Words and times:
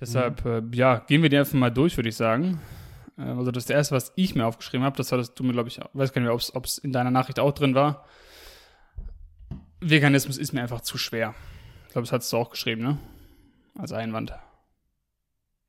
Deshalb, 0.00 0.44
mhm. 0.44 0.72
äh, 0.72 0.76
ja, 0.76 0.98
gehen 0.98 1.22
wir 1.22 1.30
die 1.30 1.38
einfach 1.38 1.54
mal 1.54 1.70
durch, 1.70 1.96
würde 1.96 2.08
ich 2.08 2.16
sagen. 2.16 2.60
Äh, 3.18 3.22
also 3.22 3.50
das 3.50 3.62
ist 3.62 3.70
das 3.70 3.76
erste, 3.76 3.94
was 3.94 4.12
ich 4.16 4.34
mir 4.34 4.46
aufgeschrieben 4.46 4.84
habe. 4.84 4.96
Das 4.96 5.12
hattest 5.12 5.38
du 5.38 5.44
mir, 5.44 5.52
glaube 5.52 5.68
ich, 5.68 5.78
weiß 5.92 6.12
gar 6.12 6.20
nicht 6.20 6.28
mehr, 6.28 6.34
ob 6.54 6.64
es 6.64 6.78
in 6.78 6.92
deiner 6.92 7.10
Nachricht 7.10 7.38
auch 7.38 7.52
drin 7.52 7.74
war. 7.74 8.04
Veganismus 9.80 10.38
ist 10.38 10.52
mir 10.52 10.62
einfach 10.62 10.80
zu 10.80 10.98
schwer. 10.98 11.34
Ich 11.86 11.92
glaube, 11.92 12.06
das 12.06 12.12
hattest 12.12 12.32
du 12.32 12.36
auch 12.36 12.50
geschrieben, 12.50 12.82
ne? 12.82 12.98
Als 13.78 13.92
Einwand. 13.92 14.32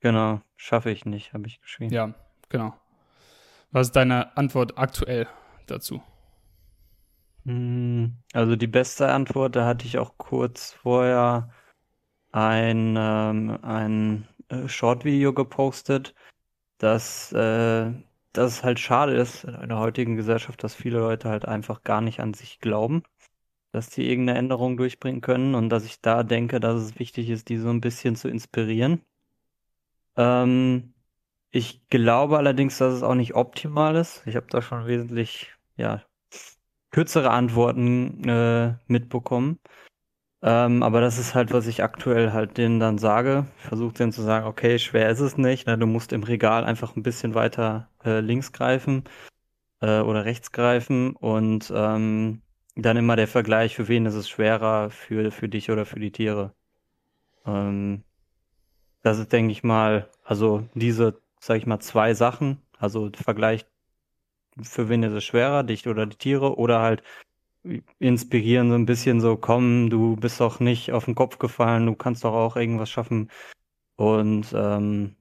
Genau, 0.00 0.40
schaffe 0.56 0.90
ich 0.90 1.04
nicht, 1.04 1.32
habe 1.32 1.46
ich 1.46 1.60
geschrieben. 1.60 1.92
Ja, 1.92 2.14
genau. 2.48 2.74
Was 3.70 3.88
ist 3.88 3.96
deine 3.96 4.36
Antwort 4.36 4.78
aktuell 4.78 5.26
dazu? 5.66 6.02
Hm, 7.44 8.16
also 8.32 8.56
die 8.56 8.66
beste 8.66 9.10
Antwort, 9.12 9.56
da 9.56 9.66
hatte 9.66 9.86
ich 9.86 9.98
auch 9.98 10.16
kurz 10.16 10.72
vorher 10.72 11.50
ein, 12.32 12.94
ähm, 12.98 13.58
ein 13.62 14.28
äh, 14.48 14.68
Short-Video 14.68 15.32
gepostet, 15.32 16.14
dass, 16.78 17.32
äh, 17.32 17.92
dass 18.32 18.52
es 18.52 18.64
halt 18.64 18.80
schade 18.80 19.14
ist 19.14 19.44
in 19.44 19.68
der 19.68 19.78
heutigen 19.78 20.16
Gesellschaft, 20.16 20.62
dass 20.62 20.74
viele 20.74 20.98
Leute 20.98 21.28
halt 21.28 21.46
einfach 21.46 21.82
gar 21.82 22.00
nicht 22.00 22.20
an 22.20 22.34
sich 22.34 22.60
glauben, 22.60 23.02
dass 23.72 23.90
die 23.90 24.08
irgendeine 24.08 24.38
Änderung 24.38 24.76
durchbringen 24.76 25.20
können 25.20 25.54
und 25.54 25.70
dass 25.70 25.84
ich 25.84 26.00
da 26.00 26.22
denke, 26.22 26.60
dass 26.60 26.82
es 26.82 26.98
wichtig 26.98 27.30
ist, 27.30 27.48
die 27.48 27.58
so 27.58 27.70
ein 27.70 27.80
bisschen 27.80 28.16
zu 28.16 28.28
inspirieren. 28.28 29.02
Ähm, 30.16 30.94
ich 31.50 31.86
glaube 31.88 32.38
allerdings, 32.38 32.78
dass 32.78 32.94
es 32.94 33.02
auch 33.02 33.14
nicht 33.14 33.34
optimal 33.34 33.96
ist. 33.96 34.22
Ich 34.26 34.36
habe 34.36 34.46
da 34.50 34.60
schon 34.62 34.86
wesentlich, 34.86 35.52
ja, 35.76 36.02
kürzere 36.90 37.30
Antworten 37.30 38.28
äh, 38.28 38.74
mitbekommen. 38.86 39.58
Ähm, 40.42 40.82
aber 40.84 41.00
das 41.00 41.18
ist 41.18 41.34
halt, 41.34 41.52
was 41.52 41.66
ich 41.66 41.82
aktuell 41.82 42.32
halt 42.32 42.58
denen 42.58 42.78
dann 42.78 42.98
sage. 42.98 43.46
Ich 43.58 43.64
versuche 43.64 43.94
denen 43.94 44.12
zu 44.12 44.22
sagen, 44.22 44.46
okay, 44.46 44.78
schwer 44.78 45.10
ist 45.10 45.20
es 45.20 45.36
nicht. 45.36 45.66
Ne? 45.66 45.76
Du 45.78 45.86
musst 45.86 46.12
im 46.12 46.22
Regal 46.22 46.64
einfach 46.64 46.94
ein 46.96 47.02
bisschen 47.02 47.34
weiter 47.34 47.88
äh, 48.04 48.20
links 48.20 48.52
greifen 48.52 49.04
äh, 49.80 50.00
oder 50.00 50.24
rechts 50.24 50.52
greifen 50.52 51.16
und 51.16 51.72
ähm, 51.74 52.42
dann 52.76 52.96
immer 52.96 53.16
der 53.16 53.28
Vergleich, 53.28 53.74
für 53.76 53.88
wen 53.88 54.06
ist 54.06 54.14
es 54.14 54.28
schwerer, 54.28 54.90
für, 54.90 55.32
für 55.32 55.48
dich 55.48 55.70
oder 55.70 55.84
für 55.86 56.00
die 56.00 56.12
Tiere. 56.12 56.54
Ähm, 57.46 58.04
das 59.02 59.18
ist, 59.18 59.32
denke 59.32 59.52
ich 59.52 59.64
mal, 59.64 60.10
also 60.24 60.68
diese, 60.74 61.20
sag 61.40 61.58
ich 61.58 61.66
mal, 61.66 61.80
zwei 61.80 62.14
Sachen, 62.14 62.62
also 62.78 63.10
Vergleich, 63.14 63.66
für 64.62 64.88
wen 64.88 65.02
ist 65.02 65.12
es 65.12 65.24
schwerer, 65.24 65.62
dich 65.64 65.88
oder 65.88 66.06
die 66.06 66.16
Tiere, 66.16 66.56
oder 66.58 66.80
halt 66.80 67.02
inspirieren, 67.98 68.70
so 68.70 68.74
ein 68.74 68.86
bisschen 68.86 69.20
so, 69.20 69.36
komm, 69.36 69.90
du 69.90 70.16
bist 70.16 70.40
doch 70.40 70.60
nicht 70.60 70.92
auf 70.92 71.04
den 71.04 71.14
Kopf 71.14 71.38
gefallen, 71.38 71.86
du 71.86 71.94
kannst 71.94 72.24
doch 72.24 72.34
auch 72.34 72.56
irgendwas 72.56 72.90
schaffen. 72.90 73.30
Und 73.96 74.46
ähm, 74.54 75.16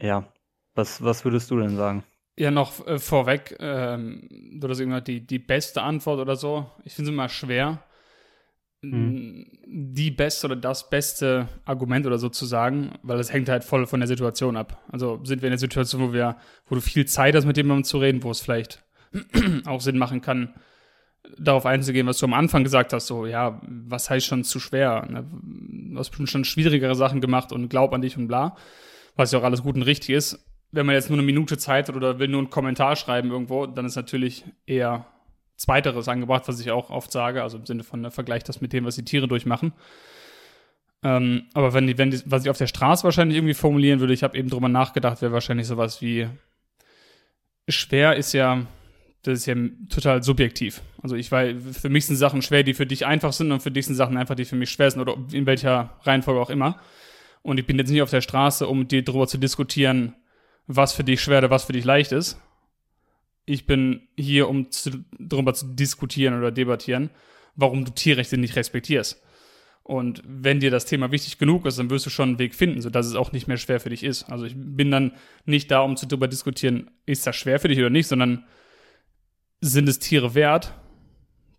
ja, 0.00 0.32
was, 0.74 1.02
was 1.02 1.24
würdest 1.24 1.50
du 1.50 1.58
denn 1.58 1.76
sagen? 1.76 2.04
Ja, 2.38 2.50
noch 2.50 2.86
äh, 2.86 2.98
vorweg, 2.98 3.56
ähm, 3.60 4.28
du 4.60 4.68
hast 4.68 4.80
irgendwann 4.80 5.04
die, 5.04 5.26
die 5.26 5.38
beste 5.38 5.82
Antwort 5.82 6.20
oder 6.20 6.36
so. 6.36 6.70
Ich 6.84 6.94
finde 6.94 7.10
es 7.10 7.14
immer 7.14 7.28
schwer, 7.30 7.82
mhm. 8.82 9.46
die 9.66 10.10
beste 10.10 10.46
oder 10.46 10.56
das 10.56 10.90
beste 10.90 11.48
Argument 11.64 12.06
oder 12.06 12.18
so 12.18 12.28
zu 12.28 12.44
sagen, 12.44 12.92
weil 13.02 13.18
es 13.20 13.32
hängt 13.32 13.48
halt 13.48 13.64
voll 13.64 13.86
von 13.86 14.00
der 14.00 14.06
Situation 14.06 14.56
ab. 14.56 14.82
Also 14.90 15.20
sind 15.24 15.40
wir 15.40 15.48
in 15.48 15.52
der 15.52 15.58
Situation, 15.58 16.02
wo 16.02 16.12
wir, 16.12 16.36
wo 16.66 16.74
du 16.74 16.82
viel 16.82 17.06
Zeit 17.06 17.34
hast, 17.34 17.46
mit 17.46 17.56
jemandem 17.56 17.84
zu 17.84 17.98
reden, 17.98 18.22
wo 18.22 18.30
es 18.30 18.40
vielleicht 18.40 18.84
auch 19.64 19.80
Sinn 19.80 19.96
machen 19.96 20.20
kann, 20.20 20.54
darauf 21.38 21.66
einzugehen, 21.66 22.06
was 22.06 22.18
du 22.18 22.26
am 22.26 22.34
Anfang 22.34 22.64
gesagt 22.64 22.92
hast, 22.92 23.06
so, 23.06 23.26
ja, 23.26 23.60
was 23.66 24.10
heißt 24.10 24.26
schon 24.26 24.44
zu 24.44 24.60
schwer? 24.60 25.06
Ne? 25.08 25.26
Du 25.92 25.98
hast 25.98 26.12
schon 26.28 26.44
schwierigere 26.44 26.94
Sachen 26.94 27.20
gemacht 27.20 27.52
und 27.52 27.68
glaub 27.68 27.92
an 27.92 28.02
dich 28.02 28.16
und 28.16 28.28
bla, 28.28 28.56
was 29.16 29.32
ja 29.32 29.38
auch 29.38 29.44
alles 29.44 29.62
gut 29.62 29.76
und 29.76 29.82
richtig 29.82 30.10
ist. 30.10 30.44
Wenn 30.72 30.86
man 30.86 30.94
jetzt 30.94 31.08
nur 31.08 31.18
eine 31.18 31.26
Minute 31.26 31.58
Zeit 31.58 31.88
hat 31.88 31.96
oder 31.96 32.18
will 32.18 32.28
nur 32.28 32.40
einen 32.40 32.50
Kommentar 32.50 32.96
schreiben 32.96 33.30
irgendwo, 33.30 33.66
dann 33.66 33.86
ist 33.86 33.96
natürlich 33.96 34.44
eher 34.66 35.06
Zweiteres 35.56 36.08
angebracht, 36.08 36.48
was 36.48 36.60
ich 36.60 36.70
auch 36.70 36.90
oft 36.90 37.10
sage, 37.10 37.42
also 37.42 37.56
im 37.56 37.64
Sinne 37.64 37.82
von 37.82 38.02
ne, 38.02 38.10
Vergleich 38.10 38.44
das 38.44 38.60
mit 38.60 38.72
dem, 38.72 38.84
was 38.84 38.96
die 38.96 39.04
Tiere 39.04 39.26
durchmachen. 39.26 39.72
Ähm, 41.02 41.44
aber 41.54 41.72
wenn 41.72 41.86
die, 41.86 41.96
wenn 41.96 42.10
die, 42.10 42.20
was 42.26 42.44
ich 42.44 42.50
auf 42.50 42.58
der 42.58 42.66
Straße 42.66 43.04
wahrscheinlich 43.04 43.38
irgendwie 43.38 43.54
formulieren 43.54 44.00
würde, 44.00 44.12
ich 44.12 44.22
habe 44.22 44.36
eben 44.36 44.50
drüber 44.50 44.68
nachgedacht, 44.68 45.22
wäre 45.22 45.32
wahrscheinlich 45.32 45.66
sowas 45.66 46.02
wie 46.02 46.28
schwer 47.68 48.16
ist 48.16 48.32
ja 48.32 48.66
das 49.26 49.40
ist 49.40 49.46
ja 49.46 49.56
total 49.88 50.22
subjektiv. 50.22 50.82
Also 51.02 51.16
ich 51.16 51.32
weil 51.32 51.58
für 51.60 51.88
mich 51.88 52.06
sind 52.06 52.14
Sachen 52.14 52.42
schwer, 52.42 52.62
die 52.62 52.74
für 52.74 52.86
dich 52.86 53.06
einfach 53.06 53.32
sind 53.32 53.50
und 53.50 53.60
für 53.60 53.72
dich 53.72 53.86
sind 53.86 53.96
Sachen 53.96 54.16
einfach, 54.16 54.36
die 54.36 54.44
für 54.44 54.54
mich 54.54 54.70
schwer 54.70 54.90
sind 54.90 55.00
oder 55.00 55.16
in 55.32 55.46
welcher 55.46 55.98
Reihenfolge 56.02 56.40
auch 56.40 56.50
immer. 56.50 56.80
Und 57.42 57.58
ich 57.58 57.66
bin 57.66 57.76
jetzt 57.76 57.90
nicht 57.90 58.02
auf 58.02 58.10
der 58.10 58.20
Straße, 58.20 58.68
um 58.68 58.86
dir 58.86 59.02
darüber 59.02 59.26
zu 59.26 59.38
diskutieren, 59.38 60.14
was 60.68 60.92
für 60.92 61.02
dich 61.02 61.20
schwer 61.20 61.38
oder 61.38 61.50
was 61.50 61.64
für 61.64 61.72
dich 61.72 61.84
leicht 61.84 62.12
ist. 62.12 62.40
Ich 63.46 63.66
bin 63.66 64.02
hier, 64.16 64.48
um 64.48 64.70
zu, 64.70 65.04
darüber 65.18 65.54
zu 65.54 65.66
diskutieren 65.66 66.38
oder 66.38 66.52
debattieren, 66.52 67.10
warum 67.56 67.84
du 67.84 67.92
Tierrechte 67.92 68.38
nicht 68.38 68.54
respektierst. 68.54 69.20
Und 69.82 70.22
wenn 70.24 70.60
dir 70.60 70.70
das 70.70 70.86
Thema 70.86 71.10
wichtig 71.10 71.38
genug 71.38 71.66
ist, 71.66 71.78
dann 71.78 71.90
wirst 71.90 72.06
du 72.06 72.10
schon 72.10 72.30
einen 72.30 72.38
Weg 72.38 72.54
finden, 72.54 72.80
sodass 72.80 73.06
es 73.06 73.14
auch 73.14 73.32
nicht 73.32 73.48
mehr 73.48 73.56
schwer 73.56 73.80
für 73.80 73.90
dich 73.90 74.02
ist. 74.04 74.24
Also 74.24 74.44
ich 74.44 74.54
bin 74.56 74.90
dann 74.90 75.12
nicht 75.44 75.70
da, 75.70 75.80
um 75.80 75.96
zu 75.96 76.06
darüber 76.06 76.28
diskutieren, 76.28 76.90
ist 77.06 77.26
das 77.26 77.36
schwer 77.36 77.58
für 77.58 77.68
dich 77.68 77.78
oder 77.78 77.90
nicht, 77.90 78.08
sondern 78.08 78.44
sind 79.72 79.88
es 79.88 79.98
Tiere 79.98 80.34
wert, 80.34 80.74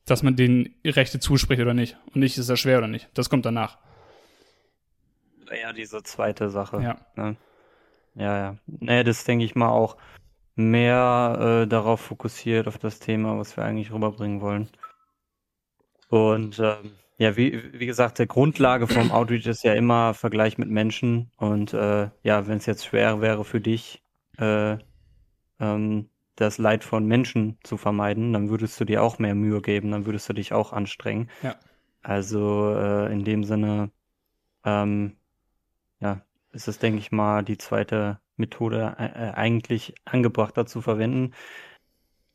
dass 0.06 0.23
man 0.23 0.35
denen 0.35 0.73
Rechte 0.85 1.19
zuspricht 1.19 1.62
oder 1.62 1.73
nicht? 1.73 1.97
Und 2.07 2.18
nicht, 2.18 2.38
ist 2.38 2.50
das 2.50 2.59
schwer 2.59 2.78
oder 2.78 2.88
nicht? 2.88 3.09
Das 3.13 3.29
kommt 3.29 3.45
danach. 3.45 3.78
Ja, 5.62 5.73
diese 5.73 6.03
zweite 6.03 6.50
Sache. 6.50 6.81
Ja. 6.81 6.97
Ne? 7.16 7.35
Ja, 8.16 8.38
ja. 8.38 8.57
Naja, 8.66 9.03
das 9.03 9.23
denke 9.23 9.46
ich 9.46 9.56
mal 9.56 9.69
auch 9.69 9.97
mehr 10.56 11.63
äh, 11.63 11.67
darauf 11.67 12.01
fokussiert, 12.01 12.67
auf 12.67 12.78
das 12.78 13.00
Thema, 13.00 13.38
was 13.38 13.56
wir 13.56 13.63
eigentlich 13.63 13.91
rüberbringen 13.91 14.41
wollen. 14.41 14.69
Und 16.09 16.59
ähm, 16.59 16.94
ja, 17.17 17.35
wie, 17.35 17.62
wie 17.73 17.85
gesagt, 17.85 18.19
der 18.19 18.28
Grundlage 18.28 18.88
vom 18.88 19.12
Outreach 19.12 19.46
ist 19.46 19.63
ja 19.63 19.73
immer 19.73 20.13
Vergleich 20.13 20.57
mit 20.57 20.69
Menschen. 20.69 21.31
Und 21.38 21.73
äh, 21.73 22.09
ja, 22.23 22.47
wenn 22.47 22.57
es 22.57 22.66
jetzt 22.66 22.85
schwer 22.85 23.22
wäre 23.22 23.44
für 23.46 23.62
dich, 23.62 24.03
äh, 24.38 24.78
ähm, 25.59 26.09
das 26.38 26.58
Leid 26.58 26.84
von 26.84 27.06
Menschen 27.06 27.58
zu 27.64 27.78
vermeiden, 27.78 28.31
dann 28.31 28.50
würdest 28.50 28.80
du 28.80 28.86
dir 28.86 29.03
auch 29.03 29.20
mehr 29.20 29.36
Mühe 29.36 29.62
geben, 29.62 29.92
dann 29.92 30.06
würdest 30.06 30.30
du 30.30 30.34
dich 30.34 30.53
auch 30.53 30.72
anstrengen. 30.72 31.30
Ja. 31.42 31.56
Also 32.02 32.74
äh, 32.75 33.12
in 33.12 33.25
dem 33.25 33.44
Sinne, 33.44 33.92
ähm, 34.64 35.18
ja, 36.00 36.22
ist 36.52 36.68
es, 36.68 36.80
denke 36.80 37.00
ich 37.00 37.12
mal, 37.12 37.44
die 37.44 37.58
zweite 37.58 38.20
Methode 38.36 38.96
äh, 39.00 39.06
äh, 39.06 39.31
eigentlich 39.34 39.96
angebrachter 40.06 40.66
zu 40.66 40.81
verwenden. 40.81 41.34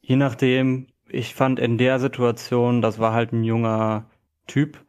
Je 0.01 0.17
nachdem, 0.17 0.89
ich 1.09 1.35
fand 1.35 1.61
in 1.61 1.79
der 1.79 2.01
Situation, 2.01 2.83
das 2.83 2.99
war 2.99 3.13
halt 3.13 3.33
ein 3.33 3.45
junger 3.45 4.11
Typ 4.49 4.85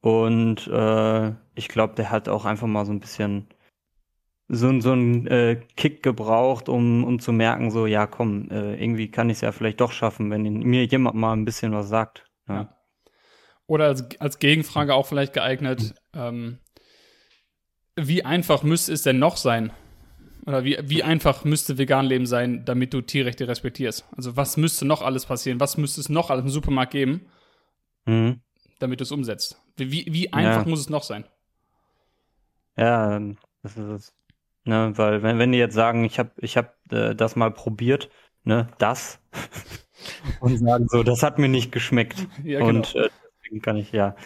und 0.00 0.68
äh, 0.68 1.32
ich 1.56 1.68
glaube, 1.68 1.94
der 1.96 2.10
hat 2.10 2.28
auch 2.28 2.44
einfach 2.44 2.68
mal 2.68 2.86
so 2.86 2.92
ein 2.92 3.00
bisschen 3.00 3.48
so, 4.48 4.80
so 4.80 4.92
einen 4.92 5.26
äh, 5.26 5.60
Kick 5.76 6.02
gebraucht, 6.02 6.68
um, 6.68 7.04
um 7.04 7.18
zu 7.18 7.32
merken, 7.32 7.70
so, 7.70 7.86
ja, 7.86 8.06
komm, 8.06 8.48
äh, 8.50 8.80
irgendwie 8.82 9.10
kann 9.10 9.28
ich 9.28 9.38
es 9.38 9.40
ja 9.40 9.52
vielleicht 9.52 9.80
doch 9.80 9.92
schaffen, 9.92 10.30
wenn 10.30 10.42
mir 10.42 10.84
jemand 10.84 11.16
mal 11.16 11.32
ein 11.32 11.44
bisschen 11.44 11.72
was 11.72 11.88
sagt. 11.88 12.24
Ja. 12.48 12.54
ja. 12.54 12.76
Oder 13.66 13.86
als, 13.86 14.04
als 14.20 14.38
Gegenfrage 14.38 14.94
auch 14.94 15.06
vielleicht 15.06 15.32
geeignet, 15.32 15.94
mhm. 16.14 16.20
ähm, 16.20 16.58
wie 17.96 18.24
einfach 18.24 18.62
müsste 18.62 18.92
es 18.92 19.02
denn 19.02 19.18
noch 19.18 19.36
sein? 19.36 19.72
Oder 20.46 20.62
wie, 20.62 20.78
wie 20.84 21.02
einfach 21.02 21.44
müsste 21.44 21.76
vegan 21.76 22.06
Leben 22.06 22.26
sein, 22.26 22.64
damit 22.64 22.94
du 22.94 23.00
Tierrechte 23.00 23.48
respektierst? 23.48 24.06
Also 24.16 24.36
was 24.36 24.56
müsste 24.56 24.84
noch 24.84 25.02
alles 25.02 25.26
passieren? 25.26 25.58
Was 25.58 25.76
müsste 25.76 26.00
es 26.00 26.08
noch 26.08 26.30
alles 26.30 26.44
im 26.44 26.50
Supermarkt 26.50 26.92
geben, 26.92 27.26
mhm. 28.04 28.42
damit 28.78 29.00
du 29.00 29.04
es 29.04 29.10
umsetzt? 29.10 29.60
Wie, 29.76 30.06
wie 30.08 30.32
einfach 30.32 30.62
ja. 30.62 30.68
muss 30.68 30.80
es 30.80 30.88
noch 30.88 31.02
sein? 31.02 31.24
Ja, 32.76 33.18
das 33.62 33.76
ist 33.76 33.88
es. 33.88 34.15
Ne, 34.66 34.92
weil 34.96 35.22
wenn, 35.22 35.38
wenn 35.38 35.52
die 35.52 35.58
jetzt 35.58 35.74
sagen, 35.74 36.04
ich 36.04 36.18
habe 36.18 36.32
ich 36.38 36.56
hab, 36.56 36.74
äh, 36.90 37.14
das 37.14 37.36
mal 37.36 37.52
probiert, 37.52 38.10
ne, 38.42 38.66
das, 38.78 39.20
und 40.40 40.58
sagen 40.58 40.88
so, 40.88 41.04
das 41.04 41.22
hat 41.22 41.38
mir 41.38 41.48
nicht 41.48 41.70
geschmeckt. 41.70 42.26
Ja, 42.44 42.58
genau. 42.58 42.70
Und 42.70 42.94
äh, 42.96 43.08
deswegen 43.38 43.62
kann 43.62 43.76
ich 43.76 43.92
ja 43.92 44.16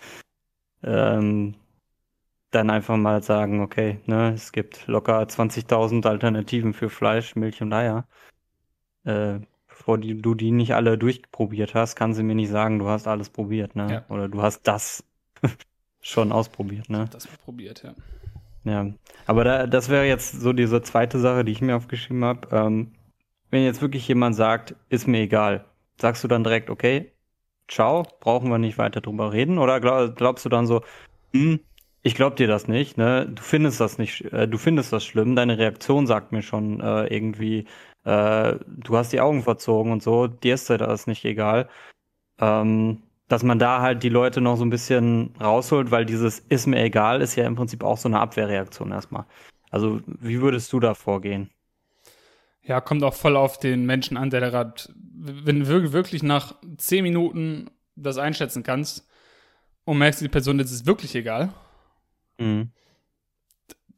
ähm, 0.83 1.57
dann 2.51 2.71
einfach 2.71 2.97
mal 2.97 3.23
sagen, 3.23 3.61
okay, 3.61 4.01
ne, 4.07 4.33
es 4.33 4.53
gibt 4.53 4.87
locker 4.87 5.21
20.000 5.21 6.07
Alternativen 6.07 6.73
für 6.73 6.89
Fleisch, 6.89 7.37
Milch 7.37 7.61
und 7.61 7.75
Eier. 7.75 8.09
Äh, 9.05 9.41
bevor 9.69 9.99
die, 9.99 10.23
du 10.23 10.35
die 10.35 10.53
nicht 10.53 10.75
alle 10.75 10.97
durchprobiert 10.97 11.75
hast, 11.75 11.97
kann 11.97 12.15
sie 12.15 12.23
mir 12.23 12.35
nicht 12.35 12.51
sagen, 12.51 12.79
du 12.79 12.89
hast 12.89 13.07
alles 13.07 13.29
probiert, 13.29 13.77
ne? 13.77 13.93
Ja. 13.93 14.05
Oder 14.09 14.29
du 14.29 14.41
hast 14.41 14.63
das 14.67 15.05
schon 16.01 16.33
ausprobiert, 16.33 16.89
ne? 16.89 17.05
Das 17.11 17.27
probiert, 17.27 17.83
ja. 17.83 17.95
Ja, 18.65 18.87
aber 19.27 19.45
da, 19.45 19.67
das 19.67 19.89
wäre 19.89 20.07
jetzt 20.07 20.41
so 20.41 20.53
diese 20.53 20.83
zweite 20.83 21.19
Sache, 21.19 21.45
die 21.45 21.53
ich 21.53 21.61
mir 21.63 21.77
aufgeschrieben 21.77 22.25
habe. 22.25 22.49
Ähm, 22.53 22.93
wenn 23.51 23.65
jetzt 23.65 23.83
wirklich 23.83 24.07
jemand 24.07 24.37
sagt, 24.37 24.75
ist 24.89 25.07
mir 25.07 25.21
egal, 25.21 25.65
sagst 25.99 26.23
du 26.25 26.29
dann 26.29 26.45
direkt, 26.45 26.71
okay, 26.71 27.13
ciao, 27.69 28.05
brauchen 28.21 28.51
wir 28.51 28.59
nicht 28.59 28.79
weiter 28.79 29.01
drüber 29.01 29.33
reden? 29.33 29.59
Oder 29.59 29.81
glaub, 29.81 30.17
glaubst 30.17 30.45
du 30.45 30.49
dann 30.49 30.67
so, 30.67 30.83
hm, 31.33 31.61
ich 32.03 32.15
glaube 32.15 32.37
dir 32.37 32.47
das 32.49 32.69
nicht, 32.69 32.97
ne? 32.97 33.27
Du 33.27 33.43
findest 33.43 33.81
das 33.81 33.99
nicht, 33.99 34.23
äh, 34.33 34.49
du 34.49 34.59
findest 34.59 34.93
das 34.93 35.05
schlimm. 35.05 35.37
Deine 35.37 35.59
Reaktion 35.59 36.07
sagt 36.07 36.33
mir 36.33 36.43
schon 36.43 36.81
äh, 36.81 37.07
irgendwie, 37.15 37.67
äh, 38.05 38.57
du 38.67 38.97
hast 38.97 39.13
die 39.13 39.21
Augen 39.21 39.43
verzogen 39.43 39.93
und 39.93 40.03
so. 40.03 40.27
Dir 40.27 40.55
ist 40.55 40.71
das 40.71 41.07
nicht 41.07 41.25
egal. 41.25 41.69
Ähm, 42.41 43.03
dass 43.31 43.45
man 43.45 43.61
da 43.61 43.81
halt 43.81 44.03
die 44.03 44.09
Leute 44.09 44.41
noch 44.41 44.57
so 44.57 44.65
ein 44.65 44.71
bisschen 44.71 45.37
rausholt, 45.41 45.93
weil 45.93 46.05
dieses 46.05 46.41
ist 46.41 46.67
mir 46.67 46.83
egal 46.83 47.23
ist 47.23 47.37
ja 47.37 47.47
im 47.47 47.55
Prinzip 47.55 47.85
auch 47.85 47.97
so 47.97 48.09
eine 48.09 48.19
Abwehrreaktion 48.19 48.91
erstmal. 48.91 49.25
Also 49.71 50.01
wie 50.07 50.41
würdest 50.41 50.73
du 50.73 50.81
da 50.81 50.95
vorgehen? 50.95 51.49
Ja, 52.65 52.81
kommt 52.81 53.05
auch 53.05 53.15
voll 53.15 53.37
auf 53.37 53.61
den 53.61 53.87
Menschen 53.87 54.17
an, 54.17 54.31
der 54.31 54.41
da 54.41 54.51
gerade, 54.51 54.75
wenn 55.15 55.61
du 55.61 55.93
wirklich 55.93 56.25
nach 56.25 56.57
zehn 56.77 57.05
Minuten 57.05 57.71
das 57.95 58.19
einschätzen 58.19 58.65
kannst 58.65 59.09
und 59.85 59.99
merkst, 59.99 60.21
die 60.23 60.29
Person 60.29 60.59
ist 60.59 60.73
es 60.73 60.85
wirklich 60.85 61.15
egal, 61.15 61.55
mhm. 62.39 62.73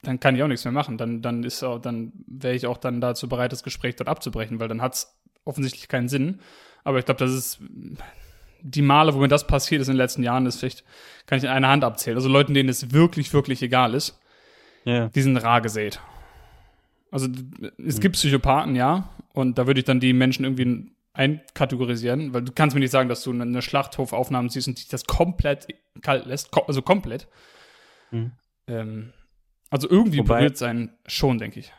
dann 0.02 0.20
kann 0.20 0.36
ich 0.36 0.42
auch 0.42 0.48
nichts 0.48 0.66
mehr 0.66 0.72
machen. 0.72 0.98
Dann, 0.98 1.22
dann 1.22 1.42
ist 1.42 1.62
auch, 1.62 1.78
dann 1.78 2.12
wäre 2.26 2.54
ich 2.54 2.66
auch 2.66 2.76
dann 2.76 3.00
dazu 3.00 3.30
bereit, 3.30 3.52
das 3.52 3.62
Gespräch 3.62 3.96
dort 3.96 4.10
abzubrechen, 4.10 4.60
weil 4.60 4.68
dann 4.68 4.82
hat 4.82 4.92
es 4.92 5.18
offensichtlich 5.46 5.88
keinen 5.88 6.10
Sinn. 6.10 6.40
Aber 6.84 6.98
ich 6.98 7.06
glaube, 7.06 7.24
das 7.24 7.32
ist 7.32 7.60
die 8.62 8.82
Male, 8.82 9.14
wo 9.14 9.18
mir 9.18 9.28
das 9.28 9.46
passiert 9.46 9.80
ist 9.80 9.88
in 9.88 9.94
den 9.94 9.98
letzten 9.98 10.22
Jahren, 10.22 10.46
ist 10.46 10.60
vielleicht, 10.60 10.84
kann 11.26 11.38
ich 11.38 11.44
in 11.44 11.50
einer 11.50 11.68
Hand 11.68 11.84
abzählen. 11.84 12.16
Also 12.16 12.28
Leuten, 12.28 12.54
denen 12.54 12.68
es 12.68 12.92
wirklich, 12.92 13.32
wirklich 13.32 13.62
egal 13.62 13.94
ist, 13.94 14.18
yeah. 14.86 15.08
die 15.08 15.22
sind 15.22 15.36
rar 15.36 15.60
gesät. 15.60 16.00
Also 17.10 17.28
es 17.84 18.00
gibt 18.00 18.14
Psychopathen, 18.14 18.74
ja, 18.74 19.10
und 19.34 19.58
da 19.58 19.66
würde 19.66 19.80
ich 19.80 19.84
dann 19.84 20.00
die 20.00 20.12
Menschen 20.12 20.44
irgendwie 20.44 20.90
einkategorisieren, 21.12 22.32
weil 22.32 22.42
du 22.42 22.52
kannst 22.52 22.74
mir 22.74 22.80
nicht 22.80 22.90
sagen, 22.90 23.08
dass 23.08 23.22
du 23.22 23.32
eine 23.32 23.60
Schlachthofaufnahme 23.60 24.48
siehst 24.48 24.68
und 24.68 24.78
dich 24.78 24.88
das 24.88 25.04
komplett 25.04 25.66
kalt 26.00 26.24
lässt, 26.24 26.50
also 26.66 26.80
komplett. 26.80 27.28
Mhm. 28.10 28.32
Ähm, 28.66 29.12
also 29.70 29.90
irgendwie 29.90 30.18
Wobei, 30.18 30.38
berührt 30.38 30.56
sein 30.56 30.90
schon, 31.06 31.38
denke 31.38 31.60
ich. 31.60 31.72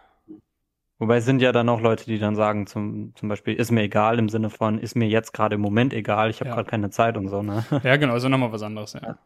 Wobei 1.04 1.20
sind 1.20 1.42
ja 1.42 1.52
dann 1.52 1.68
auch 1.68 1.82
Leute, 1.82 2.06
die 2.06 2.18
dann 2.18 2.38
sagen, 2.38 2.66
zum, 2.66 3.14
zum 3.18 3.28
Beispiel, 3.28 3.56
ist 3.56 3.72
mir 3.72 3.82
egal 3.82 4.20
im 4.20 4.30
Sinne 4.30 4.50
von, 4.50 4.80
ist 4.80 4.96
mir 4.96 5.10
jetzt 5.10 5.34
gerade 5.34 5.56
im 5.56 5.60
Moment 5.60 5.94
egal, 5.94 6.30
ich 6.30 6.40
habe 6.40 6.48
ja. 6.48 6.56
gerade 6.56 6.70
keine 6.70 6.92
Zeit 6.92 7.18
und 7.18 7.28
so, 7.28 7.44
ne? 7.44 7.66
Ja, 7.84 7.98
genau, 7.98 8.14
also 8.14 8.30
nochmal 8.30 8.54
was 8.54 8.62
anderes, 8.62 8.94
ja. 8.94 9.02
Ja, 9.02 9.18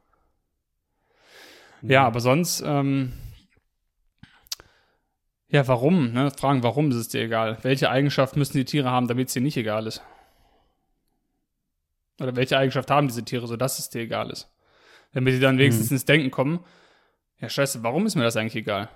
ja 1.83 2.07
aber 2.07 2.19
sonst, 2.19 2.63
ähm, 2.65 3.13
ja, 5.50 5.68
warum? 5.68 6.13
Ne? 6.13 6.31
Fragen, 6.31 6.63
warum 6.63 6.89
ist 6.89 6.97
es 6.97 7.09
dir 7.09 7.21
egal? 7.21 7.59
Welche 7.62 7.91
Eigenschaft 7.91 8.38
müssen 8.38 8.57
die 8.57 8.65
Tiere 8.65 8.89
haben, 8.89 9.07
damit 9.07 9.27
es 9.27 9.35
dir 9.35 9.44
nicht 9.44 9.57
egal 9.57 9.85
ist? 9.85 10.01
Oder 12.19 12.35
welche 12.35 12.57
Eigenschaft 12.57 12.89
haben 12.89 13.07
diese 13.07 13.24
Tiere, 13.24 13.45
sodass 13.45 13.77
es 13.77 13.91
dir 13.91 14.01
egal 14.01 14.31
ist? 14.31 14.51
Damit 15.13 15.35
sie 15.35 15.39
dann 15.39 15.59
wenigstens 15.59 15.91
hm. 15.91 15.95
ins 15.95 16.06
Denken 16.06 16.31
kommen, 16.31 16.62
ja, 17.39 17.50
scheiße, 17.50 17.83
warum 17.83 18.07
ist 18.07 18.15
mir 18.15 18.24
das 18.24 18.35
eigentlich 18.35 18.56
egal? 18.56 18.89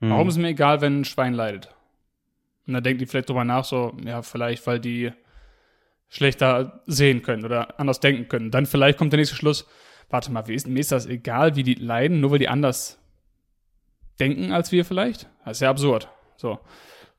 Mhm. 0.00 0.10
Warum 0.10 0.28
ist 0.28 0.36
mir 0.38 0.48
egal, 0.48 0.80
wenn 0.80 1.00
ein 1.00 1.04
Schwein 1.04 1.34
leidet? 1.34 1.74
Und 2.66 2.74
dann 2.74 2.82
denken 2.82 2.98
die 2.98 3.06
vielleicht 3.06 3.28
drüber 3.28 3.44
nach, 3.44 3.64
so, 3.64 3.96
ja, 4.04 4.22
vielleicht, 4.22 4.66
weil 4.66 4.80
die 4.80 5.12
schlechter 6.08 6.82
sehen 6.86 7.22
können 7.22 7.44
oder 7.44 7.78
anders 7.78 8.00
denken 8.00 8.28
können. 8.28 8.50
Dann 8.50 8.66
vielleicht 8.66 8.98
kommt 8.98 9.12
der 9.12 9.18
nächste 9.18 9.36
Schluss, 9.36 9.66
warte 10.08 10.32
mal, 10.32 10.46
wie 10.48 10.54
ist, 10.54 10.66
mir 10.66 10.80
ist 10.80 10.92
das 10.92 11.06
egal, 11.06 11.56
wie 11.56 11.62
die 11.62 11.74
leiden, 11.74 12.20
nur 12.20 12.32
weil 12.32 12.38
die 12.40 12.48
anders 12.48 12.98
denken 14.18 14.52
als 14.52 14.72
wir 14.72 14.84
vielleicht? 14.84 15.28
Das 15.44 15.58
ist 15.58 15.60
ja 15.60 15.70
absurd. 15.70 16.08
So. 16.36 16.58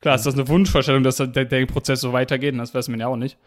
Klar, 0.01 0.15
ist 0.15 0.25
das 0.25 0.33
eine 0.33 0.47
Wunschvorstellung, 0.47 1.03
dass 1.03 1.17
der, 1.17 1.27
der 1.27 1.65
Prozess 1.65 2.01
so 2.01 2.11
weitergeht, 2.13 2.53
und 2.53 2.59
das 2.59 2.73
weiß 2.73 2.89
man 2.89 2.99
ja 2.99 3.07
auch 3.07 3.15
nicht. 3.15 3.37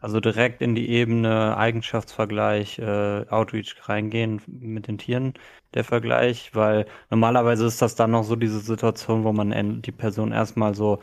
Also 0.00 0.20
direkt 0.20 0.62
in 0.62 0.74
die 0.74 0.88
Ebene 0.90 1.56
Eigenschaftsvergleich, 1.56 2.78
äh, 2.78 3.24
Outreach 3.28 3.76
reingehen 3.88 4.40
mit 4.46 4.88
den 4.88 4.98
Tieren, 4.98 5.34
der 5.74 5.84
Vergleich, 5.84 6.54
weil 6.54 6.86
normalerweise 7.10 7.66
ist 7.66 7.82
das 7.82 7.94
dann 7.94 8.10
noch 8.10 8.24
so 8.24 8.36
diese 8.36 8.60
Situation, 8.60 9.24
wo 9.24 9.32
man 9.32 9.82
die 9.82 9.92
Person 9.92 10.32
erstmal 10.32 10.74
so, 10.74 11.00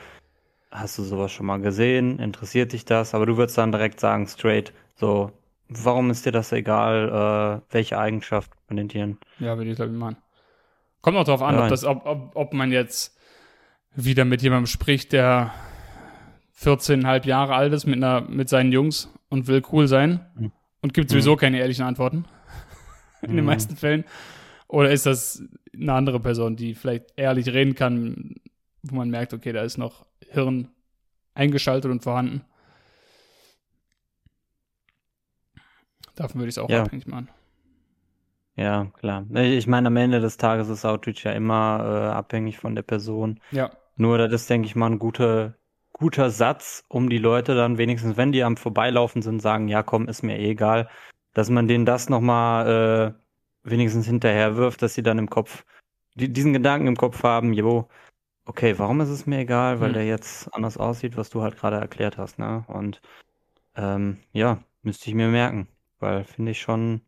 hast 0.71 0.97
du 0.97 1.03
sowas 1.03 1.31
schon 1.31 1.45
mal 1.45 1.61
gesehen, 1.61 2.19
interessiert 2.19 2.73
dich 2.73 2.85
das, 2.85 3.13
aber 3.13 3.25
du 3.25 3.37
würdest 3.37 3.57
dann 3.57 3.71
direkt 3.71 3.99
sagen, 3.99 4.27
straight, 4.27 4.73
so, 4.95 5.31
warum 5.69 6.09
ist 6.09 6.25
dir 6.25 6.31
das 6.31 6.51
egal, 6.51 7.61
äh, 7.69 7.73
welche 7.73 7.97
Eigenschaft 7.97 8.51
von 8.67 8.77
den 8.77 8.89
Tieren? 8.89 9.17
Ja, 9.39 9.57
würde 9.57 9.69
ich 9.69 9.75
glaube 9.75 9.91
ich 9.91 9.97
machen. 9.97 10.17
Kommt 11.01 11.17
auch 11.17 11.25
darauf 11.25 11.41
an, 11.41 11.55
ja, 11.55 11.63
ob, 11.63 11.69
das, 11.69 11.83
ob, 11.83 12.05
ob, 12.05 12.31
ob 12.35 12.53
man 12.53 12.71
jetzt 12.71 13.17
wieder 13.95 14.25
mit 14.25 14.41
jemandem 14.41 14.67
spricht, 14.67 15.11
der 15.11 15.53
14,5 16.63 17.27
Jahre 17.27 17.55
alt 17.55 17.73
ist 17.73 17.85
mit, 17.85 17.97
einer, 17.97 18.21
mit 18.21 18.49
seinen 18.49 18.71
Jungs 18.71 19.13
und 19.29 19.47
will 19.47 19.61
cool 19.71 19.87
sein 19.87 20.25
mhm. 20.35 20.51
und 20.81 20.93
gibt 20.93 21.09
sowieso 21.09 21.33
mhm. 21.33 21.37
keine 21.37 21.59
ehrlichen 21.59 21.83
Antworten. 21.83 22.25
In 23.21 23.31
mhm. 23.31 23.35
den 23.37 23.45
meisten 23.45 23.75
Fällen. 23.75 24.05
Oder 24.67 24.91
ist 24.91 25.05
das 25.05 25.43
eine 25.73 25.93
andere 25.93 26.19
Person, 26.19 26.55
die 26.55 26.73
vielleicht 26.73 27.13
ehrlich 27.15 27.47
reden 27.47 27.75
kann, 27.75 28.35
wo 28.81 28.95
man 28.95 29.09
merkt, 29.09 29.33
okay, 29.33 29.51
da 29.51 29.61
ist 29.61 29.77
noch 29.77 30.05
Hirn 30.29 30.69
eingeschaltet 31.33 31.91
und 31.91 32.03
vorhanden. 32.03 32.41
Davon 36.15 36.41
würde 36.41 36.49
ich 36.49 36.55
es 36.55 36.59
auch 36.59 36.69
ja. 36.69 36.83
abhängig 36.83 37.07
machen. 37.07 37.29
Ja, 38.55 38.85
klar. 38.99 39.25
Ich 39.33 39.65
meine, 39.65 39.87
am 39.87 39.97
Ende 39.97 40.19
des 40.19 40.37
Tages 40.37 40.69
ist 40.69 40.85
Outreach 40.85 41.23
ja 41.23 41.31
immer 41.31 41.79
äh, 41.83 42.13
abhängig 42.13 42.59
von 42.59 42.75
der 42.75 42.83
Person. 42.83 43.39
Ja. 43.51 43.71
Nur 43.95 44.17
das 44.17 44.31
ist, 44.31 44.49
denke 44.49 44.67
ich 44.67 44.75
mal, 44.75 44.91
ein 44.91 44.99
guter 44.99 45.55
guter 46.03 46.31
Satz, 46.31 46.83
um 46.89 47.09
die 47.09 47.17
Leute 47.17 47.55
dann 47.55 47.77
wenigstens, 47.77 48.17
wenn 48.17 48.33
die 48.33 48.43
am 48.43 48.57
Vorbeilaufen 48.57 49.21
sind, 49.21 49.41
sagen, 49.41 49.69
ja 49.69 49.83
komm, 49.83 50.09
ist 50.09 50.21
mir 50.21 50.37
eh 50.37 50.49
egal, 50.51 50.89
dass 51.33 51.49
man 51.49 51.69
denen 51.69 51.85
das 51.85 52.09
nochmal 52.09 53.15
äh, 53.63 53.69
wenigstens 53.69 54.05
hinterher 54.05 54.57
wirft, 54.57 54.81
dass 54.81 54.95
sie 54.95 55.01
dann 55.01 55.17
im 55.17 55.29
Kopf, 55.29 55.63
die, 56.15 56.27
diesen 56.27 56.51
Gedanken 56.51 56.87
im 56.87 56.97
Kopf 56.97 57.23
haben, 57.23 57.53
jo, 57.53 57.87
okay, 58.43 58.77
warum 58.79 58.99
ist 58.99 59.07
es 59.07 59.25
mir 59.25 59.39
egal, 59.39 59.79
weil 59.79 59.91
mhm. 59.91 59.93
der 59.93 60.05
jetzt 60.05 60.53
anders 60.53 60.77
aussieht, 60.77 61.15
was 61.15 61.29
du 61.29 61.41
halt 61.41 61.55
gerade 61.55 61.77
erklärt 61.77 62.17
hast, 62.17 62.37
ne? 62.37 62.65
Und 62.67 63.01
ähm, 63.77 64.17
ja, 64.33 64.61
müsste 64.81 65.07
ich 65.09 65.15
mir 65.15 65.29
merken, 65.29 65.69
weil 65.99 66.25
finde 66.25 66.51
ich 66.51 66.59
schon 66.59 66.99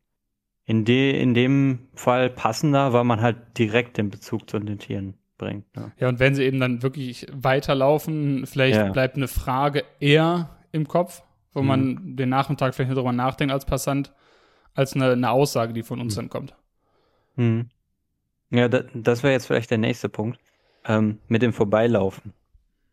in, 0.63 0.85
de, 0.85 1.21
in 1.21 1.33
dem 1.33 1.89
Fall 1.95 2.29
passender, 2.29 2.93
weil 2.93 3.03
man 3.03 3.19
halt 3.19 3.57
direkt 3.57 3.97
den 3.97 4.09
Bezug 4.09 4.49
zu 4.49 4.57
den 4.57 4.79
Tieren 4.79 5.15
bringt. 5.37 5.65
Ja. 5.75 5.91
ja, 5.99 6.09
und 6.09 6.19
wenn 6.19 6.35
sie 6.35 6.43
eben 6.43 6.59
dann 6.59 6.81
wirklich 6.81 7.27
weiterlaufen, 7.31 8.45
vielleicht 8.45 8.77
ja. 8.77 8.91
bleibt 8.91 9.17
eine 9.17 9.27
Frage 9.27 9.83
eher 9.99 10.57
im 10.71 10.87
Kopf, 10.87 11.23
wo 11.53 11.61
mhm. 11.61 11.67
man 11.67 12.15
den 12.15 12.29
Nachmittag 12.29 12.73
vielleicht 12.73 12.89
nicht 12.89 12.97
darüber 12.97 13.13
nachdenkt 13.13 13.53
als 13.53 13.65
Passant, 13.65 14.13
als 14.73 14.93
eine, 14.93 15.11
eine 15.11 15.31
Aussage, 15.31 15.73
die 15.73 15.83
von 15.83 15.99
uns 15.99 16.15
mhm. 16.15 16.21
dann 16.21 16.29
kommt. 16.29 16.55
Mhm. 17.35 17.69
Ja, 18.51 18.67
das, 18.67 18.85
das 18.93 19.23
wäre 19.23 19.33
jetzt 19.33 19.47
vielleicht 19.47 19.71
der 19.71 19.77
nächste 19.77 20.09
Punkt. 20.09 20.39
Ähm, 20.87 21.17
mit 21.27 21.41
dem 21.41 21.51
Vorbeilaufen. 21.51 22.33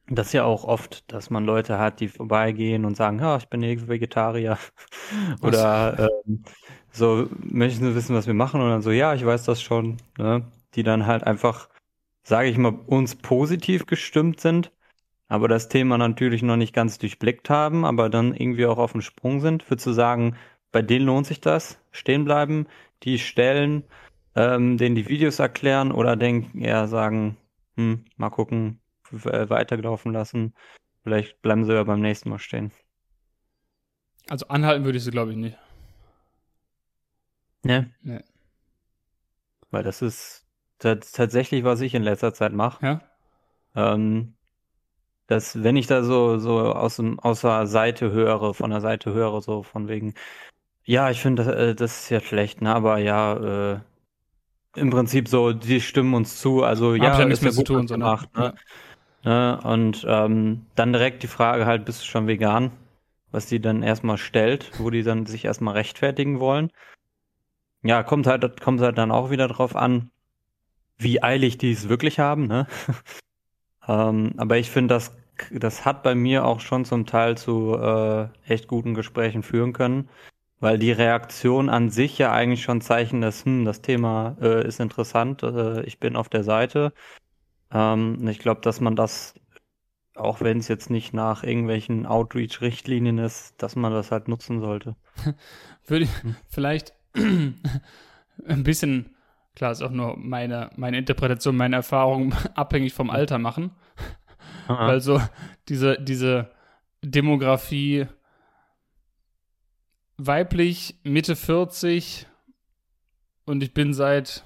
Das 0.09 0.29
ist 0.29 0.33
ja 0.33 0.45
auch 0.45 0.65
oft, 0.65 1.13
dass 1.13 1.29
man 1.29 1.45
Leute 1.45 1.79
hat, 1.79 2.01
die 2.01 2.09
vorbeigehen 2.09 2.87
und 2.87 2.97
sagen, 2.97 3.19
ja, 3.19 3.37
ich 3.37 3.49
bin 3.49 3.63
Vegetarier. 3.63 4.59
Oder 5.43 6.11
ähm, 6.27 6.43
so, 6.91 7.29
möchten 7.39 7.85
Sie 7.85 7.95
wissen, 7.95 8.17
was 8.17 8.27
wir 8.27 8.35
machen? 8.35 8.63
Und 8.63 8.71
dann 8.71 8.83
so, 8.83 8.91
ja, 8.91 9.15
ich 9.15 9.25
weiß 9.25 9.45
das 9.45 9.61
schon. 9.61 9.99
Ne? 10.19 10.45
Die 10.75 10.83
dann 10.83 11.07
halt 11.07 11.25
einfach 11.25 11.69
sage 12.23 12.49
ich 12.49 12.59
mal, 12.59 12.79
uns 12.87 13.17
positiv 13.17 13.87
gestimmt 13.87 14.41
sind, 14.41 14.73
aber 15.29 15.49
das 15.49 15.69
Thema 15.69 15.99
natürlich 15.99 16.43
noch 16.43 16.57
nicht 16.57 16.75
ganz 16.75 16.99
durchblickt 16.99 17.51
haben, 17.51 17.85
aber 17.85 18.09
dann 18.11 18.35
irgendwie 18.35 18.67
auch 18.67 18.79
auf 18.79 18.93
dem 18.93 19.01
Sprung 19.01 19.41
sind, 19.41 19.63
für 19.63 19.77
zu 19.77 19.93
sagen, 19.93 20.37
bei 20.71 20.83
denen 20.83 21.07
lohnt 21.07 21.27
sich 21.27 21.41
das, 21.41 21.81
stehen 21.91 22.25
bleiben, 22.25 22.67
die 23.03 23.19
stellen, 23.19 23.85
ähm, 24.35 24.79
denen 24.79 24.95
die 24.95 25.09
Videos 25.09 25.39
erklären 25.39 25.93
oder 25.93 26.17
denken, 26.17 26.61
eher 26.61 26.89
sagen, 26.89 27.37
hm, 27.77 28.05
mal 28.17 28.31
gucken, 28.31 28.81
weitergelaufen 29.11 30.13
lassen, 30.13 30.55
vielleicht 31.03 31.43
bleiben 31.43 31.65
sie 31.65 31.75
ja 31.75 31.85
beim 31.85 32.01
nächsten 32.01 32.31
Mal 32.31 32.39
stehen. 32.39 32.73
Also 34.29 34.47
anhalten 34.49 34.85
würde 34.85 34.99
ich 34.99 35.05
sie, 35.05 35.11
glaube 35.11 35.33
ich, 35.33 35.37
nicht. 35.37 35.59
Ne? 37.65 37.93
Nee. 38.03 38.21
Weil 39.71 39.83
das 39.83 40.03
ist, 40.03 40.42
tatsächlich, 40.83 41.65
was 41.65 41.81
ich 41.81 41.95
in 41.95 42.03
letzter 42.03 42.35
Zeit 42.35 42.53
mache. 42.53 42.85
Ja. 42.85 43.01
Ähm, 43.75 44.35
dass 45.27 45.63
wenn 45.63 45.77
ich 45.77 45.87
da 45.87 46.03
so 46.03 46.39
so 46.39 46.59
aus 46.61 46.97
dem 46.97 47.19
aus 47.21 47.41
der 47.41 47.67
Seite 47.67 48.11
höre, 48.11 48.55
von 48.55 48.71
der 48.71 48.81
Seite 48.81 49.13
höre, 49.15 49.41
so 49.41 49.63
von 49.63 49.89
wegen, 49.89 50.15
ja, 50.85 51.11
ich 51.11 51.21
finde 51.21 51.45
das, 51.45 51.55
äh, 51.55 51.75
das 51.75 52.03
ist 52.03 52.11
ja 52.11 52.21
schlecht, 52.21 52.61
ne, 52.61 52.75
aber 52.75 52.99
ja, 52.99 53.75
äh, 53.75 53.81
im 54.75 54.91
Prinzip 54.91 55.29
so, 55.29 55.53
die 55.53 55.81
stimmen 55.81 56.15
uns 56.15 56.41
zu, 56.41 56.63
also 56.65 56.95
ja, 56.95 57.19
ja 57.19 57.25
nichts 57.25 57.43
mehr 57.43 57.53
zu 57.53 57.65
tun, 57.65 57.87
so 57.87 57.95
gemacht, 57.95 58.35
ne? 58.37 58.45
Ja. 58.45 58.55
Ne? 59.25 59.61
Und 59.63 60.05
ähm, 60.09 60.67
dann 60.75 60.93
direkt 60.93 61.23
die 61.23 61.29
Frage 61.29 61.67
halt, 61.67 61.85
bist 61.85 62.03
du 62.03 62.07
schon 62.07 62.27
vegan? 62.27 62.73
Was 63.31 63.47
die 63.47 63.61
dann 63.61 63.83
erstmal 63.83 64.19
stellt, 64.19 64.73
wo 64.79 64.91
die 64.91 65.03
dann 65.03 65.27
sich 65.27 65.45
erstmal 65.45 65.75
rechtfertigen 65.75 66.41
wollen. 66.41 66.71
Ja, 67.83 68.03
kommt 68.03 68.27
halt, 68.27 68.61
kommt 68.61 68.81
halt 68.81 68.99
dann 68.99 69.11
auch 69.11 69.31
wieder 69.31 69.49
drauf 69.49 69.75
an, 69.75 70.11
wie 71.03 71.23
eilig 71.23 71.59
die 71.59 71.73
es 71.73 71.89
wirklich 71.89 72.19
haben. 72.19 72.47
Ne? 72.47 72.67
ähm, 73.89 74.35
aber 74.37 74.59
ich 74.59 74.71
finde, 74.71 74.95
das, 74.95 75.17
das 75.51 75.85
hat 75.85 76.03
bei 76.03 76.15
mir 76.15 76.45
auch 76.45 76.61
schon 76.61 76.85
zum 76.85 77.07
Teil 77.07 77.37
zu 77.37 77.77
äh, 77.77 78.29
echt 78.47 78.69
guten 78.69 78.95
Gesprächen 78.95 79.43
führen 79.43 79.73
können, 79.73 80.09
weil 80.61 80.79
die 80.79 80.93
Reaktion 80.93 81.69
an 81.69 81.91
sich 81.91 82.19
ja 82.19 82.33
eigentlich 82.33 82.63
schon 82.63 82.81
Zeichen, 82.81 83.21
dass 83.21 83.45
hm, 83.45 83.65
das 83.65 83.83
Thema 83.83 84.37
äh, 84.41 84.67
ist 84.67 84.81
interessant, 84.81 85.43
äh, 85.43 85.83
ich 85.83 85.99
bin 85.99 86.17
auf 86.17 86.29
der 86.29 86.45
Seite. 86.45 86.93
Ähm, 87.73 88.27
ich 88.29 88.39
glaube, 88.39 88.61
dass 88.61 88.81
man 88.81 88.97
das, 88.97 89.35
auch 90.15 90.41
wenn 90.41 90.59
es 90.59 90.69
jetzt 90.69 90.91
nicht 90.91 91.15
nach 91.15 91.43
irgendwelchen 91.43 92.07
Outreach-Richtlinien 92.07 93.19
ist, 93.19 93.55
dass 93.63 93.77
man 93.77 93.93
das 93.93 94.11
halt 94.11 94.29
nutzen 94.29 94.61
sollte. 94.61 94.97
Würde 95.87 96.05
ich 96.05 96.23
hm. 96.23 96.37
vielleicht 96.49 96.95
ein 97.15 98.63
bisschen, 98.63 99.17
klar, 99.55 99.73
ist 99.73 99.83
auch 99.83 99.91
nur 99.91 100.17
meine, 100.17 100.71
meine 100.77 100.99
Interpretation, 100.99 101.57
meine 101.57 101.77
Erfahrung 101.77 102.35
abhängig 102.55 102.95
vom 102.95 103.11
Alter 103.11 103.39
machen. 103.39 103.73
Aha. 104.69 104.89
Weil 104.89 105.01
so 105.01 105.21
diese, 105.69 106.01
diese 106.01 106.51
Demografie 107.03 108.07
weiblich, 110.17 110.97
Mitte 111.03 111.37
40 111.37 112.27
und 113.45 113.63
ich 113.63 113.75
bin 113.75 113.93
seit 113.93 114.45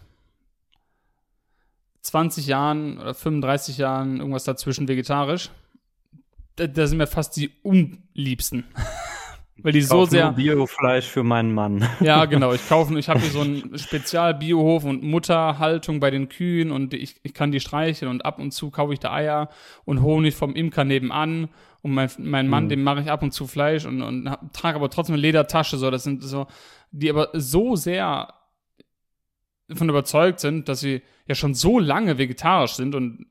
20 2.00 2.46
Jahren 2.46 2.98
oder 2.98 3.14
35 3.14 3.78
Jahren 3.78 4.18
irgendwas 4.18 4.44
dazwischen 4.44 4.88
vegetarisch. 4.88 5.50
Da, 6.54 6.66
da 6.66 6.86
sind 6.86 6.98
mir 6.98 7.06
fast 7.06 7.36
die 7.36 7.50
unliebsten. 7.62 8.64
Weil 9.62 9.72
die 9.72 9.78
ich 9.78 9.88
so 9.88 10.04
sehr. 10.04 10.32
Biofleisch 10.32 11.06
für 11.06 11.22
meinen 11.22 11.54
Mann. 11.54 11.88
Ja, 12.00 12.24
genau. 12.26 12.52
Ich 12.52 12.68
kaufe, 12.68 12.98
ich 12.98 13.08
habe 13.08 13.20
hier 13.20 13.30
so 13.30 13.40
einen 13.40 13.78
Spezial-Biohof 13.78 14.84
und 14.84 15.02
Mutterhaltung 15.02 15.98
bei 15.98 16.10
den 16.10 16.28
Kühen 16.28 16.70
und 16.70 16.92
ich, 16.92 17.16
ich 17.22 17.32
kann 17.32 17.52
die 17.52 17.60
streicheln 17.60 18.10
und 18.10 18.24
ab 18.24 18.38
und 18.38 18.52
zu 18.52 18.70
kaufe 18.70 18.92
ich 18.92 19.00
da 19.00 19.12
Eier 19.12 19.48
und 19.84 20.02
Honig 20.02 20.34
vom 20.34 20.54
Imker 20.54 20.84
nebenan 20.84 21.48
und 21.82 21.92
mein, 21.92 22.10
mein 22.18 22.48
Mann, 22.48 22.64
mhm. 22.64 22.68
dem 22.68 22.82
mache 22.82 23.00
ich 23.00 23.10
ab 23.10 23.22
und 23.22 23.32
zu 23.32 23.46
Fleisch 23.46 23.86
und, 23.86 24.02
und 24.02 24.30
trage 24.52 24.76
aber 24.76 24.90
trotzdem 24.90 25.14
eine 25.14 25.22
Ledertasche. 25.22 25.78
So, 25.78 25.90
das 25.90 26.04
sind 26.04 26.22
so, 26.22 26.46
die 26.90 27.08
aber 27.08 27.30
so 27.32 27.76
sehr 27.76 28.34
davon 29.68 29.88
überzeugt 29.88 30.40
sind, 30.40 30.68
dass 30.68 30.80
sie 30.80 31.02
ja 31.26 31.34
schon 31.34 31.54
so 31.54 31.78
lange 31.78 32.18
vegetarisch 32.18 32.74
sind 32.74 32.94
und 32.94 33.26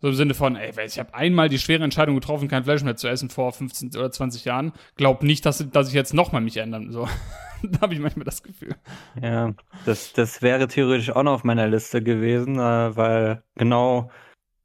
so 0.00 0.08
im 0.08 0.14
Sinne 0.14 0.34
von, 0.34 0.56
ey, 0.56 0.72
ich 0.86 0.98
habe 0.98 1.14
einmal 1.14 1.48
die 1.48 1.58
schwere 1.58 1.82
Entscheidung 1.82 2.14
getroffen, 2.14 2.48
kein 2.48 2.64
Fleisch 2.64 2.82
mehr 2.82 2.96
zu 2.96 3.08
essen 3.08 3.30
vor 3.30 3.52
15 3.52 3.90
oder 3.96 4.10
20 4.10 4.44
Jahren. 4.44 4.72
Glaub 4.96 5.22
nicht, 5.22 5.44
dass, 5.44 5.64
dass 5.70 5.88
ich 5.88 5.94
jetzt 5.94 6.14
nochmal 6.14 6.40
mich 6.40 6.56
ändern. 6.56 6.92
So, 6.92 7.08
da 7.62 7.80
habe 7.80 7.94
ich 7.94 8.00
manchmal 8.00 8.24
das 8.24 8.42
Gefühl. 8.42 8.76
Ja, 9.20 9.54
das, 9.86 10.12
das 10.12 10.40
wäre 10.40 10.68
theoretisch 10.68 11.10
auch 11.10 11.22
noch 11.22 11.32
auf 11.32 11.44
meiner 11.44 11.66
Liste 11.66 12.02
gewesen, 12.02 12.56
äh, 12.58 12.96
weil 12.96 13.42
genau 13.56 14.10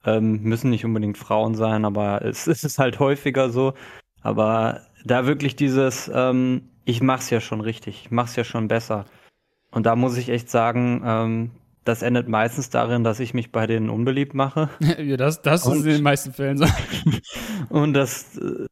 ähm, 0.05 0.43
müssen 0.43 0.69
nicht 0.69 0.85
unbedingt 0.85 1.17
Frauen 1.17 1.55
sein, 1.55 1.85
aber 1.85 2.23
es, 2.23 2.47
es 2.47 2.63
ist 2.63 2.79
halt 2.79 2.99
häufiger 2.99 3.49
so. 3.49 3.73
Aber 4.21 4.81
da 5.03 5.25
wirklich 5.25 5.55
dieses, 5.55 6.11
ähm, 6.13 6.69
ich 6.85 7.01
mach's 7.01 7.29
ja 7.29 7.41
schon 7.41 7.61
richtig, 7.61 8.03
ich 8.05 8.11
mach's 8.11 8.35
ja 8.35 8.43
schon 8.43 8.67
besser. 8.67 9.05
Und 9.71 9.85
da 9.87 9.95
muss 9.95 10.17
ich 10.17 10.29
echt 10.29 10.49
sagen, 10.49 11.01
ähm, 11.03 11.51
das 11.83 12.01
endet 12.01 12.27
meistens 12.27 12.69
darin, 12.69 13.03
dass 13.03 13.19
ich 13.19 13.33
mich 13.33 13.51
bei 13.51 13.67
denen 13.67 13.89
unbeliebt 13.89 14.33
mache. 14.33 14.69
ja, 14.97 15.17
das, 15.17 15.41
das 15.41 15.65
und, 15.65 15.77
ist 15.77 15.85
in 15.85 15.91
den 15.93 16.03
meisten 16.03 16.33
Fällen 16.33 16.57
so. 16.57 16.65
und 17.69 17.93
das, 17.93 18.37
äh, 18.37 18.67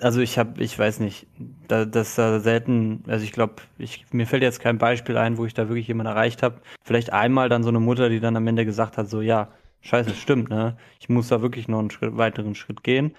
also 0.00 0.20
ich 0.20 0.38
habe, 0.38 0.62
ich 0.62 0.78
weiß 0.78 1.00
nicht, 1.00 1.26
da, 1.68 1.84
das 1.84 2.14
da 2.14 2.40
selten, 2.40 3.04
also 3.06 3.24
ich 3.24 3.32
glaube, 3.32 3.56
ich, 3.78 4.06
mir 4.12 4.26
fällt 4.26 4.42
jetzt 4.42 4.60
kein 4.60 4.78
Beispiel 4.78 5.16
ein, 5.16 5.36
wo 5.36 5.44
ich 5.44 5.54
da 5.54 5.68
wirklich 5.68 5.88
jemanden 5.88 6.12
erreicht 6.12 6.42
habe. 6.42 6.60
Vielleicht 6.84 7.12
einmal 7.12 7.48
dann 7.48 7.62
so 7.62 7.68
eine 7.68 7.80
Mutter, 7.80 8.08
die 8.08 8.20
dann 8.20 8.36
am 8.36 8.46
Ende 8.46 8.64
gesagt 8.64 8.96
hat, 8.96 9.08
so 9.08 9.20
ja, 9.20 9.52
scheiße, 9.82 10.14
stimmt, 10.14 10.48
ne? 10.48 10.76
Ich 11.00 11.08
muss 11.08 11.28
da 11.28 11.42
wirklich 11.42 11.68
noch 11.68 11.80
einen 11.80 11.90
Schritt, 11.90 12.16
weiteren 12.16 12.54
Schritt 12.54 12.82
gehen. 12.82 13.14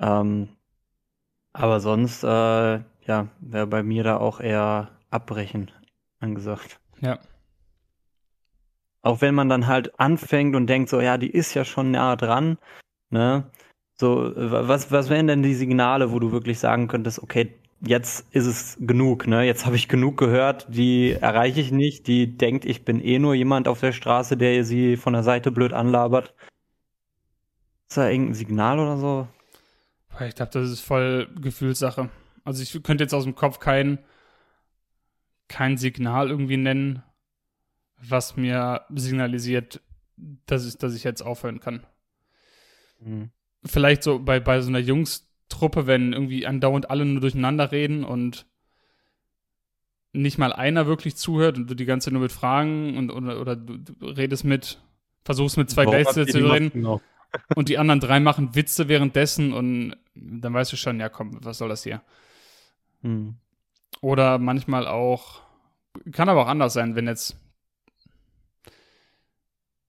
Ähm, 0.00 0.48
aber 1.52 1.80
sonst, 1.80 2.22
äh, 2.24 2.26
ja, 2.26 3.28
wäre 3.40 3.66
bei 3.66 3.82
mir 3.82 4.04
da 4.04 4.18
auch 4.18 4.40
eher 4.40 4.90
abbrechen 5.10 5.70
angesagt. 6.20 6.80
Ja. 7.00 7.18
Auch 9.02 9.20
wenn 9.20 9.34
man 9.34 9.48
dann 9.48 9.66
halt 9.66 9.98
anfängt 9.98 10.56
und 10.56 10.66
denkt 10.66 10.88
so, 10.88 11.00
ja, 11.00 11.18
die 11.18 11.30
ist 11.30 11.54
ja 11.54 11.64
schon 11.64 11.92
nah 11.92 12.16
dran, 12.16 12.58
ne? 13.10 13.50
So, 13.94 14.32
was, 14.36 14.92
was 14.92 15.10
wären 15.10 15.26
denn 15.26 15.42
die 15.42 15.54
Signale, 15.54 16.12
wo 16.12 16.18
du 16.20 16.30
wirklich 16.30 16.58
sagen 16.58 16.88
könntest, 16.88 17.20
okay, 17.22 17.54
jetzt 17.80 18.26
ist 18.32 18.46
es 18.46 18.76
genug, 18.80 19.26
ne? 19.26 19.44
Jetzt 19.44 19.66
habe 19.66 19.76
ich 19.76 19.88
genug 19.88 20.16
gehört, 20.16 20.66
die 20.68 21.12
erreiche 21.12 21.60
ich 21.60 21.72
nicht, 21.72 22.06
die 22.06 22.36
denkt, 22.36 22.64
ich 22.64 22.84
bin 22.84 23.00
eh 23.00 23.18
nur 23.18 23.34
jemand 23.34 23.68
auf 23.68 23.80
der 23.80 23.92
Straße, 23.92 24.36
der 24.36 24.64
sie 24.64 24.96
von 24.96 25.12
der 25.12 25.22
Seite 25.22 25.50
blöd 25.50 25.72
anlabert. 25.72 26.34
Ist 27.88 27.96
da 27.96 28.08
irgendein 28.08 28.34
Signal 28.34 28.78
oder 28.78 28.96
so? 28.98 29.28
Ich 30.26 30.34
glaube, 30.34 30.52
das 30.52 30.70
ist 30.70 30.80
voll 30.80 31.28
Gefühlssache. 31.40 32.08
Also 32.44 32.62
ich 32.62 32.82
könnte 32.82 33.04
jetzt 33.04 33.14
aus 33.14 33.24
dem 33.24 33.34
Kopf 33.34 33.60
kein, 33.60 33.98
kein 35.48 35.76
Signal 35.76 36.30
irgendwie 36.30 36.56
nennen, 36.56 37.02
was 38.00 38.36
mir 38.36 38.82
signalisiert, 38.90 39.80
dass 40.46 40.66
ich, 40.66 40.76
dass 40.76 40.94
ich 40.94 41.04
jetzt 41.04 41.22
aufhören 41.22 41.60
kann. 41.60 41.86
Mhm. 43.00 43.30
Vielleicht 43.64 44.02
so 44.02 44.18
bei, 44.18 44.40
bei 44.40 44.60
so 44.60 44.68
einer 44.68 44.78
Jungs-Truppe, 44.78 45.86
wenn 45.86 46.12
irgendwie 46.12 46.46
andauernd 46.46 46.90
alle 46.90 47.04
nur 47.04 47.20
durcheinander 47.20 47.72
reden 47.72 48.04
und 48.04 48.46
nicht 50.12 50.38
mal 50.38 50.52
einer 50.52 50.86
wirklich 50.86 51.16
zuhört 51.16 51.58
und 51.58 51.68
du 51.68 51.74
die 51.74 51.84
ganze 51.84 52.06
Zeit 52.06 52.12
nur 52.12 52.22
mit 52.22 52.32
Fragen 52.32 52.96
und 52.96 53.10
oder, 53.10 53.40
oder 53.40 53.56
du, 53.56 53.76
du 53.76 54.06
redest 54.06 54.44
mit, 54.44 54.80
versuchst 55.24 55.56
mit 55.56 55.70
zwei 55.70 55.84
Gleichsätzen 55.84 56.40
zu 56.40 56.50
reden 56.50 57.00
und 57.54 57.68
die 57.68 57.78
anderen 57.78 58.00
drei 58.00 58.18
machen 58.20 58.54
Witze 58.54 58.88
währenddessen 58.88 59.52
und 59.52 59.96
dann 60.14 60.54
weißt 60.54 60.72
du 60.72 60.76
schon, 60.76 60.98
ja 60.98 61.08
komm, 61.08 61.38
was 61.42 61.58
soll 61.58 61.68
das 61.68 61.82
hier? 61.82 62.00
Mhm. 63.02 63.36
Oder 64.00 64.38
manchmal 64.38 64.86
auch, 64.86 65.42
kann 66.12 66.28
aber 66.28 66.42
auch 66.42 66.48
anders 66.48 66.72
sein, 66.72 66.94
wenn 66.94 67.06
jetzt 67.06 67.36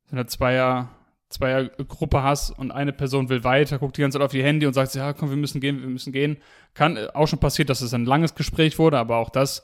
wenn 0.10 0.18
du 0.18 0.26
Zweier, 0.26 0.90
Zweiergruppe 1.30 2.24
hast 2.24 2.52
und 2.52 2.72
eine 2.72 2.94
Person 2.94 3.30
will 3.30 3.44
weiter, 3.44 3.78
guckt 3.78 3.98
die 3.98 4.02
ganze 4.02 4.18
Zeit 4.18 4.26
auf 4.26 4.34
ihr 4.34 4.44
Handy 4.44 4.66
und 4.66 4.74
sagt, 4.74 4.96
ja, 4.96 5.14
komm, 5.14 5.30
wir 5.30 5.38
müssen 5.38 5.62
gehen, 5.62 5.82
wir 5.82 5.90
müssen 5.90 6.12
gehen. 6.12 6.38
Kann 6.74 6.98
auch 7.14 7.28
schon 7.28 7.40
passiert, 7.40 7.70
dass 7.70 7.82
es 7.82 7.94
ein 7.94 8.06
langes 8.06 8.36
Gespräch 8.36 8.80
wurde, 8.80 8.98
aber 8.98 9.18
auch 9.18 9.30
das 9.30 9.64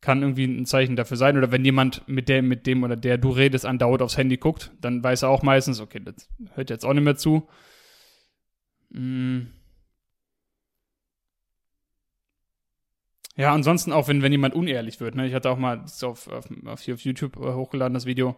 kann 0.00 0.22
irgendwie 0.22 0.44
ein 0.44 0.66
Zeichen 0.66 0.96
dafür 0.96 1.16
sein. 1.16 1.36
Oder 1.36 1.52
wenn 1.52 1.64
jemand 1.64 2.06
mit 2.08 2.28
dem, 2.28 2.48
mit 2.48 2.66
dem 2.66 2.82
oder 2.82 2.96
der 2.96 3.18
du 3.18 3.30
redest, 3.30 3.66
andauernd 3.66 4.02
aufs 4.02 4.16
Handy 4.16 4.36
guckt, 4.36 4.70
dann 4.80 5.02
weiß 5.02 5.22
er 5.22 5.28
auch 5.28 5.42
meistens, 5.42 5.80
okay, 5.80 6.00
das 6.02 6.28
hört 6.54 6.70
jetzt 6.70 6.84
auch 6.84 6.94
nicht 6.94 7.04
mehr 7.04 7.16
zu. 7.16 7.48
Hm. 8.92 9.48
Ja, 13.36 13.54
ansonsten 13.54 13.92
auch, 13.92 14.08
wenn, 14.08 14.22
wenn 14.22 14.32
jemand 14.32 14.54
unehrlich 14.54 15.00
wird. 15.00 15.14
Ne? 15.14 15.26
Ich 15.26 15.34
hatte 15.34 15.50
auch 15.50 15.56
mal 15.56 15.84
auf, 16.02 16.28
auf, 16.28 16.48
auf 16.66 16.84
YouTube 16.84 17.36
äh, 17.36 17.54
hochgeladen, 17.54 17.94
das 17.94 18.04
Video, 18.04 18.36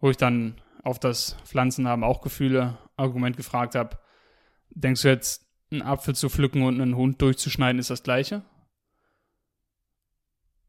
wo 0.00 0.10
ich 0.10 0.16
dann 0.16 0.54
auf 0.82 0.98
das 0.98 1.36
Pflanzen 1.44 1.88
haben 1.88 2.04
auch 2.04 2.20
Gefühle 2.20 2.78
Argument 2.96 3.36
gefragt 3.36 3.74
habe, 3.74 3.98
denkst 4.70 5.02
du 5.02 5.08
jetzt, 5.08 5.46
einen 5.70 5.82
Apfel 5.82 6.14
zu 6.14 6.28
pflücken 6.28 6.62
und 6.62 6.80
einen 6.80 6.96
Hund 6.96 7.20
durchzuschneiden 7.20 7.78
ist 7.80 7.90
das 7.90 8.02
gleiche? 8.02 8.42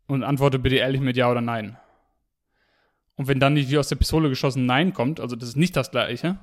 Und 0.08 0.24
antworte 0.24 0.58
bitte 0.58 0.78
ehrlich 0.78 1.02
mit 1.02 1.18
Ja 1.18 1.30
oder 1.30 1.42
Nein. 1.42 1.78
Und 3.16 3.28
wenn 3.28 3.40
dann 3.40 3.54
nicht 3.54 3.70
wie 3.70 3.78
aus 3.78 3.90
der 3.90 3.96
Pistole 3.96 4.30
geschossen 4.30 4.66
Nein 4.66 4.94
kommt, 4.94 5.20
also 5.20 5.36
das 5.36 5.50
ist 5.50 5.56
nicht 5.58 5.76
das 5.76 5.92
gleiche, 5.92 6.40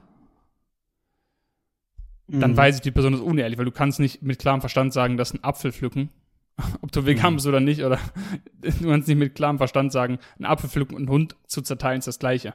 mhm. 2.27 2.41
dann 2.41 2.57
weiß 2.57 2.77
ich, 2.77 2.83
die 2.83 2.91
Person 2.91 3.15
ist 3.15 3.21
unehrlich, 3.21 3.59
weil 3.59 3.65
du 3.65 3.71
kannst 3.71 4.01
nicht 4.01 4.23
mit 4.23 4.39
klarem 4.39 4.61
Verstand 4.61 4.93
sagen, 4.93 5.17
dass 5.17 5.33
ein 5.33 5.43
Apfel 5.43 5.73
pflücken, 5.73 6.11
ob 6.83 6.93
du 6.93 7.07
vegan 7.07 7.33
mhm. 7.33 7.37
bist 7.37 7.47
oder 7.47 7.61
nicht, 7.61 7.83
oder 7.83 7.99
du 8.61 8.89
kannst 8.89 9.09
nicht 9.09 9.19
mit 9.19 9.35
klarem 9.35 9.59
Verstand 9.59 9.93
sagen, 9.93 10.19
ein 10.39 10.45
Apfel 10.45 10.69
pflücken 10.69 10.95
und 10.95 11.03
einen 11.03 11.11
Hund 11.11 11.37
zu 11.47 11.63
zerteilen 11.63 12.01
ist 12.01 12.09
das 12.09 12.19
gleiche. 12.19 12.55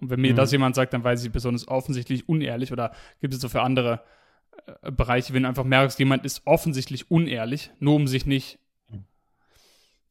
Und 0.00 0.10
wenn 0.10 0.20
mir 0.20 0.32
mhm. 0.32 0.36
das 0.36 0.52
jemand 0.52 0.74
sagt, 0.74 0.92
dann 0.92 1.04
weiß 1.04 1.24
ich, 1.24 1.34
ist 1.34 1.68
offensichtlich 1.68 2.28
unehrlich 2.28 2.72
oder 2.72 2.92
gibt 3.20 3.34
es 3.34 3.40
so 3.40 3.48
für 3.48 3.62
andere 3.62 4.02
äh, 4.82 4.90
Bereiche, 4.90 5.34
wenn 5.34 5.42
du 5.42 5.48
einfach 5.48 5.64
merkst, 5.64 5.98
jemand 5.98 6.24
ist 6.24 6.42
offensichtlich 6.46 7.10
unehrlich, 7.10 7.70
nur 7.80 7.94
um 7.94 8.06
sich 8.06 8.26
nicht 8.26 8.58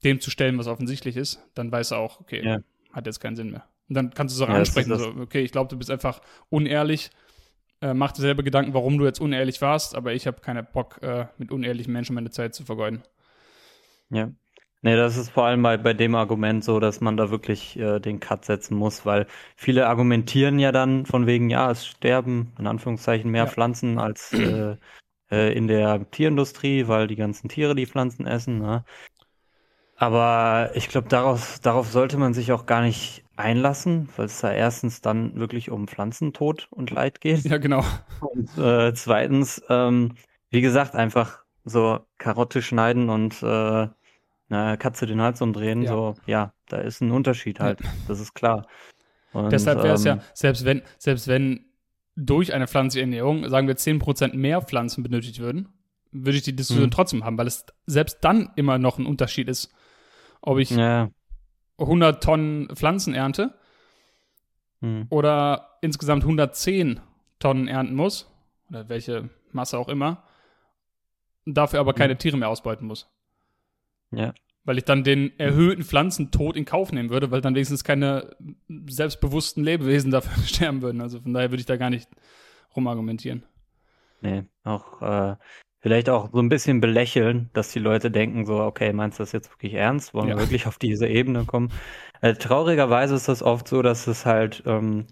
dem 0.03 0.19
zu 0.19 0.29
stellen, 0.29 0.57
was 0.57 0.67
offensichtlich 0.67 1.17
ist, 1.17 1.39
dann 1.55 1.71
weiß 1.71 1.91
er 1.91 1.99
auch, 1.99 2.19
okay, 2.19 2.43
ja. 2.43 2.59
hat 2.93 3.05
jetzt 3.05 3.19
keinen 3.19 3.35
Sinn 3.35 3.51
mehr. 3.51 3.65
Und 3.89 3.95
dann 3.95 4.13
kannst 4.13 4.35
du 4.35 4.41
es 4.43 4.47
auch 4.47 4.51
ja, 4.51 4.59
ansprechen, 4.59 4.95
so, 4.97 5.07
okay, 5.21 5.41
ich 5.41 5.51
glaube, 5.51 5.69
du 5.69 5.77
bist 5.77 5.89
einfach 5.89 6.21
unehrlich, 6.49 7.09
äh, 7.81 7.93
mach 7.93 8.11
dir 8.11 8.21
selber 8.21 8.43
Gedanken, 8.43 8.73
warum 8.73 8.97
du 8.97 9.05
jetzt 9.05 9.19
unehrlich 9.19 9.61
warst, 9.61 9.95
aber 9.95 10.13
ich 10.13 10.27
habe 10.27 10.41
keinen 10.41 10.67
Bock, 10.71 11.01
äh, 11.01 11.27
mit 11.37 11.51
unehrlichen 11.51 11.93
Menschen 11.93 12.15
meine 12.15 12.29
Zeit 12.29 12.53
zu 12.53 12.65
vergeuden. 12.65 13.03
Ja. 14.09 14.31
Nee, 14.81 14.95
das 14.95 15.17
ist 15.17 15.29
vor 15.29 15.45
allem 15.45 15.63
bei, 15.63 15.77
bei 15.77 15.93
dem 15.93 16.13
Argument 16.13 16.63
so, 16.63 16.79
dass 16.79 17.01
man 17.01 17.17
da 17.17 17.31
wirklich 17.31 17.77
äh, 17.79 17.99
den 17.99 18.19
Cut 18.19 18.45
setzen 18.45 18.77
muss, 18.77 19.05
weil 19.05 19.25
viele 19.55 19.87
argumentieren 19.87 20.59
ja 20.59 20.71
dann 20.71 21.05
von 21.05 21.25
wegen, 21.25 21.49
ja, 21.49 21.71
es 21.71 21.87
sterben 21.87 22.53
in 22.59 22.67
Anführungszeichen 22.67 23.31
mehr 23.31 23.45
ja. 23.45 23.49
Pflanzen 23.49 23.97
als 23.97 24.33
äh, 24.33 24.77
äh, 25.31 25.53
in 25.53 25.67
der 25.67 26.09
Tierindustrie, 26.11 26.87
weil 26.87 27.07
die 27.07 27.15
ganzen 27.15 27.49
Tiere 27.49 27.75
die 27.75 27.87
Pflanzen 27.87 28.27
essen. 28.27 28.59
Ne? 28.59 28.85
Aber 29.95 30.71
ich 30.75 30.89
glaube, 30.89 31.07
darauf, 31.09 31.59
darauf 31.59 31.87
sollte 31.87 32.17
man 32.17 32.35
sich 32.35 32.51
auch 32.51 32.67
gar 32.67 32.81
nicht 32.81 33.23
einlassen, 33.35 34.09
weil 34.15 34.25
es 34.25 34.39
da 34.39 34.51
erstens 34.51 35.01
dann 35.01 35.35
wirklich 35.39 35.71
um 35.71 35.87
Pflanzentod 35.87 36.67
und 36.69 36.91
Leid 36.91 37.19
geht. 37.19 37.43
Ja, 37.45 37.57
genau. 37.57 37.83
Und 38.19 38.57
äh, 38.57 38.93
zweitens, 38.93 39.61
ähm, 39.69 40.13
wie 40.49 40.61
gesagt, 40.61 40.95
einfach 40.95 41.43
so 41.65 41.99
Karotte 42.17 42.61
schneiden 42.61 43.09
und 43.09 43.41
äh, 43.43 43.87
na, 44.49 44.77
Katze 44.77 45.05
den 45.05 45.21
Hals 45.21 45.41
umdrehen, 45.41 45.83
Ja. 45.83 45.91
so, 45.91 46.15
ja, 46.25 46.53
da 46.67 46.77
ist 46.77 47.01
ein 47.01 47.11
Unterschied 47.11 47.59
halt, 47.59 47.79
das 48.07 48.19
ist 48.19 48.33
klar. 48.33 48.67
Und, 49.33 49.51
Deshalb 49.51 49.83
wäre 49.83 49.95
es 49.95 50.03
ja, 50.03 50.13
ähm, 50.13 50.21
selbst 50.33 50.65
wenn, 50.65 50.81
selbst 50.97 51.27
wenn 51.27 51.65
durch 52.15 52.53
eine 52.53 52.67
pflanzliche 52.67 53.01
Ernährung, 53.01 53.47
sagen 53.49 53.67
wir, 53.67 53.75
10% 53.75 54.33
mehr 54.35 54.61
Pflanzen 54.61 55.03
benötigt 55.03 55.39
würden, 55.39 55.69
würde 56.11 56.37
ich 56.37 56.43
die 56.43 56.55
Diskussion 56.55 56.85
Mhm. 56.87 56.91
trotzdem 56.91 57.23
haben, 57.25 57.37
weil 57.37 57.47
es 57.47 57.65
selbst 57.85 58.19
dann 58.21 58.49
immer 58.55 58.79
noch 58.79 58.97
ein 58.97 59.05
Unterschied 59.05 59.47
ist, 59.49 59.71
ob 60.41 60.57
ich 60.57 60.71
Ja, 60.71 61.09
100 61.77 62.23
Tonnen 62.23 62.75
Pflanzen 62.75 63.13
ernte 63.13 63.53
hm, 64.81 65.05
oder 65.09 65.77
insgesamt 65.81 66.23
110 66.23 66.99
Tonnen 67.39 67.67
ernten 67.67 67.93
muss, 67.95 68.31
oder 68.69 68.89
welche 68.89 69.29
Masse 69.51 69.77
auch 69.77 69.89
immer, 69.89 70.23
dafür 71.45 71.79
aber 71.79 71.93
keine 71.93 72.17
Tiere 72.17 72.37
mehr 72.37 72.49
ausbeuten 72.49 72.87
muss. 72.87 73.07
Ja, 74.11 74.33
Weil 74.65 74.77
ich 74.77 74.83
dann 74.85 75.03
den 75.03 75.37
erhöhten 75.39 75.83
Pflanzentod 75.83 76.55
in 76.57 76.65
Kauf 76.65 76.91
nehmen 76.91 77.09
würde, 77.09 77.31
weil 77.31 77.41
dann 77.41 77.55
wenigstens 77.55 77.83
keine 77.83 78.35
selbstbewussten 78.87 79.63
Lebewesen 79.63 80.11
dafür 80.11 80.43
sterben 80.45 80.81
würden. 80.81 81.01
Also 81.01 81.21
von 81.21 81.33
daher 81.33 81.51
würde 81.51 81.61
ich 81.61 81.65
da 81.65 81.77
gar 81.77 81.89
nicht 81.89 82.09
rumargumentieren. 82.75 83.43
nee, 84.21 84.43
auch, 84.63 85.01
äh, 85.01 85.35
vielleicht 85.79 86.09
auch 86.09 86.31
so 86.31 86.39
ein 86.39 86.49
bisschen 86.49 86.81
belächeln, 86.81 87.49
dass 87.53 87.71
die 87.71 87.79
Leute 87.79 88.11
denken 88.11 88.45
so, 88.45 88.59
okay, 88.59 88.93
meinst 88.93 89.19
du 89.19 89.23
das 89.23 89.31
jetzt 89.31 89.51
wirklich 89.51 89.73
ernst? 89.73 90.13
Wollen 90.13 90.29
Ja. 90.29 90.35
wir 90.35 90.39
wirklich 90.39 90.67
auf 90.67 90.77
diese 90.79 91.07
Ebene 91.07 91.45
kommen? 91.45 91.71
Äh, 92.21 92.33
traurigerweise 92.35 93.15
ist 93.15 93.27
das 93.27 93.43
oft 93.43 93.67
so, 93.67 93.81
dass 93.81 94.07
es 94.07 94.25
halt, 94.25 94.63
ähm, 94.65 95.07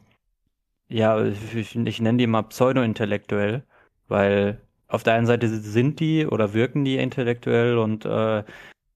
ja, 0.90 1.24
ich, 1.26 1.56
ich, 1.56 1.76
ich 1.76 2.02
nenne 2.02 2.18
die 2.20 2.28
mal 2.28 2.44
pseudo-intellektuell, 2.44 3.66
weil 4.08 4.62
auf 4.88 5.04
der 5.04 5.14
einen 5.16 5.28
Seite 5.28 5.48
sind 5.50 6.00
die 6.00 6.28
oder 6.28 6.54
wirken 6.54 6.86
die 6.86 6.98
intellektuell 6.98 7.78
und 7.78 8.06
äh, 8.06 8.44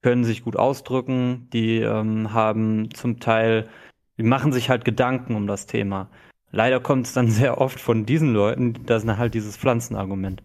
können 0.02 0.24
sich 0.24 0.44
gut 0.44 0.56
ausdrücken, 0.56 1.50
die 1.52 1.78
ähm, 1.78 2.34
haben 2.34 2.94
zum 2.94 3.20
Teil, 3.20 3.68
die 4.18 4.24
machen 4.24 4.52
sich 4.52 4.70
halt 4.70 4.86
Gedanken 4.86 5.36
um 5.36 5.48
das 5.48 5.66
Thema. 5.66 6.10
Leider 6.52 6.80
kommt 6.80 7.06
es 7.06 7.14
dann 7.14 7.30
sehr 7.32 7.60
oft 7.60 7.80
von 7.80 8.06
diesen 8.06 8.34
Leuten, 8.34 8.86
das 8.86 9.04
ist 9.04 9.18
halt 9.18 9.34
dieses 9.34 9.58
Pflanzenargument. 9.58 10.44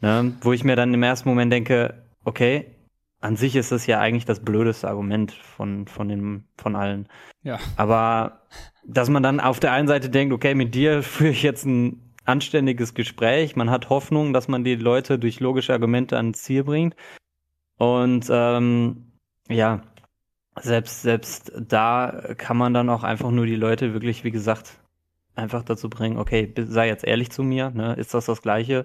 Ne? 0.00 0.34
Wo 0.40 0.52
ich 0.52 0.64
mir 0.64 0.76
dann 0.76 0.94
im 0.94 1.02
ersten 1.02 1.28
Moment 1.28 1.52
denke, 1.52 2.02
okay, 2.24 2.66
an 3.20 3.36
sich 3.36 3.54
ist 3.56 3.70
es 3.70 3.86
ja 3.86 4.00
eigentlich 4.00 4.24
das 4.24 4.40
blödeste 4.40 4.88
Argument 4.88 5.32
von, 5.32 5.86
von, 5.86 6.08
den, 6.08 6.44
von 6.56 6.74
allen. 6.74 7.06
Ja. 7.42 7.58
Aber 7.76 8.42
dass 8.86 9.10
man 9.10 9.22
dann 9.22 9.40
auf 9.40 9.60
der 9.60 9.72
einen 9.72 9.88
Seite 9.88 10.08
denkt, 10.08 10.32
okay, 10.32 10.54
mit 10.54 10.74
dir 10.74 11.02
führe 11.02 11.30
ich 11.30 11.42
jetzt 11.42 11.66
ein 11.66 12.14
anständiges 12.24 12.94
Gespräch, 12.94 13.56
man 13.56 13.70
hat 13.70 13.90
Hoffnung, 13.90 14.32
dass 14.32 14.48
man 14.48 14.64
die 14.64 14.76
Leute 14.76 15.18
durch 15.18 15.40
logische 15.40 15.72
Argumente 15.72 16.16
ans 16.16 16.42
Ziel 16.42 16.64
bringt. 16.64 16.94
Und 17.80 18.26
ähm, 18.28 19.10
ja, 19.48 19.80
selbst, 20.60 21.00
selbst 21.00 21.50
da 21.56 22.34
kann 22.36 22.58
man 22.58 22.74
dann 22.74 22.90
auch 22.90 23.04
einfach 23.04 23.30
nur 23.30 23.46
die 23.46 23.56
Leute 23.56 23.94
wirklich, 23.94 24.22
wie 24.22 24.30
gesagt, 24.30 24.78
einfach 25.34 25.62
dazu 25.62 25.88
bringen, 25.88 26.18
okay, 26.18 26.52
sei 26.58 26.88
jetzt 26.88 27.04
ehrlich 27.04 27.30
zu 27.30 27.42
mir, 27.42 27.70
ne? 27.70 27.94
Ist 27.94 28.12
das 28.12 28.26
das 28.26 28.42
Gleiche? 28.42 28.84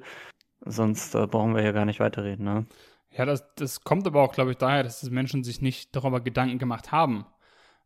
Sonst 0.62 1.14
äh, 1.14 1.28
brauchen 1.28 1.56
wir 1.56 1.62
ja 1.62 1.74
gar 1.74 1.84
nicht 1.84 2.00
weiterreden, 2.00 2.46
ne? 2.46 2.68
Ja, 3.12 3.26
das, 3.26 3.44
das 3.56 3.82
kommt 3.82 4.08
aber 4.08 4.22
auch, 4.22 4.32
glaube 4.32 4.52
ich, 4.52 4.58
daher, 4.58 4.84
dass 4.84 5.02
die 5.02 5.10
Menschen 5.10 5.44
sich 5.44 5.62
nicht 5.62 5.94
darüber 5.94 6.22
Gedanken 6.22 6.58
gemacht 6.58 6.94
haben. 6.94 7.26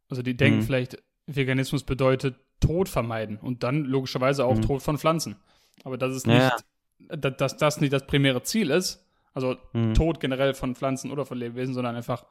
Also 0.10 0.22
die 0.22 0.38
denken 0.38 0.60
Mhm. 0.60 0.64
vielleicht, 0.64 1.02
Veganismus 1.26 1.86
bedeutet 1.86 2.36
Tod 2.60 2.88
vermeiden 2.88 3.38
und 3.38 3.64
dann 3.64 3.84
logischerweise 3.84 4.46
auch 4.46 4.58
Mhm. 4.58 4.62
Tod 4.62 4.84
von 4.84 5.00
Pflanzen. 5.00 5.38
Aber 5.84 5.98
dass 5.98 6.14
es 6.14 6.28
Ja. 6.28 6.34
nicht, 6.36 6.66
da- 7.00 7.32
dass 7.32 7.58
das 7.58 7.82
nicht 7.82 7.94
das 7.94 8.06
primäre 8.06 8.44
Ziel 8.44 8.70
ist, 8.70 9.09
also 9.34 9.58
Mhm. 9.74 9.94
Tod 9.94 10.20
generell 10.20 10.54
von 10.54 10.76
Pflanzen 10.76 11.12
oder 11.12 11.26
von 11.26 11.38
Lebewesen, 11.38 11.74
sondern 11.74 11.96
einfach 11.96 12.26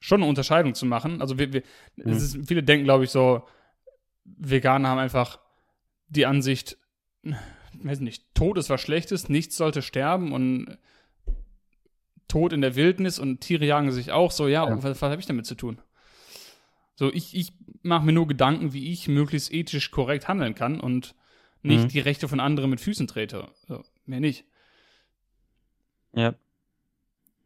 schon 0.00 0.20
eine 0.20 0.28
Unterscheidung 0.28 0.74
zu 0.74 0.86
machen. 0.86 1.20
Also 1.20 1.38
wir, 1.38 1.52
wir, 1.52 1.62
Mhm. 1.96 2.12
es 2.12 2.22
ist, 2.22 2.46
viele 2.48 2.62
denken, 2.62 2.84
glaube 2.84 3.04
ich, 3.04 3.10
so, 3.10 3.42
Veganer 4.24 4.88
haben 4.88 4.98
einfach 4.98 5.38
die 6.08 6.26
Ansicht, 6.26 6.76
weiß 7.74 8.00
nicht, 8.00 8.34
Tod 8.34 8.58
ist 8.58 8.70
was 8.70 8.80
Schlechtes, 8.80 9.28
nichts 9.28 9.56
sollte 9.56 9.82
sterben 9.82 10.32
und 10.32 10.78
Tod 12.28 12.52
in 12.52 12.60
der 12.62 12.76
Wildnis 12.76 13.18
und 13.18 13.40
Tiere 13.40 13.64
jagen 13.66 13.92
sich 13.92 14.10
auch 14.12 14.30
so, 14.30 14.48
ja, 14.48 14.66
Ja. 14.68 14.76
was, 14.82 15.00
was 15.00 15.10
habe 15.10 15.20
ich 15.20 15.26
damit 15.26 15.46
zu 15.46 15.54
tun? 15.54 15.80
So, 16.94 17.12
ich, 17.12 17.34
ich 17.36 17.52
mache 17.82 18.04
mir 18.04 18.12
nur 18.12 18.26
Gedanken, 18.28 18.72
wie 18.72 18.92
ich 18.92 19.08
möglichst 19.08 19.52
ethisch 19.52 19.90
korrekt 19.90 20.28
handeln 20.28 20.54
kann 20.54 20.80
und 20.80 21.14
nicht 21.62 21.84
Mhm. 21.84 21.88
die 21.88 22.00
Rechte 22.00 22.28
von 22.28 22.40
anderen 22.40 22.70
mit 22.70 22.80
Füßen 22.80 23.06
trete. 23.06 23.48
So, 23.68 23.84
mehr 24.06 24.20
nicht. 24.20 24.44
Ja. 26.14 26.34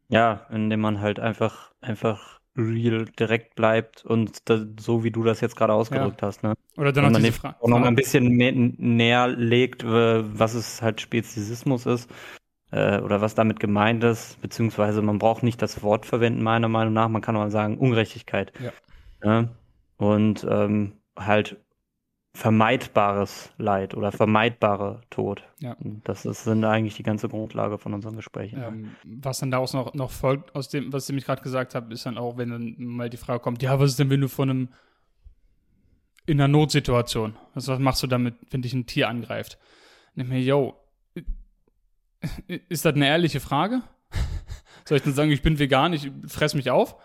Ja, 0.09 0.46
indem 0.50 0.81
man 0.81 1.00
halt 1.00 1.18
einfach, 1.18 1.72
einfach 1.81 2.40
real 2.57 3.05
direkt 3.18 3.55
bleibt 3.55 4.05
und 4.05 4.48
da, 4.48 4.64
so 4.79 5.05
wie 5.05 5.11
du 5.11 5.22
das 5.24 5.40
jetzt 5.40 5.57
gerade 5.57 5.72
ausgedrückt 5.72 6.22
hast, 6.22 6.42
ne? 6.42 6.55
Oder 6.76 6.92
dann 6.92 7.12
man 7.12 7.22
diese 7.22 7.42
auch 7.61 7.68
noch 7.68 7.79
mal 7.79 7.88
ein 7.88 7.96
bisschen 7.96 8.29
mehr, 8.29 8.52
näher 8.52 9.29
legt, 9.29 9.85
was 9.85 10.55
es 10.55 10.81
halt 10.81 11.00
Speziesismus 11.00 11.87
ist 11.87 12.11
äh, 12.70 13.00
oder 13.00 13.20
was 13.20 13.35
damit 13.35 13.61
gemeint 13.61 14.05
ist, 14.05 14.40
beziehungsweise 14.40 15.02
man 15.02 15.18
braucht 15.18 15.42
nicht 15.42 15.61
das 15.61 15.83
Wort 15.83 16.07
verwenden, 16.07 16.42
meiner 16.42 16.68
Meinung 16.68 16.94
nach. 16.94 17.09
Man 17.09 17.22
kann 17.22 17.37
auch 17.37 17.48
sagen 17.50 17.79
Ungerechtigkeit. 17.79 18.52
Ja. 18.61 18.72
Ne? 19.22 19.48
Und 19.98 20.46
ähm, 20.48 20.94
halt 21.16 21.57
vermeidbares 22.37 23.51
Leid 23.57 23.94
oder 23.94 24.12
vermeidbare 24.12 25.01
Tod. 25.09 25.42
Ja. 25.61 25.75
Das 26.05 26.27
ist, 26.27 26.44
sind 26.44 26.64
eigentlich 26.64 26.94
die 26.94 27.03
ganze 27.03 27.29
Grundlage 27.29 27.79
von 27.79 27.94
unseren 27.94 28.14
Gesprächen. 28.14 28.62
Ähm, 28.62 28.96
was 29.05 29.38
dann 29.38 29.51
daraus 29.51 29.72
noch, 29.72 29.94
noch 29.94 30.11
folgt, 30.11 30.55
aus 30.55 30.68
dem, 30.68 30.92
was 30.92 31.09
ich 31.09 31.14
mich 31.14 31.25
gerade 31.25 31.42
gesagt 31.42 31.75
habe, 31.75 31.94
ist 31.94 32.05
dann 32.05 32.18
auch, 32.18 32.37
wenn 32.37 32.51
dann 32.51 32.75
mal 32.79 33.09
die 33.09 33.16
Frage 33.16 33.40
kommt, 33.40 33.62
ja, 33.62 33.81
was 33.81 33.92
ist 33.92 33.99
denn, 33.99 34.11
wenn 34.11 34.20
du 34.20 34.29
von 34.29 34.51
einem 34.51 34.68
in 36.27 36.38
einer 36.38 36.49
Notsituation, 36.49 37.37
also 37.55 37.72
was 37.72 37.79
machst 37.79 38.03
du 38.03 38.07
damit, 38.07 38.35
wenn 38.51 38.61
dich 38.61 38.75
ein 38.75 38.85
Tier 38.85 39.09
angreift? 39.09 39.59
Nimm 40.14 40.29
mir, 40.29 40.40
yo, 40.40 40.75
ist 42.68 42.85
das 42.85 42.94
eine 42.94 43.07
ehrliche 43.07 43.40
Frage? 43.40 43.81
Soll 44.85 44.99
ich 44.99 45.05
dann 45.05 45.14
sagen, 45.14 45.31
ich 45.31 45.42
bin 45.42 45.59
vegan, 45.59 45.94
ich 45.94 46.11
fress 46.27 46.55
mich 46.55 46.70
auf? 46.70 46.96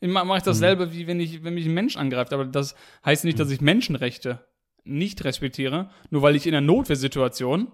Ich 0.00 0.08
mache 0.08 0.26
mach 0.26 0.36
ich 0.36 0.42
dasselbe, 0.42 0.92
wie 0.92 1.08
wenn, 1.08 1.18
ich, 1.18 1.42
wenn 1.42 1.54
mich 1.54 1.66
ein 1.66 1.74
Mensch 1.74 1.96
angreift, 1.96 2.32
aber 2.32 2.44
das 2.44 2.76
heißt 3.04 3.24
nicht, 3.24 3.40
dass 3.40 3.50
ich 3.50 3.60
Menschenrechte 3.60 4.46
nicht 4.86 5.24
respektiere, 5.24 5.90
nur 6.10 6.22
weil 6.22 6.36
ich 6.36 6.46
in 6.46 6.54
einer 6.54 6.66
Notwehrsituation 6.66 7.72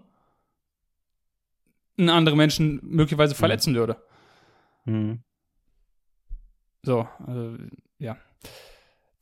einen 1.98 2.08
anderen 2.08 2.38
Menschen 2.38 2.80
möglicherweise 2.82 3.34
verletzen 3.34 3.74
würde. 3.74 3.96
Mhm. 4.84 5.22
So, 6.84 7.06
also, 7.26 7.56
ja. 7.98 8.16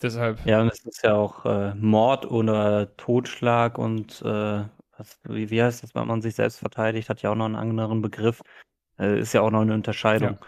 Deshalb, 0.00 0.44
Ja, 0.46 0.62
und 0.62 0.72
es 0.72 0.84
ist 0.84 1.04
ja 1.04 1.14
auch 1.14 1.44
äh, 1.44 1.74
Mord 1.74 2.30
oder 2.30 2.96
Totschlag 2.96 3.76
und 3.76 4.22
äh, 4.22 4.64
was, 4.96 5.18
wie, 5.24 5.50
wie 5.50 5.62
heißt 5.62 5.82
das, 5.82 5.94
wenn 5.94 6.06
man 6.06 6.22
sich 6.22 6.34
selbst 6.34 6.58
verteidigt, 6.58 7.10
hat 7.10 7.20
ja 7.20 7.30
auch 7.30 7.34
noch 7.34 7.44
einen 7.44 7.56
anderen 7.56 8.00
Begriff. 8.00 8.40
Äh, 8.98 9.20
ist 9.20 9.34
ja 9.34 9.42
auch 9.42 9.50
noch 9.50 9.60
eine 9.60 9.74
Unterscheidung. 9.74 10.38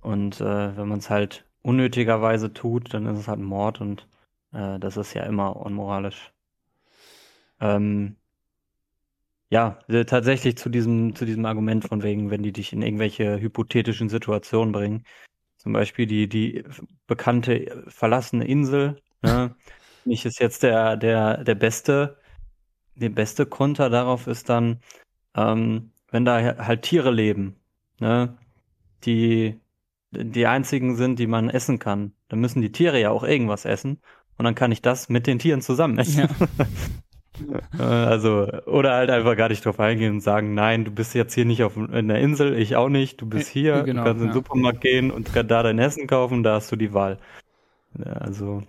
Und 0.00 0.40
äh, 0.40 0.76
wenn 0.76 0.88
man 0.88 0.98
es 0.98 1.08
halt 1.10 1.44
unnötigerweise 1.62 2.52
tut, 2.52 2.92
dann 2.92 3.06
ist 3.06 3.18
es 3.18 3.28
halt 3.28 3.40
Mord 3.40 3.80
und 3.80 4.06
äh, 4.52 4.78
das 4.78 4.96
ist 4.96 5.14
ja 5.14 5.24
immer 5.24 5.56
unmoralisch. 5.56 6.32
Ähm, 7.60 8.16
ja, 9.50 9.78
äh, 9.88 10.04
tatsächlich 10.04 10.56
zu 10.58 10.68
diesem, 10.68 11.14
zu 11.14 11.24
diesem 11.24 11.46
Argument 11.46 11.86
von 11.86 12.02
wegen, 12.02 12.30
wenn 12.30 12.42
die 12.42 12.52
dich 12.52 12.72
in 12.72 12.82
irgendwelche 12.82 13.40
hypothetischen 13.40 14.08
Situationen 14.08 14.72
bringen. 14.72 15.04
Zum 15.56 15.72
Beispiel 15.72 16.06
die, 16.06 16.28
die 16.28 16.64
bekannte 17.06 17.84
verlassene 17.88 18.46
Insel. 18.46 19.00
Ne? 19.22 19.54
Nicht 20.04 20.24
ist 20.24 20.40
jetzt 20.40 20.62
der, 20.62 20.96
der, 20.96 21.44
der 21.44 21.54
beste, 21.54 22.18
der 22.94 23.10
beste 23.10 23.46
Konter 23.46 23.90
darauf 23.90 24.26
ist 24.26 24.48
dann, 24.48 24.80
ähm, 25.34 25.92
wenn 26.10 26.24
da 26.24 26.56
halt 26.58 26.82
Tiere 26.82 27.10
leben, 27.10 27.56
ne? 28.00 28.36
die 29.04 29.60
die 30.10 30.46
einzigen 30.46 30.96
sind, 30.96 31.18
die 31.18 31.26
man 31.26 31.50
essen 31.50 31.78
kann, 31.78 32.12
dann 32.28 32.40
müssen 32.40 32.62
die 32.62 32.72
Tiere 32.72 33.00
ja 33.00 33.10
auch 33.10 33.24
irgendwas 33.24 33.64
essen 33.64 34.00
und 34.36 34.44
dann 34.44 34.54
kann 34.54 34.72
ich 34.72 34.82
das 34.82 35.08
mit 35.08 35.26
den 35.26 35.38
Tieren 35.38 35.60
zusammen 35.60 35.98
essen. 35.98 36.20
Äh, 36.20 36.28
Also, 37.78 38.48
oder 38.66 38.94
halt 38.94 39.10
einfach 39.10 39.36
gar 39.36 39.48
nicht 39.48 39.64
drauf 39.64 39.78
eingehen 39.78 40.14
und 40.14 40.20
sagen, 40.20 40.54
nein, 40.54 40.84
du 40.84 40.90
bist 40.90 41.14
jetzt 41.14 41.34
hier 41.34 41.44
nicht 41.44 41.62
auf 41.62 41.76
in 41.76 42.08
der 42.08 42.18
Insel, 42.18 42.56
ich 42.58 42.74
auch 42.76 42.88
nicht, 42.88 43.20
du 43.20 43.26
bist 43.26 43.50
Äh, 43.50 43.52
hier, 43.60 43.82
genau, 43.84 44.02
du 44.02 44.08
kannst 44.08 44.20
in 44.22 44.26
den 44.28 44.28
ja. 44.28 44.34
Supermarkt 44.34 44.80
gehen 44.80 45.10
und 45.10 45.32
kannst 45.32 45.50
da 45.50 45.62
dein 45.62 45.78
Essen 45.78 46.06
kaufen, 46.06 46.42
da 46.42 46.54
hast 46.54 46.72
du 46.72 46.76
die 46.76 46.92
Wahl. 46.94 47.18
Ja, 47.98 48.12
Also, 48.14 48.62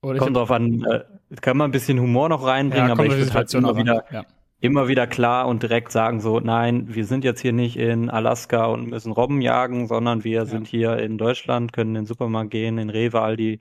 kommt 0.00 0.36
drauf 0.36 0.50
an, 0.50 0.84
äh, 0.84 1.00
kann 1.40 1.56
man 1.56 1.68
ein 1.68 1.72
bisschen 1.72 1.98
Humor 1.98 2.28
noch 2.28 2.44
reinbringen, 2.46 2.88
ja, 2.88 2.92
aber 2.92 3.06
ich 3.06 3.12
würde 3.16 3.34
halt 3.34 3.52
immer 3.54 3.70
an. 3.70 3.76
wieder, 3.78 4.04
Ja. 4.12 4.24
immer 4.60 4.86
wieder 4.86 5.06
klar 5.06 5.48
und 5.48 5.62
direkt 5.62 5.90
sagen 5.90 6.20
so, 6.20 6.38
nein, 6.40 6.94
wir 6.94 7.06
sind 7.06 7.24
jetzt 7.24 7.40
hier 7.40 7.52
nicht 7.52 7.76
in 7.76 8.10
Alaska 8.10 8.66
und 8.66 8.88
müssen 8.90 9.12
Robben 9.12 9.40
jagen, 9.40 9.88
sondern 9.88 10.22
wir 10.22 10.46
sind 10.46 10.68
hier 10.68 10.98
in 10.98 11.18
Deutschland, 11.18 11.72
können 11.72 11.90
in 11.90 12.02
den 12.02 12.06
Supermarkt 12.06 12.50
gehen, 12.52 12.78
in 12.78 12.90
Rewe, 12.90 13.20
Aldi 13.20 13.58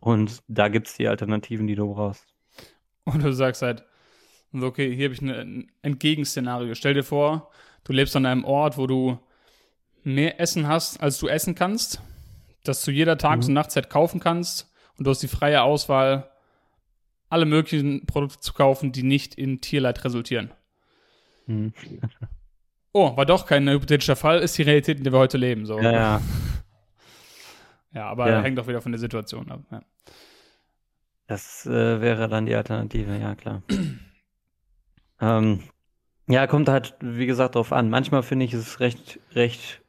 und 0.00 0.42
da 0.46 0.68
gibt's 0.68 0.96
die 0.96 1.08
Alternativen, 1.08 1.66
die 1.66 1.74
du 1.74 1.92
brauchst. 1.94 2.26
Und 3.12 3.22
du 3.22 3.32
sagst 3.32 3.62
halt, 3.62 3.84
okay, 4.52 4.94
hier 4.94 5.06
habe 5.06 5.14
ich 5.14 5.22
eine- 5.22 5.38
ein 5.40 5.72
Entgegenszenario. 5.82 6.74
Stell 6.74 6.94
dir 6.94 7.02
vor, 7.04 7.50
du 7.84 7.92
lebst 7.92 8.14
an 8.16 8.26
einem 8.26 8.44
Ort, 8.44 8.78
wo 8.78 8.86
du 8.86 9.18
mehr 10.04 10.40
Essen 10.40 10.66
hast, 10.68 11.00
als 11.00 11.18
du 11.18 11.28
essen 11.28 11.54
kannst. 11.54 12.00
das 12.64 12.82
zu 12.82 12.90
jeder 12.90 13.16
Tages- 13.16 13.46
mhm. 13.46 13.50
und 13.52 13.54
Nachtzeit 13.54 13.88
kaufen 13.88 14.20
kannst 14.20 14.70
und 14.98 15.06
du 15.06 15.10
hast 15.10 15.22
die 15.22 15.28
freie 15.28 15.62
Auswahl, 15.62 16.28
alle 17.30 17.46
möglichen 17.46 18.04
Produkte 18.04 18.40
zu 18.40 18.52
kaufen, 18.52 18.92
die 18.92 19.04
nicht 19.04 19.36
in 19.36 19.60
Tierleid 19.62 20.04
resultieren. 20.04 20.50
Mhm. 21.46 21.72
oh, 22.92 23.16
war 23.16 23.24
doch 23.24 23.46
kein 23.46 23.66
hypothetischer 23.70 24.16
Fall, 24.16 24.40
ist 24.40 24.58
die 24.58 24.62
Realität, 24.62 24.98
in 24.98 25.04
der 25.04 25.12
wir 25.14 25.18
heute 25.18 25.38
leben. 25.38 25.64
So. 25.64 25.78
Ja, 25.80 25.92
ja. 25.92 26.22
ja 27.94 28.06
aber 28.06 28.28
ja. 28.28 28.42
hängt 28.42 28.58
auch 28.58 28.66
wieder 28.66 28.82
von 28.82 28.92
der 28.92 28.98
Situation 28.98 29.50
ab. 29.50 29.62
Ja. 29.70 29.82
Das 31.28 31.66
äh, 31.66 32.00
wäre 32.00 32.28
dann 32.28 32.46
die 32.46 32.54
Alternative, 32.54 33.16
ja 33.16 33.34
klar. 33.34 33.62
ähm, 35.20 35.60
ja, 36.26 36.46
kommt 36.46 36.68
halt, 36.68 36.96
wie 37.00 37.26
gesagt, 37.26 37.54
drauf 37.54 37.72
an. 37.72 37.90
Manchmal 37.90 38.22
finde 38.22 38.46
ich 38.46 38.54
es 38.54 38.80
recht, 38.80 39.20
recht 39.34 39.82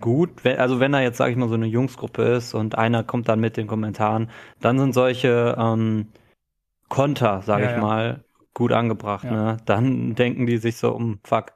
gut. 0.00 0.46
Also 0.46 0.78
wenn 0.80 0.92
da 0.92 1.00
jetzt, 1.00 1.18
sage 1.18 1.32
ich 1.32 1.36
mal, 1.36 1.48
so 1.48 1.56
eine 1.56 1.66
Jungsgruppe 1.66 2.22
ist 2.22 2.54
und 2.54 2.78
einer 2.78 3.02
kommt 3.02 3.28
dann 3.28 3.40
mit 3.40 3.56
den 3.56 3.66
Kommentaren, 3.66 4.30
dann 4.60 4.78
sind 4.78 4.94
solche 4.94 5.56
ähm, 5.58 6.08
Konter, 6.88 7.42
sage 7.42 7.64
ja, 7.64 7.70
ich 7.70 7.76
ja. 7.76 7.82
mal, 7.82 8.24
gut 8.54 8.72
angebracht. 8.72 9.24
Ja. 9.24 9.32
Ne? 9.32 9.56
Dann 9.64 10.14
denken 10.14 10.46
die 10.46 10.58
sich 10.58 10.76
so, 10.76 10.92
um, 10.92 11.18
fuck, 11.24 11.54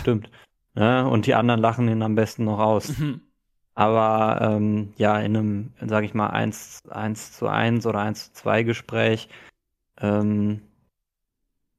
stimmt. 0.00 0.30
Ne? 0.74 1.08
Und 1.08 1.26
die 1.26 1.34
anderen 1.34 1.60
lachen 1.60 1.88
ihn 1.88 2.02
am 2.02 2.16
besten 2.16 2.44
noch 2.44 2.58
aus. 2.58 2.98
Mhm. 2.98 3.22
Aber 3.74 4.38
ähm, 4.42 4.92
ja, 4.96 5.18
in 5.20 5.36
einem, 5.36 5.72
sage 5.86 6.06
ich 6.06 6.14
mal, 6.14 6.28
1, 6.28 6.88
1 6.90 7.32
zu 7.32 7.48
1 7.48 7.86
oder 7.86 8.00
1 8.00 8.26
zu 8.26 8.32
2 8.42 8.62
Gespräch, 8.62 9.28
ähm, 10.00 10.62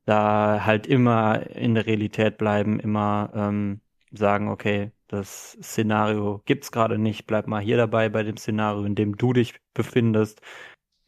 da 0.06 0.66
halt 0.66 0.88
immer 0.88 1.48
in 1.56 1.76
der 1.76 1.86
Realität 1.86 2.38
bleiben, 2.38 2.80
immer 2.80 3.32
ähm, 3.36 3.82
sagen, 4.12 4.50
okay, 4.50 4.92
das 5.08 5.58
Szenario 5.62 6.42
gibt's 6.46 6.72
gerade 6.72 6.98
nicht, 6.98 7.28
bleib 7.28 7.48
mal 7.48 7.62
hier 7.62 7.78
dabei 7.78 8.10
bei 8.10 8.24
dem 8.24 8.38
Szenario, 8.38 8.84
in 8.86 8.96
dem 8.96 9.18
du 9.18 9.34
dich 9.34 9.60
befindest. 9.74 10.42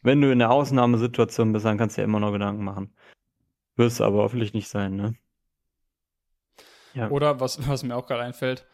Wenn 0.02 0.20
du 0.20 0.30
in 0.30 0.38
der 0.38 0.50
Ausnahmesituation 0.50 1.52
bist, 1.52 1.64
dann 1.64 1.78
kannst 1.78 1.96
du 1.96 2.02
ja 2.02 2.04
immer 2.04 2.20
noch 2.20 2.32
Gedanken 2.32 2.62
machen. 2.64 2.94
Wirst 3.76 4.00
aber 4.00 4.18
hoffentlich 4.18 4.52
nicht 4.52 4.68
sein, 4.68 4.96
ne? 4.96 5.14
Ja. 6.92 7.10
Oder 7.10 7.40
was, 7.40 7.66
was 7.68 7.82
mir 7.82 7.96
auch 7.96 8.06
gerade 8.06 8.22
einfällt, 8.22 8.66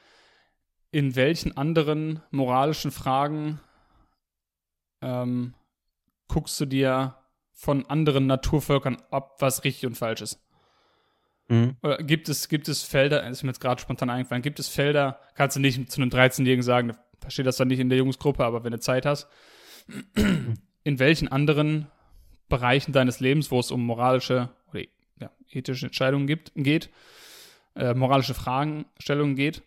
in 0.92 1.16
welchen 1.16 1.56
anderen 1.56 2.20
moralischen 2.30 2.90
Fragen 2.90 3.60
ähm, 5.02 5.54
guckst 6.28 6.60
du 6.60 6.66
dir 6.66 7.16
von 7.52 7.86
anderen 7.86 8.26
Naturvölkern 8.26 8.96
ab, 9.10 9.36
was 9.40 9.64
richtig 9.64 9.86
und 9.86 9.96
falsch 9.96 10.22
ist? 10.22 10.40
Mhm. 11.48 11.76
Oder 11.82 11.98
gibt 11.98 12.28
es, 12.28 12.48
gibt 12.48 12.68
es 12.68 12.82
Felder, 12.82 13.28
ist 13.28 13.42
mir 13.42 13.50
jetzt 13.50 13.60
gerade 13.60 13.80
spontan 13.80 14.10
eingefallen, 14.10 14.42
gibt 14.42 14.58
es 14.58 14.68
Felder, 14.68 15.20
kannst 15.34 15.56
du 15.56 15.60
nicht 15.60 15.90
zu 15.90 16.00
einem 16.00 16.10
13-Jährigen 16.10 16.62
sagen, 16.62 16.96
verstehe 17.18 17.44
das 17.44 17.56
dann 17.56 17.68
nicht 17.68 17.80
in 17.80 17.88
der 17.88 17.98
Jungsgruppe, 17.98 18.44
aber 18.44 18.64
wenn 18.64 18.72
du 18.72 18.80
Zeit 18.80 19.04
hast, 19.04 19.28
in 20.84 20.98
welchen 20.98 21.28
anderen 21.28 21.88
Bereichen 22.48 22.92
deines 22.92 23.20
Lebens, 23.20 23.50
wo 23.50 23.60
es 23.60 23.70
um 23.70 23.84
moralische 23.84 24.48
oder 24.70 24.82
ja, 25.20 25.30
ethische 25.50 25.86
Entscheidungen 25.86 26.26
gibt, 26.26 26.52
geht, 26.54 26.90
äh, 27.74 27.94
moralische 27.94 28.34
Fragestellungen 28.34 29.36
geht, 29.36 29.62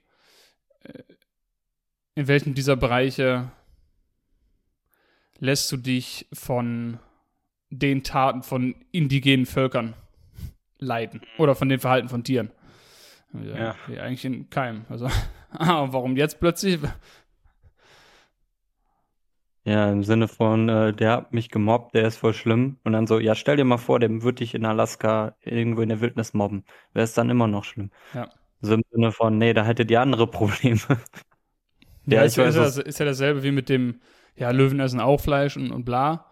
in 2.16 2.28
welchem 2.28 2.54
dieser 2.54 2.76
Bereiche 2.76 3.52
lässt 5.40 5.72
du 5.72 5.78
dich 5.78 6.28
von 6.32 7.00
den 7.70 8.04
Taten 8.04 8.44
von 8.44 8.76
indigenen 8.92 9.46
Völkern 9.46 9.96
leiden 10.78 11.22
oder 11.38 11.56
von 11.56 11.70
den 11.70 11.80
Verhalten 11.80 12.10
von 12.10 12.24
Tieren? 12.24 12.52
Ja, 13.34 13.76
ja. 13.88 14.02
eigentlich 14.02 14.26
in 14.26 14.50
keinem. 14.50 14.86
Also, 14.90 15.08
ah, 15.50 15.88
warum 15.92 16.16
jetzt 16.18 16.40
plötzlich? 16.40 16.80
Ja, 19.66 19.90
im 19.90 20.04
Sinne 20.04 20.28
von, 20.28 20.68
äh, 20.68 20.94
der 20.94 21.12
hat 21.12 21.34
mich 21.34 21.50
gemobbt, 21.50 21.96
der 21.96 22.06
ist 22.06 22.18
voll 22.18 22.34
schlimm. 22.34 22.78
Und 22.84 22.92
dann 22.92 23.08
so, 23.08 23.18
ja, 23.18 23.34
stell 23.34 23.56
dir 23.56 23.64
mal 23.64 23.78
vor, 23.78 24.00
der 24.00 24.10
würde 24.22 24.40
dich 24.40 24.56
in 24.56 24.66
Alaska 24.66 25.36
irgendwo 25.42 25.82
in 25.82 25.90
der 25.90 26.02
Wildnis 26.02 26.34
mobben. 26.34 26.66
Wäre 26.92 27.06
es 27.06 27.14
dann 27.14 27.30
immer 27.30 27.48
noch 27.48 27.64
schlimm. 27.64 27.90
Ja. 28.14 28.30
So 28.64 28.76
im 28.76 28.84
Sinne 28.92 29.12
von, 29.12 29.38
nee, 29.38 29.54
da 29.54 29.66
hättet 29.66 29.92
ihr 29.92 30.00
andere 30.00 30.26
Probleme. 30.26 30.80
ja, 32.06 32.20
ja 32.20 32.24
ist, 32.24 32.38
ja, 32.38 32.46
ist, 32.46 32.78
ist 32.78 33.00
ja 33.00 33.06
dasselbe 33.06 33.44
wie 33.44 33.52
mit 33.52 33.68
dem, 33.68 34.00
ja, 34.38 34.52
Löwen 34.52 34.80
essen 34.80 35.02
auch 35.02 35.20
Fleisch 35.20 35.58
und, 35.58 35.72
und 35.72 35.84
bla. 35.84 36.32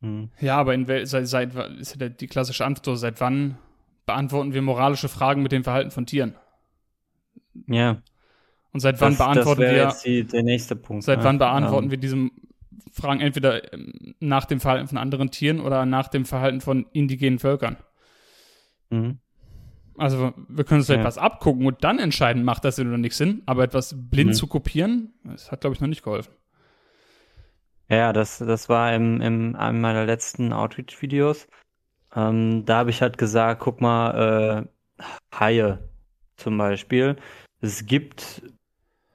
Hm. 0.00 0.30
Ja, 0.40 0.58
aber 0.58 0.74
in 0.74 0.86
seit, 1.06 1.26
seit 1.26 1.54
ist 1.54 1.98
ja 2.00 2.08
die 2.08 2.26
klassische 2.26 2.64
Antwort, 2.64 2.98
seit 2.98 3.20
wann 3.20 3.56
beantworten 4.04 4.52
wir 4.52 4.62
moralische 4.62 5.08
Fragen 5.08 5.42
mit 5.42 5.52
dem 5.52 5.64
Verhalten 5.64 5.90
von 5.90 6.06
Tieren? 6.06 6.34
Ja. 7.66 8.02
Und 8.72 8.80
seit 8.80 9.00
wann 9.00 9.12
das, 9.12 9.18
beantworten 9.18 9.62
das 9.62 9.70
wir. 9.70 9.78
Jetzt 9.78 10.04
die, 10.04 10.24
der 10.24 10.42
nächste 10.42 10.76
Punkt. 10.76 11.04
Seit 11.04 11.18
ja. 11.18 11.24
wann 11.24 11.38
beantworten 11.38 11.86
ja. 11.86 11.90
wir 11.92 11.98
diese 11.98 12.28
Fragen 12.92 13.20
entweder 13.20 13.72
ähm, 13.72 14.14
nach 14.20 14.44
dem 14.44 14.60
Verhalten 14.60 14.86
von 14.86 14.98
anderen 14.98 15.30
Tieren 15.30 15.60
oder 15.60 15.86
nach 15.86 16.08
dem 16.08 16.24
Verhalten 16.26 16.60
von 16.60 16.86
indigenen 16.92 17.38
Völkern? 17.38 17.78
Mhm. 18.90 19.18
Also 19.98 20.32
wir 20.48 20.64
können 20.64 20.80
uns 20.80 20.88
ja. 20.88 20.96
etwas 20.96 21.18
abgucken 21.18 21.66
und 21.66 21.84
dann 21.84 21.98
entscheiden, 21.98 22.44
macht 22.44 22.64
das 22.64 22.76
Sinn 22.76 22.88
oder 22.88 22.98
nicht 22.98 23.16
Sinn. 23.16 23.42
Aber 23.46 23.64
etwas 23.64 23.94
blind 23.96 24.30
mhm. 24.30 24.34
zu 24.34 24.46
kopieren, 24.46 25.12
das 25.24 25.50
hat, 25.50 25.60
glaube 25.62 25.74
ich, 25.74 25.80
noch 25.80 25.88
nicht 25.88 26.02
geholfen. 26.02 26.32
Ja, 27.88 28.12
das, 28.12 28.38
das 28.38 28.68
war 28.68 28.94
im, 28.94 29.20
im 29.20 29.56
einem 29.56 29.80
meiner 29.80 30.04
letzten 30.04 30.52
Outreach-Videos. 30.52 31.48
Ähm, 32.14 32.64
da 32.64 32.78
habe 32.78 32.90
ich 32.90 33.02
halt 33.02 33.18
gesagt, 33.18 33.60
guck 33.60 33.80
mal, 33.80 34.66
äh, 34.98 35.04
Haie 35.34 35.78
zum 36.36 36.58
Beispiel. 36.58 37.16
Es 37.60 37.86
gibt 37.86 38.42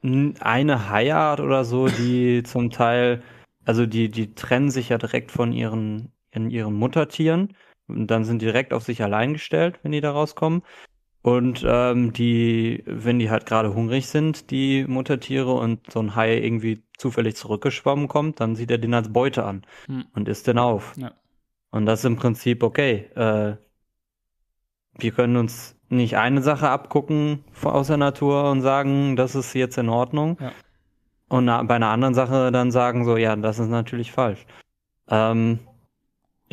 eine 0.02 0.90
Haiart 0.90 1.40
oder 1.40 1.64
so, 1.64 1.88
die 1.88 2.42
zum 2.44 2.70
Teil, 2.70 3.22
also 3.64 3.86
die, 3.86 4.10
die 4.10 4.34
trennen 4.34 4.70
sich 4.70 4.90
ja 4.90 4.98
direkt 4.98 5.30
von 5.30 5.52
ihren, 5.52 6.12
in 6.30 6.50
ihren 6.50 6.74
Muttertieren 6.74 7.54
und 7.86 8.06
dann 8.06 8.24
sind 8.24 8.42
die 8.42 8.46
direkt 8.46 8.72
auf 8.72 8.84
sich 8.84 9.02
allein 9.02 9.34
gestellt, 9.34 9.78
wenn 9.82 9.92
die 9.92 10.00
da 10.00 10.12
rauskommen. 10.12 10.62
Und 11.22 11.64
ähm, 11.66 12.12
die, 12.12 12.82
wenn 12.86 13.18
die 13.18 13.30
halt 13.30 13.46
gerade 13.46 13.74
hungrig 13.74 14.08
sind, 14.08 14.50
die 14.50 14.84
Muttertiere, 14.86 15.54
und 15.54 15.90
so 15.90 16.00
ein 16.00 16.14
Hai 16.14 16.36
irgendwie 16.36 16.82
zufällig 16.98 17.36
zurückgeschwommen 17.36 18.08
kommt, 18.08 18.40
dann 18.40 18.56
sieht 18.56 18.70
er 18.70 18.76
den 18.76 18.92
als 18.92 19.10
Beute 19.10 19.44
an 19.44 19.62
hm. 19.86 20.04
und 20.14 20.28
isst 20.28 20.46
den 20.46 20.58
auf. 20.58 20.92
Ja. 20.96 21.12
Und 21.70 21.86
das 21.86 22.00
ist 22.00 22.04
im 22.04 22.16
Prinzip 22.16 22.62
okay. 22.62 23.10
Äh, 23.14 23.56
wir 24.98 25.12
können 25.12 25.36
uns 25.36 25.76
nicht 25.88 26.16
eine 26.16 26.42
Sache 26.42 26.68
abgucken 26.68 27.42
aus 27.62 27.86
der 27.86 27.96
Natur 27.96 28.50
und 28.50 28.60
sagen, 28.60 29.16
das 29.16 29.34
ist 29.34 29.54
jetzt 29.54 29.78
in 29.78 29.88
Ordnung. 29.88 30.36
Ja. 30.40 30.52
Und 31.28 31.46
bei 31.46 31.74
einer 31.74 31.88
anderen 31.88 32.14
Sache 32.14 32.52
dann 32.52 32.70
sagen 32.70 33.04
so, 33.04 33.16
ja, 33.16 33.34
das 33.34 33.58
ist 33.58 33.68
natürlich 33.68 34.12
falsch. 34.12 34.46
Ähm, 35.08 35.60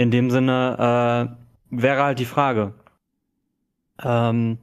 in 0.01 0.11
dem 0.11 0.31
Sinne 0.31 1.37
äh, 1.69 1.77
wäre 1.81 2.03
halt 2.03 2.19
die 2.19 2.25
Frage, 2.25 2.73
ähm, 4.03 4.57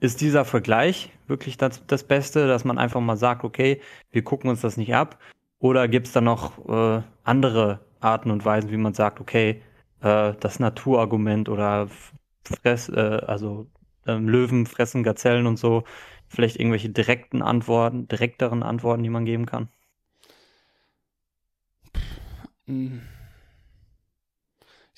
ist 0.00 0.20
dieser 0.20 0.44
Vergleich 0.44 1.12
wirklich 1.26 1.56
das, 1.58 1.86
das 1.86 2.04
Beste, 2.04 2.48
dass 2.48 2.64
man 2.64 2.78
einfach 2.78 3.00
mal 3.00 3.16
sagt, 3.16 3.44
okay, 3.44 3.80
wir 4.10 4.24
gucken 4.24 4.50
uns 4.50 4.62
das 4.62 4.76
nicht 4.76 4.94
ab? 4.94 5.18
Oder 5.58 5.88
gibt 5.88 6.08
es 6.08 6.12
da 6.12 6.20
noch 6.20 6.68
äh, 6.68 7.02
andere 7.22 7.80
Arten 8.00 8.30
und 8.30 8.44
Weisen, 8.44 8.70
wie 8.70 8.76
man 8.78 8.94
sagt, 8.94 9.20
okay, 9.20 9.62
äh, 10.00 10.32
das 10.40 10.58
Naturargument 10.58 11.48
oder 11.48 11.88
Fress, 12.44 12.88
äh, 12.88 13.20
also 13.26 13.68
ähm, 14.06 14.28
Löwen 14.28 14.66
fressen 14.66 15.02
Gazellen 15.02 15.46
und 15.46 15.58
so, 15.58 15.84
vielleicht 16.28 16.56
irgendwelche 16.58 16.88
direkten 16.90 17.42
Antworten, 17.42 18.08
direkteren 18.08 18.62
Antworten, 18.62 19.02
die 19.02 19.10
man 19.10 19.24
geben 19.26 19.46
kann? 19.46 19.68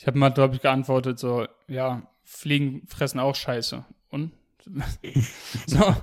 Ich 0.05 0.07
habe 0.07 0.19
mal, 0.19 0.29
glaube 0.29 0.55
ich, 0.55 0.61
geantwortet, 0.61 1.19
so, 1.19 1.47
ja, 1.67 2.03
Fliegen 2.25 2.87
fressen 2.87 3.19
auch 3.21 3.35
Scheiße. 3.35 3.87
Und? 4.11 4.33
so. 5.67 5.97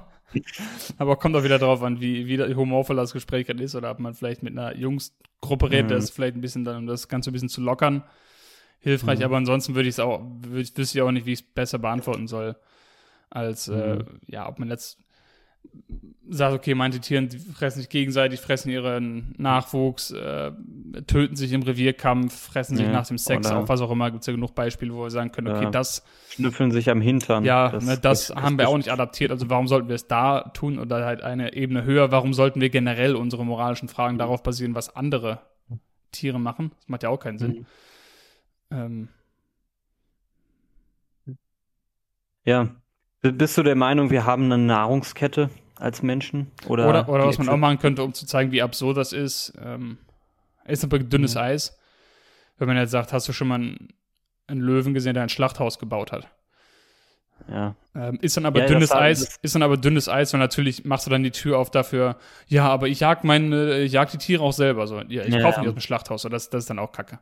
Aber 0.98 1.18
kommt 1.18 1.36
auch 1.36 1.44
wieder 1.44 1.60
drauf 1.60 1.84
an, 1.84 2.02
wie, 2.02 2.26
wie 2.26 2.56
humorvoll 2.56 2.96
das 2.96 3.14
Gespräch 3.14 3.46
gerade 3.46 3.64
ist 3.64 3.76
oder 3.76 3.92
ob 3.92 4.00
man 4.00 4.16
vielleicht 4.16 4.42
mit 4.42 4.58
einer 4.58 4.76
Jungsgruppe 4.76 5.70
redet, 5.70 5.92
mhm. 5.92 5.94
das 5.94 6.06
ist 6.06 6.16
vielleicht 6.16 6.36
ein 6.36 6.42
bisschen 6.42 6.64
dann, 6.64 6.78
um 6.78 6.88
das 6.88 7.10
Ganze 7.10 7.30
ein 7.30 7.34
bisschen 7.34 7.50
zu 7.50 7.62
lockern, 7.62 8.04
hilfreich. 8.80 9.20
Mhm. 9.20 9.26
Aber 9.26 9.38
ansonsten 9.38 9.76
würde 9.76 9.90
ich 9.90 9.94
es 9.94 10.00
auch, 10.00 10.20
würd, 10.20 10.76
wüsste 10.76 10.98
ich 10.98 11.02
auch 11.04 11.12
nicht, 11.12 11.28
wie 11.28 11.34
ich 11.34 11.42
es 11.42 11.46
besser 11.46 11.78
beantworten 11.78 12.28
soll 12.28 12.56
als, 13.30 13.68
äh, 13.68 13.98
mhm. 13.98 14.02
äh, 14.02 14.06
ja, 14.32 14.50
ob 14.50 14.58
man 14.58 14.72
jetzt 14.72 14.98
sagt, 16.34 16.54
okay, 16.54 16.74
manche 16.76 17.00
Tiere 17.00 17.28
die 17.28 17.38
fressen 17.38 17.80
sich 17.80 17.90
gegenseitig, 17.90 18.40
fressen 18.40 18.70
ihren 18.70 19.36
Nachwuchs, 19.38 20.12
äh, 20.12 20.52
töten 21.06 21.36
sich 21.36 21.52
im 21.52 21.62
Revierkampf, 21.62 22.34
fressen 22.34 22.78
sich 22.78 22.86
ja, 22.86 22.92
nach 22.92 23.06
dem 23.06 23.18
Sex, 23.18 23.52
auch 23.52 23.68
was 23.68 23.82
auch 23.82 23.92
immer. 23.92 24.10
Gibt 24.12 24.22
es 24.22 24.28
ja 24.28 24.34
genug 24.34 24.56
Beispiele, 24.56 24.94
wo 24.94 25.04
wir 25.04 25.10
sagen 25.10 25.32
können, 25.32 25.50
okay, 25.50 25.66
ja, 25.66 25.70
das. 25.70 26.04
Schnüffeln 26.30 26.72
sich 26.72 26.90
am 26.90 27.02
Hintern. 27.02 27.44
Ja, 27.44 27.70
das, 27.70 27.86
ne, 27.86 27.98
das, 27.98 28.28
das 28.28 28.36
haben 28.36 28.58
wir 28.58 28.70
auch 28.70 28.78
nicht 28.78 28.92
adaptiert. 28.92 29.32
Also 29.32 29.50
warum 29.50 29.68
sollten 29.68 29.90
wir 29.90 29.96
es 29.96 30.08
da 30.08 30.42
tun 30.54 30.80
oder 30.80 31.06
halt 31.06 31.22
eine 31.22 31.54
Ebene 31.54 31.84
höher? 31.84 32.12
Warum 32.12 32.34
sollten 32.34 32.62
wir 32.62 32.70
generell 32.70 33.16
unsere 33.16 33.46
moralischen 33.46 33.90
Fragen 33.90 34.18
darauf 34.18 34.42
basieren, 34.42 34.74
was 34.74 34.96
andere 34.96 35.42
Tiere 36.12 36.40
machen? 36.40 36.72
Das 36.80 36.88
macht 36.88 37.04
ja 37.04 37.10
auch 37.10 37.20
keinen 37.20 37.40
Sinn. 37.40 37.66
Mhm. 38.70 39.08
Ähm. 41.28 41.36
Ja, 42.46 42.70
bist 43.22 43.58
du 43.58 43.64
der 43.64 43.76
Meinung, 43.76 44.10
wir 44.10 44.26
haben 44.26 44.46
eine 44.46 44.58
Nahrungskette? 44.58 45.50
als 45.82 46.04
Menschen. 46.04 46.52
Oder, 46.68 46.88
oder, 46.88 47.10
oder 47.10 47.28
was 47.28 47.38
man 47.38 47.50
auch 47.50 47.58
machen 47.58 47.80
könnte, 47.80 48.04
um 48.04 48.14
zu 48.14 48.26
zeigen, 48.26 48.52
wie 48.52 48.62
absurd 48.62 48.98
das 48.98 49.14
ist, 49.14 49.54
ähm, 49.62 49.98
ist 50.66 50.84
aber 50.84 51.00
dünnes 51.00 51.36
mhm. 51.36 51.42
Eis. 51.42 51.78
Wenn 52.58 52.68
man 52.68 52.78
jetzt 52.78 52.92
sagt, 52.92 53.12
hast 53.12 53.28
du 53.28 53.34
schon 53.34 53.48
mal 53.48 53.56
einen, 53.56 53.90
einen 54.48 54.62
Löwen 54.62 54.94
gesehen, 54.94 55.16
der 55.16 55.24
ein 55.24 55.30
Schlachthaus 55.30 55.80
gebaut 55.80 56.12
hat? 56.12 56.28
Ja. 57.50 57.76
Ähm, 57.96 58.20
ist 58.22 58.38
dann 58.38 58.46
aber 58.46 58.60
ja, 58.60 58.68
dünnes 58.68 58.92
Eis, 58.92 59.40
ist 59.42 59.56
dann 59.56 59.64
aber 59.64 59.76
dünnes 59.76 60.08
Eis, 60.08 60.32
weil 60.32 60.40
natürlich 60.40 60.86
machst 60.86 61.08
du 61.08 61.10
dann 61.10 61.24
die 61.24 61.32
Tür 61.32 61.58
auf 61.58 61.72
dafür, 61.72 62.18
ja, 62.46 62.70
aber 62.70 62.88
ich 62.88 63.00
jag 63.00 63.24
meine, 63.24 63.80
ich 63.80 63.94
jag 63.94 64.12
die 64.12 64.20
Tiere 64.20 64.44
auch 64.44 64.54
selber. 64.54 64.86
So, 64.86 65.02
ja, 65.02 65.24
ich 65.24 65.34
ja, 65.34 65.42
kaufe 65.42 65.60
nicht 65.60 65.70
aus 65.70 65.74
dem 65.74 65.82
Schlachthaus, 65.82 66.22
so, 66.22 66.30
das, 66.30 66.52
das 66.52 66.64
ist 66.64 66.70
dann 66.70 66.78
auch 66.78 66.92
Kacke. 66.92 67.18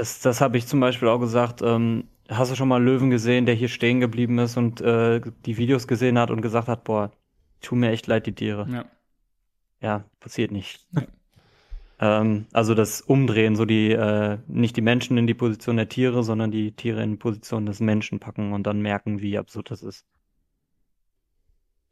Das, 0.00 0.18
das 0.20 0.40
habe 0.40 0.56
ich 0.56 0.66
zum 0.66 0.80
Beispiel 0.80 1.08
auch 1.08 1.18
gesagt. 1.18 1.60
Ähm, 1.60 2.04
hast 2.30 2.50
du 2.50 2.56
schon 2.56 2.68
mal 2.68 2.76
einen 2.76 2.86
Löwen 2.86 3.10
gesehen, 3.10 3.44
der 3.44 3.54
hier 3.54 3.68
stehen 3.68 4.00
geblieben 4.00 4.38
ist 4.38 4.56
und 4.56 4.80
äh, 4.80 5.20
die 5.44 5.58
Videos 5.58 5.86
gesehen 5.86 6.18
hat 6.18 6.30
und 6.30 6.40
gesagt 6.40 6.68
hat, 6.68 6.84
boah, 6.84 7.12
tut 7.60 7.78
mir 7.78 7.90
echt 7.90 8.06
leid, 8.06 8.24
die 8.24 8.34
Tiere. 8.34 8.66
Ja. 8.70 8.84
Ja, 9.82 10.04
passiert 10.18 10.52
nicht. 10.52 10.86
Ja. 10.92 11.02
ähm, 12.20 12.46
also 12.54 12.74
das 12.74 13.02
Umdrehen, 13.02 13.56
so 13.56 13.66
die, 13.66 13.90
äh, 13.92 14.38
nicht 14.46 14.74
die 14.78 14.80
Menschen 14.80 15.18
in 15.18 15.26
die 15.26 15.34
Position 15.34 15.76
der 15.76 15.90
Tiere, 15.90 16.22
sondern 16.22 16.50
die 16.50 16.72
Tiere 16.72 17.02
in 17.02 17.10
die 17.10 17.16
Position 17.18 17.66
des 17.66 17.80
Menschen 17.80 18.20
packen 18.20 18.54
und 18.54 18.66
dann 18.66 18.80
merken, 18.80 19.20
wie 19.20 19.36
absurd 19.36 19.70
das 19.70 19.82
ist. 19.82 20.06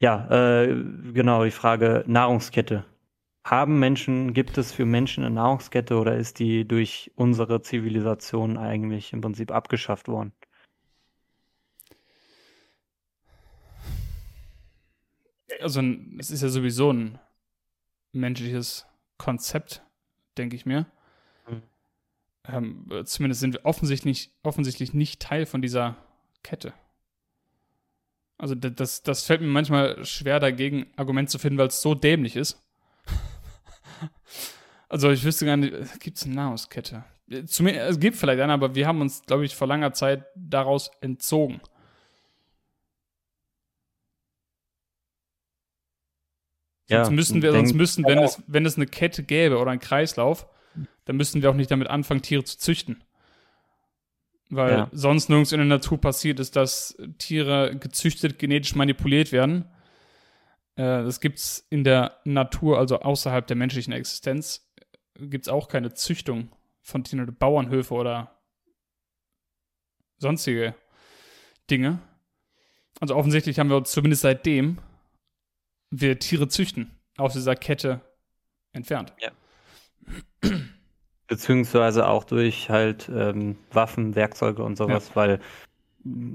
Ja, 0.01 0.62
äh, 0.62 0.83
genau, 1.12 1.44
die 1.44 1.51
Frage 1.51 2.05
Nahrungskette. 2.07 2.87
Haben 3.51 3.79
Menschen, 3.79 4.35
gibt 4.35 4.59
es 4.59 4.73
für 4.73 4.85
Menschen 4.85 5.25
eine 5.25 5.35
Nahrungskette 5.35 5.97
oder 5.97 6.19
ist 6.19 6.39
die 6.39 6.69
durch 6.69 7.11
unsere 7.15 7.63
Zivilisation 7.63 8.59
eigentlich 8.59 9.15
im 9.15 9.23
Prinzip 9.23 9.53
abgeschafft 9.53 10.07
worden? 10.07 10.35
Also 15.63 15.83
es 16.19 16.31
ist 16.31 16.43
ja 16.43 16.51
sowieso 16.51 16.93
ein 16.93 17.19
menschliches 18.13 18.87
Konzept, 19.17 19.83
denke 20.37 20.55
ich 20.55 20.67
mir. 20.67 20.87
Mhm. 21.49 21.63
Ähm, 22.49 23.03
zumindest 23.07 23.41
sind 23.41 23.55
wir 23.55 23.65
offensichtlich, 23.65 24.31
offensichtlich 24.43 24.93
nicht 24.93 25.23
Teil 25.23 25.47
von 25.47 25.63
dieser 25.63 25.97
Kette. 26.43 26.75
Also 28.37 28.55
das, 28.55 29.03
das 29.03 29.25
fällt 29.25 29.41
mir 29.41 29.47
manchmal 29.47 30.05
schwer 30.05 30.39
dagegen, 30.39 30.93
Argument 30.97 31.31
zu 31.31 31.39
finden, 31.39 31.59
weil 31.59 31.69
es 31.69 31.81
so 31.81 31.95
dämlich 31.95 32.37
ist. 32.37 32.63
Also 34.88 35.11
ich 35.11 35.24
wüsste 35.24 35.46
gar 35.46 35.57
nicht, 35.57 36.01
gibt 36.01 36.16
es 36.16 36.24
eine 36.24 36.35
Nahrungskette? 36.35 37.05
Zumindest, 37.46 37.90
es 37.90 38.01
gibt 38.01 38.16
vielleicht 38.16 38.40
eine, 38.40 38.53
aber 38.53 38.74
wir 38.74 38.87
haben 38.87 39.01
uns, 39.01 39.22
glaube 39.27 39.44
ich, 39.44 39.55
vor 39.55 39.66
langer 39.66 39.92
Zeit 39.92 40.24
daraus 40.35 40.90
entzogen. 41.01 41.61
Ja, 46.88 47.05
sonst 47.05 47.16
müssten 47.16 47.42
wir, 47.42 47.53
sonst 47.53 47.74
müssten, 47.74 48.05
wenn 48.05 48.18
es, 48.18 48.42
wenn 48.46 48.64
es 48.64 48.77
eine 48.77 48.87
Kette 48.87 49.22
gäbe 49.22 49.59
oder 49.59 49.70
ein 49.70 49.79
Kreislauf, 49.79 50.46
dann 51.05 51.16
müssten 51.16 51.42
wir 51.42 51.51
auch 51.51 51.55
nicht 51.55 51.70
damit 51.70 51.88
anfangen, 51.88 52.22
Tiere 52.22 52.44
zu 52.44 52.57
züchten. 52.57 53.05
Weil 54.48 54.72
ja. 54.72 54.88
sonst 54.92 55.29
nirgends 55.29 55.53
in 55.53 55.59
der 55.59 55.66
Natur 55.66 56.01
passiert 56.01 56.40
ist, 56.40 56.57
dass 56.57 56.96
Tiere 57.18 57.77
gezüchtet, 57.77 58.38
genetisch 58.38 58.74
manipuliert 58.74 59.33
werden 59.33 59.66
äh, 60.79 61.03
das 61.03 61.20
gibt 61.20 61.38
es 61.40 61.66
in 61.70 61.85
der 61.85 62.18
Natur, 62.24 62.79
also 62.79 63.01
außerhalb 63.01 63.46
der 63.46 63.57
menschlichen 63.57 63.92
Existenz, 63.92 64.67
gibt 65.18 65.46
es 65.46 65.52
auch 65.52 65.68
keine 65.68 65.94
Züchtung 65.94 66.50
von 66.83 67.04
Tieren 67.04 67.22
oder 67.22 67.33
Bauernhöfe 67.33 67.94
oder 67.94 68.38
sonstige 70.18 70.74
Dinge. 71.70 72.00
Also 73.00 73.14
offensichtlich 73.14 73.59
haben 73.59 73.70
wir 73.70 73.76
uns 73.76 73.90
zumindest 73.90 74.22
seitdem 74.22 74.78
wir 75.90 76.18
Tiere 76.18 76.48
züchten 76.48 76.90
aus 77.16 77.33
dieser 77.33 77.57
Kette 77.57 78.00
entfernt. 78.72 79.12
Ja. 79.20 79.31
Beziehungsweise 81.26 82.07
auch 82.07 82.24
durch 82.24 82.70
halt 82.70 83.11
ähm, 83.14 83.57
Waffen, 83.70 84.14
Werkzeuge 84.14 84.62
und 84.62 84.76
sowas, 84.76 85.11
ja. 85.11 85.16
weil 85.16 85.40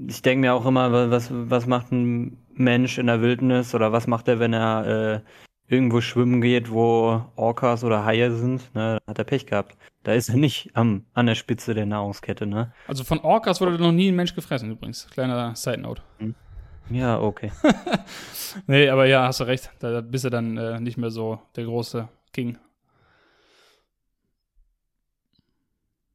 ich 0.08 0.22
denke 0.22 0.42
mir 0.42 0.54
auch 0.54 0.66
immer, 0.66 1.10
was, 1.10 1.28
was 1.30 1.66
macht 1.66 1.90
ein 1.90 2.38
Mensch 2.52 2.98
in 2.98 3.06
der 3.06 3.20
Wildnis 3.20 3.74
oder 3.74 3.92
was 3.92 4.06
macht 4.06 4.28
er, 4.28 4.38
wenn 4.38 4.52
er 4.52 4.86
äh, 4.86 5.20
irgendwo 5.68 6.00
schwimmen 6.00 6.40
geht, 6.40 6.70
wo 6.70 7.24
Orcas 7.36 7.84
oder 7.84 8.04
Haie 8.04 8.30
sind? 8.32 8.74
Ne? 8.74 8.98
Hat 9.06 9.18
er 9.18 9.24
Pech 9.24 9.46
gehabt. 9.46 9.76
Da 10.02 10.12
ist 10.12 10.28
er 10.28 10.36
nicht 10.36 10.70
am, 10.74 11.06
an 11.14 11.26
der 11.26 11.34
Spitze 11.34 11.74
der 11.74 11.86
Nahrungskette, 11.86 12.46
ne? 12.46 12.72
Also 12.86 13.04
von 13.04 13.20
Orcas 13.20 13.60
wurde 13.60 13.78
noch 13.78 13.92
nie 13.92 14.08
ein 14.08 14.16
Mensch 14.16 14.34
gefressen 14.34 14.70
übrigens. 14.70 15.08
Kleiner 15.10 15.54
Side 15.56 15.78
Note. 15.78 16.02
Hm. 16.18 16.34
Ja, 16.90 17.18
okay. 17.18 17.50
nee, 18.66 18.88
aber 18.88 19.06
ja, 19.06 19.26
hast 19.26 19.40
du 19.40 19.44
recht. 19.44 19.70
Da 19.78 20.02
bist 20.02 20.24
du 20.24 20.30
dann 20.30 20.58
äh, 20.58 20.80
nicht 20.80 20.98
mehr 20.98 21.10
so 21.10 21.40
der 21.56 21.64
große 21.64 22.08
King. 22.32 22.58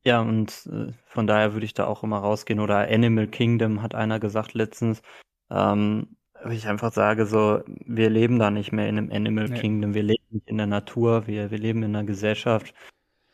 Ja, 0.03 0.21
und 0.21 0.69
äh, 0.71 0.93
von 1.05 1.25
daher 1.27 1.53
würde 1.53 1.65
ich 1.65 1.73
da 1.73 1.87
auch 1.87 2.03
immer 2.03 2.19
rausgehen. 2.19 2.59
Oder 2.59 2.87
Animal 2.87 3.27
Kingdom 3.27 3.81
hat 3.81 3.95
einer 3.95 4.19
gesagt 4.19 4.53
letztens. 4.53 5.01
Ähm, 5.49 6.15
ich 6.51 6.67
einfach 6.67 6.93
sage, 6.93 7.25
so, 7.25 7.61
wir 7.85 8.09
leben 8.09 8.39
da 8.39 8.51
nicht 8.51 8.71
mehr 8.71 8.87
in 8.87 8.97
einem 8.97 9.11
Animal 9.11 9.49
nee. 9.49 9.59
Kingdom, 9.59 9.93
wir 9.93 10.03
leben 10.03 10.23
nicht 10.29 10.47
in 10.47 10.57
der 10.57 10.67
Natur, 10.67 11.27
wir, 11.27 11.51
wir 11.51 11.57
leben 11.57 11.83
in 11.83 11.95
einer 11.95 12.05
Gesellschaft. 12.05 12.73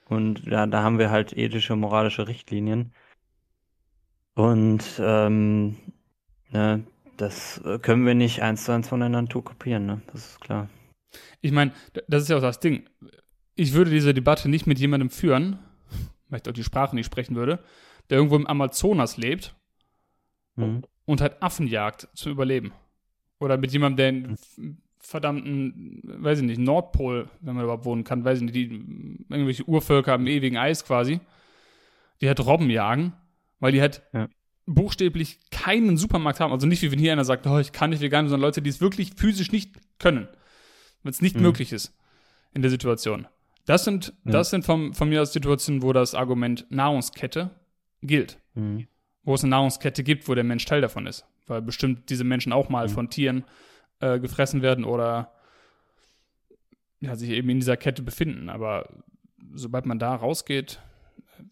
Und 0.07 0.45
ja, 0.45 0.67
da 0.67 0.83
haben 0.83 0.99
wir 0.99 1.09
halt 1.09 1.35
ethische, 1.35 1.75
moralische 1.75 2.27
Richtlinien. 2.27 2.93
Und 4.35 4.83
ähm, 4.99 5.77
ne, 6.51 6.85
das 7.17 7.61
können 7.81 8.05
wir 8.05 8.15
nicht 8.15 8.41
eins 8.41 8.65
zu 8.65 8.71
eins 8.71 8.89
von 8.89 8.99
der 8.99 9.09
Natur 9.09 9.43
kopieren, 9.43 9.85
ne? 9.85 10.01
Das 10.11 10.25
ist 10.31 10.41
klar. 10.41 10.69
Ich 11.41 11.51
meine, 11.51 11.71
das 12.07 12.23
ist 12.23 12.29
ja 12.29 12.37
auch 12.37 12.41
das 12.41 12.59
Ding. 12.59 12.89
Ich 13.55 13.73
würde 13.73 13.91
diese 13.91 14.13
Debatte 14.13 14.49
nicht 14.49 14.67
mit 14.67 14.79
jemandem 14.79 15.09
führen, 15.09 15.59
vielleicht 16.27 16.49
auch 16.49 16.53
die 16.53 16.63
Sprache 16.63 16.95
nicht 16.95 17.05
sprechen 17.05 17.35
würde, 17.35 17.63
der 18.09 18.17
irgendwo 18.17 18.35
im 18.35 18.47
Amazonas 18.47 19.15
lebt 19.15 19.55
mhm. 20.55 20.83
und 21.05 21.21
halt 21.21 21.41
Affen 21.41 21.67
jagt 21.67 22.09
zum 22.13 22.33
Überleben. 22.33 22.73
Oder 23.45 23.57
mit 23.57 23.71
jemandem, 23.71 23.97
der 23.97 24.09
in 24.09 24.37
mhm. 24.57 24.77
verdammten, 24.97 26.01
weiß 26.03 26.39
ich 26.39 26.45
nicht, 26.45 26.59
Nordpol, 26.59 27.29
wenn 27.41 27.53
man 27.53 27.63
überhaupt 27.63 27.85
wohnen 27.85 28.03
kann, 28.03 28.25
weiß 28.25 28.39
ich 28.39 28.43
nicht, 28.43 28.55
die 28.55 28.71
irgendwelche 29.29 29.63
Urvölker 29.65 30.15
im 30.15 30.25
ewigen 30.25 30.57
Eis 30.57 30.83
quasi, 30.83 31.19
die 32.21 32.27
halt 32.27 32.43
Robben 32.43 32.71
jagen, 32.71 33.13
weil 33.59 33.71
die 33.71 33.81
halt 33.81 34.01
ja. 34.13 34.27
buchstäblich 34.65 35.37
keinen 35.51 35.95
Supermarkt 35.95 36.39
haben. 36.39 36.53
Also 36.53 36.65
nicht 36.65 36.81
wie 36.81 36.91
wenn 36.91 36.97
hier 36.97 37.11
einer 37.11 37.23
sagt, 37.23 37.45
oh, 37.45 37.59
ich 37.59 37.71
kann 37.71 37.91
nicht 37.91 38.01
vegan, 38.01 38.27
sondern 38.27 38.47
Leute, 38.47 38.63
die 38.63 38.69
es 38.71 38.81
wirklich 38.81 39.11
physisch 39.15 39.51
nicht 39.51 39.75
können. 39.99 40.27
Wenn 41.03 41.11
es 41.11 41.21
nicht 41.21 41.35
mhm. 41.35 41.43
möglich 41.43 41.71
ist 41.71 41.95
in 42.55 42.63
der 42.63 42.71
Situation. 42.71 43.27
Das 43.67 43.83
sind, 43.83 44.11
ja. 44.25 44.31
das 44.31 44.49
sind 44.49 44.65
von, 44.65 44.95
von 44.95 45.07
mir 45.07 45.21
aus 45.21 45.33
Situationen, 45.33 45.83
wo 45.83 45.93
das 45.93 46.15
Argument 46.15 46.65
Nahrungskette 46.71 47.51
gilt. 48.01 48.39
Mhm. 48.55 48.87
Wo 49.21 49.35
es 49.35 49.43
eine 49.43 49.51
Nahrungskette 49.51 50.03
gibt, 50.03 50.27
wo 50.27 50.33
der 50.33 50.43
Mensch 50.43 50.65
Teil 50.65 50.81
davon 50.81 51.05
ist. 51.05 51.25
Weil 51.47 51.61
bestimmt 51.61 52.09
diese 52.09 52.23
Menschen 52.23 52.53
auch 52.53 52.69
mal 52.69 52.87
mhm. 52.87 52.91
von 52.91 53.09
Tieren 53.09 53.43
äh, 53.99 54.19
gefressen 54.19 54.61
werden 54.61 54.85
oder 54.85 55.31
ja, 56.99 57.15
sich 57.15 57.29
eben 57.29 57.49
in 57.49 57.59
dieser 57.59 57.77
Kette 57.77 58.01
befinden. 58.01 58.49
Aber 58.49 58.89
sobald 59.53 59.85
man 59.85 59.99
da 59.99 60.15
rausgeht, 60.15 60.81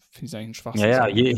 finde 0.09 0.25
ich 0.25 0.31
es 0.31 0.33
eigentlich 0.35 0.49
ein 0.49 0.53
Schwachsinn. 0.55 0.89
Ja, 0.89 1.07
ja, 1.07 1.15
je, 1.15 1.37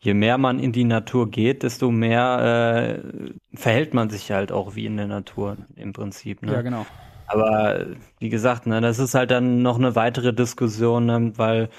je 0.00 0.14
mehr 0.14 0.38
man 0.38 0.58
in 0.58 0.72
die 0.72 0.84
Natur 0.84 1.30
geht, 1.30 1.62
desto 1.62 1.90
mehr 1.90 3.02
äh, 3.02 3.56
verhält 3.56 3.94
man 3.94 4.10
sich 4.10 4.30
halt 4.30 4.52
auch 4.52 4.74
wie 4.74 4.86
in 4.86 4.96
der 4.96 5.08
Natur 5.08 5.56
im 5.74 5.92
Prinzip. 5.92 6.42
Ne? 6.42 6.52
Ja, 6.52 6.62
genau. 6.62 6.86
Aber 7.28 7.86
wie 8.20 8.28
gesagt, 8.28 8.66
ne, 8.66 8.80
das 8.80 8.98
ist 8.98 9.14
halt 9.14 9.32
dann 9.32 9.62
noch 9.62 9.78
eine 9.78 9.96
weitere 9.96 10.32
Diskussion, 10.32 11.06
ne, 11.06 11.32
weil 11.36 11.70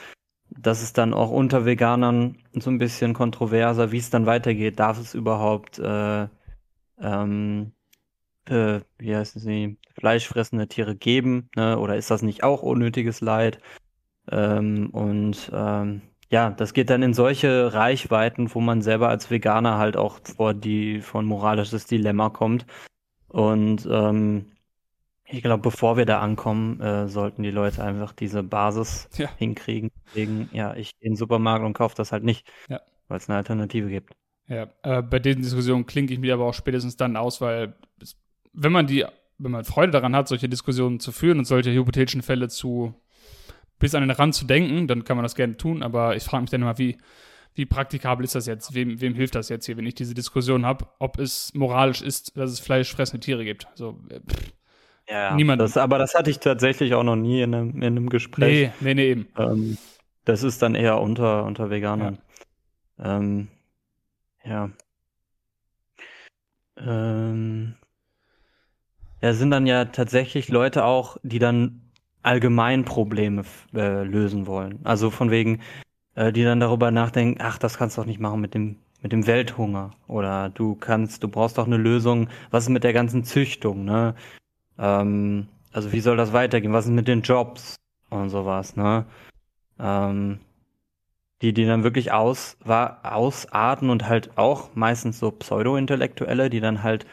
das 0.59 0.83
ist 0.83 0.97
dann 0.97 1.13
auch 1.13 1.31
unter 1.31 1.65
Veganern 1.65 2.37
so 2.53 2.69
ein 2.69 2.77
bisschen 2.77 3.13
kontroverser, 3.13 3.91
wie 3.91 3.97
es 3.97 4.09
dann 4.09 4.25
weitergeht. 4.25 4.79
Darf 4.79 4.99
es 4.99 5.13
überhaupt, 5.13 5.79
äh, 5.79 6.27
ähm, 6.99 7.73
äh, 8.45 8.79
wie 8.97 9.15
heißen 9.15 9.41
sie, 9.41 9.77
fleischfressende 9.99 10.67
Tiere 10.67 10.95
geben? 10.95 11.49
Ne? 11.55 11.77
Oder 11.79 11.97
ist 11.97 12.11
das 12.11 12.21
nicht 12.21 12.43
auch 12.43 12.63
unnötiges 12.63 13.21
Leid? 13.21 13.59
Ähm, 14.31 14.89
und 14.91 15.51
ähm, 15.53 16.01
ja, 16.29 16.49
das 16.51 16.73
geht 16.73 16.89
dann 16.89 17.03
in 17.03 17.13
solche 17.13 17.73
Reichweiten, 17.73 18.53
wo 18.53 18.59
man 18.59 18.81
selber 18.81 19.09
als 19.09 19.31
Veganer 19.31 19.77
halt 19.77 19.95
auch 19.97 20.19
vor 20.23 20.53
die 20.53 21.01
vor 21.01 21.21
ein 21.21 21.25
moralisches 21.27 21.85
Dilemma 21.85 22.29
kommt. 22.29 22.65
Und 23.29 23.87
ähm, 23.89 24.51
ich 25.29 25.43
glaube, 25.43 25.61
bevor 25.61 25.97
wir 25.97 26.05
da 26.05 26.21
ankommen, 26.21 26.79
äh, 26.79 27.07
sollten 27.07 27.43
die 27.43 27.51
Leute 27.51 27.83
einfach 27.83 28.13
diese 28.13 28.43
Basis 28.43 29.09
ja. 29.17 29.29
hinkriegen. 29.37 29.91
Deswegen, 30.07 30.49
ja, 30.53 30.73
ich 30.75 30.97
gehe 30.97 31.07
in 31.07 31.13
den 31.13 31.17
Supermarkt 31.17 31.65
und 31.65 31.73
kaufe 31.73 31.95
das 31.95 32.11
halt 32.11 32.23
nicht, 32.23 32.49
ja. 32.69 32.79
weil 33.07 33.17
es 33.17 33.27
eine 33.27 33.37
Alternative 33.37 33.89
gibt. 33.89 34.15
Ja, 34.47 34.67
äh, 34.83 35.01
bei 35.01 35.19
den 35.19 35.41
Diskussionen 35.41 35.85
klinke 35.85 36.13
ich 36.13 36.19
mir 36.19 36.33
aber 36.33 36.45
auch 36.45 36.53
spätestens 36.53 36.95
dann 36.95 37.17
aus, 37.17 37.41
weil 37.41 37.75
es, 38.01 38.15
wenn 38.53 38.71
man 38.71 38.87
die, 38.87 39.05
wenn 39.37 39.51
man 39.51 39.65
Freude 39.65 39.91
daran 39.91 40.15
hat, 40.15 40.29
solche 40.29 40.47
Diskussionen 40.47 41.01
zu 41.01 41.11
führen 41.11 41.39
und 41.39 41.45
solche 41.45 41.73
hypothetischen 41.73 42.21
Fälle 42.21 42.47
zu 42.47 42.93
bis 43.79 43.93
an 43.93 44.01
den 44.01 44.11
Rand 44.11 44.33
zu 44.33 44.45
denken, 44.45 44.87
dann 44.87 45.03
kann 45.03 45.17
man 45.17 45.23
das 45.23 45.35
gerne 45.35 45.57
tun, 45.57 45.83
aber 45.83 46.15
ich 46.15 46.23
frage 46.23 46.41
mich 46.41 46.49
dann 46.49 46.61
immer, 46.61 46.79
wie, 46.79 46.97
wie 47.53 47.65
praktikabel 47.65 48.23
ist 48.23 48.33
das 48.33 48.47
jetzt? 48.47 48.73
Wem, 48.73 49.01
wem 49.01 49.13
hilft 49.13 49.35
das 49.35 49.49
jetzt 49.49 49.65
hier, 49.65 49.77
wenn 49.77 49.85
ich 49.85 49.93
diese 49.93 50.15
Diskussion 50.15 50.65
habe, 50.65 50.87
ob 50.97 51.19
es 51.19 51.53
moralisch 51.53 52.01
ist, 52.01 52.35
dass 52.37 52.49
es 52.49 52.59
fleischfressende 52.59 53.23
Tiere 53.23 53.43
gibt? 53.43 53.67
Also, 53.67 53.99
pff 54.09 54.56
Ja, 55.09 55.35
niemand. 55.35 55.61
Das, 55.61 55.77
aber 55.77 55.97
das 55.97 56.15
hatte 56.15 56.29
ich 56.29 56.39
tatsächlich 56.39 56.93
auch 56.93 57.03
noch 57.03 57.15
nie 57.15 57.41
in 57.41 57.53
einem, 57.53 57.75
in 57.77 57.83
einem 57.83 58.09
Gespräch. 58.09 58.71
Nee, 58.81 58.93
nee, 58.93 58.93
nee, 58.93 59.11
eben. 59.11 59.27
Ähm, 59.37 59.77
das 60.25 60.43
ist 60.43 60.61
dann 60.61 60.75
eher 60.75 60.99
unter, 60.99 61.45
unter 61.45 61.69
Veganern. 61.69 62.17
Ja. 62.99 63.17
Ähm, 63.17 63.47
ja. 64.43 64.69
Ähm, 66.77 67.75
ja, 69.21 69.33
sind 69.33 69.51
dann 69.51 69.65
ja 69.65 69.85
tatsächlich 69.85 70.49
Leute 70.49 70.83
auch, 70.83 71.17
die 71.23 71.39
dann 71.39 71.81
allgemein 72.21 72.83
Probleme 72.83 73.43
äh, 73.73 74.03
lösen 74.03 74.45
wollen. 74.47 74.79
Also 74.83 75.09
von 75.09 75.31
wegen, 75.31 75.61
äh, 76.15 76.33
die 76.33 76.43
dann 76.43 76.59
darüber 76.59 76.91
nachdenken, 76.91 77.41
ach, 77.41 77.57
das 77.57 77.77
kannst 77.77 77.97
du 77.97 78.01
doch 78.01 78.07
nicht 78.07 78.19
machen 78.19 78.41
mit 78.41 78.53
dem 78.53 78.77
mit 79.01 79.11
dem 79.11 79.27
Welthunger 79.27 79.91
oder 80.07 80.49
du 80.49 80.75
kannst, 80.75 81.23
du 81.23 81.27
brauchst 81.27 81.57
doch 81.57 81.67
eine 81.67 81.77
Lösung. 81.77 82.29
Was 82.51 82.63
ist 82.63 82.69
mit 82.69 82.83
der 82.83 82.93
ganzen 82.93 83.23
Züchtung, 83.23 83.85
ne? 83.85 84.15
Ähm, 84.77 85.47
also 85.71 85.91
wie 85.91 85.99
soll 85.99 86.17
das 86.17 86.33
weitergehen? 86.33 86.73
Was 86.73 86.85
ist 86.85 86.91
mit 86.91 87.07
den 87.07 87.21
Jobs 87.21 87.75
und 88.09 88.29
sowas, 88.29 88.75
ne? 88.75 89.05
Ähm, 89.79 90.39
die, 91.41 91.53
die 91.53 91.65
dann 91.65 91.83
wirklich 91.83 92.11
aus, 92.11 92.57
war, 92.63 92.99
ausarten 93.03 93.89
und 93.89 94.07
halt 94.07 94.37
auch 94.37 94.75
meistens 94.75 95.19
so 95.19 95.29
Pseudo-Intellektuelle, 95.31 96.49
die 96.49 96.59
dann 96.61 96.81
halt 96.81 97.05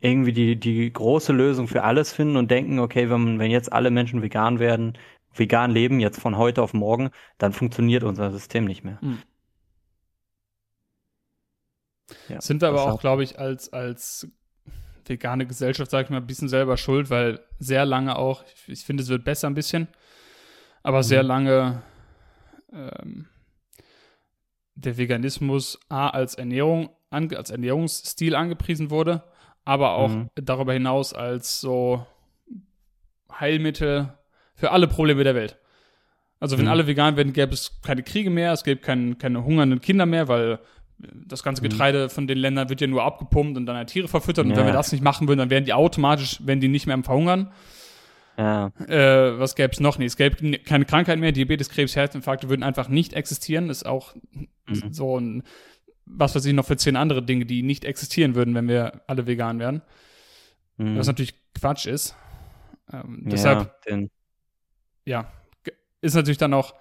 irgendwie 0.00 0.32
die, 0.32 0.56
die 0.56 0.92
große 0.92 1.32
Lösung 1.32 1.68
für 1.68 1.84
alles 1.84 2.12
finden 2.12 2.36
und 2.36 2.50
denken, 2.50 2.78
okay, 2.80 3.10
wenn, 3.10 3.38
wenn 3.38 3.50
jetzt 3.50 3.72
alle 3.72 3.90
Menschen 3.90 4.22
vegan 4.22 4.58
werden, 4.58 4.98
vegan 5.34 5.70
leben, 5.70 6.00
jetzt 6.00 6.20
von 6.20 6.36
heute 6.36 6.62
auf 6.62 6.72
morgen, 6.74 7.10
dann 7.38 7.52
funktioniert 7.52 8.02
unser 8.02 8.32
System 8.32 8.64
nicht 8.64 8.82
mehr. 8.82 8.98
Mhm. 9.02 9.18
Ja, 12.28 12.40
Sind 12.40 12.60
wir 12.60 12.68
aber 12.68 12.82
auch, 12.82 13.00
glaube 13.00 13.22
ich, 13.22 13.38
als, 13.38 13.72
als 13.72 14.28
vegane 15.10 15.46
Gesellschaft, 15.46 15.90
sage 15.90 16.04
ich 16.04 16.10
mal, 16.10 16.18
ein 16.18 16.26
bisschen 16.26 16.48
selber 16.48 16.78
schuld, 16.78 17.10
weil 17.10 17.40
sehr 17.58 17.84
lange 17.84 18.16
auch, 18.16 18.44
ich, 18.44 18.68
ich 18.68 18.84
finde, 18.84 19.02
es 19.02 19.10
wird 19.10 19.24
besser 19.24 19.48
ein 19.48 19.54
bisschen, 19.54 19.88
aber 20.82 20.98
mhm. 20.98 21.02
sehr 21.02 21.22
lange 21.22 21.82
ähm, 22.72 23.28
der 24.74 24.96
Veganismus 24.96 25.78
A 25.88 26.08
als 26.08 26.36
Ernährung, 26.36 26.90
an, 27.10 27.34
als 27.34 27.50
Ernährungsstil 27.50 28.34
angepriesen 28.34 28.90
wurde, 28.90 29.22
aber 29.64 29.92
auch 29.92 30.08
mhm. 30.08 30.30
darüber 30.36 30.72
hinaus 30.72 31.12
als 31.12 31.60
so 31.60 32.06
Heilmittel 33.30 34.14
für 34.54 34.70
alle 34.70 34.88
Probleme 34.88 35.24
der 35.24 35.34
Welt. 35.34 35.58
Also 36.38 36.56
wenn 36.56 36.64
mhm. 36.64 36.70
alle 36.70 36.86
vegan 36.86 37.16
werden, 37.16 37.34
gäbe 37.34 37.52
es 37.52 37.80
keine 37.82 38.02
Kriege 38.02 38.30
mehr, 38.30 38.52
es 38.52 38.64
gäbe 38.64 38.80
kein, 38.80 39.18
keine 39.18 39.44
hungernden 39.44 39.80
Kinder 39.82 40.06
mehr, 40.06 40.28
weil 40.28 40.58
das 41.26 41.42
ganze 41.42 41.62
mhm. 41.62 41.68
Getreide 41.68 42.08
von 42.08 42.26
den 42.26 42.38
Ländern 42.38 42.68
wird 42.68 42.80
ja 42.80 42.86
nur 42.86 43.02
abgepumpt 43.04 43.56
und 43.56 43.66
dann 43.66 43.76
an 43.76 43.86
Tiere 43.86 44.08
verfüttert. 44.08 44.44
Und 44.44 44.52
ja. 44.52 44.58
wenn 44.58 44.66
wir 44.66 44.72
das 44.72 44.92
nicht 44.92 45.02
machen 45.02 45.28
würden, 45.28 45.38
dann 45.38 45.50
wären 45.50 45.64
die 45.64 45.72
automatisch, 45.72 46.40
wenn 46.44 46.60
die 46.60 46.68
nicht 46.68 46.86
mehr 46.86 46.94
am 46.94 47.04
Verhungern. 47.04 47.52
Ja. 48.36 48.68
Äh, 48.88 49.38
was 49.38 49.54
gäbe 49.54 49.72
es 49.72 49.80
noch 49.80 49.98
nicht? 49.98 50.08
Es 50.08 50.16
gäbe 50.16 50.58
keine 50.58 50.84
Krankheit 50.84 51.18
mehr, 51.18 51.32
Diabetes, 51.32 51.68
Krebs, 51.68 51.96
Herzinfarkte 51.96 52.48
würden 52.48 52.62
einfach 52.62 52.88
nicht 52.88 53.12
existieren. 53.12 53.68
Das 53.68 53.78
ist 53.78 53.86
auch 53.86 54.14
mhm. 54.66 54.92
so 54.92 55.18
ein, 55.18 55.42
was 56.06 56.34
weiß 56.34 56.44
ich 56.44 56.54
noch 56.54 56.64
für 56.64 56.76
zehn 56.76 56.96
andere 56.96 57.22
Dinge, 57.22 57.44
die 57.44 57.62
nicht 57.62 57.84
existieren 57.84 58.34
würden, 58.34 58.54
wenn 58.54 58.68
wir 58.68 59.02
alle 59.06 59.26
vegan 59.26 59.58
wären. 59.58 59.82
Mhm. 60.78 60.96
Was 60.96 61.06
natürlich 61.06 61.34
Quatsch 61.54 61.86
ist. 61.86 62.16
Ähm, 62.92 63.24
deshalb, 63.26 63.74
ja, 63.86 63.98
ja, 65.04 65.30
ist 66.00 66.14
natürlich 66.14 66.38
dann 66.38 66.54
auch, 66.54 66.74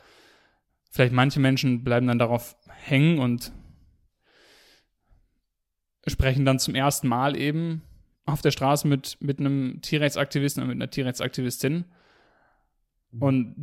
vielleicht 0.91 1.13
manche 1.13 1.39
Menschen 1.39 1.83
bleiben 1.83 2.07
dann 2.07 2.19
darauf 2.19 2.55
hängen 2.69 3.19
und 3.19 3.51
sprechen 6.07 6.45
dann 6.45 6.59
zum 6.59 6.75
ersten 6.75 7.07
Mal 7.07 7.35
eben 7.35 7.81
auf 8.25 8.41
der 8.41 8.51
Straße 8.51 8.87
mit, 8.87 9.17
mit 9.19 9.39
einem 9.39 9.81
Tierrechtsaktivisten 9.81 10.63
oder 10.63 10.69
mit 10.69 10.81
einer 10.81 10.89
Tierrechtsaktivistin 10.89 11.85
mhm. 13.11 13.21
und 13.21 13.55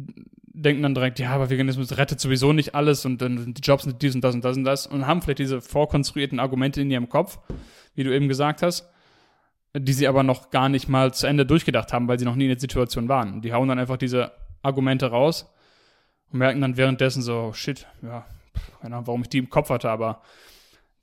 denken 0.57 0.83
dann 0.83 0.95
direkt, 0.95 1.19
ja, 1.19 1.31
aber 1.31 1.51
Veganismus 1.51 1.97
rettet 1.97 2.19
sowieso 2.19 2.53
nicht 2.53 2.75
alles 2.75 3.05
und 3.05 3.21
dann 3.21 3.39
sind 3.39 3.59
die 3.59 3.63
Jobs 3.63 3.85
sind 3.85 4.01
dies 4.01 4.15
und 4.15 4.23
das 4.23 4.35
und 4.35 4.45
das 4.45 4.57
und 4.57 4.65
das 4.65 4.87
und 4.87 5.07
haben 5.07 5.23
vielleicht 5.23 5.39
diese 5.39 5.61
vorkonstruierten 5.61 6.41
Argumente 6.41 6.81
in 6.81 6.91
ihrem 6.91 7.09
Kopf, 7.09 7.39
wie 7.95 8.05
du 8.05 8.15
eben 8.15 8.29
gesagt 8.29 8.63
hast, 8.63 8.91
die 9.77 9.93
sie 9.93 10.09
aber 10.09 10.23
noch 10.23 10.51
gar 10.51 10.69
nicht 10.69 10.89
mal 10.89 11.13
zu 11.13 11.27
Ende 11.27 11.45
durchgedacht 11.45 11.93
haben, 11.93 12.09
weil 12.09 12.19
sie 12.19 12.25
noch 12.25 12.37
nie 12.37 12.45
in 12.45 12.51
der 12.51 12.59
Situation 12.59 13.09
waren. 13.09 13.43
Die 13.43 13.53
hauen 13.53 13.69
dann 13.69 13.79
einfach 13.79 13.99
diese 13.99 14.33
Argumente 14.63 15.07
raus 15.07 15.53
und 16.33 16.39
merken 16.39 16.63
dann 16.63 16.79
währenddessen 16.79 17.23
so, 17.23 17.53
shit, 17.53 17.87
ja, 18.03 18.25
keine 18.81 18.97
Ahnung, 18.97 19.07
warum 19.07 19.23
ich 19.23 19.29
die 19.29 19.39
im 19.39 19.51
Kopf 19.51 19.69
hatte, 19.69 19.91
aber 19.91 20.23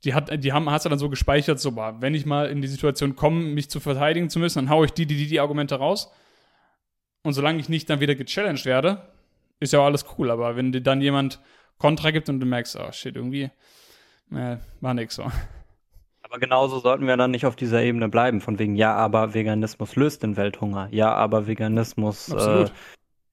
die 0.04 0.14
hat, 0.14 0.44
die 0.44 0.52
haben, 0.52 0.70
hast 0.70 0.84
du 0.84 0.88
dann 0.88 0.98
so 0.98 1.08
gespeichert, 1.08 1.58
so, 1.58 1.72
boah, 1.72 1.96
wenn 2.00 2.14
ich 2.14 2.26
mal 2.26 2.48
in 2.48 2.60
die 2.60 2.68
Situation 2.68 3.16
komme, 3.16 3.42
mich 3.42 3.70
zu 3.70 3.80
verteidigen 3.80 4.28
zu 4.28 4.38
müssen, 4.38 4.58
dann 4.58 4.70
haue 4.70 4.86
ich 4.86 4.92
die, 4.92 5.06
die, 5.06 5.16
die, 5.16 5.26
die 5.26 5.40
Argumente 5.40 5.76
raus. 5.76 6.12
Und 7.22 7.32
solange 7.32 7.58
ich 7.58 7.68
nicht 7.68 7.88
dann 7.88 8.00
wieder 8.00 8.14
gechallenged 8.14 8.66
werde, 8.66 9.02
ist 9.60 9.72
ja 9.72 9.80
auch 9.80 9.86
alles 9.86 10.04
cool. 10.18 10.30
Aber 10.30 10.56
wenn 10.56 10.72
dir 10.72 10.82
dann 10.82 11.00
jemand 11.00 11.40
Kontra 11.78 12.10
gibt 12.10 12.28
und 12.28 12.40
du 12.40 12.46
merkst, 12.46 12.76
oh 12.76 12.92
shit, 12.92 13.16
irgendwie, 13.16 13.50
äh, 14.30 14.58
war 14.80 14.94
nix 14.94 15.14
so. 15.16 15.24
Aber 16.22 16.38
genauso 16.38 16.80
sollten 16.80 17.06
wir 17.06 17.16
dann 17.16 17.30
nicht 17.30 17.46
auf 17.46 17.56
dieser 17.56 17.82
Ebene 17.82 18.08
bleiben, 18.08 18.40
von 18.40 18.58
wegen, 18.58 18.76
ja, 18.76 18.94
aber 18.94 19.34
Veganismus 19.34 19.96
löst 19.96 20.22
den 20.22 20.36
Welthunger. 20.36 20.88
Ja, 20.90 21.14
aber 21.14 21.46
Veganismus 21.46 22.28
äh, 22.30 22.66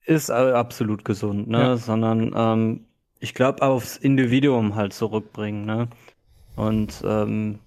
ist 0.04 0.28
äh, 0.28 0.32
absolut 0.32 1.04
gesund, 1.04 1.48
ne? 1.48 1.58
Ja. 1.58 1.76
Sondern 1.76 2.32
ähm, 2.36 2.86
ich 3.18 3.34
glaube 3.34 3.62
aufs 3.62 3.96
Individuum 3.96 4.74
halt 4.74 4.92
zurückbringen, 4.92 5.64
ne? 5.64 5.88
Und 6.56 7.02
ähm, 7.06 7.58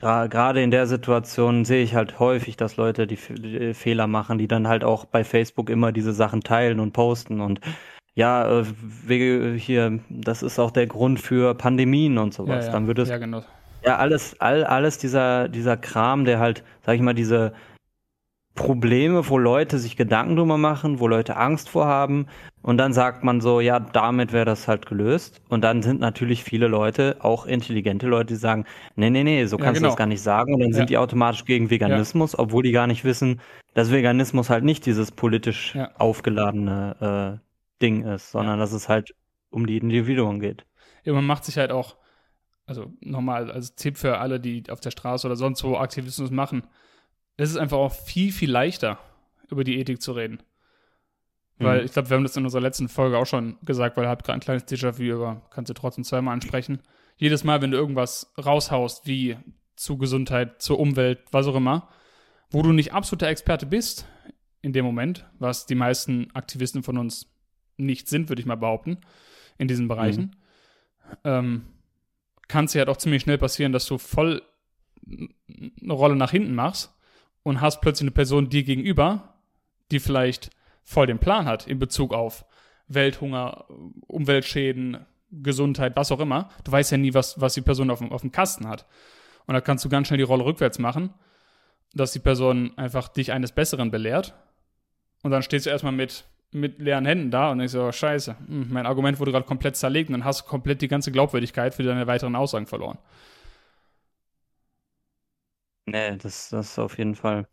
gerade 0.00 0.62
in 0.62 0.70
der 0.70 0.86
Situation 0.86 1.64
sehe 1.64 1.82
ich 1.82 1.94
halt 1.94 2.18
häufig, 2.18 2.56
dass 2.56 2.76
Leute 2.76 3.06
die, 3.06 3.16
die, 3.16 3.74
Fehler 3.74 4.06
machen, 4.06 4.38
die 4.38 4.48
dann 4.48 4.68
halt 4.68 4.84
auch 4.84 5.04
bei 5.04 5.24
Facebook 5.24 5.70
immer 5.70 5.92
diese 5.92 6.12
Sachen 6.12 6.42
teilen 6.42 6.80
und 6.80 6.92
posten 6.92 7.40
und 7.40 7.60
ja, 8.14 8.62
äh, 8.62 9.58
hier, 9.58 10.00
das 10.08 10.42
ist 10.42 10.58
auch 10.58 10.72
der 10.72 10.88
Grund 10.88 11.20
für 11.20 11.54
Pandemien 11.54 12.18
und 12.18 12.34
sowas. 12.34 12.64
Ja, 12.64 12.66
ja. 12.66 12.72
Dann 12.72 12.86
würde 12.88 13.02
es 13.02 13.08
ja, 13.08 13.18
genau. 13.18 13.44
ja 13.84 13.96
alles, 13.96 14.40
all, 14.40 14.64
alles 14.64 14.98
dieser 14.98 15.48
dieser 15.48 15.76
Kram, 15.76 16.24
der 16.24 16.40
halt, 16.40 16.64
sag 16.84 16.96
ich 16.96 17.00
mal, 17.00 17.14
diese 17.14 17.52
Probleme, 18.58 19.28
wo 19.28 19.38
Leute 19.38 19.78
sich 19.78 19.96
Gedanken 19.96 20.34
drüber 20.34 20.58
machen, 20.58 20.98
wo 20.98 21.06
Leute 21.06 21.36
Angst 21.36 21.68
vorhaben 21.68 22.26
und 22.60 22.76
dann 22.76 22.92
sagt 22.92 23.22
man 23.22 23.40
so, 23.40 23.60
ja, 23.60 23.78
damit 23.78 24.32
wäre 24.32 24.44
das 24.44 24.66
halt 24.66 24.84
gelöst 24.84 25.40
und 25.48 25.62
dann 25.62 25.80
sind 25.80 26.00
natürlich 26.00 26.42
viele 26.42 26.66
Leute, 26.66 27.18
auch 27.20 27.46
intelligente 27.46 28.08
Leute, 28.08 28.34
die 28.34 28.36
sagen, 28.36 28.64
nee, 28.96 29.10
nee, 29.10 29.22
nee, 29.22 29.44
so 29.46 29.58
kannst 29.58 29.66
ja, 29.66 29.72
genau. 29.74 29.86
du 29.86 29.90
das 29.92 29.96
gar 29.96 30.06
nicht 30.06 30.22
sagen 30.22 30.54
und 30.54 30.60
dann 30.60 30.70
ja. 30.70 30.76
sind 30.76 30.90
die 30.90 30.98
automatisch 30.98 31.44
gegen 31.44 31.70
Veganismus, 31.70 32.32
ja. 32.32 32.40
obwohl 32.40 32.64
die 32.64 32.72
gar 32.72 32.88
nicht 32.88 33.04
wissen, 33.04 33.40
dass 33.74 33.92
Veganismus 33.92 34.50
halt 34.50 34.64
nicht 34.64 34.84
dieses 34.86 35.12
politisch 35.12 35.78
aufgeladene 35.96 37.38
äh, 37.40 37.80
Ding 37.80 38.02
ist, 38.02 38.32
sondern 38.32 38.58
dass 38.58 38.72
es 38.72 38.88
halt 38.88 39.14
um 39.50 39.68
die 39.68 39.78
Individuen 39.78 40.40
geht. 40.40 40.66
Ja, 41.04 41.12
man 41.12 41.24
macht 41.24 41.44
sich 41.44 41.58
halt 41.58 41.70
auch, 41.70 41.96
also 42.66 42.92
nochmal 43.00 43.52
als 43.52 43.76
Tipp 43.76 43.96
für 43.96 44.18
alle, 44.18 44.40
die 44.40 44.64
auf 44.68 44.80
der 44.80 44.90
Straße 44.90 45.28
oder 45.28 45.36
sonst 45.36 45.62
wo 45.62 45.76
Aktivismus 45.76 46.32
machen, 46.32 46.64
es 47.38 47.50
ist 47.50 47.56
einfach 47.56 47.78
auch 47.78 47.94
viel, 47.94 48.32
viel 48.32 48.50
leichter, 48.50 48.98
über 49.48 49.64
die 49.64 49.78
Ethik 49.78 50.02
zu 50.02 50.12
reden. 50.12 50.42
Weil 51.58 51.80
mhm. 51.80 51.86
ich 51.86 51.92
glaube, 51.92 52.10
wir 52.10 52.16
haben 52.16 52.24
das 52.24 52.36
in 52.36 52.44
unserer 52.44 52.60
letzten 52.60 52.88
Folge 52.88 53.16
auch 53.16 53.26
schon 53.26 53.56
gesagt, 53.62 53.96
weil 53.96 54.04
ihr 54.04 54.10
habt 54.10 54.24
gerade 54.24 54.38
ein 54.38 54.40
kleines 54.40 54.66
Déjà-vu, 54.66 55.14
aber 55.14 55.42
kannst 55.50 55.70
du 55.70 55.74
trotzdem 55.74 56.04
zweimal 56.04 56.34
ansprechen. 56.34 56.82
Jedes 57.16 57.44
Mal, 57.44 57.62
wenn 57.62 57.70
du 57.70 57.78
irgendwas 57.78 58.32
raushaust, 58.44 59.06
wie 59.06 59.36
zu 59.76 59.96
Gesundheit, 59.96 60.60
zur 60.60 60.78
Umwelt, 60.78 61.20
was 61.30 61.46
auch 61.46 61.54
immer, 61.54 61.88
wo 62.50 62.62
du 62.62 62.72
nicht 62.72 62.92
absoluter 62.92 63.28
Experte 63.28 63.66
bist 63.66 64.06
in 64.60 64.72
dem 64.72 64.84
Moment, 64.84 65.24
was 65.38 65.66
die 65.66 65.76
meisten 65.76 66.30
Aktivisten 66.34 66.82
von 66.82 66.98
uns 66.98 67.32
nicht 67.76 68.08
sind, 68.08 68.28
würde 68.28 68.40
ich 68.40 68.46
mal 68.46 68.56
behaupten, 68.56 68.98
in 69.58 69.68
diesen 69.68 69.86
Bereichen, 69.86 70.36
mhm. 71.04 71.14
ähm, 71.24 71.62
kann 72.48 72.64
es 72.64 72.74
ja 72.74 72.80
halt 72.80 72.88
auch 72.88 72.96
ziemlich 72.96 73.22
schnell 73.22 73.38
passieren, 73.38 73.72
dass 73.72 73.86
du 73.86 73.98
voll 73.98 74.42
eine 75.06 75.92
Rolle 75.92 76.16
nach 76.16 76.32
hinten 76.32 76.54
machst 76.54 76.97
und 77.48 77.62
hast 77.62 77.80
plötzlich 77.80 78.04
eine 78.04 78.10
Person 78.10 78.50
dir 78.50 78.62
gegenüber, 78.62 79.34
die 79.90 80.00
vielleicht 80.00 80.50
voll 80.84 81.06
den 81.06 81.18
Plan 81.18 81.46
hat 81.46 81.66
in 81.66 81.78
Bezug 81.78 82.12
auf 82.12 82.44
Welthunger, 82.88 83.64
Umweltschäden, 84.06 85.06
Gesundheit, 85.30 85.96
was 85.96 86.12
auch 86.12 86.20
immer. 86.20 86.50
Du 86.64 86.72
weißt 86.72 86.92
ja 86.92 86.98
nie, 86.98 87.14
was, 87.14 87.40
was 87.40 87.54
die 87.54 87.62
Person 87.62 87.90
auf, 87.90 88.02
auf 88.02 88.20
dem 88.20 88.32
Kasten 88.32 88.68
hat. 88.68 88.86
Und 89.46 89.54
da 89.54 89.62
kannst 89.62 89.82
du 89.82 89.88
ganz 89.88 90.08
schnell 90.08 90.18
die 90.18 90.24
Rolle 90.24 90.44
rückwärts 90.44 90.78
machen, 90.78 91.14
dass 91.94 92.12
die 92.12 92.18
Person 92.18 92.76
einfach 92.76 93.08
dich 93.08 93.32
eines 93.32 93.52
Besseren 93.52 93.90
belehrt. 93.90 94.34
Und 95.22 95.30
dann 95.30 95.42
stehst 95.42 95.64
du 95.64 95.70
erstmal 95.70 95.92
mit, 95.92 96.24
mit 96.50 96.78
leeren 96.78 97.06
Händen 97.06 97.30
da 97.30 97.50
und 97.50 97.58
denkst 97.58 97.72
so, 97.72 97.84
oh, 97.84 97.92
scheiße, 97.92 98.36
hm, 98.46 98.68
mein 98.70 98.84
Argument 98.84 99.20
wurde 99.20 99.32
gerade 99.32 99.46
komplett 99.46 99.76
zerlegt 99.76 100.10
und 100.10 100.14
dann 100.14 100.24
hast 100.24 100.42
du 100.42 100.44
komplett 100.44 100.82
die 100.82 100.88
ganze 100.88 101.12
Glaubwürdigkeit 101.12 101.72
für 101.72 101.82
deine 101.82 102.06
weiteren 102.06 102.36
Aussagen 102.36 102.66
verloren. 102.66 102.98
Nee, 105.90 106.16
das, 106.16 106.50
das 106.50 106.78
auf 106.78 106.98
jeden 106.98 107.14
Fall. 107.14 107.46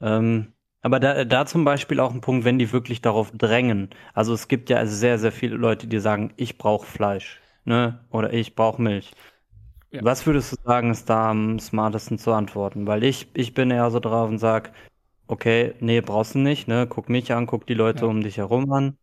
Ähm, 0.00 0.52
aber 0.82 1.00
da, 1.00 1.24
da 1.24 1.46
zum 1.46 1.64
Beispiel 1.64 2.00
auch 2.00 2.12
ein 2.12 2.20
Punkt, 2.20 2.44
wenn 2.44 2.58
die 2.58 2.72
wirklich 2.72 3.00
darauf 3.00 3.30
drängen. 3.32 3.90
Also 4.12 4.34
es 4.34 4.48
gibt 4.48 4.68
ja 4.70 4.84
sehr, 4.86 5.18
sehr 5.18 5.32
viele 5.32 5.56
Leute, 5.56 5.86
die 5.86 5.98
sagen, 5.98 6.32
ich 6.36 6.58
brauche 6.58 6.86
Fleisch, 6.86 7.40
ne? 7.64 8.04
Oder 8.10 8.32
ich 8.32 8.54
brauche 8.54 8.82
Milch. 8.82 9.12
Ja. 9.90 10.04
Was 10.04 10.26
würdest 10.26 10.52
du 10.52 10.56
sagen, 10.64 10.90
ist 10.90 11.08
da 11.08 11.30
am 11.30 11.58
smartesten 11.58 12.18
zu 12.18 12.32
antworten? 12.32 12.86
Weil 12.86 13.04
ich, 13.04 13.28
ich 13.34 13.54
bin 13.54 13.70
eher 13.70 13.90
so 13.90 14.00
drauf 14.00 14.28
und 14.28 14.38
sag, 14.38 14.72
okay, 15.26 15.74
nee, 15.80 16.00
brauchst 16.00 16.34
du 16.34 16.40
nicht, 16.40 16.68
ne? 16.68 16.86
Guck 16.86 17.08
mich 17.08 17.32
an, 17.32 17.46
guck 17.46 17.66
die 17.66 17.74
Leute 17.74 18.04
ja. 18.04 18.10
um 18.10 18.20
dich 18.22 18.36
herum 18.38 18.70
an. 18.72 18.98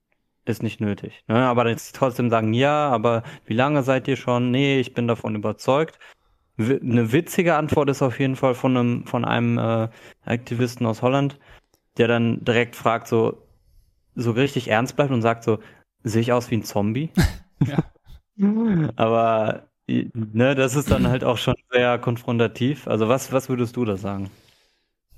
Ist 0.46 0.64
nicht 0.64 0.82
nötig. 0.82 1.24
Ne? 1.28 1.36
Aber 1.36 1.68
jetzt 1.70 1.96
trotzdem 1.96 2.30
sagen, 2.30 2.54
ja, 2.54 2.90
aber 2.90 3.24
wie 3.46 3.54
lange 3.54 3.84
seid 3.84 4.08
ihr 4.08 4.18
schon? 4.18 4.52
Nee, 4.52 4.80
ich 4.80 4.94
bin 4.94 5.08
davon 5.08 5.36
überzeugt. 5.36 6.00
Eine 6.58 7.12
witzige 7.12 7.56
Antwort 7.56 7.90
ist 7.90 8.02
auf 8.02 8.20
jeden 8.20 8.36
Fall 8.36 8.56
von 8.56 8.78
einem, 8.78 9.06
von 9.06 9.26
einem 9.26 9.58
äh, 9.58 9.90
Aktivisten 10.26 10.86
aus 10.86 11.02
Holland, 11.02 11.40
der 11.98 12.08
dann 12.08 12.44
direkt 12.44 12.76
fragt, 12.76 13.08
so, 13.08 13.48
so 14.16 14.32
richtig 14.32 14.68
ernst 14.68 14.96
bleibt 14.96 15.12
und 15.12 15.22
sagt 15.22 15.44
so, 15.44 15.60
sehe 16.04 16.22
ich 16.22 16.34
aus 16.34 16.52
wie 16.52 16.58
ein 16.58 16.64
Zombie? 16.64 17.10
ja. 17.66 17.84
Aber 18.96 19.68
ne, 19.88 20.56
das 20.56 20.76
ist 20.76 20.92
dann 20.92 21.08
halt 21.08 21.24
auch 21.24 21.38
schon 21.38 21.56
sehr 21.72 21.98
konfrontativ. 22.00 22.88
Also 22.88 23.08
was, 23.08 23.32
was 23.32 23.50
würdest 23.50 23.76
du 23.76 23.86
da 23.86 23.98
sagen? 23.98 24.30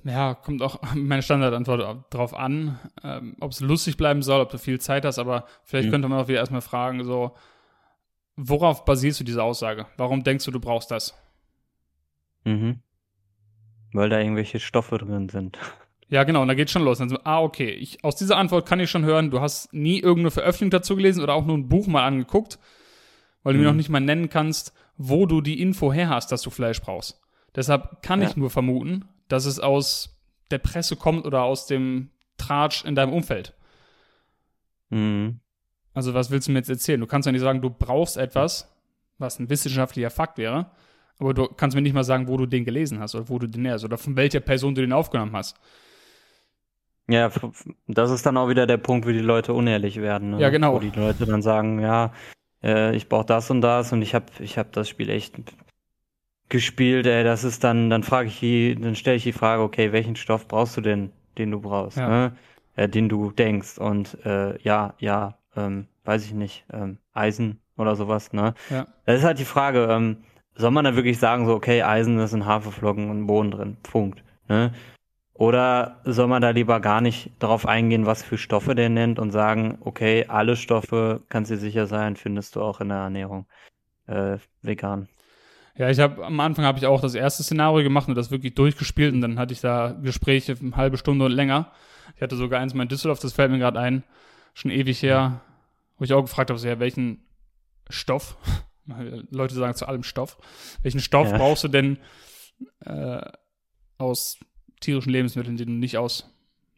Ja, 0.04 0.34
kommt 0.36 0.62
auch 0.62 0.82
meine 0.96 1.24
Standardantwort 1.24 2.14
drauf 2.14 2.34
an, 2.34 2.78
ähm, 3.04 3.38
ob 3.40 3.52
es 3.52 3.62
lustig 3.62 3.96
bleiben 3.96 4.22
soll, 4.22 4.42
ob 4.42 4.50
du 4.50 4.58
viel 4.58 4.80
Zeit 4.80 5.06
hast, 5.06 5.18
aber 5.18 5.46
vielleicht 5.64 5.88
mhm. 5.88 5.92
könnte 5.92 6.08
man 6.10 6.20
auch 6.20 6.28
wieder 6.28 6.40
erstmal 6.40 6.62
fragen, 6.62 7.04
so, 7.06 7.36
worauf 8.36 8.84
basierst 8.84 9.22
du 9.22 9.24
diese 9.24 9.42
Aussage? 9.42 9.86
Warum 9.96 10.24
denkst 10.24 10.44
du, 10.44 10.52
du 10.52 10.60
brauchst 10.60 10.92
das? 10.92 11.18
Mhm. 12.44 12.80
Weil 13.94 14.10
da 14.10 14.20
irgendwelche 14.20 14.60
Stoffe 14.60 14.98
drin 14.98 15.30
sind. 15.30 15.58
Ja, 16.10 16.26
genau, 16.26 16.44
und 16.44 16.48
da 16.48 16.54
geht 16.54 16.70
schon 16.70 16.84
los. 16.84 17.02
Also, 17.02 17.18
ah, 17.24 17.42
okay, 17.42 17.72
ich, 17.72 18.04
aus 18.04 18.16
dieser 18.16 18.38
Antwort 18.38 18.68
kann 18.68 18.80
ich 18.80 18.92
schon 18.92 19.04
hören, 19.04 19.32
du 19.32 19.42
hast 19.42 19.74
nie 19.74 19.98
irgendeine 19.98 20.30
Veröffentlichung 20.30 20.70
dazu 20.70 20.96
gelesen 20.96 21.24
oder 21.24 21.34
auch 21.34 21.44
nur 21.44 21.58
ein 21.58 21.70
Buch 21.70 21.88
mal 21.88 22.06
angeguckt, 22.06 22.60
weil 23.42 23.54
du 23.54 23.58
mhm. 23.58 23.64
mir 23.64 23.72
noch 23.72 23.78
nicht 23.78 23.90
mal 23.90 24.00
nennen 24.00 24.30
kannst, 24.30 24.74
wo 24.96 25.26
du 25.26 25.42
die 25.42 25.60
Info 25.60 25.92
her 25.92 26.10
hast, 26.10 26.32
dass 26.32 26.44
du 26.44 26.52
Fleisch 26.52 26.82
brauchst. 26.82 27.20
Deshalb 27.56 28.04
kann 28.04 28.22
ja. 28.22 28.30
ich 28.30 28.36
nur 28.36 28.52
vermuten, 28.52 29.06
dass 29.28 29.46
es 29.46 29.60
aus 29.60 30.22
der 30.52 30.60
Presse 30.60 30.98
kommt 30.98 31.26
oder 31.26 31.44
aus 31.44 31.66
dem 31.66 32.12
Tratsch 32.38 32.86
in 32.86 32.94
deinem 32.94 33.14
Umfeld. 33.14 33.56
Mhm. 34.92 35.40
Also, 35.96 36.14
was 36.14 36.30
willst 36.30 36.48
du 36.48 36.52
mir 36.52 36.60
jetzt 36.60 36.70
erzählen? 36.70 37.00
Du 37.00 37.08
kannst 37.08 37.26
ja 37.26 37.32
nicht 37.32 37.42
sagen, 37.42 37.62
du 37.62 37.72
brauchst 37.72 38.18
etwas, 38.18 38.72
was 39.18 39.40
ein 39.40 39.50
wissenschaftlicher 39.50 40.12
Fakt 40.12 40.38
wäre, 40.38 40.72
aber 41.20 41.34
du 41.34 41.48
kannst 41.48 41.76
mir 41.76 41.82
nicht 41.82 41.94
mal 41.94 42.04
sagen, 42.04 42.28
wo 42.28 42.38
du 42.38 42.46
den 42.46 42.66
gelesen 42.66 43.00
hast 43.00 43.16
oder 43.16 43.30
wo 43.30 43.40
du 43.40 43.48
den 43.48 43.64
näherst 43.64 43.86
oder 43.86 43.98
von 43.98 44.16
welcher 44.16 44.40
Person 44.40 44.76
du 44.76 44.82
den 44.82 44.94
aufgenommen 44.94 45.36
hast. 45.36 45.58
Ja, 47.08 47.30
das 47.88 48.12
ist 48.12 48.26
dann 48.26 48.38
auch 48.38 48.50
wieder 48.50 48.66
der 48.66 48.78
Punkt, 48.78 49.06
wo 49.06 49.12
die 49.12 49.20
Leute 49.20 49.54
unehrlich 49.54 50.00
werden. 50.00 50.32
Ne? 50.32 50.40
Ja, 50.40 50.50
genau. 50.50 50.76
Wo 50.76 50.80
die 50.80 50.98
Leute 50.98 51.26
dann 51.26 51.42
sagen, 51.42 51.80
ja, 51.80 52.14
äh, 52.64 52.96
ich 52.96 53.10
brauche 53.10 53.26
das 53.26 53.50
und 53.50 53.62
das 53.62 53.92
und 53.92 54.02
ich 54.02 54.16
habe 54.16 54.26
ich 54.40 54.58
hab 54.58 54.72
das 54.72 54.88
Spiel 54.88 55.10
echt 55.10 55.36
gespielt, 56.50 57.06
ey, 57.06 57.24
das 57.24 57.44
ist 57.44 57.64
dann, 57.64 57.90
dann 57.90 58.04
frage 58.04 58.28
ich 58.28 58.40
die, 58.40 58.76
dann 58.76 58.96
stelle 58.96 59.18
ich 59.18 59.24
die 59.24 59.34
Frage, 59.34 59.64
okay, 59.64 59.92
welchen 59.92 60.16
Stoff 60.16 60.48
brauchst 60.48 60.78
du 60.78 60.82
denn, 60.82 61.12
den 61.38 61.52
du 61.52 61.60
brauchst, 61.60 61.98
ja. 61.98 62.08
ne? 62.08 62.38
äh, 62.76 62.88
den 62.88 63.10
du 63.10 63.32
denkst 63.32 63.80
und 63.80 64.24
äh, 64.26 64.58
ja, 64.62 64.94
ja, 65.00 65.38
ähm, 65.56 65.88
weiß 66.06 66.26
ich 66.26 66.34
nicht, 66.34 66.66
ähm, 66.72 67.00
Eisen 67.14 67.60
oder 67.78 67.96
sowas, 67.96 68.34
ne? 68.34 68.54
Ja. 68.70 68.88
Das 69.06 69.20
ist 69.20 69.24
halt 69.24 69.40
die 69.40 69.46
Frage, 69.46 69.88
ähm, 69.90 70.18
soll 70.56 70.72
man 70.72 70.86
da 70.86 70.96
wirklich 70.96 71.20
sagen, 71.20 71.46
so, 71.46 71.54
okay, 71.54 71.82
Eisen, 71.82 72.18
das 72.18 72.32
sind 72.32 72.46
Haferflocken 72.46 73.10
und 73.10 73.28
Boden 73.28 73.52
drin, 73.52 73.78
Punkt, 73.84 74.24
ne? 74.48 74.74
Oder 75.36 76.00
soll 76.04 76.28
man 76.28 76.44
da 76.44 76.52
lieber 76.52 76.80
gar 76.80 77.02
nicht 77.02 77.32
darauf 77.40 77.66
eingehen, 77.66 78.06
was 78.06 78.22
für 78.22 78.38
Stoffe 78.38 78.76
der 78.76 78.90
nennt 78.90 79.18
und 79.18 79.32
sagen, 79.32 79.80
okay, 79.82 80.26
alle 80.28 80.56
Stoffe, 80.56 81.24
kannst 81.28 81.50
du 81.50 81.58
sicher 81.58 81.88
sein, 81.88 82.16
findest 82.16 82.56
du 82.56 82.62
auch 82.62 82.80
in 82.82 82.90
der 82.90 83.00
Ernährung 83.00 83.48
äh, 84.06 84.38
vegan. 84.62 85.08
Ja, 85.76 85.90
ich 85.90 86.00
habe 86.00 86.24
am 86.24 86.40
Anfang 86.40 86.66
habe 86.66 86.78
ich 86.78 86.86
auch 86.86 87.02
das 87.02 87.16
erste 87.16 87.42
Szenario 87.42 87.84
gemacht 87.84 88.08
und 88.08 88.14
das 88.14 88.30
wirklich 88.30 88.54
durchgespielt 88.54 89.12
und 89.14 89.22
dann 89.22 89.40
hatte 89.40 89.54
ich 89.54 89.62
da 89.62 89.94
Gespräche 90.04 90.56
eine 90.62 90.76
halbe 90.76 90.98
Stunde 90.98 91.26
und 91.26 91.32
länger. 91.32 91.72
Ich 92.16 92.22
hatte 92.22 92.36
sogar 92.36 92.62
eins 92.62 92.76
mal 92.76 92.84
in 92.84 92.90
Düsseldorf, 92.90 93.20
das 93.20 93.34
fällt 93.34 93.50
mir 93.50 93.58
gerade 93.58 93.80
ein, 93.80 94.04
schon 94.54 94.70
ewig 94.70 95.02
her, 95.02 95.42
wo 95.98 96.04
ich 96.04 96.14
auch 96.14 96.22
gefragt 96.22 96.52
habe, 96.52 96.60
so, 96.60 96.68
ja, 96.68 96.80
welchen 96.80 97.26
Stoff, 97.90 98.38
Leute 98.86 99.56
sagen 99.56 99.76
zu 99.76 99.88
allem 99.88 100.04
Stoff, 100.04 100.38
welchen 100.82 101.00
Stoff 101.00 101.30
ja. 101.30 101.38
brauchst 101.38 101.64
du 101.64 101.68
denn 101.68 101.98
äh, 102.82 103.22
aus 103.98 104.40
tierischen 104.82 105.12
Lebensmitteln, 105.12 105.58
die 105.58 105.66
du 105.66 105.72
nicht 105.72 105.98
aus 105.98 106.30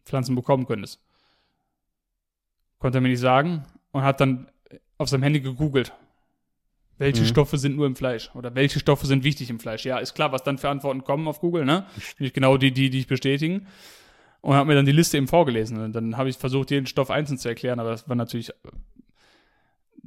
Pflanzen 0.04 0.34
bekommen 0.34 0.66
könntest? 0.66 1.02
Konnte 2.78 2.98
er 2.98 3.00
mir 3.00 3.08
nicht 3.08 3.20
sagen 3.20 3.64
und 3.92 4.02
hat 4.02 4.20
dann 4.20 4.48
auf 4.98 5.08
seinem 5.08 5.22
Handy 5.24 5.40
gegoogelt 5.40 5.92
welche 6.98 7.22
mhm. 7.22 7.26
Stoffe 7.26 7.58
sind 7.58 7.76
nur 7.76 7.86
im 7.86 7.96
Fleisch 7.96 8.30
oder 8.34 8.54
welche 8.54 8.78
Stoffe 8.80 9.06
sind 9.06 9.22
wichtig 9.24 9.50
im 9.50 9.60
Fleisch? 9.60 9.84
Ja, 9.84 9.98
ist 9.98 10.14
klar, 10.14 10.32
was 10.32 10.42
dann 10.42 10.58
für 10.58 10.70
Antworten 10.70 11.04
kommen 11.04 11.28
auf 11.28 11.40
Google, 11.40 11.64
ne? 11.64 11.86
Nicht 12.18 12.34
genau 12.34 12.56
die, 12.56 12.72
die, 12.72 12.90
die 12.90 13.00
ich 13.00 13.06
bestätigen. 13.06 13.66
Und 14.40 14.54
habe 14.54 14.68
mir 14.68 14.74
dann 14.74 14.86
die 14.86 14.92
Liste 14.92 15.16
eben 15.16 15.26
vorgelesen. 15.26 15.78
Und 15.78 15.92
dann 15.92 16.16
habe 16.16 16.28
ich 16.28 16.38
versucht, 16.38 16.70
jeden 16.70 16.86
Stoff 16.86 17.10
einzeln 17.10 17.38
zu 17.38 17.48
erklären, 17.48 17.80
aber 17.80 17.90
das 17.90 18.08
war 18.08 18.16
natürlich. 18.16 18.52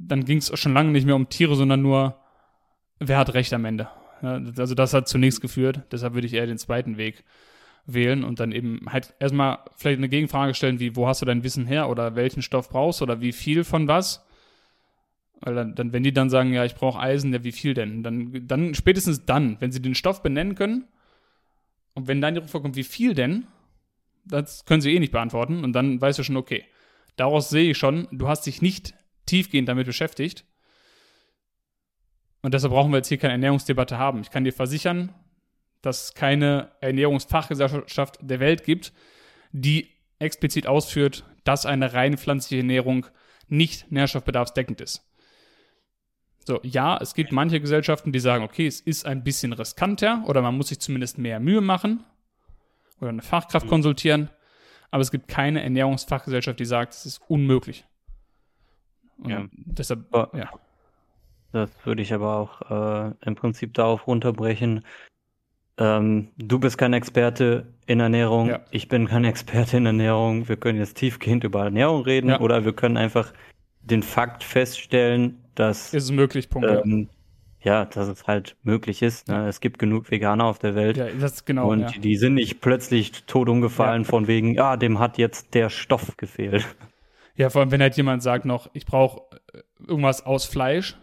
Dann 0.02 0.24
ging 0.24 0.38
es 0.38 0.58
schon 0.58 0.74
lange 0.74 0.90
nicht 0.92 1.06
mehr 1.06 1.16
um 1.16 1.28
Tiere, 1.28 1.54
sondern 1.54 1.82
nur, 1.82 2.16
wer 2.98 3.18
hat 3.18 3.34
Recht 3.34 3.52
am 3.52 3.64
Ende. 3.64 3.88
Also 4.22 4.74
das 4.74 4.94
hat 4.94 5.08
zunächst 5.08 5.40
geführt. 5.40 5.82
Deshalb 5.92 6.14
würde 6.14 6.26
ich 6.26 6.34
eher 6.34 6.46
den 6.46 6.58
zweiten 6.58 6.96
Weg 6.96 7.24
wählen 7.86 8.24
und 8.24 8.40
dann 8.40 8.52
eben 8.52 8.86
halt 8.88 9.14
erstmal 9.18 9.58
vielleicht 9.76 9.98
eine 9.98 10.08
Gegenfrage 10.08 10.54
stellen, 10.54 10.80
wie, 10.80 10.96
wo 10.96 11.06
hast 11.06 11.22
du 11.22 11.26
dein 11.26 11.42
Wissen 11.42 11.66
her 11.66 11.88
oder 11.88 12.14
welchen 12.14 12.42
Stoff 12.42 12.68
brauchst 12.68 13.02
oder 13.02 13.20
wie 13.20 13.32
viel 13.32 13.64
von 13.64 13.88
was? 13.88 14.24
Weil 15.40 15.54
dann, 15.54 15.74
dann, 15.74 15.92
wenn 15.92 16.02
die 16.02 16.12
dann 16.12 16.28
sagen, 16.28 16.52
ja, 16.52 16.64
ich 16.64 16.74
brauche 16.74 17.00
Eisen, 17.00 17.32
ja, 17.32 17.42
wie 17.42 17.52
viel 17.52 17.72
denn? 17.72 18.02
Dann, 18.02 18.46
dann, 18.46 18.74
spätestens 18.74 19.24
dann, 19.24 19.56
wenn 19.60 19.72
sie 19.72 19.80
den 19.80 19.94
Stoff 19.94 20.22
benennen 20.22 20.54
können, 20.54 20.84
und 21.94 22.06
wenn 22.06 22.20
dann 22.20 22.34
die 22.34 22.40
Rückfrage 22.40 22.62
kommt, 22.62 22.76
wie 22.76 22.84
viel 22.84 23.14
denn, 23.14 23.46
das 24.24 24.64
können 24.64 24.80
sie 24.80 24.94
eh 24.94 25.00
nicht 25.00 25.12
beantworten. 25.12 25.64
Und 25.64 25.72
dann 25.72 26.00
weißt 26.00 26.18
du 26.18 26.22
schon, 26.22 26.36
okay, 26.36 26.64
daraus 27.16 27.50
sehe 27.50 27.70
ich 27.70 27.78
schon, 27.78 28.06
du 28.12 28.28
hast 28.28 28.46
dich 28.46 28.62
nicht 28.62 28.94
tiefgehend 29.30 29.68
damit 29.68 29.86
beschäftigt. 29.86 30.44
Und 32.42 32.54
deshalb 32.54 32.72
brauchen 32.72 32.90
wir 32.90 32.98
jetzt 32.98 33.08
hier 33.08 33.18
keine 33.18 33.32
Ernährungsdebatte 33.32 33.98
haben. 33.98 34.20
Ich 34.20 34.30
kann 34.30 34.44
dir 34.44 34.52
versichern, 34.52 35.14
dass 35.82 36.04
es 36.04 36.14
keine 36.14 36.72
Ernährungsfachgesellschaft 36.80 38.18
der 38.20 38.40
Welt 38.40 38.64
gibt, 38.64 38.92
die 39.52 39.88
explizit 40.18 40.66
ausführt, 40.66 41.24
dass 41.44 41.66
eine 41.66 41.92
rein 41.92 42.18
pflanzliche 42.18 42.60
Ernährung 42.60 43.06
nicht 43.48 43.90
nährstoffbedarfsdeckend 43.90 44.80
ist. 44.80 45.06
So, 46.46 46.60
ja, 46.62 46.98
es 47.00 47.14
gibt 47.14 47.32
manche 47.32 47.60
Gesellschaften, 47.60 48.12
die 48.12 48.20
sagen, 48.20 48.44
okay, 48.44 48.66
es 48.66 48.80
ist 48.80 49.06
ein 49.06 49.22
bisschen 49.22 49.52
riskanter 49.52 50.24
oder 50.26 50.42
man 50.42 50.56
muss 50.56 50.68
sich 50.68 50.80
zumindest 50.80 51.18
mehr 51.18 51.40
Mühe 51.40 51.60
machen 51.60 52.04
oder 53.00 53.10
eine 53.10 53.22
Fachkraft 53.22 53.66
mhm. 53.66 53.70
konsultieren, 53.70 54.30
aber 54.90 55.02
es 55.02 55.10
gibt 55.10 55.28
keine 55.28 55.62
Ernährungsfachgesellschaft, 55.62 56.58
die 56.58 56.64
sagt, 56.64 56.94
es 56.94 57.06
ist 57.06 57.20
unmöglich. 57.28 57.84
Und 59.22 59.30
ja. 59.30 59.44
deshalb, 59.52 60.00
ja. 60.12 60.50
Das 61.52 61.70
würde 61.84 62.02
ich 62.02 62.12
aber 62.12 62.36
auch 62.36 63.08
äh, 63.08 63.12
im 63.26 63.34
Prinzip 63.34 63.74
darauf 63.74 64.06
runterbrechen. 64.06 64.84
Ähm, 65.78 66.28
du 66.36 66.58
bist 66.58 66.78
kein 66.78 66.92
Experte 66.92 67.66
in 67.86 68.00
Ernährung, 68.00 68.48
ja. 68.48 68.60
ich 68.70 68.88
bin 68.88 69.08
kein 69.08 69.24
Experte 69.24 69.78
in 69.78 69.86
Ernährung. 69.86 70.48
Wir 70.48 70.56
können 70.56 70.78
jetzt 70.78 70.96
tiefgehend 70.96 71.42
über 71.42 71.64
Ernährung 71.64 72.02
reden 72.02 72.30
ja. 72.30 72.40
oder 72.40 72.64
wir 72.64 72.72
können 72.72 72.96
einfach 72.96 73.32
den 73.80 74.02
Fakt 74.02 74.44
feststellen, 74.44 75.42
dass 75.54 75.92
ist 75.94 76.04
es 76.04 76.10
möglich, 76.10 76.50
Punkt. 76.50 76.68
Ähm, 76.68 77.08
ja, 77.62 77.84
dass 77.84 78.08
es 78.08 78.26
halt 78.26 78.56
möglich 78.62 79.02
ist. 79.02 79.28
Ne? 79.28 79.46
Es 79.48 79.60
gibt 79.60 79.78
genug 79.78 80.10
Veganer 80.10 80.44
auf 80.44 80.58
der 80.58 80.74
Welt. 80.74 80.96
Ja, 80.96 81.08
das 81.18 81.44
genau. 81.44 81.70
Und 81.70 81.80
ja. 81.80 81.90
die 81.90 82.16
sind 82.16 82.34
nicht 82.34 82.60
plötzlich 82.60 83.24
tot 83.24 83.48
umgefallen 83.48 84.02
ja. 84.02 84.08
von 84.08 84.26
wegen, 84.28 84.54
ja, 84.54 84.76
dem 84.76 84.98
hat 84.98 85.18
jetzt 85.18 85.54
der 85.54 85.68
Stoff 85.68 86.16
gefehlt. 86.16 86.66
Ja, 87.36 87.50
vor 87.50 87.62
allem, 87.62 87.70
wenn 87.70 87.80
halt 87.80 87.96
jemand 87.96 88.22
sagt 88.22 88.44
noch, 88.44 88.70
ich 88.72 88.86
brauche 88.86 89.22
äh, 89.52 89.60
irgendwas 89.86 90.24
aus 90.24 90.44
Fleisch, 90.44 90.96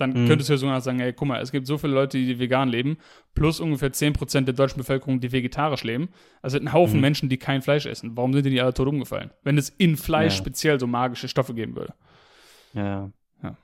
dann 0.00 0.10
mhm. 0.10 0.28
könntest 0.28 0.48
du 0.48 0.54
ja 0.54 0.56
sogar 0.56 0.80
sagen, 0.80 1.00
ey, 1.00 1.12
guck 1.12 1.28
mal, 1.28 1.40
es 1.40 1.52
gibt 1.52 1.66
so 1.66 1.76
viele 1.78 1.92
Leute, 1.92 2.16
die 2.16 2.38
vegan 2.38 2.68
leben, 2.68 2.96
plus 3.34 3.60
ungefähr 3.60 3.92
10% 3.92 4.42
der 4.42 4.54
deutschen 4.54 4.78
Bevölkerung, 4.78 5.20
die 5.20 5.30
vegetarisch 5.30 5.84
leben. 5.84 6.08
Also 6.42 6.58
ein 6.58 6.72
Haufen 6.72 6.96
mhm. 6.96 7.02
Menschen, 7.02 7.28
die 7.28 7.36
kein 7.36 7.62
Fleisch 7.62 7.86
essen. 7.86 8.16
Warum 8.16 8.32
sind 8.32 8.46
die 8.46 8.50
nicht 8.50 8.62
alle 8.62 8.74
tot 8.74 8.88
umgefallen? 8.88 9.30
Wenn 9.42 9.58
es 9.58 9.68
in 9.68 9.96
Fleisch 9.96 10.34
ja. 10.34 10.38
speziell 10.38 10.80
so 10.80 10.86
magische 10.86 11.28
Stoffe 11.28 11.54
geben 11.54 11.76
würde. 11.76 11.92
Ja. 12.72 13.10
ja. 13.42 13.56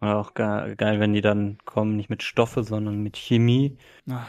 Oder 0.00 0.16
auch 0.16 0.34
geil, 0.34 0.74
geil, 0.76 1.00
wenn 1.00 1.12
die 1.12 1.20
dann 1.20 1.58
kommen, 1.64 1.96
nicht 1.96 2.10
mit 2.10 2.22
Stoffe, 2.22 2.64
sondern 2.64 3.02
mit 3.02 3.16
Chemie. 3.16 3.78
da 4.06 4.24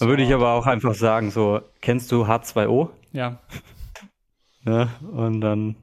würde 0.00 0.22
ich 0.22 0.32
aber 0.32 0.52
auch 0.52 0.66
einfach 0.66 0.94
sagen, 0.94 1.30
so, 1.30 1.60
kennst 1.80 2.10
du 2.12 2.24
H2O? 2.24 2.90
Ja. 3.12 3.40
ja 4.64 4.88
und 5.12 5.40
dann 5.40 5.76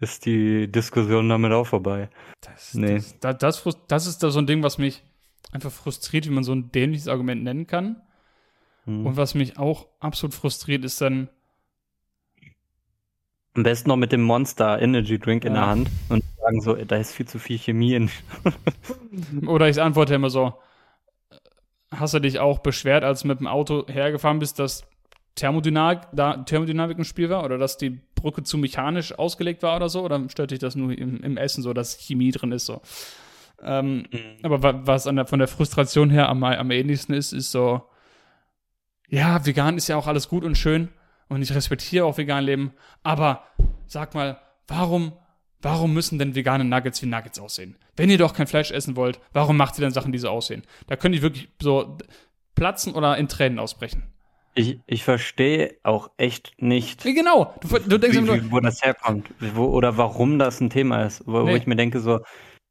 ist 0.00 0.26
die 0.26 0.70
Diskussion 0.70 1.28
damit 1.28 1.52
auch 1.52 1.66
vorbei. 1.66 2.08
Das, 2.40 2.74
nee. 2.74 3.02
das, 3.20 3.38
das, 3.38 3.78
das 3.88 4.06
ist 4.06 4.22
da 4.22 4.30
so 4.30 4.38
ein 4.38 4.46
Ding, 4.46 4.62
was 4.62 4.78
mich 4.78 5.02
einfach 5.50 5.72
frustriert, 5.72 6.26
wie 6.26 6.30
man 6.30 6.44
so 6.44 6.52
ein 6.52 6.70
dämliches 6.70 7.08
Argument 7.08 7.42
nennen 7.42 7.66
kann. 7.66 8.00
Hm. 8.84 9.06
Und 9.06 9.16
was 9.16 9.34
mich 9.34 9.58
auch 9.58 9.86
absolut 10.00 10.34
frustriert, 10.34 10.84
ist 10.84 11.00
dann, 11.00 11.28
am 13.54 13.64
besten 13.64 13.88
noch 13.88 13.96
mit 13.96 14.12
dem 14.12 14.22
Monster 14.22 14.80
Energy 14.80 15.18
Drink 15.18 15.44
in 15.44 15.54
der 15.54 15.66
Hand 15.66 15.90
und 16.10 16.22
sagen 16.40 16.60
so, 16.60 16.74
da 16.74 16.96
ist 16.96 17.12
viel 17.12 17.26
zu 17.26 17.40
viel 17.40 17.58
Chemie 17.58 17.94
in. 17.94 18.10
Oder 19.48 19.68
ich 19.68 19.82
antworte 19.82 20.14
immer 20.14 20.30
so, 20.30 20.54
hast 21.90 22.14
du 22.14 22.20
dich 22.20 22.38
auch 22.38 22.60
beschwert, 22.60 23.02
als 23.02 23.22
du 23.22 23.28
mit 23.28 23.40
dem 23.40 23.48
Auto 23.48 23.84
hergefahren 23.88 24.38
bist, 24.38 24.60
dass 24.60 24.86
Thermodynamik, 25.38 26.00
da, 26.12 26.38
Thermodynamik 26.38 26.98
im 26.98 27.04
Spiel 27.04 27.30
war 27.30 27.44
oder 27.44 27.58
dass 27.58 27.76
die 27.76 27.90
Brücke 28.16 28.42
zu 28.42 28.58
mechanisch 28.58 29.16
ausgelegt 29.16 29.62
war 29.62 29.76
oder 29.76 29.88
so? 29.88 30.02
Oder 30.02 30.28
stört 30.28 30.50
dich 30.50 30.58
das 30.58 30.74
nur 30.74 30.96
im, 30.96 31.22
im 31.22 31.36
Essen 31.36 31.62
so, 31.62 31.72
dass 31.72 31.96
Chemie 31.96 32.32
drin 32.32 32.50
ist 32.50 32.66
so? 32.66 32.82
Ähm, 33.62 34.06
mhm. 34.10 34.38
Aber 34.42 34.86
was 34.86 35.04
der, 35.04 35.26
von 35.26 35.38
der 35.38 35.48
Frustration 35.48 36.10
her 36.10 36.28
am, 36.28 36.42
am 36.42 36.70
ähnlichsten 36.72 37.14
ist, 37.14 37.32
ist 37.32 37.52
so, 37.52 37.82
ja, 39.08 39.46
vegan 39.46 39.76
ist 39.76 39.88
ja 39.88 39.96
auch 39.96 40.08
alles 40.08 40.28
gut 40.28 40.42
und 40.42 40.58
schön 40.58 40.88
und 41.28 41.40
ich 41.42 41.54
respektiere 41.54 42.04
auch 42.04 42.18
vegan 42.18 42.44
Leben, 42.44 42.72
aber 43.04 43.44
sag 43.86 44.14
mal, 44.14 44.40
warum, 44.66 45.12
warum 45.62 45.94
müssen 45.94 46.18
denn 46.18 46.34
vegane 46.34 46.64
Nuggets 46.64 47.00
wie 47.02 47.06
Nuggets 47.06 47.38
aussehen? 47.38 47.76
Wenn 47.96 48.10
ihr 48.10 48.18
doch 48.18 48.34
kein 48.34 48.48
Fleisch 48.48 48.72
essen 48.72 48.96
wollt, 48.96 49.20
warum 49.32 49.56
macht 49.56 49.78
ihr 49.78 49.82
denn 49.82 49.92
Sachen, 49.92 50.12
die 50.12 50.18
so 50.18 50.28
aussehen? 50.28 50.64
Da 50.88 50.96
könnt 50.96 51.14
ihr 51.14 51.22
wirklich 51.22 51.48
so 51.60 51.96
platzen 52.56 52.94
oder 52.94 53.16
in 53.16 53.28
Tränen 53.28 53.60
ausbrechen. 53.60 54.02
Ich, 54.58 54.80
ich 54.86 55.04
verstehe 55.04 55.76
auch 55.82 56.10
echt 56.16 56.52
nicht. 56.58 57.04
Nee, 57.04 57.14
genau. 57.14 57.54
Du, 57.60 57.78
du 57.78 57.98
denkst 57.98 58.18
wie, 58.18 58.44
wie, 58.44 58.50
wo 58.50 58.60
das 58.60 58.82
herkommt. 58.82 59.30
Wo, 59.38 59.66
oder 59.66 59.96
warum 59.96 60.38
das 60.38 60.60
ein 60.60 60.70
Thema 60.70 61.04
ist. 61.04 61.22
Wo, 61.26 61.42
nee. 61.42 61.52
wo 61.52 61.56
ich 61.56 61.66
mir 61.66 61.76
denke, 61.76 62.00
so, 62.00 62.20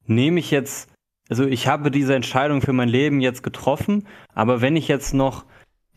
nehme 0.05 0.39
ich 0.39 0.51
jetzt, 0.51 0.91
also 1.29 1.45
ich 1.45 1.67
habe 1.67 1.89
diese 1.89 2.15
Entscheidung 2.15 2.61
für 2.61 2.73
mein 2.73 2.89
Leben 2.89 3.21
jetzt 3.21 3.41
getroffen, 3.41 4.07
aber 4.33 4.61
wenn 4.61 4.75
ich 4.75 4.88
jetzt 4.88 5.13
noch 5.13 5.45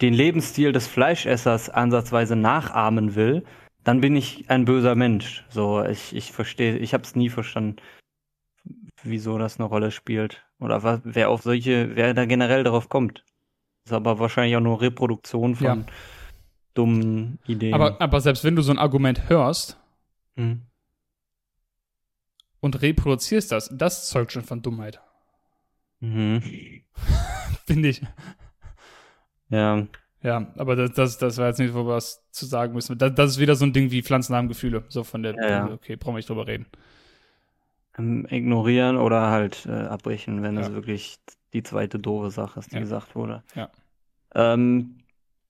den 0.01 0.15
Lebensstil 0.15 0.73
des 0.73 0.87
Fleischessers 0.87 1.71
ansatzweise 1.71 2.37
nachahmen 2.37 3.15
will, 3.15 3.45
dann 3.85 4.01
bin 4.01 4.15
ich 4.17 4.49
ein 4.49 4.65
böser 4.65 4.95
Mensch. 4.95 5.45
So, 5.49 5.85
ich, 5.85 6.15
ich 6.15 6.33
verstehe, 6.33 6.77
ich 6.77 6.95
habe 6.95 7.03
es 7.03 7.17
nie 7.17 7.31
verstanden, 7.31 7.77
wieso 9.03 9.39
das 9.39 9.59
eine 9.59 9.69
Rolle 9.69 9.91
spielt. 9.91 10.45
Oder 10.61 10.83
was, 10.83 11.01
wer 11.05 11.31
auf 11.31 11.43
solche, 11.43 11.97
wer 11.97 12.15
da 12.15 12.27
generell 12.27 12.65
darauf 12.65 12.89
kommt. 12.89 13.25
Ist 13.85 13.93
aber 13.93 14.19
wahrscheinlich 14.19 14.57
auch 14.57 14.61
nur 14.61 14.81
Reproduktion 14.81 15.57
von 15.57 15.67
ja. 15.67 15.85
dummen 16.75 17.39
Ideen. 17.47 17.75
Aber, 17.75 18.01
aber 18.01 18.21
selbst 18.21 18.45
wenn 18.45 18.57
du 18.57 18.63
so 18.63 18.73
ein 18.73 18.79
Argument 18.79 19.29
hörst 19.29 19.79
hm. 20.37 20.63
und 22.61 22.83
reproduzierst 22.83 23.51
das, 23.53 23.71
das 23.73 24.09
zeugt 24.09 24.33
schon 24.33 24.45
von 24.45 24.63
Dummheit. 24.63 25.01
Mhm. 26.01 26.43
Finde 27.67 27.89
ich. 27.89 28.03
Ja. 29.49 29.87
Ja, 30.23 30.53
aber 30.57 30.77
das, 30.77 30.93
das, 30.93 31.19
das 31.19 31.39
war 31.39 31.49
jetzt 31.49 31.59
nicht, 31.59 31.73
wo 31.73 31.87
wir 31.87 31.95
was 31.95 32.23
zu 32.31 32.45
sagen 32.45 32.75
müssen. 32.75 32.99
Das, 32.99 33.15
das 33.15 33.31
ist 33.33 33.39
wieder 33.39 33.57
so 33.57 33.65
ein 33.65 33.73
Ding 33.73 33.91
wie 33.91 34.03
Pflanzen 34.03 34.37
haben 34.37 34.49
Gefühle. 34.49 34.85
So 34.89 35.03
von 35.03 35.23
der, 35.23 35.35
ja, 35.35 35.49
ja. 35.49 35.71
okay, 35.73 35.97
brauchen 35.97 36.15
wir 36.15 36.19
nicht 36.19 36.29
drüber 36.29 36.47
reden. 36.47 36.67
Ähm, 37.97 38.27
ignorieren 38.29 38.99
oder 38.99 39.31
halt 39.31 39.65
äh, 39.67 39.71
abbrechen, 39.71 40.43
wenn 40.43 40.57
ja. 40.57 40.63
es 40.63 40.73
wirklich 40.73 41.19
die 41.53 41.63
zweite 41.63 41.99
doofe 41.99 42.31
Sache 42.31 42.61
ist, 42.61 42.73
die 42.73 42.79
gesagt 42.79 43.15
wurde. 43.15 43.43
Ja. 43.55 43.71
Ähm, 44.35 45.01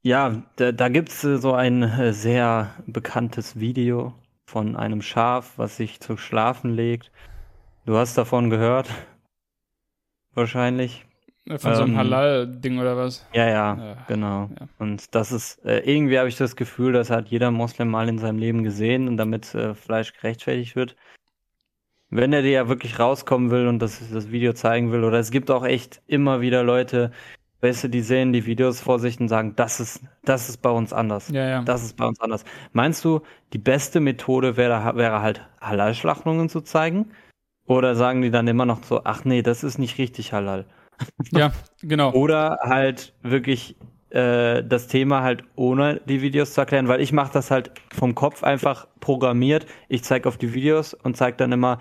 ja, 0.03 0.43
da, 0.57 0.73
da 0.73 0.89
gibt 0.89 1.11
es 1.11 1.25
äh, 1.25 1.37
so 1.37 1.53
ein 1.53 1.83
äh, 1.83 2.13
sehr 2.13 2.75
bekanntes 2.87 3.61
Video 3.61 4.15
von 4.47 4.77
einem 4.77 5.03
Schaf, 5.03 5.59
was 5.59 5.77
sich 5.77 6.01
zu 6.01 6.17
schlafen 6.17 6.75
legt. 6.75 7.13
Du 7.85 7.97
hast 7.97 8.17
davon 8.17 8.51
gehört? 8.51 8.89
Wahrscheinlich. 10.35 11.05
Von 11.47 11.59
so 11.59 11.83
einem 11.83 11.93
ähm, 11.93 11.97
Halal-Ding 11.97 12.79
oder 12.79 12.97
was? 12.97 13.27
Ja, 13.33 13.47
ja, 13.47 13.77
ja 13.77 13.97
genau. 14.07 14.51
Ja. 14.59 14.69
Und 14.79 15.15
das 15.15 15.33
ist, 15.33 15.65
äh, 15.65 15.81
irgendwie 15.81 16.19
habe 16.19 16.29
ich 16.29 16.37
das 16.37 16.55
Gefühl, 16.55 16.93
das 16.93 17.11
hat 17.11 17.29
jeder 17.29 17.51
Moslem 17.51 17.89
mal 17.89 18.09
in 18.09 18.19
seinem 18.19 18.39
Leben 18.39 18.63
gesehen 18.63 19.09
und 19.09 19.17
damit 19.17 19.55
äh, 19.55 19.75
Fleisch 19.75 20.13
gerechtfertigt 20.13 20.77
wird. 20.77 20.97
Wenn 22.11 22.33
er 22.33 22.43
dir 22.43 22.51
ja 22.51 22.69
wirklich 22.69 22.99
rauskommen 22.99 23.51
will 23.51 23.69
und 23.69 23.79
das, 23.79 24.01
das 24.13 24.31
Video 24.31 24.53
zeigen 24.53 24.91
will, 24.93 25.05
oder 25.05 25.19
es 25.19 25.31
gibt 25.31 25.51
auch 25.51 25.65
echt 25.65 26.03
immer 26.07 26.41
wieder 26.41 26.65
Leute, 26.65 27.13
weißt 27.61 27.85
du, 27.85 27.89
die 27.89 28.01
sehen 28.01 28.33
die 28.33 28.47
Videos 28.47 28.81
vor 28.81 28.99
sich 28.99 29.21
und 29.21 29.29
sagen, 29.29 29.55
das 29.57 29.81
ist, 29.81 30.03
das 30.25 30.49
ist 30.49 30.59
bei 30.59 30.71
uns 30.71 30.93
anders. 30.93 31.29
Ja, 31.29 31.49
ja. 31.49 31.63
Das 31.63 31.83
ist 31.83 31.97
bei 31.97 32.07
uns 32.07 32.21
anders. 32.21 32.45
Meinst 32.73 33.05
du, 33.05 33.21
die 33.53 33.59
beste 33.59 34.01
Methode 34.01 34.57
wäre, 34.57 34.97
wäre 34.97 35.23
halt 35.23 35.47
Halal-Schlachtungen 35.61 36.49
zu 36.49 36.63
zeigen? 36.63 37.11
Oder 37.67 37.95
sagen 37.95 38.23
die 38.23 38.31
dann 38.31 38.49
immer 38.49 38.67
noch 38.67 38.83
so, 38.83 39.03
ach 39.05 39.25
nee, 39.25 39.43
das 39.43 39.63
ist 39.63 39.79
nicht 39.79 39.99
richtig 39.99 40.33
Halal? 40.33 40.67
Ja, 41.33 41.53
genau. 41.81 42.13
Oder 42.13 42.59
halt 42.63 43.15
wirklich 43.23 43.77
äh, 44.11 44.63
das 44.65 44.89
Thema 44.89 45.23
halt 45.23 45.45
ohne 45.57 46.01
die 46.05 46.21
Videos 46.21 46.53
zu 46.53 46.61
erklären, 46.61 46.89
weil 46.89 47.01
ich 47.01 47.13
mache 47.13 47.33
das 47.33 47.51
halt 47.51 47.71
vom 47.95 48.15
Kopf 48.15 48.43
einfach 48.43 48.87
programmiert. 48.99 49.67
Ich 49.89 50.05
zeige 50.05 50.29
auf 50.29 50.37
die 50.37 50.53
Videos 50.53 50.93
und 50.93 51.17
zeige 51.17 51.37
dann 51.39 51.53
immer, 51.53 51.79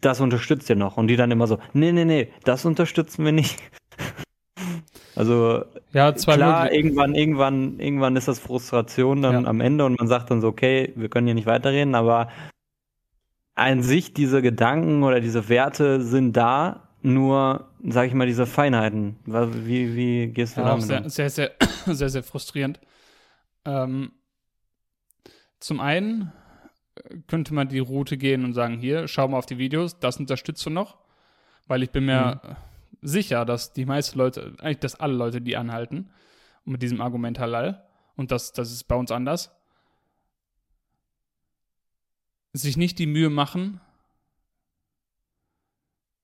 das 0.00 0.20
unterstützt 0.20 0.68
ihr 0.70 0.76
noch. 0.76 0.96
Und 0.96 1.08
die 1.08 1.16
dann 1.16 1.30
immer 1.30 1.46
so, 1.46 1.58
nee, 1.72 1.92
nee, 1.92 2.04
nee, 2.04 2.32
das 2.44 2.64
unterstützen 2.64 3.24
wir 3.24 3.32
nicht. 3.32 3.58
also 5.16 5.64
ja, 5.92 6.12
klar, 6.12 6.72
irgendwann, 6.72 7.14
irgendwann, 7.14 7.80
irgendwann 7.80 8.16
ist 8.16 8.28
das 8.28 8.38
Frustration 8.38 9.22
dann 9.22 9.44
ja. 9.44 9.48
am 9.48 9.60
Ende 9.60 9.84
und 9.84 9.98
man 9.98 10.08
sagt 10.08 10.30
dann 10.30 10.40
so, 10.40 10.48
okay, 10.48 10.92
wir 10.96 11.08
können 11.08 11.26
hier 11.26 11.34
nicht 11.34 11.46
weiterreden, 11.46 11.94
aber 11.94 12.28
an 13.54 13.82
sich 13.82 14.14
diese 14.14 14.40
Gedanken 14.40 15.02
oder 15.02 15.20
diese 15.20 15.48
Werte 15.48 16.00
sind 16.00 16.36
da, 16.36 16.88
nur, 17.02 17.68
sag 17.84 18.06
ich 18.06 18.14
mal, 18.14 18.26
diese 18.26 18.46
Feinheiten. 18.46 19.16
Wie, 19.24 19.94
wie 19.94 20.26
gehst 20.28 20.56
du 20.56 20.60
ja, 20.60 20.68
damit 20.68 20.84
sehr, 20.84 21.02
um? 21.02 21.08
Sehr, 21.08 21.30
sehr, 21.30 21.50
sehr, 21.86 22.08
sehr 22.08 22.22
frustrierend. 22.22 22.80
Ähm, 23.64 24.12
zum 25.60 25.80
einen 25.80 26.32
könnte 27.26 27.54
man 27.54 27.68
die 27.68 27.78
Route 27.78 28.16
gehen 28.16 28.44
und 28.44 28.54
sagen, 28.54 28.78
hier, 28.78 29.08
schau 29.08 29.28
mal 29.28 29.38
auf 29.38 29.46
die 29.46 29.58
Videos, 29.58 29.98
das 29.98 30.18
unterstützt 30.18 30.64
du 30.66 30.70
noch. 30.70 30.98
Weil 31.66 31.82
ich 31.82 31.90
bin 31.90 32.06
mir 32.06 32.40
mhm. 32.42 32.56
sicher, 33.02 33.44
dass 33.44 33.72
die 33.72 33.84
meisten 33.84 34.18
Leute, 34.18 34.54
eigentlich 34.58 34.78
dass 34.78 34.94
alle 34.94 35.14
Leute 35.14 35.40
die 35.40 35.56
anhalten 35.56 36.10
mit 36.64 36.82
diesem 36.82 37.00
Argument 37.00 37.38
Halal 37.38 37.86
und 38.16 38.30
das, 38.30 38.52
das 38.52 38.72
ist 38.72 38.84
bei 38.84 38.96
uns 38.96 39.10
anders, 39.10 39.54
sich 42.52 42.76
nicht 42.76 42.98
die 42.98 43.06
Mühe 43.06 43.30
machen, 43.30 43.80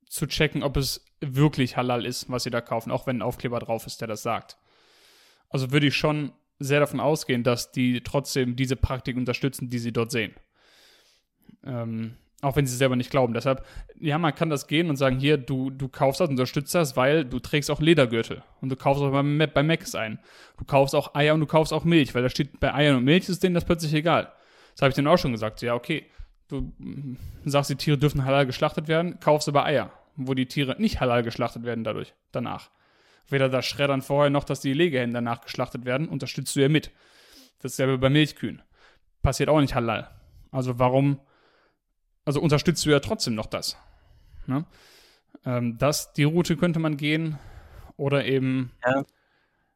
zu 0.08 0.26
checken, 0.26 0.62
ob 0.62 0.76
es 0.76 1.04
wirklich 1.20 1.76
halal 1.76 2.06
ist, 2.06 2.30
was 2.30 2.44
sie 2.44 2.50
da 2.50 2.60
kaufen, 2.60 2.90
auch 2.90 3.06
wenn 3.06 3.18
ein 3.18 3.22
Aufkleber 3.22 3.58
drauf 3.58 3.86
ist, 3.86 4.00
der 4.00 4.08
das 4.08 4.22
sagt. 4.22 4.58
Also 5.48 5.72
würde 5.72 5.88
ich 5.88 5.96
schon 5.96 6.32
sehr 6.58 6.80
davon 6.80 7.00
ausgehen, 7.00 7.42
dass 7.42 7.72
die 7.72 8.00
trotzdem 8.02 8.56
diese 8.56 8.76
Praktik 8.76 9.16
unterstützen, 9.16 9.70
die 9.70 9.78
sie 9.78 9.92
dort 9.92 10.10
sehen. 10.10 10.34
Ähm, 11.64 12.16
auch 12.42 12.56
wenn 12.56 12.66
sie 12.66 12.76
selber 12.76 12.94
nicht 12.94 13.10
glauben. 13.10 13.32
Deshalb, 13.32 13.64
ja, 13.98 14.18
man 14.18 14.34
kann 14.34 14.50
das 14.50 14.66
gehen 14.66 14.90
und 14.90 14.96
sagen, 14.96 15.18
hier, 15.18 15.38
du, 15.38 15.70
du 15.70 15.88
kaufst 15.88 16.20
das, 16.20 16.28
unterstützt 16.28 16.74
das, 16.74 16.94
weil 16.94 17.24
du 17.24 17.38
trägst 17.38 17.70
auch 17.70 17.80
Ledergürtel 17.80 18.42
und 18.60 18.68
du 18.68 18.76
kaufst 18.76 19.02
auch 19.02 19.10
bei, 19.10 19.46
bei 19.46 19.62
Macs 19.62 19.94
ein. 19.94 20.18
Du 20.58 20.64
kaufst 20.64 20.94
auch 20.94 21.14
Eier 21.14 21.32
und 21.32 21.40
du 21.40 21.46
kaufst 21.46 21.72
auch 21.72 21.84
Milch, 21.84 22.14
weil 22.14 22.22
da 22.22 22.28
steht, 22.28 22.60
bei 22.60 22.74
Eiern 22.74 22.96
und 22.96 23.04
Milch 23.04 23.28
ist 23.30 23.42
denen 23.42 23.54
das 23.54 23.64
plötzlich 23.64 23.94
egal. 23.94 24.30
Das 24.72 24.82
habe 24.82 24.90
ich 24.90 24.94
denen 24.94 25.08
auch 25.08 25.16
schon 25.16 25.32
gesagt. 25.32 25.62
Ja, 25.62 25.74
okay, 25.74 26.04
du 26.48 26.74
sagst, 27.46 27.70
die 27.70 27.76
Tiere 27.76 27.96
dürfen 27.96 28.26
halal 28.26 28.44
geschlachtet 28.44 28.88
werden, 28.88 29.18
kaufst 29.20 29.48
aber 29.48 29.64
Eier 29.64 29.90
wo 30.16 30.34
die 30.34 30.46
Tiere 30.46 30.76
nicht 30.78 31.00
halal 31.00 31.22
geschlachtet 31.22 31.64
werden 31.64 31.84
dadurch, 31.84 32.14
danach. 32.32 32.70
Weder 33.28 33.48
das 33.48 33.64
Schreddern 33.64 34.02
vorher 34.02 34.30
noch, 34.30 34.44
dass 34.44 34.60
die 34.60 34.74
Legehennen 34.74 35.14
danach 35.14 35.40
geschlachtet 35.40 35.84
werden, 35.84 36.08
unterstützt 36.08 36.54
du 36.56 36.60
ja 36.60 36.68
mit. 36.68 36.90
Dasselbe 37.60 37.98
bei 37.98 38.10
Milchkühen. 38.10 38.62
Passiert 39.22 39.48
auch 39.48 39.60
nicht 39.60 39.74
halal. 39.74 40.10
Also 40.50 40.78
warum, 40.78 41.18
also 42.24 42.40
unterstützt 42.40 42.84
du 42.86 42.90
ja 42.90 43.00
trotzdem 43.00 43.34
noch 43.34 43.46
das. 43.46 43.76
Ne? 44.46 44.64
Ähm, 45.44 45.76
das, 45.78 46.12
die 46.12 46.24
Route 46.24 46.56
könnte 46.56 46.78
man 46.78 46.96
gehen 46.96 47.38
oder 47.96 48.24
eben. 48.24 48.72
Ja. 48.84 49.04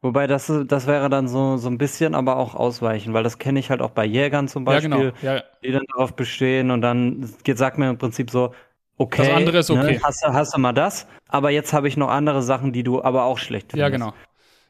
Wobei 0.00 0.28
das, 0.28 0.52
das 0.66 0.86
wäre 0.86 1.10
dann 1.10 1.26
so, 1.26 1.56
so 1.56 1.68
ein 1.68 1.76
bisschen 1.76 2.14
aber 2.14 2.36
auch 2.36 2.54
ausweichen, 2.54 3.14
weil 3.14 3.24
das 3.24 3.38
kenne 3.38 3.58
ich 3.58 3.68
halt 3.70 3.82
auch 3.82 3.90
bei 3.90 4.04
Jägern 4.04 4.46
zum 4.46 4.64
Beispiel, 4.64 4.90
ja, 4.90 4.96
genau. 4.96 5.12
ja. 5.22 5.42
die 5.64 5.72
dann 5.72 5.82
darauf 5.92 6.14
bestehen 6.14 6.70
und 6.70 6.82
dann 6.82 7.28
sagt 7.54 7.78
mir 7.78 7.90
im 7.90 7.98
Prinzip 7.98 8.30
so, 8.30 8.54
okay. 8.96 9.26
Das 9.26 9.36
andere 9.36 9.58
ist 9.58 9.70
okay. 9.70 9.94
Ne, 9.94 10.00
hast, 10.04 10.22
du, 10.22 10.32
hast 10.32 10.54
du 10.54 10.60
mal 10.60 10.72
das, 10.72 11.08
aber 11.26 11.50
jetzt 11.50 11.72
habe 11.72 11.88
ich 11.88 11.96
noch 11.96 12.10
andere 12.10 12.42
Sachen, 12.42 12.72
die 12.72 12.84
du 12.84 13.02
aber 13.02 13.24
auch 13.24 13.38
schlecht 13.38 13.72
findest. 13.72 13.80
Ja, 13.80 13.88
genau. 13.88 14.14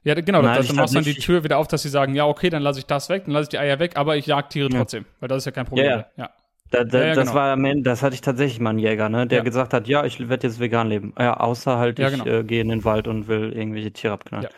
Ja, 0.05 0.15
genau, 0.15 0.41
Nein, 0.41 0.57
das, 0.57 0.73
machst 0.73 0.95
dann 0.95 1.05
die 1.05 1.15
Tür 1.15 1.45
wieder 1.45 1.59
auf, 1.59 1.69
dass 1.69 1.83
sie 1.83 1.91
sagen, 1.91 2.15
ja, 2.15 2.25
okay, 2.25 2.49
dann 2.49 2.63
lasse 2.63 2.79
ich 2.79 2.87
das 2.87 3.11
weg, 3.11 3.25
dann 3.27 3.35
lasse 3.35 3.43
ich 3.45 3.49
die 3.51 3.59
Eier 3.59 3.79
weg, 3.79 3.97
aber 3.97 4.17
ich 4.17 4.25
jag 4.25 4.49
Tiere 4.49 4.71
ja. 4.71 4.79
trotzdem, 4.79 5.05
weil 5.21 5.29
das 5.29 5.39
ist 5.39 5.45
ja 5.45 5.53
kein 5.53 5.67
Problem. 5.67 5.87
Ja, 5.87 6.07
ja. 6.17 6.31
Da, 6.71 6.85
da, 6.85 7.07
ja, 7.07 7.15
das 7.15 7.29
genau. 7.29 7.35
war 7.35 7.75
das 7.83 8.03
hatte 8.03 8.15
ich 8.15 8.21
tatsächlich 8.21 8.61
mal 8.61 8.71
einen 8.71 8.79
Jäger, 8.79 9.09
ne, 9.09 9.27
der 9.27 9.43
gesagt 9.43 9.73
hat, 9.73 9.89
ja, 9.89 10.05
ich 10.05 10.29
werde 10.29 10.47
jetzt 10.47 10.61
vegan 10.61 10.89
leben. 10.89 11.15
Ja, 11.19 11.39
außer 11.39 11.79
halt, 11.79 11.99
ich 11.99 12.11
genau. 12.11 12.27
äh, 12.27 12.45
gehe 12.45 12.61
in 12.61 12.69
den 12.69 12.85
Wald 12.85 13.09
und 13.09 13.27
will 13.27 13.53
irgendwelche 13.53 13.93
Tiere 13.93 14.13
abknallen. 14.13 14.49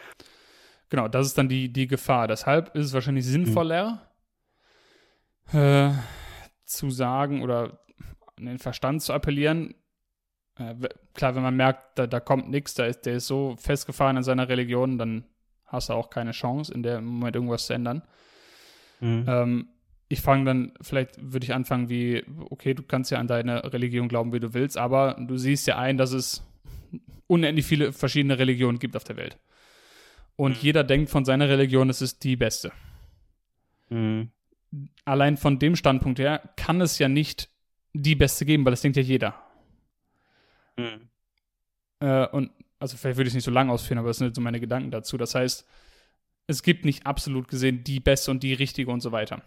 Genau, 0.89 1.07
das 1.07 1.29
ist 1.29 1.39
dann 1.39 1.49
die, 1.49 1.73
die 1.73 1.87
Gefahr. 1.87 2.27
Deshalb 2.27 2.75
ist 2.75 2.87
es 2.87 2.93
wahrscheinlich 2.93 3.25
sinnvoller, 3.25 4.09
hm. 5.47 5.61
äh, 5.61 5.91
zu 6.65 6.91
sagen 6.91 7.43
oder 7.43 7.81
an 8.37 8.47
den 8.47 8.59
Verstand 8.59 9.03
zu 9.03 9.13
appellieren, 9.13 9.75
äh, 10.61 10.75
klar, 11.15 11.35
wenn 11.35 11.43
man 11.43 11.57
merkt, 11.57 11.99
da, 11.99 12.07
da 12.07 12.21
kommt 12.21 12.51
nichts, 12.51 12.75
da 12.75 12.87
ist, 12.87 13.07
der 13.07 13.15
ist 13.15 13.27
so 13.27 13.57
festgefahren 13.59 14.17
in 14.17 14.23
seiner 14.23 14.49
Religion, 14.49 14.99
dann 14.99 15.25
hast 15.67 15.89
du 15.89 15.95
auch 15.95 16.11
keine 16.11 16.33
Chance, 16.33 16.73
in 16.73 16.83
dem 16.83 17.05
Moment 17.05 17.37
irgendwas 17.37 17.67
zu 17.67 17.73
ändern. 17.73 18.03
Mhm. 19.01 19.25
Ähm, 19.27 19.69
ich 20.13 20.21
fange 20.21 20.45
dann, 20.45 20.73
vielleicht 20.81 21.13
würde 21.21 21.45
ich 21.45 21.55
anfangen 21.55 21.89
wie, 21.89 22.25
okay, 22.51 22.75
du 22.75 22.83
kannst 22.83 23.13
ja 23.13 23.19
an 23.19 23.29
deine 23.29 23.73
Religion 23.73 24.09
glauben, 24.09 24.33
wie 24.33 24.41
du 24.41 24.53
willst, 24.55 24.77
aber 24.77 25.17
du 25.21 25.37
siehst 25.37 25.69
ja 25.69 25.79
ein, 25.79 25.97
dass 25.97 26.11
es 26.11 26.45
unendlich 27.29 27.65
viele 27.65 27.93
verschiedene 27.93 28.37
Religionen 28.37 28.81
gibt 28.81 28.97
auf 28.97 29.05
der 29.05 29.17
Welt. 29.17 29.39
Und 30.35 30.57
mhm. 30.57 30.63
jeder 30.63 30.83
denkt 30.83 31.11
von 31.11 31.25
seiner 31.25 31.49
Religion, 31.49 31.89
es 31.89 32.03
ist 32.03 32.25
die 32.25 32.35
beste. 32.35 32.73
Mhm. 33.89 34.33
Allein 35.05 35.37
von 35.37 35.61
dem 35.61 35.77
Standpunkt 35.77 36.19
her 36.19 36.43
kann 36.57 36.81
es 36.81 36.99
ja 36.99 37.09
nicht 37.09 37.49
die 37.93 38.17
beste 38.17 38.45
geben, 38.45 38.65
weil 38.65 38.73
das 38.73 38.81
denkt 38.81 38.97
ja 38.97 39.05
jeder. 39.05 39.41
Mhm. 40.77 41.09
Äh, 42.01 42.27
und 42.27 42.51
also 42.81 42.97
vielleicht 42.97 43.17
würde 43.17 43.29
ich 43.29 43.33
es 43.33 43.37
nicht 43.37 43.45
so 43.45 43.53
lang 43.53 43.71
ausführen, 43.71 43.99
aber 43.99 44.09
das 44.09 44.17
sind 44.17 44.35
so 44.35 44.41
meine 44.41 44.59
Gedanken 44.59 44.91
dazu. 44.91 45.17
Das 45.17 45.37
heißt, 45.37 45.65
es 46.49 46.65
gibt 46.65 46.85
nicht 46.85 47.07
absolut 47.07 47.47
gesehen 47.47 47.85
die 47.85 48.01
beste 48.01 48.33
und 48.33 48.43
die 48.43 48.55
richtige 48.55 48.91
und 48.91 49.03
so 49.03 49.13
weiter. 49.13 49.41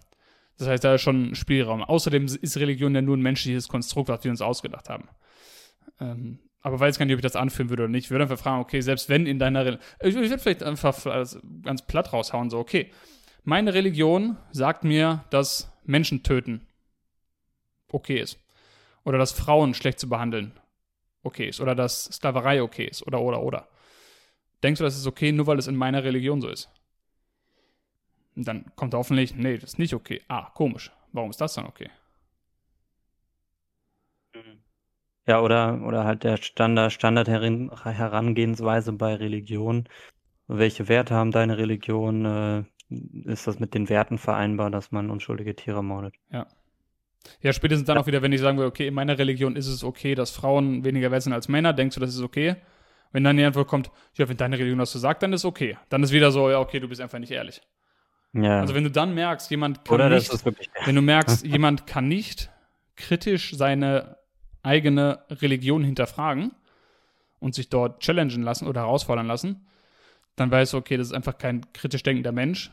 Das 0.58 0.68
heißt, 0.68 0.84
da 0.84 0.95
ist 0.95 1.01
schon 1.01 1.36
Spielraum. 1.36 1.84
Außerdem 1.84 2.26
ist 2.26 2.58
Religion 2.58 2.93
ja 2.93 3.01
nur 3.01 3.18
ein 3.18 3.22
menschliches 3.22 3.68
Konstrukt, 3.68 4.10
was 4.10 4.24
wir 4.24 4.32
uns 4.32 4.41
ausgedacht 4.41 4.89
haben. 4.89 5.10
Ähm, 5.99 6.39
aber 6.62 6.80
weiß 6.80 6.97
gar 6.97 7.06
nicht, 7.06 7.14
ob 7.14 7.20
ich 7.20 7.24
das 7.24 7.36
anführen 7.36 7.70
würde 7.70 7.84
oder 7.84 7.91
nicht. 7.91 8.06
Ich 8.06 8.12
würde 8.12 8.24
einfach 8.24 8.39
fragen, 8.39 8.62
okay, 8.62 8.80
selbst 8.82 9.10
wenn 9.10 9.26
in 9.26 9.39
deiner 9.39 9.66
Religion, 9.66 9.84
ich, 10.01 10.16
würde 10.16 10.39
vielleicht 10.39 10.64
einfach 10.64 10.97
ganz 11.64 11.86
platt 11.86 12.14
raushauen, 12.14 12.49
so, 12.49 12.58
okay, 12.58 12.91
meine 13.43 13.74
Religion 13.74 14.38
sagt 14.51 14.86
mir, 14.86 15.26
dass 15.30 15.72
Menschen 15.84 16.24
töten 16.24 16.66
okay 17.89 18.20
ist. 18.20 18.39
Oder 19.04 19.18
dass 19.18 19.34
Frauen 19.34 19.74
schlecht 19.74 19.99
zu 19.99 20.08
behandeln 20.08 20.54
okay 21.24 21.49
ist. 21.49 21.60
Oder 21.60 21.76
dass 21.76 22.06
Sklaverei 22.06 22.64
okay 22.64 22.86
ist. 22.86 23.06
Oder, 23.06 23.20
oder, 23.22 23.43
oder. 23.43 23.68
Denkst 24.64 24.78
du, 24.78 24.86
das 24.86 24.95
ist 24.95 25.08
okay, 25.08 25.34
nur 25.34 25.47
weil 25.47 25.60
es 25.60 25.68
in 25.68 25.76
meiner 25.76 26.06
Religion 26.06 26.39
so 26.39 26.47
ist? 26.47 26.70
Und 28.36 28.47
dann 28.47 28.65
kommt 28.75 28.93
hoffentlich, 28.93 29.36
nee, 29.36 29.57
das 29.57 29.71
ist 29.71 29.79
nicht 29.79 29.93
okay. 29.93 30.21
Ah, 30.27 30.49
komisch. 30.53 30.91
Warum 31.11 31.29
ist 31.29 31.41
das 31.41 31.53
dann 31.53 31.65
okay? 31.65 31.89
Ja, 35.25 35.41
oder, 35.41 35.81
oder 35.86 36.03
halt 36.03 36.23
der 36.23 36.38
Standard, 36.38 36.91
Standard 36.91 37.27
Herangehensweise 37.27 38.91
bei 38.93 39.15
Religion. 39.15 39.88
Welche 40.47 40.89
Werte 40.89 41.15
haben 41.15 41.31
deine 41.31 41.57
Religion? 41.57 42.25
Äh, 42.25 42.63
ist 43.25 43.47
das 43.47 43.59
mit 43.59 43.73
den 43.73 43.89
Werten 43.89 44.17
vereinbar, 44.17 44.69
dass 44.69 44.91
man 44.91 45.09
unschuldige 45.09 45.55
Tiere 45.55 45.84
mordet? 45.84 46.15
Ja. 46.31 46.47
Ja, 47.41 47.53
spätestens 47.53 47.88
dann 47.88 47.97
auch 47.97 48.05
wieder, 48.05 48.21
wenn 48.21 48.34
ich 48.34 48.41
sagen 48.41 48.57
würde, 48.57 48.67
okay, 48.67 48.88
in 48.88 48.93
meiner 48.93 49.17
Religion 49.17 49.55
ist 49.55 49.67
es 49.67 49.84
okay, 49.86 50.13
dass 50.13 50.31
Frauen 50.31 50.84
weniger 50.84 51.09
wert 51.09 51.23
sind 51.23 51.31
als 51.31 51.47
Männer, 51.47 51.71
denkst 51.71 51.95
du, 51.95 52.01
das 52.01 52.13
ist 52.13 52.21
okay? 52.21 52.57
Wenn 53.13 53.23
dann 53.23 53.38
die 53.38 53.45
Antwort 53.45 53.69
kommt, 53.69 53.91
ja, 54.15 54.27
wenn 54.27 54.36
deine 54.36 54.57
Religion 54.57 54.79
das 54.79 54.91
so 54.91 54.99
sagt, 54.99 55.23
dann 55.23 55.31
ist 55.31 55.45
okay. 55.45 55.77
Dann 55.88 56.03
ist 56.03 56.11
wieder 56.11 56.31
so, 56.31 56.49
ja, 56.49 56.59
okay, 56.59 56.81
du 56.81 56.89
bist 56.89 56.99
einfach 56.99 57.19
nicht 57.19 57.31
ehrlich. 57.31 57.61
Ja. 58.34 58.61
Also 58.61 58.73
wenn 58.73 58.84
du 58.84 58.91
dann 58.91 59.13
merkst, 59.13 59.49
jemand 59.51 59.86
kann 59.86 59.95
Oder 59.95 60.09
nicht, 60.09 60.45
wenn 60.86 60.95
du 60.95 61.01
merkst, 61.01 61.45
jemand 61.45 61.86
kann 61.88 62.07
nicht 62.07 62.49
kritisch 62.95 63.55
seine 63.55 64.17
eigene 64.63 65.19
Religion 65.29 65.84
hinterfragen 65.84 66.51
und 67.39 67.53
sich 67.53 67.69
dort 67.69 68.01
challengen 68.01 68.41
lassen 68.41 68.67
oder 68.67 68.81
herausfordern 68.81 69.27
lassen, 69.27 69.67
dann 70.36 70.49
weißt 70.49 70.73
du, 70.73 70.77
okay, 70.77 70.97
das 70.97 71.07
ist 71.07 71.13
einfach 71.13 71.38
kein 71.38 71.71
kritisch 71.73 72.01
denkender 72.01 72.31
Mensch. 72.31 72.71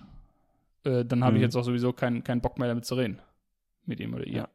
Äh, 0.85 1.05
dann 1.05 1.23
habe 1.25 1.33
mhm. 1.33 1.37
ich 1.39 1.43
jetzt 1.43 1.57
auch 1.57 1.65
sowieso 1.65 1.93
keinen 1.93 2.25
kein 2.25 2.41
Bock 2.41 2.59
mehr 2.59 2.69
damit 2.69 2.87
zu 2.87 2.95
reden. 2.95 3.21
Mit 3.85 4.01
ihm 4.01 4.15
oder 4.15 4.27
ihr. 4.27 4.49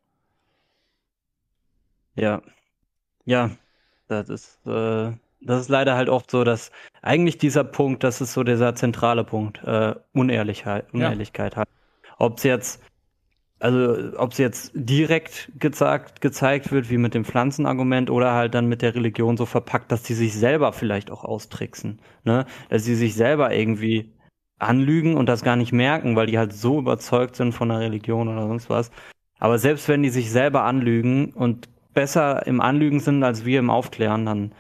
Ja. 2.16 2.42
Ja, 3.26 3.52
das 4.08 4.30
ist, 4.30 4.66
äh, 4.66 5.12
das 5.46 5.62
ist 5.62 5.70
leider 5.70 5.96
halt 5.96 6.10
oft 6.10 6.30
so, 6.32 6.44
dass 6.44 6.72
eigentlich 7.02 7.38
dieser 7.38 7.64
Punkt, 7.64 8.04
das 8.04 8.22
ist 8.22 8.34
so 8.34 8.44
dieser 8.44 8.76
zentrale 8.76 9.24
Punkt, 9.24 9.64
äh, 9.64 9.96
Unehrlichkeit, 10.14 10.94
Unehrlichkeit 10.94 11.54
ja. 11.54 11.62
hat. 11.62 11.70
Ob 12.18 12.38
es 12.38 12.44
jetzt 12.44 12.82
also 13.60 14.18
ob 14.18 14.34
es 14.34 14.38
jetzt 14.38 14.72
direkt 14.76 15.52
gezeigt, 15.58 16.22
gezeigt 16.22 16.72
wird, 16.72 16.90
wie 16.90 16.98
mit 16.98 17.14
dem 17.14 17.26
Pflanzenargument, 17.26 18.10
oder 18.10 18.34
halt 18.34 18.54
dann 18.54 18.68
mit 18.68 18.82
der 18.82 18.96
Religion 18.96 19.38
so 19.38 19.46
verpackt, 19.46 19.92
dass 19.92 20.04
die 20.04 20.14
sich 20.14 20.34
selber 20.34 20.74
vielleicht 20.74 21.10
auch 21.10 21.24
austricksen. 21.24 22.00
Ne? 22.26 22.46
Dass 22.70 22.84
sie 22.84 22.96
sich 22.96 23.16
selber 23.16 23.54
irgendwie 23.54 24.14
anlügen 24.60 25.16
und 25.16 25.28
das 25.28 25.44
gar 25.44 25.56
nicht 25.56 25.72
merken, 25.72 26.16
weil 26.16 26.28
die 26.28 26.38
halt 26.38 26.54
so 26.54 26.80
überzeugt 26.80 27.36
sind 27.36 27.54
von 27.54 27.70
der 27.70 27.80
Religion 27.80 28.28
oder 28.28 28.48
sonst 28.48 28.70
was. 28.70 28.92
Aber 29.40 29.58
selbst 29.58 29.88
wenn 29.90 30.04
die 30.04 30.10
sich 30.10 30.32
selber 30.32 30.64
anlügen 30.64 31.34
und 31.34 31.70
besser 31.94 32.46
im 32.48 32.62
Anlügen 32.62 33.00
sind 33.00 33.24
als 33.24 33.46
wir 33.46 33.60
im 33.60 33.70
Aufklären, 33.70 34.26
dann 34.26 34.52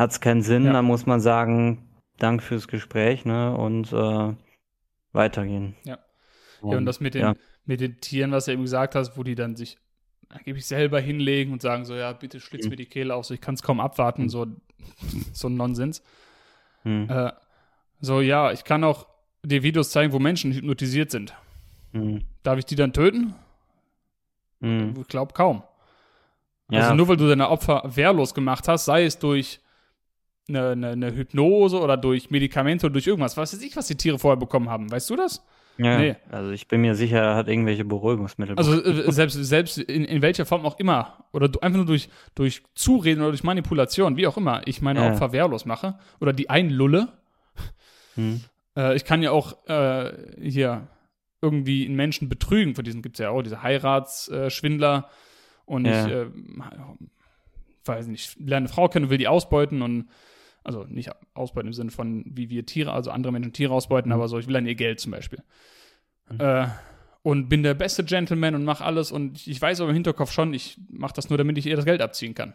hat 0.00 0.10
es 0.10 0.20
keinen 0.20 0.42
Sinn. 0.42 0.64
Ja. 0.64 0.72
Dann 0.72 0.84
muss 0.84 1.06
man 1.06 1.20
sagen, 1.20 1.88
Dank 2.18 2.42
fürs 2.42 2.68
Gespräch, 2.68 3.24
ne? 3.24 3.56
Und 3.56 3.92
äh, 3.92 4.34
weitergehen. 5.12 5.76
Ja. 5.84 5.98
Ja, 6.62 6.76
und 6.76 6.84
das 6.84 7.00
mit 7.00 7.14
den, 7.14 7.22
ja 7.22 7.34
mit 7.70 7.80
den 7.80 8.00
Tieren, 8.00 8.32
was 8.32 8.46
du 8.46 8.52
eben 8.52 8.62
gesagt 8.62 8.94
hast, 8.94 9.16
wo 9.16 9.22
die 9.22 9.34
dann 9.34 9.56
sich 9.56 9.78
angeblich 10.28 10.66
selber 10.66 11.00
hinlegen 11.00 11.52
und 11.52 11.62
sagen 11.62 11.84
so, 11.84 11.94
ja, 11.94 12.12
bitte 12.12 12.40
schlitz 12.40 12.64
mhm. 12.64 12.70
mir 12.70 12.76
die 12.76 12.86
Kehle 12.86 13.14
auf, 13.14 13.24
so 13.24 13.32
ich 13.32 13.40
kann 13.40 13.54
es 13.54 13.62
kaum 13.62 13.80
abwarten, 13.80 14.24
mhm. 14.24 14.28
so, 14.28 14.46
so 15.32 15.48
ein 15.48 15.54
Nonsens. 15.54 16.02
Mhm. 16.84 17.08
Äh, 17.08 17.32
so, 18.00 18.20
ja, 18.20 18.52
ich 18.52 18.64
kann 18.64 18.84
auch 18.84 19.06
dir 19.42 19.62
Videos 19.62 19.90
zeigen, 19.90 20.12
wo 20.12 20.18
Menschen 20.18 20.52
hypnotisiert 20.52 21.10
sind. 21.10 21.34
Mhm. 21.92 22.24
Darf 22.42 22.58
ich 22.58 22.64
die 22.64 22.76
dann 22.76 22.92
töten? 22.92 23.34
Mhm. 24.60 24.94
Ich 25.00 25.08
glaube 25.08 25.32
kaum. 25.32 25.62
Ja. 26.70 26.80
Also 26.80 26.94
nur 26.94 27.08
weil 27.08 27.16
du 27.16 27.28
deine 27.28 27.48
Opfer 27.48 27.82
wehrlos 27.84 28.34
gemacht 28.34 28.68
hast, 28.68 28.84
sei 28.84 29.04
es 29.04 29.18
durch 29.18 29.60
eine, 30.50 30.70
eine, 30.70 30.88
eine 30.90 31.14
Hypnose 31.14 31.80
oder 31.80 31.96
durch 31.96 32.30
Medikamente 32.30 32.86
oder 32.86 32.92
durch 32.94 33.06
irgendwas. 33.06 33.36
Was 33.36 33.52
weiß 33.52 33.62
ich, 33.62 33.76
was 33.76 33.86
die 33.86 33.96
Tiere 33.96 34.18
vorher 34.18 34.36
bekommen 34.36 34.68
haben. 34.68 34.90
Weißt 34.90 35.08
du 35.08 35.16
das? 35.16 35.44
Ja, 35.78 35.98
nee. 35.98 36.16
also 36.30 36.50
ich 36.50 36.68
bin 36.68 36.82
mir 36.82 36.94
sicher, 36.94 37.18
er 37.18 37.36
hat 37.36 37.48
irgendwelche 37.48 37.86
Beruhigungsmittel. 37.86 38.56
Also 38.56 38.82
äh, 38.82 39.10
selbst, 39.10 39.34
selbst 39.36 39.78
in, 39.78 40.04
in 40.04 40.20
welcher 40.20 40.44
Form 40.44 40.66
auch 40.66 40.78
immer, 40.78 41.24
oder 41.32 41.50
einfach 41.62 41.78
nur 41.78 41.86
durch, 41.86 42.10
durch 42.34 42.62
Zureden 42.74 43.20
oder 43.20 43.30
durch 43.30 43.44
Manipulation, 43.44 44.16
wie 44.18 44.26
auch 44.26 44.36
immer, 44.36 44.60
ich 44.66 44.82
meine 44.82 45.00
ja. 45.00 45.10
Opfer 45.10 45.32
wehrlos 45.32 45.64
mache 45.64 45.98
oder 46.20 46.34
die 46.34 46.50
einlulle. 46.50 47.08
Hm. 48.14 48.42
Äh, 48.76 48.94
ich 48.94 49.04
kann 49.04 49.22
ja 49.22 49.30
auch 49.30 49.66
äh, 49.68 50.12
hier 50.42 50.88
irgendwie 51.40 51.86
einen 51.86 51.96
Menschen 51.96 52.28
betrügen, 52.28 52.74
von 52.74 52.84
diesen 52.84 53.00
gibt 53.00 53.16
es 53.16 53.20
ja 53.20 53.30
auch, 53.30 53.40
diese 53.40 53.62
Heiratsschwindler 53.62 55.08
und 55.64 55.86
ja. 55.86 56.06
ich, 56.06 56.12
äh, 56.12 56.26
weiß 57.86 58.06
nicht, 58.08 58.38
lerne 58.38 58.66
eine 58.66 58.68
Frau 58.68 58.88
kennen 58.88 59.06
und 59.06 59.10
will 59.10 59.18
die 59.18 59.28
ausbeuten 59.28 59.80
und 59.80 60.08
also 60.64 60.84
nicht 60.84 61.10
ausbeuten 61.34 61.68
im 61.68 61.72
Sinne 61.72 61.90
von, 61.90 62.24
wie 62.26 62.50
wir 62.50 62.66
Tiere, 62.66 62.92
also 62.92 63.10
andere 63.10 63.32
Menschen 63.32 63.52
Tiere 63.52 63.72
ausbeuten, 63.72 64.10
mhm. 64.10 64.14
aber 64.14 64.28
so, 64.28 64.38
ich 64.38 64.46
will 64.46 64.54
dann 64.54 64.66
ihr 64.66 64.74
Geld 64.74 65.00
zum 65.00 65.12
Beispiel. 65.12 65.42
Mhm. 66.30 66.40
Äh, 66.40 66.66
und 67.22 67.48
bin 67.48 67.62
der 67.62 67.74
beste 67.74 68.04
Gentleman 68.04 68.54
und 68.54 68.64
mache 68.64 68.84
alles 68.84 69.12
und 69.12 69.46
ich 69.46 69.60
weiß 69.60 69.80
aber 69.80 69.90
im 69.90 69.94
Hinterkopf 69.94 70.32
schon, 70.32 70.54
ich 70.54 70.78
mache 70.88 71.12
das 71.14 71.28
nur, 71.28 71.36
damit 71.36 71.58
ich 71.58 71.66
ihr 71.66 71.76
das 71.76 71.84
Geld 71.84 72.00
abziehen 72.00 72.34
kann. 72.34 72.54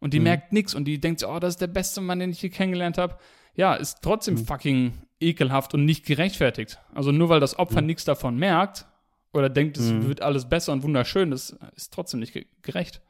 Und 0.00 0.14
die 0.14 0.18
mhm. 0.18 0.24
merkt 0.24 0.52
nichts 0.52 0.74
und 0.74 0.84
die 0.84 1.00
denkt 1.00 1.20
so, 1.20 1.28
oh, 1.28 1.38
das 1.38 1.54
ist 1.54 1.60
der 1.60 1.68
beste 1.68 2.00
Mann, 2.00 2.18
den 2.18 2.30
ich 2.30 2.40
hier 2.40 2.50
kennengelernt 2.50 2.98
habe. 2.98 3.18
Ja, 3.54 3.74
ist 3.74 3.98
trotzdem 4.02 4.34
mhm. 4.34 4.46
fucking 4.46 4.92
ekelhaft 5.20 5.74
und 5.74 5.84
nicht 5.84 6.04
gerechtfertigt. 6.04 6.78
Also 6.92 7.12
nur 7.12 7.28
weil 7.28 7.38
das 7.38 7.56
Opfer 7.58 7.80
mhm. 7.80 7.86
nichts 7.86 8.04
davon 8.04 8.36
merkt 8.36 8.86
oder 9.32 9.48
denkt, 9.48 9.76
es 9.76 9.92
mhm. 9.92 10.08
wird 10.08 10.20
alles 10.20 10.48
besser 10.48 10.72
und 10.72 10.82
wunderschön, 10.82 11.30
das 11.30 11.56
ist 11.76 11.92
trotzdem 11.92 12.18
nicht 12.18 12.36
gerecht. 12.62 13.00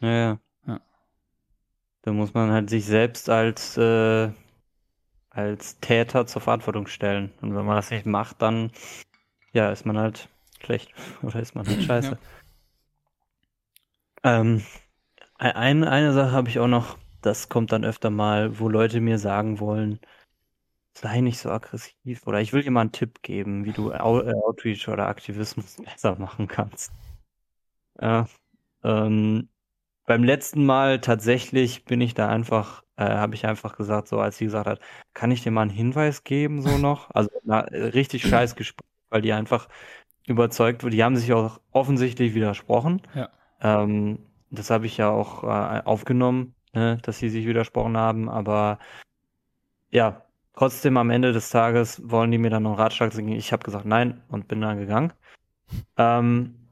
Ja, 0.00 0.12
ja. 0.12 0.40
Da 2.04 2.12
muss 2.12 2.34
man 2.34 2.50
halt 2.52 2.68
sich 2.68 2.84
selbst 2.84 3.30
als, 3.30 3.78
äh, 3.78 4.30
als 5.30 5.80
Täter 5.80 6.26
zur 6.26 6.42
Verantwortung 6.42 6.86
stellen. 6.86 7.32
Und 7.40 7.56
wenn 7.56 7.64
man 7.64 7.76
das 7.76 7.90
nicht 7.90 8.04
macht, 8.04 8.42
dann 8.42 8.70
ja, 9.54 9.72
ist 9.72 9.86
man 9.86 9.96
halt 9.96 10.28
schlecht. 10.60 10.92
Oder 11.22 11.40
ist 11.40 11.54
man 11.54 11.66
halt 11.66 11.82
scheiße. 11.82 12.18
Ja. 14.22 14.36
Ähm, 14.36 14.62
ein, 15.36 15.82
eine 15.82 16.12
Sache 16.12 16.32
habe 16.32 16.50
ich 16.50 16.58
auch 16.58 16.68
noch, 16.68 16.98
das 17.22 17.48
kommt 17.48 17.72
dann 17.72 17.86
öfter 17.86 18.10
mal, 18.10 18.58
wo 18.58 18.68
Leute 18.68 19.00
mir 19.00 19.18
sagen 19.18 19.58
wollen, 19.58 19.98
sei 20.92 21.22
nicht 21.22 21.38
so 21.38 21.50
aggressiv. 21.50 22.26
Oder 22.26 22.42
ich 22.42 22.52
will 22.52 22.62
dir 22.62 22.70
mal 22.70 22.82
einen 22.82 22.92
Tipp 22.92 23.22
geben, 23.22 23.64
wie 23.64 23.72
du 23.72 23.92
äh, 23.92 23.96
Outreach 23.96 24.88
oder 24.88 25.06
Aktivismus 25.06 25.76
besser 25.82 26.18
machen 26.18 26.48
kannst. 26.48 26.92
Ja, 27.98 28.26
ähm, 28.82 29.48
beim 30.06 30.24
letzten 30.24 30.64
Mal 30.64 31.00
tatsächlich 31.00 31.84
bin 31.84 32.00
ich 32.00 32.14
da 32.14 32.28
einfach, 32.28 32.82
äh, 32.96 33.04
habe 33.04 33.34
ich 33.34 33.46
einfach 33.46 33.76
gesagt, 33.76 34.08
so 34.08 34.20
als 34.20 34.38
sie 34.38 34.44
gesagt 34.44 34.66
hat, 34.66 34.80
kann 35.14 35.30
ich 35.30 35.42
dir 35.42 35.50
mal 35.50 35.62
einen 35.62 35.70
Hinweis 35.70 36.24
geben, 36.24 36.62
so 36.62 36.78
noch? 36.78 37.10
Also 37.10 37.30
na, 37.44 37.60
richtig 37.60 38.22
scheiß 38.28 38.56
Gespräch, 38.56 38.86
weil 39.10 39.22
die 39.22 39.32
einfach 39.32 39.68
überzeugt 40.26 40.82
wurde. 40.82 40.96
Die 40.96 41.04
haben 41.04 41.16
sich 41.16 41.32
auch 41.32 41.60
offensichtlich 41.72 42.34
widersprochen. 42.34 43.02
Ja. 43.14 43.28
Ähm, 43.60 44.18
das 44.50 44.70
habe 44.70 44.86
ich 44.86 44.96
ja 44.96 45.10
auch 45.10 45.42
äh, 45.44 45.82
aufgenommen, 45.84 46.54
ne, 46.72 46.98
dass 47.02 47.18
sie 47.18 47.28
sich 47.28 47.46
widersprochen 47.46 47.96
haben, 47.96 48.28
aber 48.28 48.78
ja, 49.90 50.22
trotzdem 50.54 50.96
am 50.96 51.10
Ende 51.10 51.32
des 51.32 51.50
Tages 51.50 52.02
wollen 52.04 52.30
die 52.30 52.38
mir 52.38 52.50
dann 52.50 52.64
noch 52.64 52.72
einen 52.72 52.80
Ratschlag 52.80 53.12
sagen. 53.12 53.28
Ich 53.28 53.52
habe 53.52 53.64
gesagt 53.64 53.84
nein 53.84 54.22
und 54.28 54.48
bin 54.48 54.60
dann 54.60 54.78
gegangen. 54.78 55.12
Ähm, 55.96 56.63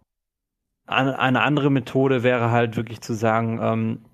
eine 0.87 1.43
andere 1.43 1.71
Methode 1.71 2.23
wäre 2.23 2.51
halt 2.51 2.77
wirklich 2.77 3.01
zu 3.01 3.15
sagen, 3.15 3.59
ähm, 3.63 4.05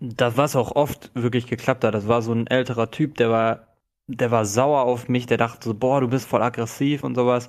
das, 0.00 0.36
was 0.36 0.56
auch 0.56 0.72
oft 0.72 1.10
wirklich 1.14 1.46
geklappt 1.46 1.84
hat, 1.84 1.94
das 1.94 2.08
war 2.08 2.22
so 2.22 2.32
ein 2.32 2.46
älterer 2.46 2.90
Typ, 2.90 3.16
der 3.16 3.30
war, 3.30 3.68
der 4.06 4.30
war 4.30 4.44
sauer 4.44 4.82
auf 4.82 5.08
mich, 5.08 5.26
der 5.26 5.38
dachte 5.38 5.68
so, 5.68 5.74
boah, 5.74 6.00
du 6.00 6.08
bist 6.08 6.26
voll 6.26 6.42
aggressiv 6.42 7.04
und 7.04 7.14
sowas. 7.14 7.48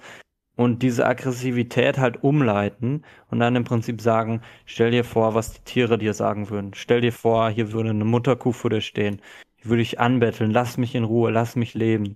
Und 0.57 0.83
diese 0.83 1.05
Aggressivität 1.05 1.97
halt 1.97 2.23
umleiten 2.23 3.03
und 3.29 3.39
dann 3.39 3.57
im 3.57 3.65
Prinzip 3.65 3.99
sagen, 3.99 4.41
stell 4.65 4.91
dir 4.91 5.03
vor, 5.03 5.33
was 5.35 5.51
die 5.53 5.61
Tiere 5.65 5.97
dir 5.97 6.13
sagen 6.13 6.49
würden. 6.49 6.73
Stell 6.73 7.01
dir 7.01 7.11
vor, 7.11 7.49
hier 7.49 7.73
würde 7.73 7.89
eine 7.89 8.05
Mutterkuh 8.05 8.53
vor 8.53 8.69
dir 8.69 8.79
stehen. 8.79 9.21
Die 9.61 9.69
würde 9.69 9.81
ich 9.81 9.99
anbetteln, 9.99 10.51
lass 10.51 10.77
mich 10.77 10.95
in 10.95 11.03
Ruhe, 11.03 11.29
lass 11.31 11.57
mich 11.57 11.73
leben. 11.73 12.15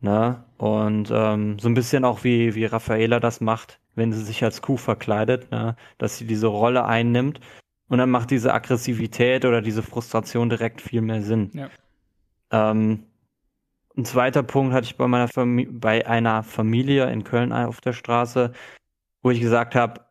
Ne? 0.00 0.44
Und 0.58 1.10
ähm, 1.12 1.58
so 1.60 1.68
ein 1.68 1.74
bisschen 1.74 2.04
auch 2.04 2.24
wie, 2.24 2.54
wie 2.56 2.64
Raffaela 2.64 3.20
das 3.20 3.40
macht, 3.40 3.80
wenn 3.98 4.12
sie 4.12 4.22
sich 4.22 4.42
als 4.42 4.62
Kuh 4.62 4.76
verkleidet, 4.76 5.50
ne? 5.50 5.76
dass 5.98 6.16
sie 6.16 6.26
diese 6.26 6.46
Rolle 6.46 6.84
einnimmt. 6.86 7.40
Und 7.88 7.98
dann 7.98 8.10
macht 8.10 8.30
diese 8.30 8.54
Aggressivität 8.54 9.44
oder 9.44 9.60
diese 9.60 9.82
Frustration 9.82 10.48
direkt 10.48 10.80
viel 10.80 11.00
mehr 11.00 11.22
Sinn. 11.22 11.50
Ja. 11.52 11.68
Ähm, 12.50 13.04
ein 13.96 14.04
zweiter 14.04 14.42
Punkt 14.42 14.72
hatte 14.72 14.84
ich 14.84 14.96
bei 14.96 15.08
meiner 15.08 15.28
Fam 15.28 15.80
bei 15.80 16.06
einer 16.06 16.42
Familie 16.42 17.10
in 17.10 17.24
Köln 17.24 17.52
auf 17.52 17.80
der 17.80 17.92
Straße, 17.92 18.52
wo 19.22 19.30
ich 19.30 19.40
gesagt 19.40 19.74
habe, 19.74 20.02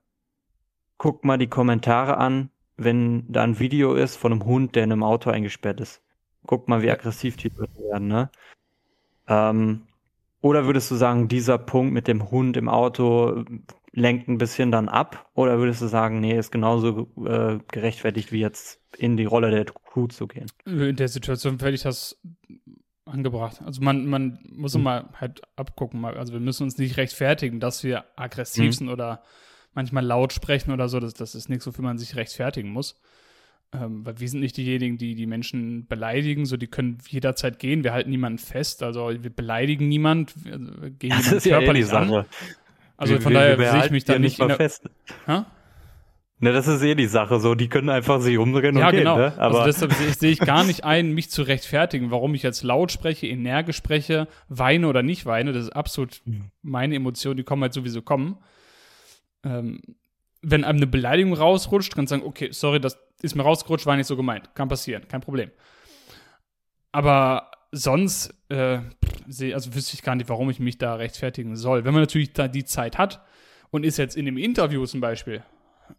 guck 0.97 1.23
mal 1.23 1.38
die 1.38 1.47
Kommentare 1.47 2.17
an, 2.17 2.49
wenn 2.75 3.31
da 3.31 3.43
ein 3.43 3.59
Video 3.59 3.93
ist 3.93 4.17
von 4.17 4.33
einem 4.33 4.45
Hund, 4.45 4.75
der 4.75 4.83
in 4.83 4.91
einem 4.91 5.03
Auto 5.03 5.29
eingesperrt 5.29 5.79
ist. 5.79 6.01
Guck 6.45 6.67
mal, 6.67 6.81
wie 6.81 6.91
aggressiv 6.91 7.38
die 7.38 7.49
Leute 7.49 7.79
werden, 7.79 8.07
ne? 8.07 8.29
Ähm, 9.27 9.86
oder 10.47 10.65
würdest 10.65 10.89
du 10.89 10.95
sagen, 10.95 11.27
dieser 11.27 11.57
Punkt 11.57 11.93
mit 11.93 12.07
dem 12.07 12.31
Hund 12.31 12.55
im 12.55 12.69
Auto 12.69 13.43
lenkt 13.91 14.29
ein 14.29 14.37
bisschen 14.37 14.71
dann 14.71 14.87
ab? 14.87 15.29
Oder 15.33 15.59
würdest 15.59 15.81
du 15.81 15.87
sagen, 15.87 16.21
nee, 16.21 16.37
ist 16.37 16.51
genauso 16.51 17.11
äh, 17.25 17.59
gerechtfertigt, 17.69 18.31
wie 18.31 18.39
jetzt 18.39 18.79
in 18.97 19.17
die 19.17 19.25
Rolle 19.25 19.51
der 19.51 19.65
Kuh 19.65 20.07
zu 20.07 20.25
gehen? 20.25 20.47
In 20.65 20.95
der 20.95 21.09
Situation 21.09 21.59
werde 21.59 21.75
ich 21.75 21.81
das 21.81 22.17
angebracht. 23.03 23.61
Also 23.65 23.81
man, 23.81 24.05
man 24.05 24.39
muss 24.49 24.73
mhm. 24.73 24.81
immer 24.81 25.09
halt 25.19 25.41
abgucken. 25.57 26.05
Also 26.05 26.31
wir 26.31 26.39
müssen 26.39 26.63
uns 26.63 26.77
nicht 26.77 26.95
rechtfertigen, 26.95 27.59
dass 27.59 27.83
wir 27.83 28.05
aggressiv 28.15 28.67
mhm. 28.67 28.71
sind 28.71 28.89
oder 28.89 29.23
manchmal 29.73 30.05
laut 30.05 30.31
sprechen 30.31 30.71
oder 30.71 30.87
so. 30.87 31.01
Das, 31.01 31.13
das 31.13 31.35
ist 31.35 31.49
nichts, 31.49 31.67
wofür 31.67 31.83
man 31.83 31.97
sich 31.97 32.15
rechtfertigen 32.15 32.69
muss. 32.69 32.99
Ähm, 33.74 34.05
weil 34.05 34.20
wir 34.20 34.30
sind 34.30 34.39
nicht 34.39 34.55
diejenigen, 34.55 34.97
die 34.97 35.13
die 35.15 35.26
Menschen 35.26 35.88
beleidigen, 35.88 36.45
so 36.45 36.55
die 36.55 36.68
können 36.68 36.99
jederzeit 37.09 37.59
gehen. 37.59 37.84
Wir 37.84 37.91
halten 37.91 38.09
niemanden 38.09 38.39
fest, 38.39 38.82
also 38.82 39.09
wir 39.09 39.30
beleidigen 39.30 39.89
niemand, 39.89 40.34
wir 40.45 40.89
gehen 40.89 41.09
das 41.09 41.32
ist 41.32 41.43
körperlich 41.43 41.88
ja 41.88 41.93
eh 41.93 42.18
an. 42.18 42.26
Also 42.95 43.13
wir, 43.13 43.22
von 43.22 43.34
daher 43.34 43.57
sehe 43.57 43.86
ich 43.86 43.91
mich 43.91 44.05
da 44.05 44.13
nicht, 44.13 44.39
nicht 44.39 44.47
mal 44.47 44.55
fest. 44.55 44.89
Ha? 45.28 45.45
Ne, 46.39 46.53
das 46.53 46.68
ist 46.68 46.84
eh 46.84 46.93
die 46.93 47.07
Sache 47.07 47.39
so, 47.39 47.55
die 47.55 47.68
können 47.68 47.89
einfach 47.89 48.22
sich 48.22 48.38
umdrehen 48.38 48.78
ja, 48.78 48.89
und 48.89 48.95
genau. 48.95 49.15
gehen, 49.15 49.26
ne? 49.26 49.34
Aber 49.39 49.63
also 49.63 49.88
deshalb 49.88 49.93
sehe, 49.93 50.30
ich 50.30 50.39
gar 50.39 50.63
nicht 50.63 50.84
ein, 50.84 51.13
mich 51.13 51.32
zu 51.32 51.41
rechtfertigen, 51.41 52.11
warum 52.11 52.36
ich 52.36 52.43
jetzt 52.43 52.61
laut 52.61 52.91
spreche, 52.91 53.26
energisch 53.26 53.78
spreche, 53.78 54.28
weine 54.47 54.88
oder 54.88 55.01
nicht 55.01 55.26
weine. 55.26 55.51
Das 55.51 55.63
ist 55.63 55.76
absolut 55.76 56.22
mhm. 56.26 56.51
meine 56.61 56.95
Emotion, 56.95 57.36
die 57.38 57.43
kommen 57.43 57.63
halt 57.63 57.74
sowieso 57.74 58.03
kommen. 58.03 58.38
Ähm, 59.43 59.82
wenn 60.41 60.63
einem 60.63 60.77
eine 60.77 60.88
Beleidigung 60.88 61.33
rausrutscht, 61.33 61.93
kann 61.93 62.03
man 62.03 62.07
sagen, 62.07 62.23
okay, 62.23 62.49
sorry, 62.51 62.79
das 62.79 62.97
ist 63.21 63.35
mir 63.35 63.43
rausgerutscht, 63.43 63.85
war 63.85 63.95
nicht 63.95 64.07
so 64.07 64.15
gemeint. 64.15 64.53
Kann 64.55 64.67
passieren, 64.67 65.07
kein 65.07 65.21
Problem. 65.21 65.51
Aber 66.91 67.51
sonst, 67.71 68.33
äh, 68.49 68.79
also 69.53 69.73
wüsste 69.73 69.95
ich 69.95 70.01
gar 70.01 70.15
nicht, 70.15 70.29
warum 70.29 70.49
ich 70.49 70.59
mich 70.59 70.77
da 70.77 70.95
rechtfertigen 70.95 71.55
soll. 71.55 71.85
Wenn 71.85 71.93
man 71.93 72.03
natürlich 72.03 72.33
da 72.33 72.47
die 72.47 72.65
Zeit 72.65 72.97
hat 72.97 73.23
und 73.71 73.83
ist 73.83 73.97
jetzt 73.97 74.15
in 74.15 74.25
dem 74.25 74.38
Interview 74.38 74.85
zum 74.85 75.01
Beispiel, 75.01 75.43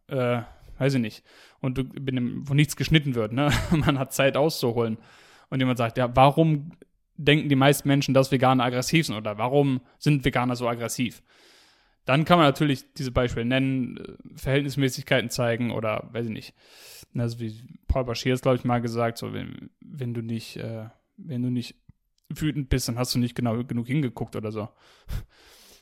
äh, 0.07 0.43
weiß 0.79 0.95
ich 0.95 1.01
nicht, 1.01 1.25
und 1.61 1.79
du, 1.79 1.83
dem, 1.83 2.49
wo 2.49 2.55
nichts 2.55 2.77
geschnitten 2.77 3.15
wird, 3.15 3.33
ne? 3.33 3.51
man 3.71 3.99
hat 3.99 4.13
Zeit 4.13 4.37
auszuholen 4.37 4.99
und 5.51 5.61
jemand 5.61 5.79
sagt, 5.79 5.99
ja, 5.99 6.15
warum 6.15 6.73
denken 7.17 7.49
die 7.49 7.57
meisten 7.57 7.89
Menschen, 7.89 8.15
dass 8.15 8.31
Veganer 8.31 8.65
aggressiv 8.65 9.07
sind 9.07 9.17
oder 9.17 9.39
warum 9.39 9.81
sind 9.99 10.25
Veganer 10.25 10.57
so 10.57 10.69
aggressiv? 10.69 11.23
Dann 12.09 12.25
kann 12.25 12.39
man 12.39 12.47
natürlich 12.47 12.95
diese 12.95 13.13
Beispiele 13.13 13.45
nennen, 13.45 13.99
äh, 13.99 14.39
Verhältnismäßigkeiten 14.39 15.29
zeigen 15.29 15.71
oder 15.71 16.09
weiß 16.13 16.25
ich 16.25 16.33
nicht. 16.33 16.55
Also 17.15 17.39
wie 17.39 17.63
Paul 17.87 18.07
Bashir 18.07 18.33
es, 18.33 18.41
glaube 18.41 18.57
ich, 18.57 18.65
mal 18.65 18.81
gesagt, 18.81 19.19
so 19.19 19.35
wenn, 19.35 19.69
wenn 19.81 20.15
du 20.15 20.23
nicht, 20.23 20.57
äh, 20.57 20.87
wenn 21.19 21.43
du 21.43 21.51
nicht 21.51 21.75
wütend 22.31 22.71
bist, 22.71 22.89
dann 22.89 22.99
hast 22.99 23.15
du 23.15 23.19
nicht 23.19 23.35
genau 23.35 23.63
genug 23.63 23.87
hingeguckt 23.89 24.37
oder 24.37 24.53
so. 24.53 24.71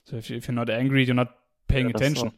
so 0.02 0.16
if, 0.16 0.28
you're 0.28 0.50
not 0.50 0.68
angry, 0.68 1.04
you're 1.04 1.14
not 1.14 1.28
paying 1.68 1.90
ja, 1.90 1.94
attention. 1.94 2.32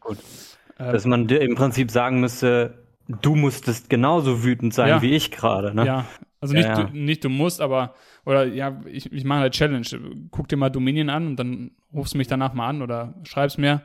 Ähm, 0.78 0.93
Dass 0.93 1.07
man 1.07 1.26
dir 1.26 1.41
im 1.41 1.55
Prinzip 1.55 1.91
sagen 1.91 2.20
müsste, 2.20 2.86
du 3.09 3.36
musstest 3.36 3.89
genauso 3.89 4.45
wütend 4.45 4.74
sein 4.74 4.89
ja, 4.89 5.01
wie 5.01 5.14
ich 5.14 5.30
gerade, 5.30 5.74
ne? 5.74 5.86
Ja, 5.86 6.07
also 6.43 6.53
nicht, 6.53 6.68
ja, 6.68 6.84
Du, 6.84 6.95
nicht 6.95 7.24
du 7.24 7.30
musst, 7.30 7.62
aber, 7.62 7.95
oder 8.29 8.45
ja, 8.45 8.79
ich, 8.85 9.11
ich 9.11 9.24
mache 9.24 9.41
eine 9.41 9.51
Challenge. 9.51 9.87
Guck 10.31 10.49
dir 10.49 10.59
mal 10.59 10.68
Dominion 10.68 11.09
an 11.09 11.29
und 11.29 11.37
dann 11.37 11.70
rufst 11.95 12.12
du 12.12 12.18
mich 12.18 12.26
danach 12.26 12.53
mal 12.53 12.68
an 12.68 12.83
oder 12.83 13.14
schreibst 13.22 13.57
mir, 13.57 13.81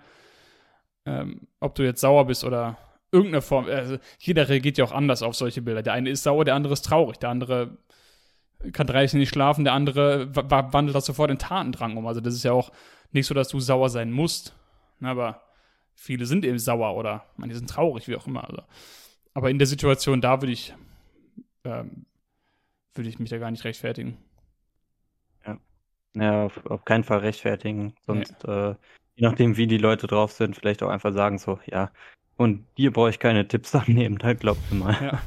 ähm, 1.05 1.47
ob 1.61 1.75
du 1.75 1.83
jetzt 1.83 2.01
sauer 2.01 2.27
bist 2.27 2.43
oder 2.43 2.77
irgendeine 3.09 3.41
Form. 3.41 3.67
Also 3.67 3.99
jeder 4.19 4.49
reagiert 4.49 4.77
ja 4.77 4.83
auch 4.83 4.91
anders 4.91 5.23
auf 5.23 5.33
solche 5.35 5.61
Bilder. 5.61 5.81
Der 5.81 5.93
eine 5.93 6.09
ist 6.09 6.23
sauer, 6.23 6.43
der 6.43 6.55
andere 6.55 6.73
ist 6.73 6.81
traurig, 6.81 7.19
der 7.19 7.29
andere 7.29 7.77
kann 8.73 8.85
drei 8.85 9.05
nicht 9.13 9.29
schlafen, 9.29 9.63
der 9.63 9.73
andere 9.73 10.35
wandelt 10.35 10.93
das 10.93 11.05
sofort 11.05 11.31
in 11.31 11.39
Tatendrang 11.39 11.95
um. 11.95 12.05
Also 12.05 12.19
das 12.19 12.33
ist 12.33 12.43
ja 12.43 12.51
auch 12.51 12.73
nicht 13.13 13.27
so, 13.27 13.33
dass 13.33 13.47
du 13.47 13.61
sauer 13.61 13.87
sein 13.87 14.11
musst. 14.11 14.57
Ne, 14.99 15.07
aber 15.07 15.41
viele 15.95 16.25
sind 16.25 16.43
eben 16.43 16.59
sauer 16.59 16.97
oder 16.97 17.23
manche 17.37 17.55
sind 17.55 17.69
traurig, 17.69 18.09
wie 18.09 18.17
auch 18.17 18.27
immer. 18.27 18.43
Also. 18.43 18.61
Aber 19.33 19.49
in 19.49 19.57
der 19.57 19.67
Situation 19.67 20.19
da 20.19 20.41
würde 20.41 20.51
ich 20.51 20.73
ähm, 21.63 22.07
würde 22.93 23.09
ich 23.09 23.19
mich 23.19 23.29
da 23.29 23.37
gar 23.37 23.51
nicht 23.51 23.63
rechtfertigen. 23.63 24.17
Ja, 26.15 26.23
ja 26.23 26.45
auf, 26.45 26.65
auf 26.65 26.85
keinen 26.85 27.03
Fall 27.03 27.19
rechtfertigen. 27.19 27.93
Sonst, 28.05 28.35
nee. 28.45 28.53
äh, 28.53 28.75
je 29.15 29.27
nachdem, 29.27 29.57
wie 29.57 29.67
die 29.67 29.77
Leute 29.77 30.07
drauf 30.07 30.31
sind, 30.31 30.55
vielleicht 30.55 30.83
auch 30.83 30.89
einfach 30.89 31.13
sagen 31.13 31.37
so, 31.37 31.59
ja, 31.65 31.91
und 32.35 32.65
dir 32.77 32.91
brauche 32.91 33.09
ich 33.09 33.19
keine 33.19 33.47
Tipps 33.47 33.75
annehmen, 33.75 34.17
da 34.17 34.33
glaubt 34.33 34.71
mir 34.71 34.79
mal. 34.79 34.97
Ja. 35.01 35.21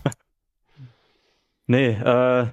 nee, 1.67 1.91
äh, 1.91 2.49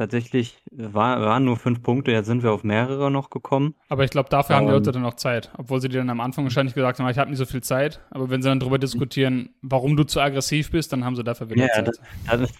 Tatsächlich 0.00 0.56
war, 0.70 1.20
waren 1.20 1.44
nur 1.44 1.58
fünf 1.58 1.82
Punkte, 1.82 2.10
jetzt 2.10 2.24
sind 2.24 2.42
wir 2.42 2.52
auf 2.52 2.64
mehrere 2.64 3.10
noch 3.10 3.28
gekommen. 3.28 3.74
Aber 3.90 4.02
ich 4.02 4.10
glaube, 4.10 4.30
dafür 4.30 4.56
um, 4.56 4.60
haben 4.60 4.66
die 4.68 4.72
Leute 4.72 4.92
dann 4.92 5.02
noch 5.02 5.12
Zeit. 5.12 5.50
Obwohl 5.58 5.78
sie 5.82 5.90
dir 5.90 5.98
dann 5.98 6.08
am 6.08 6.20
Anfang 6.22 6.44
wahrscheinlich 6.44 6.74
gesagt 6.74 6.98
haben, 6.98 7.08
ich 7.10 7.18
habe 7.18 7.28
nicht 7.28 7.38
so 7.38 7.44
viel 7.44 7.62
Zeit. 7.62 8.00
Aber 8.10 8.30
wenn 8.30 8.40
sie 8.40 8.48
dann 8.48 8.60
darüber 8.60 8.78
diskutieren, 8.78 9.50
warum 9.60 9.98
du 9.98 10.04
zu 10.04 10.18
aggressiv 10.18 10.70
bist, 10.70 10.90
dann 10.94 11.04
haben 11.04 11.16
sie 11.16 11.22
dafür 11.22 11.50
wieder 11.50 11.66
ja, 11.66 11.74
Zeit. 11.74 11.88
Das, 11.88 12.40
das, 12.40 12.50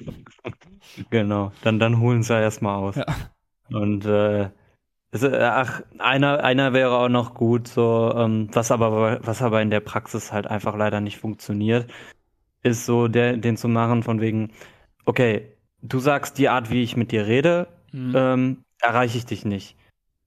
genau, 1.11 1.51
dann, 1.65 1.79
dann 1.79 1.99
holen 1.99 2.23
sie 2.23 2.39
erstmal 2.39 2.77
aus. 2.77 2.97
Ja. 2.97 3.07
Und 3.71 4.05
äh, 4.05 4.51
ach, 5.13 5.83
einer, 5.99 6.45
einer 6.45 6.73
wäre 6.73 6.97
auch 6.97 7.09
noch 7.09 7.35
gut, 7.35 7.69
so, 7.69 8.13
ähm, 8.17 8.49
was 8.53 8.71
aber, 8.71 9.21
was 9.25 9.43
aber 9.43 9.61
in 9.61 9.71
der 9.71 9.81
Praxis 9.81 10.33
halt 10.33 10.47
einfach 10.47 10.77
leider 10.77 11.01
nicht 11.01 11.19
funktioniert, 11.19 11.91
ist 12.63 12.87
so 12.87 13.09
der, 13.09 13.37
den 13.37 13.57
zu 13.57 13.69
machen 13.69 14.03
von 14.03 14.21
wegen, 14.21 14.53
okay, 15.05 15.57
du 15.83 15.99
sagst, 15.99 16.39
die 16.39 16.49
Art, 16.49 16.71
wie 16.71 16.83
ich 16.83 16.97
mit 16.97 17.11
dir 17.13 17.27
rede, 17.27 17.69
mhm. 17.93 18.13
ähm, 18.15 18.65
erreiche 18.81 19.19
ich 19.19 19.27
dich 19.27 19.45
nicht. 19.45 19.77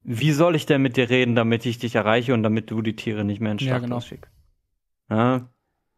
Wie 0.03 0.31
soll 0.31 0.55
ich 0.55 0.65
denn 0.65 0.81
mit 0.81 0.97
dir 0.97 1.09
reden, 1.09 1.35
damit 1.35 1.65
ich 1.65 1.79
dich 1.79 1.95
erreiche 1.95 2.33
und 2.33 2.43
damit 2.43 2.69
du 2.69 2.81
die 2.81 2.95
Tiere 2.95 3.23
nicht 3.23 3.39
mehr 3.39 3.53
in 3.53 3.59
Schlacht 3.59 3.81
ja, 3.83 3.87
genau. 3.87 4.01
schickst? 4.01 4.31
Ja? 5.09 5.47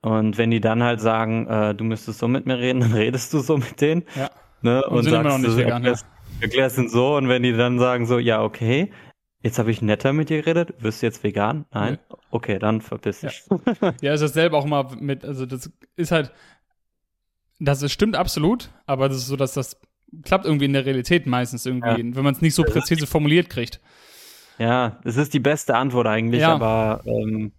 Und 0.01 0.37
wenn 0.37 0.51
die 0.51 0.61
dann 0.61 0.83
halt 0.83 1.01
sagen, 1.01 1.47
äh, 1.47 1.73
du 1.73 1.83
müsstest 1.83 2.19
so 2.19 2.27
mit 2.27 2.45
mir 2.45 2.59
reden, 2.59 2.79
dann 2.81 2.93
redest 2.93 3.33
du 3.33 3.39
so 3.39 3.57
mit 3.57 3.81
denen. 3.81 4.03
Ja. 4.15 4.29
Ne? 4.61 4.83
Und, 4.85 4.97
und 4.97 5.03
sagst, 5.05 5.43
du 5.43 5.57
vegan, 5.57 5.83
erklärst, 5.83 6.05
ja. 6.05 6.14
Erklärst 6.41 6.77
ihn 6.77 6.89
so 6.89 7.15
und 7.15 7.27
wenn 7.27 7.43
die 7.43 7.53
dann 7.53 7.79
sagen 7.79 8.05
so, 8.05 8.19
ja, 8.19 8.43
okay, 8.43 8.91
jetzt 9.41 9.59
habe 9.59 9.71
ich 9.71 9.81
netter 9.81 10.13
mit 10.13 10.29
dir 10.29 10.41
geredet, 10.41 10.73
wirst 10.79 11.01
du 11.01 11.05
jetzt 11.05 11.23
vegan? 11.23 11.65
Nein? 11.71 11.99
Nee. 12.09 12.17
Okay, 12.31 12.59
dann 12.59 12.81
verpiss 12.81 13.21
dich. 13.21 13.43
Ja, 13.49 13.93
ja 14.01 14.13
ist 14.13 14.21
dasselbe 14.21 14.57
auch 14.57 14.65
mal 14.65 14.87
mit, 14.99 15.23
also 15.23 15.45
das 15.45 15.71
ist 15.95 16.11
halt, 16.11 16.31
das 17.59 17.81
ist, 17.81 17.91
stimmt 17.91 18.15
absolut, 18.15 18.69
aber 18.85 19.07
das 19.07 19.19
ist 19.19 19.27
so, 19.27 19.35
dass 19.35 19.53
das 19.53 19.79
klappt 20.23 20.45
irgendwie 20.45 20.65
in 20.65 20.73
der 20.73 20.85
Realität 20.85 21.25
meistens 21.25 21.65
irgendwie, 21.65 21.89
ja. 21.89 22.15
wenn 22.15 22.23
man 22.23 22.33
es 22.33 22.41
nicht 22.41 22.55
so 22.55 22.63
präzise 22.63 23.07
formuliert 23.07 23.49
kriegt. 23.49 23.81
Ja, 24.57 24.99
es 25.03 25.17
ist 25.17 25.33
die 25.33 25.39
beste 25.39 25.75
Antwort 25.75 26.07
eigentlich, 26.07 26.41
ja. 26.41 26.53
aber 26.53 27.01
ähm, 27.05 27.51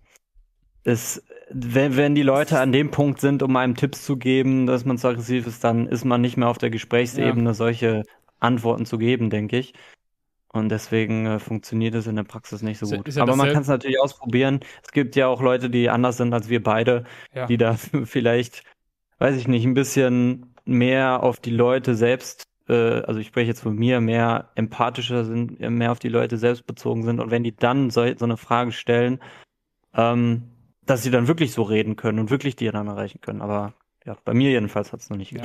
es, 0.83 1.23
wenn, 1.51 1.97
wenn 1.97 2.15
die 2.15 2.23
Leute 2.23 2.59
an 2.59 2.73
dem 2.73 2.91
Punkt 2.91 3.21
sind, 3.21 3.43
um 3.43 3.57
einem 3.57 3.75
Tipps 3.75 4.05
zu 4.05 4.17
geben, 4.17 4.67
dass 4.67 4.85
man 4.85 4.99
zu 4.99 5.09
aggressiv 5.09 5.47
ist, 5.47 5.63
dann 5.65 5.87
ist 5.87 6.05
man 6.05 6.21
nicht 6.21 6.37
mehr 6.37 6.49
auf 6.49 6.59
der 6.59 6.71
Gesprächsebene, 6.71 7.51
ja. 7.51 7.55
solche 7.55 8.03
Antworten 8.39 8.87
zu 8.87 8.99
geben, 8.99 9.31
denke 9.31 9.59
ich. 9.59 9.75
Und 10.49 10.71
deswegen 10.71 11.27
äh, 11.27 11.39
funktioniert 11.39 11.95
es 11.95 12.07
in 12.07 12.17
der 12.17 12.23
Praxis 12.23 12.63
nicht 12.63 12.79
so 12.79 12.87
gut. 12.87 13.09
Ja 13.09 13.23
Aber 13.23 13.37
man 13.37 13.53
kann 13.53 13.63
es 13.63 13.69
natürlich 13.69 14.01
ausprobieren. 14.01 14.61
Es 14.83 14.93
gibt 14.93 15.17
ja 15.17 15.27
auch 15.27 15.43
Leute, 15.43 15.69
die 15.69 15.91
anders 15.91 16.17
sind 16.17 16.33
als 16.33 16.49
wir 16.49 16.63
beide, 16.63 17.05
ja. 17.35 17.47
die 17.47 17.57
da 17.57 17.75
vielleicht 18.05 18.63
weiß 19.19 19.37
ich 19.37 19.49
nicht, 19.49 19.65
ein 19.65 19.75
bisschen 19.75 20.55
mehr 20.65 21.23
auf 21.23 21.41
die 21.41 21.51
Leute 21.51 21.95
selbst, 21.95 22.45
äh, 22.69 22.75
also 22.75 23.21
ich 23.21 23.29
spreche 23.29 23.49
jetzt 23.49 23.61
von 23.61 23.77
mir, 23.77 24.01
mehr 24.01 24.51
empathischer 24.55 25.25
sind, 25.25 25.61
mehr 25.61 25.93
auf 25.93 25.99
die 25.99 26.09
Leute 26.09 26.39
selbst 26.39 26.67
bezogen 26.67 27.03
sind 27.03 27.21
und 27.21 27.31
wenn 27.31 27.45
die 27.45 27.55
dann 27.55 27.91
so, 27.91 28.07
so 28.17 28.25
eine 28.25 28.37
Frage 28.37 28.73
stellen, 28.73 29.21
ähm, 29.95 30.51
dass 30.85 31.03
sie 31.03 31.11
dann 31.11 31.29
wirklich 31.29 31.53
so 31.53 31.63
reden 31.63 31.97
können 31.97 32.19
und 32.19 32.31
wirklich 32.31 32.57
die 32.57 32.71
dann 32.71 32.87
erreichen 32.87 33.21
können. 33.21 33.43
Aber 33.43 33.75
ja, 34.05 34.17
bei 34.25 34.35
mir 34.35 34.51
jedenfalls 34.51 34.93
hat 34.93 35.01
es 35.01 35.11
noch 35.11 35.17
nicht 35.17 35.33
ja. 35.33 35.43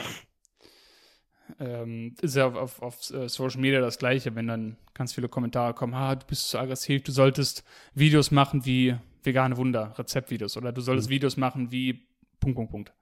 Ähm, 1.59 2.15
ist 2.21 2.35
ja 2.35 2.47
auf, 2.47 2.55
auf, 2.55 2.81
auf, 2.81 3.09
äh, 3.11 3.27
Social 3.29 3.59
Media 3.61 3.81
das 3.81 3.97
Gleiche, 3.97 4.35
wenn 4.35 4.47
dann 4.47 4.77
ganz 4.93 5.13
viele 5.13 5.29
Kommentare 5.29 5.73
kommen, 5.73 5.93
ah, 5.93 6.15
du 6.15 6.25
bist 6.25 6.49
zu 6.49 6.59
aggressiv, 6.59 7.03
du 7.03 7.11
solltest 7.11 7.63
Videos 7.93 8.31
machen 8.31 8.65
wie 8.65 8.95
vegane 9.23 9.57
Wunder, 9.57 9.93
Rezeptvideos 9.97 10.57
oder 10.57 10.71
du 10.71 10.81
solltest 10.81 11.09
mhm. 11.09 11.13
Videos 11.13 11.37
machen 11.37 11.71
wie 11.71 12.07
Punkt, 12.39 12.55
Punkt, 12.55 12.71
Punkt. 12.71 12.93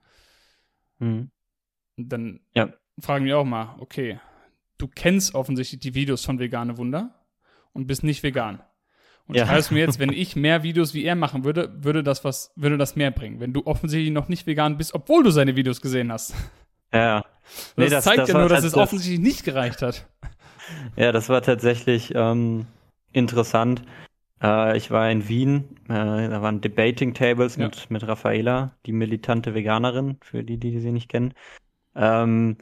Mhm. 0.99 1.31
Dann 1.97 2.41
ja. 2.53 2.73
fragen 2.99 3.25
wir 3.25 3.37
auch 3.37 3.45
mal, 3.45 3.75
okay, 3.79 4.19
du 4.77 4.87
kennst 4.87 5.35
offensichtlich 5.35 5.79
die 5.79 5.95
Videos 5.95 6.25
von 6.25 6.39
Vegane 6.39 6.77
Wunder 6.77 7.25
und 7.73 7.87
bist 7.87 8.03
nicht 8.03 8.23
vegan. 8.23 8.61
Und 9.27 9.35
Ja. 9.35 9.45
schreibst 9.45 9.71
mir 9.71 9.79
jetzt, 9.79 9.99
wenn 9.99 10.11
ich 10.13 10.35
mehr 10.35 10.63
Videos 10.63 10.93
wie 10.93 11.03
er 11.03 11.15
machen 11.15 11.43
würde, 11.43 11.83
würde 11.83 12.03
das 12.03 12.23
was, 12.23 12.51
würde 12.55 12.77
das 12.77 12.95
mehr 12.95 13.11
bringen. 13.11 13.39
Wenn 13.39 13.53
du 13.53 13.65
offensichtlich 13.65 14.11
noch 14.11 14.27
nicht 14.27 14.47
vegan 14.47 14.77
bist, 14.77 14.93
obwohl 14.93 15.23
du 15.23 15.29
seine 15.29 15.55
Videos 15.55 15.81
gesehen 15.81 16.11
hast. 16.11 16.33
Ja. 16.93 17.21
Das, 17.21 17.73
Nee, 17.77 17.89
das- 17.89 18.03
zeigt 18.03 18.19
das 18.19 18.29
ja 18.29 18.37
nur, 18.39 18.49
dass 18.49 18.63
es 18.63 18.73
das- 18.73 18.81
offensichtlich 18.83 19.19
nicht 19.19 19.43
gereicht 19.43 19.81
hat. 19.81 20.05
Ja, 20.95 21.11
das 21.11 21.29
war 21.29 21.41
tatsächlich 21.41 22.13
ähm, 22.13 22.67
interessant. 23.11 23.81
Äh, 24.39 24.77
ich 24.77 24.91
war 24.91 25.09
in 25.09 25.27
Wien, 25.27 25.77
äh, 25.85 26.29
da 26.29 26.43
waren 26.43 26.61
Debating 26.61 27.15
Tables 27.15 27.55
Ja. 27.55 27.65
mit, 27.65 27.89
mit 27.89 28.07
Raffaela, 28.07 28.75
die 28.85 28.91
militante 28.91 29.55
Veganerin, 29.55 30.17
für 30.21 30.43
die, 30.43 30.57
die 30.57 30.79
sie 30.79 30.91
nicht 30.91 31.09
kennen. 31.09 31.33
Ähm, 31.95 32.57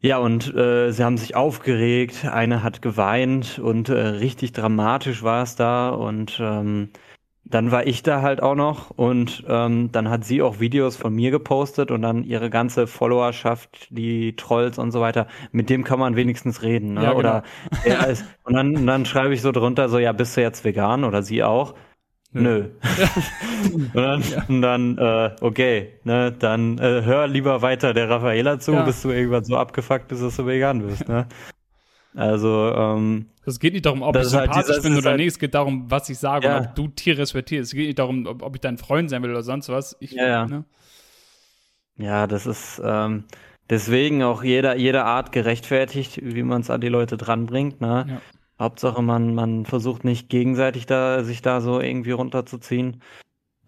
ja, 0.00 0.16
und 0.16 0.54
äh, 0.54 0.92
sie 0.92 1.04
haben 1.04 1.18
sich 1.18 1.34
aufgeregt, 1.36 2.24
eine 2.24 2.62
hat 2.62 2.80
geweint 2.80 3.58
und 3.58 3.90
äh, 3.90 3.92
richtig 3.94 4.52
dramatisch 4.52 5.22
war 5.22 5.42
es 5.42 5.56
da 5.56 5.90
und 5.90 6.38
ähm, 6.40 6.88
dann 7.46 7.70
war 7.70 7.86
ich 7.86 8.02
da 8.02 8.22
halt 8.22 8.42
auch 8.42 8.54
noch 8.54 8.90
und 8.90 9.44
ähm, 9.48 9.92
dann 9.92 10.08
hat 10.08 10.24
sie 10.24 10.40
auch 10.40 10.60
Videos 10.60 10.96
von 10.96 11.14
mir 11.14 11.30
gepostet 11.30 11.90
und 11.90 12.02
dann 12.02 12.24
ihre 12.24 12.48
ganze 12.48 12.86
Followerschaft, 12.86 13.88
die 13.90 14.34
Trolls 14.36 14.78
und 14.78 14.92
so 14.92 15.00
weiter, 15.00 15.26
mit 15.52 15.68
dem 15.68 15.84
kann 15.84 15.98
man 15.98 16.16
wenigstens 16.16 16.62
reden, 16.62 16.94
ne? 16.94 17.02
Ja, 17.02 17.12
genau. 17.12 17.18
Oder 17.18 17.42
er 17.84 18.08
ist, 18.08 18.24
und 18.44 18.54
dann, 18.54 18.74
und 18.76 18.86
dann 18.86 19.04
schreibe 19.04 19.34
ich 19.34 19.42
so 19.42 19.52
drunter, 19.52 19.88
so, 19.88 19.98
ja, 19.98 20.12
bist 20.12 20.36
du 20.36 20.40
jetzt 20.40 20.64
vegan 20.64 21.04
oder 21.04 21.22
sie 21.22 21.42
auch? 21.42 21.74
Nö. 22.32 22.70
und 23.74 23.94
dann, 23.94 24.22
und 24.48 24.62
dann 24.62 24.98
äh, 24.98 25.36
okay, 25.40 25.92
ne, 26.02 26.32
dann 26.32 26.78
äh, 26.78 27.02
hör 27.04 27.28
lieber 27.28 27.62
weiter 27.62 27.94
der 27.94 28.10
Raffaela 28.10 28.58
zu, 28.58 28.72
Ja. 28.72 28.82
bis 28.82 29.02
du 29.02 29.10
irgendwann 29.10 29.44
so 29.44 29.56
abgefuckt 29.56 30.08
bist, 30.08 30.22
dass 30.22 30.36
du 30.36 30.46
vegan 30.46 30.84
bist, 30.84 31.08
ne? 31.08 31.26
Also, 32.16 32.72
ähm, 32.76 33.26
Es 33.46 33.58
geht 33.60 33.72
nicht 33.74 33.84
darum, 33.86 34.02
ob 34.02 34.14
Das 34.14 34.28
ich 34.28 34.34
halt 34.34 34.44
sympathisch 34.46 34.76
dieses- 34.76 34.82
bin 34.82 34.96
oder 34.96 35.10
halt- 35.10 35.18
nicht. 35.18 35.28
Es 35.28 35.38
geht 35.38 35.54
darum, 35.54 35.90
was 35.90 36.08
ich 36.08 36.18
sage 36.18 36.46
Ja. 36.46 36.58
und 36.58 36.66
ob 36.68 36.74
du 36.74 36.88
Tiere 36.88 37.18
respektierst. 37.18 37.72
Es 37.72 37.76
geht 37.76 37.86
nicht 37.86 37.98
darum, 37.98 38.26
ob, 38.26 38.42
ob 38.42 38.54
ich 38.54 38.60
dein 38.60 38.78
Freund 38.78 39.10
sein 39.10 39.22
will 39.22 39.30
oder 39.30 39.42
sonst 39.42 39.68
was. 39.68 39.96
Ich, 40.00 40.12
Ja, 40.12 40.26
ja. 40.26 40.46
Ne? 40.46 40.64
Ja, 41.96 42.26
das 42.26 42.46
ist 42.46 42.80
ähm, 42.84 43.24
deswegen 43.70 44.22
auch 44.22 44.42
jeder, 44.42 44.76
jede 44.76 45.04
Art 45.04 45.30
gerechtfertigt, 45.32 46.20
wie 46.22 46.42
man 46.42 46.62
es 46.62 46.70
an 46.70 46.80
die 46.80 46.88
Leute 46.88 47.16
dranbringt. 47.16 47.80
Ne? 47.80 48.06
Ja. 48.08 48.20
Hauptsache, 48.58 49.02
man, 49.02 49.34
man 49.34 49.64
versucht 49.66 50.04
nicht 50.04 50.28
gegenseitig 50.28 50.86
da, 50.86 51.22
sich 51.24 51.42
da 51.42 51.60
so 51.60 51.80
irgendwie 51.80 52.12
runterzuziehen. 52.12 53.02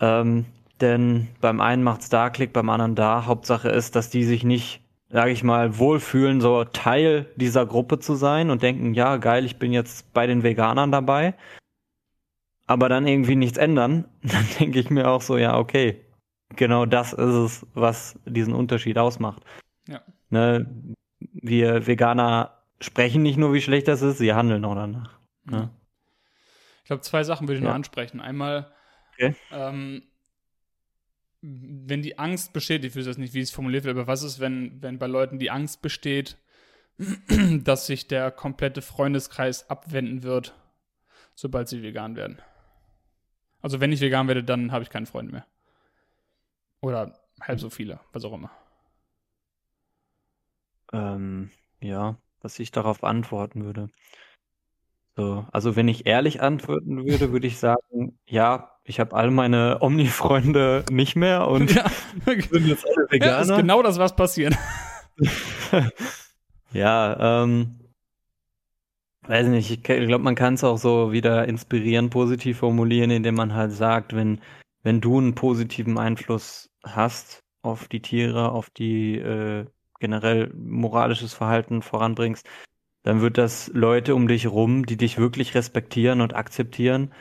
Ähm, 0.00 0.44
denn 0.80 1.28
beim 1.40 1.60
einen 1.60 1.82
macht's 1.82 2.08
da 2.08 2.30
Klick, 2.30 2.52
beim 2.52 2.68
anderen 2.70 2.94
da. 2.94 3.26
Hauptsache 3.26 3.68
ist, 3.68 3.96
dass 3.96 4.10
die 4.10 4.24
sich 4.24 4.44
nicht, 4.44 4.80
sage 5.16 5.30
ich 5.30 5.42
mal, 5.42 5.78
wohlfühlen, 5.78 6.42
so 6.42 6.64
Teil 6.64 7.32
dieser 7.36 7.64
Gruppe 7.64 7.98
zu 7.98 8.16
sein 8.16 8.50
und 8.50 8.62
denken, 8.62 8.92
ja, 8.92 9.16
geil, 9.16 9.46
ich 9.46 9.58
bin 9.58 9.72
jetzt 9.72 10.12
bei 10.12 10.26
den 10.26 10.42
Veganern 10.42 10.92
dabei. 10.92 11.32
Aber 12.66 12.90
dann 12.90 13.06
irgendwie 13.06 13.34
nichts 13.34 13.56
ändern, 13.56 14.04
dann 14.22 14.46
denke 14.60 14.78
ich 14.78 14.90
mir 14.90 15.08
auch 15.08 15.22
so, 15.22 15.38
ja, 15.38 15.56
okay, 15.56 16.04
genau 16.54 16.84
das 16.84 17.14
ist 17.14 17.34
es, 17.34 17.66
was 17.72 18.20
diesen 18.26 18.52
Unterschied 18.52 18.98
ausmacht. 18.98 19.42
Ja. 19.88 20.02
Ne, 20.28 20.66
wir 21.18 21.86
Veganer 21.86 22.62
sprechen 22.82 23.22
nicht 23.22 23.38
nur, 23.38 23.54
wie 23.54 23.62
schlecht 23.62 23.88
das 23.88 24.02
ist, 24.02 24.18
sie 24.18 24.34
handeln 24.34 24.66
auch 24.66 24.74
danach. 24.74 25.18
Ne? 25.46 25.70
Ich 26.82 26.88
glaube, 26.88 27.00
zwei 27.00 27.24
Sachen 27.24 27.48
würde 27.48 27.56
ich 27.56 27.62
Ja. 27.64 27.70
noch 27.70 27.74
ansprechen. 27.76 28.20
Einmal, 28.20 28.70
Okay. 29.14 29.34
ähm, 29.50 30.02
wenn 31.48 32.02
die 32.02 32.18
Angst 32.18 32.52
besteht, 32.52 32.84
ich 32.84 32.96
weiß 32.96 33.06
jetzt 33.06 33.18
nicht, 33.18 33.34
wie 33.34 33.40
es 33.40 33.52
formuliert 33.52 33.84
wird, 33.84 33.96
aber 33.96 34.08
was 34.08 34.22
ist, 34.22 34.40
wenn, 34.40 34.82
wenn 34.82 34.98
bei 34.98 35.06
Leuten 35.06 35.38
die 35.38 35.50
Angst 35.50 35.80
besteht, 35.80 36.38
dass 37.62 37.86
sich 37.86 38.08
der 38.08 38.30
komplette 38.32 38.82
Freundeskreis 38.82 39.70
abwenden 39.70 40.22
wird, 40.22 40.54
sobald 41.34 41.68
sie 41.68 41.82
vegan 41.82 42.16
werden? 42.16 42.40
Also 43.62 43.80
wenn 43.80 43.92
ich 43.92 44.00
vegan 44.00 44.26
werde, 44.26 44.42
dann 44.42 44.72
habe 44.72 44.82
ich 44.82 44.90
keine 44.90 45.06
Freunde 45.06 45.32
mehr. 45.32 45.46
Oder 46.80 47.18
halb 47.40 47.60
so 47.60 47.70
viele, 47.70 48.00
was 48.12 48.24
auch 48.24 48.32
immer. 48.32 48.50
Ähm, 50.92 51.50
ja, 51.80 52.16
was 52.40 52.58
ich 52.58 52.72
darauf 52.72 53.04
antworten 53.04 53.64
würde. 53.64 53.90
So, 55.16 55.46
also 55.50 55.76
wenn 55.76 55.88
ich 55.88 56.06
ehrlich 56.06 56.42
antworten 56.42 57.06
würde, 57.06 57.32
würde 57.32 57.46
ich 57.46 57.58
sagen, 57.58 58.18
ja, 58.26 58.72
ich 58.84 59.00
habe 59.00 59.16
all 59.16 59.30
meine 59.30 59.78
Omni-Freunde 59.80 60.84
nicht 60.90 61.16
mehr 61.16 61.48
und 61.48 61.74
Ja, 61.74 61.86
sind 62.26 62.66
jetzt 62.66 62.84
alle 62.86 63.06
ja 63.12 63.40
ist 63.40 63.48
Veganer. 63.48 63.56
genau 63.56 63.82
das, 63.82 63.98
was 63.98 64.14
passiert. 64.14 64.54
Ja, 66.72 67.42
ähm, 67.44 67.78
weiß 69.22 69.46
nicht, 69.48 69.70
ich 69.70 69.82
glaube, 69.82 70.18
man 70.18 70.34
kann 70.34 70.54
es 70.54 70.64
auch 70.64 70.76
so 70.78 71.12
wieder 71.12 71.46
inspirieren, 71.48 72.10
positiv 72.10 72.58
formulieren, 72.58 73.10
indem 73.10 73.36
man 73.36 73.54
halt 73.54 73.72
sagt, 73.72 74.14
wenn, 74.14 74.40
wenn 74.82 75.00
du 75.00 75.18
einen 75.18 75.34
positiven 75.34 75.96
Einfluss 75.96 76.68
hast 76.84 77.40
auf 77.62 77.88
die 77.88 78.02
Tiere, 78.02 78.50
auf 78.52 78.68
die 78.70 79.16
äh, 79.16 79.64
generell 80.00 80.52
moralisches 80.54 81.32
Verhalten 81.34 81.82
voranbringst, 81.82 82.46
dann 83.06 83.20
wird 83.20 83.38
das 83.38 83.70
Leute 83.72 84.16
um 84.16 84.26
dich 84.26 84.48
rum, 84.48 84.84
die 84.84 84.96
dich 84.96 85.16
wirklich 85.16 85.54
respektieren 85.54 86.20
und 86.20 86.34
akzeptieren, 86.34 87.12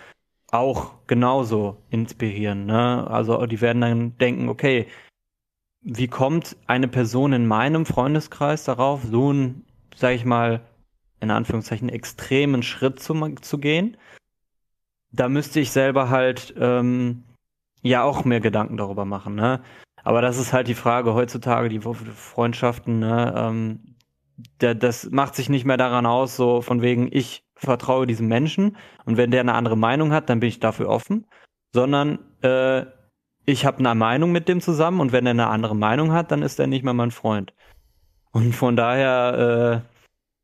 auch 0.50 0.94
genauso 1.06 1.78
inspirieren. 1.92 2.66
Ne? 2.66 3.06
Also 3.08 3.46
die 3.46 3.62
werden 3.62 3.82
dann 3.82 4.18
denken, 4.18 4.50
okay, 4.50 4.88
wie 5.84 6.08
kommt 6.08 6.58
eine 6.66 6.88
Person 6.88 7.34
in 7.34 7.46
meinem 7.46 7.86
Freundeskreis 7.86 8.64
darauf, 8.64 9.04
so 9.04 9.30
einen, 9.30 9.64
sag 9.96 10.16
ich 10.16 10.26
mal, 10.26 10.62
in 11.20 11.30
Anführungszeichen 11.30 11.90
extremen 11.90 12.64
Schritt 12.64 13.00
zu, 13.00 13.14
zu 13.36 13.60
gehen? 13.60 13.96
Da 15.12 15.30
müsste 15.30 15.60
ich 15.60 15.70
selber 15.70 16.10
halt 16.10 16.56
ähm, 16.58 17.26
ja 17.84 18.02
auch 18.02 18.26
mehr 18.26 18.42
Gedanken 18.42 18.78
darüber 18.78 19.06
machen, 19.06 19.36
ne? 19.36 19.62
Aber 20.04 20.22
das 20.22 20.40
ist 20.40 20.52
halt 20.52 20.68
die 20.68 20.74
Frage 20.74 21.14
heutzutage, 21.14 21.70
die 21.70 21.82
Freundschaften, 21.82 22.98
ne? 22.98 23.34
Ähm, 23.38 23.95
da, 24.60 24.74
das 24.74 25.10
macht 25.12 25.36
sich 25.36 25.50
nicht 25.50 25.66
mehr 25.66 25.78
daran 25.78 26.06
aus, 26.06 26.36
so 26.36 26.62
von 26.62 26.82
wegen, 26.82 27.10
ich 27.12 27.44
vertraue 27.56 28.08
diesem 28.08 28.28
Menschen 28.28 28.78
und 29.06 29.18
wenn 29.18 29.32
der 29.32 29.42
eine 29.42 29.54
andere 29.54 29.78
Meinung 29.78 30.12
hat, 30.12 30.30
dann 30.30 30.40
bin 30.40 30.50
ich 30.50 30.60
dafür 30.60 30.90
offen, 30.90 31.26
sondern 31.74 32.20
äh, 32.42 32.86
ich 33.46 33.66
habe 33.66 33.80
eine 33.80 33.96
Meinung 33.96 34.32
mit 34.32 34.48
dem 34.50 34.62
zusammen 34.62 35.00
und 35.00 35.12
wenn 35.12 35.26
er 35.26 35.32
eine 35.32 35.48
andere 35.48 35.76
Meinung 35.76 36.12
hat, 36.12 36.32
dann 36.32 36.42
ist 36.42 36.60
er 36.60 36.68
nicht 36.68 36.84
mehr 36.84 36.94
mein 36.94 37.12
Freund. 37.12 37.54
Und 38.32 38.54
von 38.54 38.76
daher, 38.76 39.84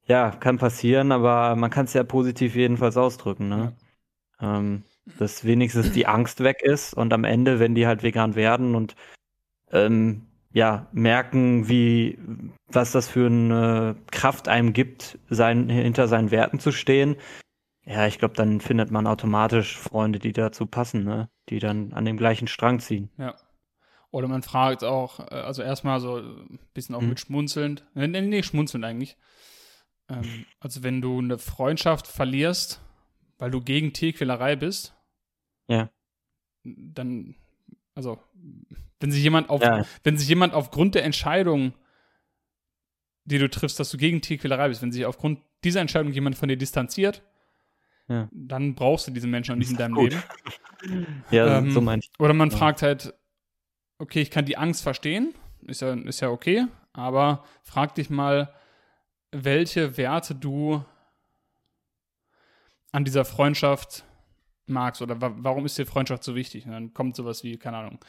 äh, 0.08 0.10
ja, 0.12 0.32
kann 0.32 0.58
passieren, 0.58 1.12
aber 1.12 1.56
man 1.56 1.70
kann 1.70 1.86
es 1.86 1.94
ja 1.94 2.04
positiv 2.04 2.56
jedenfalls 2.56 2.98
ausdrücken, 2.98 3.50
ne? 3.50 3.74
Ähm, 4.40 4.84
dass 5.18 5.46
wenigstens 5.46 5.92
die 5.92 6.08
Angst 6.08 6.42
weg 6.44 6.62
ist 6.62 6.94
und 6.94 7.12
am 7.14 7.24
Ende, 7.24 7.60
wenn 7.60 7.76
die 7.76 7.88
halt 7.88 8.04
vegan 8.04 8.36
werden 8.36 8.76
und 8.76 8.96
ähm, 9.72 10.28
ja, 10.54 10.88
merken, 10.92 11.68
wie, 11.70 12.18
was 12.68 12.92
das 12.92 13.08
für 13.08 13.28
eine 13.28 13.96
Kraft 14.12 14.48
einem 14.48 14.74
gibt, 14.74 15.18
sein, 15.30 15.70
hinter 15.70 16.08
seinen 16.08 16.32
Werten 16.32 16.60
zu 16.60 16.72
stehen. 16.72 17.16
Ja, 17.84 18.06
ich 18.06 18.20
glaube, 18.20 18.36
dann 18.36 18.62
findet 18.62 18.92
man 18.92 19.08
automatisch 19.08 19.78
Freunde, 19.78 20.20
die 20.20 20.34
dazu 20.34 20.66
passen, 20.68 21.04
ne? 21.04 21.30
Die 21.50 21.60
dann 21.60 21.94
an 21.94 22.06
dem 22.06 22.18
gleichen 22.18 22.48
Strang 22.48 22.80
ziehen. 22.80 23.10
Ja. 23.18 23.36
Oder 24.12 24.28
man 24.28 24.44
fragt 24.44 24.84
auch, 24.84 25.20
äh, 25.20 25.36
also 25.36 25.62
erstmal 25.62 26.00
so 26.00 26.18
ein 26.18 26.60
bisschen 26.74 26.96
auch 26.96 27.02
Mhm. 27.02 27.10
mit 27.10 27.20
schmunzelnd. 27.22 27.88
Nee, 27.94 28.08
nee, 28.08 28.22
nee, 28.22 28.44
schmunzelnd 28.44 28.86
eigentlich. 28.86 29.18
Ähm, 30.10 30.46
also 30.60 30.84
wenn 30.84 31.02
du 31.02 31.18
eine 31.20 31.38
Freundschaft 31.38 32.08
verlierst, 32.08 32.82
weil 33.38 33.52
du 33.52 33.62
gegen 33.62 33.94
Tierquälerei 33.94 34.56
bist, 34.58 34.96
Ja. 35.68 35.90
dann, 36.64 37.36
also, 37.96 38.20
wenn 39.00 39.12
sich 39.12 39.24
jemand 39.24 39.50
auf, 39.50 39.62
Ja. 39.62 39.86
wenn 40.04 40.18
sich 40.18 40.28
jemand 40.28 40.54
aufgrund 40.54 40.96
der 40.96 41.04
Entscheidung, 41.04 41.74
die 43.26 43.38
du 43.38 43.50
triffst, 43.50 43.80
dass 43.80 43.90
du 43.92 43.98
gegen 43.98 44.22
Tierquälerei 44.22 44.68
bist, 44.70 44.82
wenn 44.82 44.92
sich 44.92 45.06
aufgrund 45.06 45.40
dieser 45.64 45.82
Entscheidung 45.82 46.12
jemand 46.12 46.36
von 46.38 46.50
dir 46.50 46.58
distanziert, 46.58 47.22
Ja. 48.08 48.30
dann 48.32 48.76
brauchst 48.76 49.08
du 49.08 49.12
diesen 49.12 49.30
Menschen 49.32 49.54
auch 49.54 49.58
nicht 49.58 49.72
in 49.72 49.78
deinem 49.78 49.96
gut. 49.96 50.12
Leben. 50.12 50.24
Ja, 51.32 51.60
Ähm, 51.60 51.70
so 51.72 51.92
ich. 51.92 52.10
Oder 52.18 52.34
man 52.34 52.50
Ja. 52.50 52.58
fragt 52.58 52.82
halt, 52.82 53.14
okay, 54.00 54.20
ich 54.22 54.32
kann 54.32 54.46
die 54.46 54.58
Angst 54.58 54.82
verstehen, 54.82 55.36
ist 55.68 55.82
ja, 55.82 55.94
ist 55.94 56.22
ja 56.22 56.30
okay, 56.30 56.66
aber 56.92 57.46
frag 57.62 57.94
dich 57.94 58.10
mal, 58.10 58.52
welche 59.32 59.96
Werte 59.96 60.34
du 60.34 60.84
an 62.92 63.06
dieser 63.06 63.26
Freundschaft 63.26 64.04
magst 64.72 65.02
oder 65.02 65.22
wa 65.22 65.34
warum 65.38 65.66
ist 65.66 65.78
dir 65.78 65.86
Freundschaft 65.86 66.24
so 66.24 66.36
wichtig? 66.36 66.66
Und 66.66 66.72
dann 66.72 66.94
kommt 66.94 67.16
sowas 67.16 67.44
wie, 67.44 67.58
keine 67.58 67.78
Ahnung, 67.78 68.00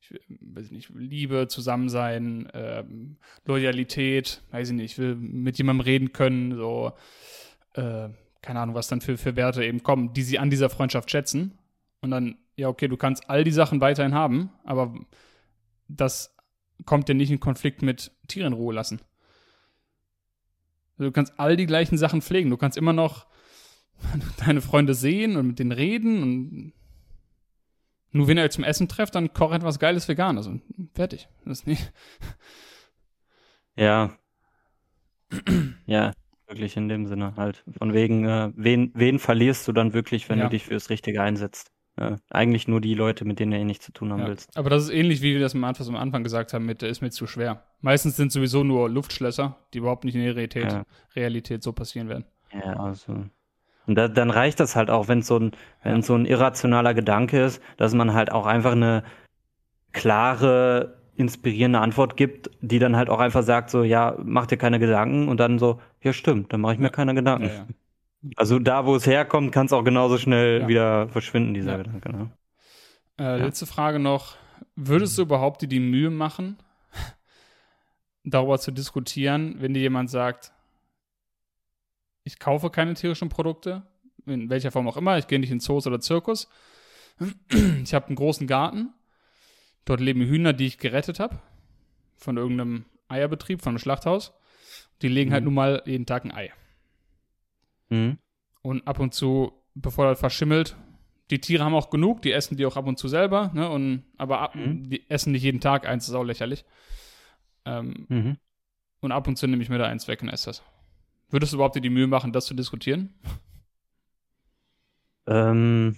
ich, 0.00 0.10
will- 0.12 0.20
weiß 0.40 0.70
nicht, 0.70 0.90
Liebe, 0.94 1.48
Zusammensein, 1.48 2.48
ähm, 2.54 3.16
Loyalität, 3.44 4.42
weiß 4.50 4.70
ich 4.70 4.74
nicht, 4.74 4.92
ich 4.92 4.98
will 4.98 5.14
mit 5.16 5.58
jemandem 5.58 5.84
reden 5.84 6.12
können, 6.12 6.56
so, 6.56 6.92
äh, 7.74 8.08
keine 8.42 8.60
Ahnung, 8.60 8.74
was 8.74 8.88
dann 8.88 9.00
für, 9.00 9.18
für 9.18 9.36
Werte 9.36 9.64
eben 9.64 9.82
kommen, 9.82 10.12
die 10.14 10.22
sie 10.22 10.38
an 10.38 10.48
dieser 10.50 10.70
Freundschaft 10.70 11.10
schätzen. 11.10 11.58
Und 12.00 12.10
dann, 12.12 12.38
ja, 12.56 12.68
okay, 12.68 12.88
du 12.88 12.96
kannst 12.96 13.28
all 13.28 13.44
die 13.44 13.50
Sachen 13.50 13.80
weiterhin 13.82 14.14
haben, 14.14 14.50
aber 14.64 14.94
das 15.88 16.34
kommt 16.86 17.08
dir 17.08 17.14
nicht 17.14 17.30
in 17.30 17.40
Konflikt 17.40 17.82
mit 17.82 18.10
Tieren 18.28 18.54
Ruhe 18.54 18.72
lassen. 18.74 19.00
Also 20.96 21.10
du 21.10 21.12
kannst 21.12 21.38
all 21.38 21.56
die 21.56 21.66
gleichen 21.66 21.98
Sachen 21.98 22.22
pflegen. 22.22 22.48
Du 22.50 22.56
kannst 22.56 22.78
immer 22.78 22.92
noch, 22.94 23.26
deine 24.46 24.60
Freunde 24.60 24.94
sehen 24.94 25.36
und 25.36 25.46
mit 25.46 25.58
denen 25.58 25.72
reden 25.72 26.22
und 26.22 26.72
nur 28.12 28.26
wenn 28.26 28.38
ihr 28.38 28.50
zum 28.50 28.64
Essen 28.64 28.88
trefft, 28.88 29.14
dann 29.14 29.32
koch 29.32 29.52
etwas 29.52 29.78
Geiles 29.78 30.08
Veganes 30.08 30.48
und 30.48 30.62
fertig. 30.94 31.28
Das 31.44 31.60
ist 31.60 31.66
nicht. 31.66 31.92
Ja. 33.76 34.18
ja, 35.86 36.12
wirklich 36.48 36.76
in 36.76 36.88
dem 36.88 37.06
Sinne 37.06 37.34
halt. 37.36 37.64
Von 37.78 37.94
wegen, 37.94 38.24
äh, 38.26 38.52
wen, 38.56 38.90
wen 38.94 39.18
verlierst 39.18 39.66
du 39.68 39.72
dann 39.72 39.92
wirklich, 39.92 40.28
wenn 40.28 40.38
ja. 40.38 40.44
du 40.44 40.50
dich 40.50 40.64
fürs 40.64 40.90
Richtige 40.90 41.22
einsetzt? 41.22 41.70
Äh, 41.96 42.16
eigentlich 42.30 42.68
nur 42.68 42.80
die 42.80 42.94
Leute, 42.94 43.24
mit 43.24 43.38
denen 43.38 43.52
du 43.52 43.58
eh 43.58 43.64
nichts 43.64 43.86
zu 43.86 43.92
tun 43.92 44.12
haben 44.12 44.20
ja. 44.20 44.28
willst. 44.28 44.56
Aber 44.56 44.70
das 44.70 44.84
ist 44.84 44.90
ähnlich, 44.90 45.22
wie 45.22 45.34
wir 45.34 45.40
das 45.40 45.54
am 45.54 45.64
Anfang, 45.64 45.88
am 45.88 45.96
Anfang 45.96 46.24
gesagt 46.24 46.52
haben, 46.52 46.66
mit, 46.66 46.82
der 46.82 46.88
ist 46.88 47.00
mir 47.00 47.10
zu 47.10 47.26
schwer. 47.26 47.64
Meistens 47.80 48.16
sind 48.16 48.32
sowieso 48.32 48.64
nur 48.64 48.88
Luftschlösser, 48.88 49.56
die 49.72 49.78
überhaupt 49.78 50.04
nicht 50.04 50.14
in 50.14 50.22
der 50.22 50.34
Realität, 50.34 50.72
ja. 50.72 50.84
Realität 51.14 51.62
so 51.62 51.72
passieren 51.72 52.08
werden. 52.08 52.24
Ja, 52.52 52.74
also. 52.74 53.24
Und 53.86 53.94
da, 53.96 54.08
dann 54.08 54.30
reicht 54.30 54.60
das 54.60 54.76
halt 54.76 54.90
auch, 54.90 55.08
wenn 55.08 55.22
so 55.22 55.38
ein, 55.38 55.52
wenn 55.82 56.02
so 56.02 56.14
ein 56.14 56.26
irrationaler 56.26 56.94
Gedanke 56.94 57.42
ist, 57.42 57.62
dass 57.76 57.94
man 57.94 58.14
halt 58.14 58.30
auch 58.30 58.46
einfach 58.46 58.72
eine 58.72 59.02
klare, 59.92 60.98
inspirierende 61.16 61.80
Antwort 61.80 62.16
gibt, 62.16 62.50
die 62.60 62.78
dann 62.78 62.96
halt 62.96 63.10
auch 63.10 63.18
einfach 63.18 63.42
sagt, 63.42 63.70
so, 63.70 63.82
ja, 63.82 64.16
mach 64.22 64.46
dir 64.46 64.56
keine 64.56 64.78
Gedanken 64.78 65.28
und 65.28 65.38
dann 65.40 65.58
so, 65.58 65.80
ja, 66.02 66.12
stimmt, 66.12 66.52
dann 66.52 66.60
mache 66.60 66.74
ich 66.74 66.78
mir 66.78 66.90
keine 66.90 67.14
Gedanken. 67.14 67.46
Ja, 67.46 67.54
ja. 67.54 67.66
Also 68.36 68.58
da, 68.58 68.84
wo 68.86 68.96
es 68.96 69.06
herkommt, 69.06 69.52
kann 69.52 69.66
es 69.66 69.72
auch 69.72 69.82
genauso 69.82 70.18
schnell 70.18 70.62
ja. 70.62 70.68
wieder 70.68 71.08
verschwinden, 71.08 71.54
dieser 71.54 71.78
Gedanke. 71.78 72.12
Ne? 72.12 72.30
Äh, 73.18 73.38
letzte 73.38 73.66
Frage 73.66 73.98
noch. 73.98 74.36
Würdest 74.76 75.16
du 75.18 75.22
überhaupt 75.22 75.62
dir 75.62 75.68
die 75.68 75.80
Mühe 75.80 76.10
machen, 76.10 76.58
darüber 78.24 78.58
zu 78.58 78.72
diskutieren, 78.72 79.56
wenn 79.58 79.74
dir 79.74 79.80
jemand 79.80 80.10
sagt, 80.10 80.52
ich 82.24 82.38
kaufe 82.38 82.70
keine 82.70 82.94
tierischen 82.94 83.28
Produkte, 83.28 83.82
in 84.26 84.50
welcher 84.50 84.70
Form 84.70 84.88
auch 84.88 84.96
immer, 84.96 85.18
ich 85.18 85.26
gehe 85.26 85.38
nicht 85.38 85.50
in 85.50 85.60
Zoos 85.60 85.86
oder 85.86 86.00
Zirkus. 86.00 86.48
Ich 87.82 87.92
habe 87.92 88.06
einen 88.06 88.16
großen 88.16 88.46
Garten. 88.46 88.94
Dort 89.84 90.00
leben 90.00 90.22
Hühner, 90.22 90.52
die 90.52 90.66
ich 90.66 90.78
gerettet 90.78 91.20
habe. 91.20 91.38
Von 92.16 92.36
irgendeinem 92.36 92.84
Eierbetrieb, 93.08 93.60
von 93.60 93.70
einem 93.70 93.78
Schlachthaus. 93.78 94.32
Die 95.02 95.08
legen 95.08 95.32
halt 95.32 95.44
mhm. 95.44 95.44
halt 95.44 95.44
nun 95.44 95.54
mal 95.54 95.82
jeden 95.86 96.06
Tag 96.06 96.24
ein 96.24 96.32
Ei. 96.32 96.50
Mhm. 97.88 98.18
Und 98.62 98.86
ab 98.86 99.00
und 99.00 99.14
zu, 99.14 99.52
bevor 99.74 100.06
das 100.06 100.20
verschimmelt, 100.20 100.76
die 101.30 101.40
Tiere 101.40 101.64
haben 101.64 101.74
auch 101.74 101.90
genug, 101.90 102.22
die 102.22 102.32
essen 102.32 102.56
die 102.56 102.66
auch 102.66 102.76
ab 102.76 102.86
und 102.86 102.98
zu 102.98 103.08
selber, 103.08 103.50
ne? 103.54 103.70
Und, 103.70 104.04
aber 104.16 104.40
ab, 104.40 104.54
mhm. 104.54 104.90
die 104.90 105.08
essen 105.08 105.32
nicht 105.32 105.42
jeden 105.42 105.60
Tag 105.60 105.86
eins, 105.86 106.08
ist 106.08 106.14
auch 106.14 106.24
lächerlich. 106.24 106.64
Ähm, 107.64 108.06
mhm. 108.08 108.36
Und 109.00 109.12
ab 109.12 109.26
und 109.28 109.36
zu 109.36 109.46
nehme 109.46 109.62
ich 109.62 109.68
mir 109.68 109.78
da 109.78 109.86
eins 109.86 110.08
weg 110.08 110.22
und 110.22 110.28
esse 110.28 110.50
das. 110.50 110.62
Würdest 111.30 111.52
du 111.52 111.56
überhaupt 111.56 111.76
dir 111.76 111.80
die 111.80 111.90
Mühe 111.90 112.06
machen, 112.06 112.32
das 112.32 112.46
zu 112.46 112.54
diskutieren? 112.54 113.14
Ähm, 115.26 115.96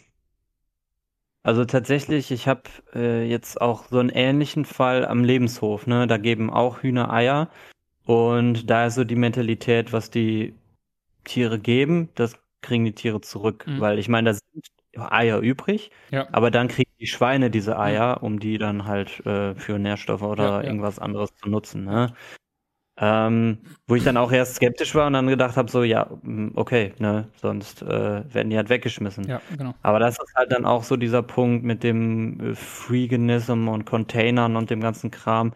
also 1.43 1.65
tatsächlich, 1.65 2.31
ich 2.31 2.47
habe 2.47 2.63
äh, 2.95 3.29
jetzt 3.29 3.61
auch 3.61 3.87
so 3.87 3.99
einen 3.99 4.11
ähnlichen 4.11 4.65
Fall 4.65 5.05
am 5.07 5.25
Lebenshof. 5.25 5.87
Ne? 5.87 6.07
Da 6.07 6.19
geben 6.19 6.51
auch 6.51 6.83
Hühner 6.83 7.13
Eier. 7.13 7.51
Und 8.05 8.69
da 8.71 8.87
ist 8.87 8.97
so 8.97 9.05
die 9.05 9.17
Mentalität, 9.17 9.93
was 9.93 10.11
die 10.11 10.55
Tiere 11.25 11.59
geben, 11.59 12.11
das 12.15 12.37
kriegen 12.61 12.85
die 12.85 12.95
Tiere 12.95 13.21
zurück. 13.21 13.67
Mhm. 13.67 13.81
Weil 13.81 13.99
ich 13.99 14.09
meine, 14.09 14.31
da 14.31 14.35
sind 14.35 14.67
Eier 14.97 15.39
übrig, 15.39 15.91
ja. 16.11 16.29
aber 16.33 16.51
dann 16.51 16.69
kriegen 16.69 16.91
die 17.01 17.07
Schweine 17.07 17.51
diese 17.51 17.79
Eier, 17.79 18.23
um 18.23 18.39
die 18.39 18.59
dann 18.59 18.85
halt 18.85 19.25
äh, 19.25 19.55
für 19.55 19.79
Nährstoffe 19.79 20.23
oder 20.23 20.45
ja, 20.45 20.61
ja. 20.61 20.67
irgendwas 20.67 20.99
anderes 20.99 21.35
zu 21.37 21.49
nutzen. 21.49 21.85
Ne? 21.85 22.15
Ähm, 22.99 23.59
wo 23.87 23.95
ich 23.95 24.05
dann 24.05 24.19
auch 24.19 24.31
erst 24.31 24.57
skeptisch 24.57 24.95
war 24.95 25.07
und 25.07 25.15
dann 25.15 25.27
gedacht 25.27 25.57
habe, 25.57 25.71
so, 25.71 25.83
ja, 25.83 26.11
mm, 26.23 26.51
okay, 26.57 26.93
ne, 26.99 27.29
sonst 27.37 27.81
äh, 27.81 28.35
werden 28.35 28.51
die 28.51 28.57
halt 28.57 28.69
weggeschmissen. 28.69 29.27
Ja, 29.27 29.41
genau. 29.57 29.75
Aber 29.83 29.99
das 29.99 30.19
ist 30.19 30.35
halt 30.37 30.53
dann 30.53 30.67
auch 30.67 30.85
so 30.85 30.97
dieser 30.97 31.23
Punkt 31.23 31.65
mit 31.65 31.83
dem 31.83 32.39
äh, 32.39 32.55
Freeganism 32.55 33.69
und 33.69 33.87
Containern 33.87 34.57
und 34.57 34.69
dem 34.69 34.81
ganzen 34.81 35.11
Kram, 35.11 35.55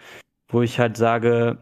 wo 0.49 0.62
ich 0.62 0.80
halt 0.80 0.97
sage, 0.97 1.59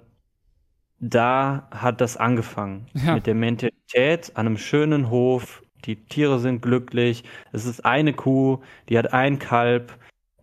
da 1.00 1.68
hat 1.72 2.00
das 2.00 2.16
angefangen. 2.16 2.86
Ja. 2.94 3.14
Mit 3.16 3.26
der 3.26 3.34
Mentalität 3.34 4.32
an 4.36 4.46
einem 4.46 4.58
schönen 4.58 5.10
Hof, 5.10 5.62
die 5.84 5.96
Tiere 5.96 6.38
sind 6.38 6.62
glücklich, 6.62 7.24
es 7.52 7.66
ist 7.66 7.84
eine 7.84 8.12
Kuh, 8.12 8.60
die 8.88 8.96
hat 8.96 9.12
ein 9.12 9.40
Kalb, 9.40 9.92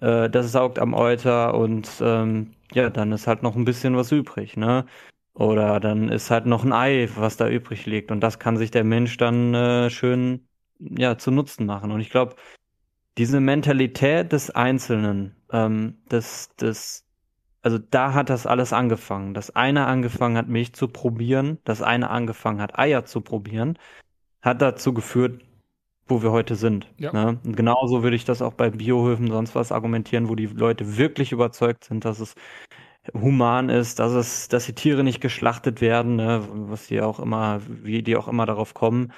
äh, 0.02 0.30
das 0.30 0.52
saugt 0.52 0.78
am 0.78 0.94
Euter 0.94 1.56
und 1.56 1.90
ähm, 2.02 2.54
ja, 2.74 2.90
dann 2.90 3.12
ist 3.12 3.28
halt 3.28 3.44
noch 3.44 3.56
ein 3.56 3.66
bisschen 3.66 3.96
was 3.96 4.12
übrig, 4.12 4.58
ne? 4.58 4.86
Oder 5.34 5.80
dann 5.80 6.10
ist 6.10 6.30
halt 6.30 6.46
noch 6.46 6.64
ein 6.64 6.74
Ei, 6.74 7.10
was 7.16 7.38
da 7.38 7.48
übrig 7.48 7.86
liegt. 7.86 8.12
Und 8.12 8.22
das 8.22 8.40
kann 8.40 8.58
sich 8.58 8.72
der 8.72 8.84
Mensch 8.84 9.18
dann 9.18 9.54
äh, 9.54 9.90
schön 9.90 10.48
ja, 10.80 11.18
zu 11.18 11.32
Nutzen 11.32 11.66
machen. 11.66 11.92
Und 11.92 12.02
ich 12.02 12.10
glaube, 12.10 12.36
diese 13.18 13.40
Mentalität 13.40 14.32
des 14.32 14.50
Einzelnen, 14.50 15.36
ähm, 15.52 15.98
des, 16.10 16.50
des 16.56 17.06
also 17.62 17.78
da 17.78 18.14
hat 18.14 18.30
das 18.30 18.46
alles 18.46 18.74
angefangen. 18.74 19.34
Das 19.34 19.56
eine 19.56 19.86
angefangen 19.86 20.38
hat, 20.38 20.48
Milch 20.48 20.74
zu 20.74 20.88
probieren, 20.88 21.60
das 21.64 21.82
eine 21.82 22.10
angefangen 22.10 22.62
hat, 22.62 22.78
Eier 22.78 23.06
zu 23.06 23.22
probieren, 23.22 23.78
hat 24.42 24.62
dazu 24.62 24.94
geführt, 24.94 25.44
wo 26.08 26.24
wir 26.24 26.32
heute 26.32 26.56
sind. 26.56 26.92
Ja. 26.98 27.14
Ne? 27.14 27.40
Und 27.44 27.56
genauso 27.56 28.04
würde 28.04 28.16
ich 28.16 28.26
das 28.26 28.42
auch 28.42 28.54
bei 28.54 28.70
Biohöfen 28.72 29.28
sonst 29.28 29.56
was 29.56 29.72
argumentieren, 29.72 30.28
wo 30.28 30.36
die 30.36 30.48
Leute 30.48 30.98
wirklich 30.98 31.32
überzeugt 31.32 31.86
sind, 31.86 32.04
dass 32.04 32.20
es 32.20 32.34
human 33.14 33.70
ist, 33.70 34.00
dass 34.00 34.14
es, 34.14 34.48
dass 34.48 34.66
die 34.66 34.76
Tiere 34.76 35.04
nicht 35.04 35.22
geschlachtet 35.22 35.82
werden, 35.82 36.16
ne? 36.18 36.48
was 36.52 36.88
sie 36.88 37.02
auch 37.02 37.20
immer, 37.20 37.62
wie 37.68 38.04
die 38.04 38.16
auch 38.16 38.28
immer 38.28 38.46
darauf 38.46 38.74
kommen, 38.74 39.12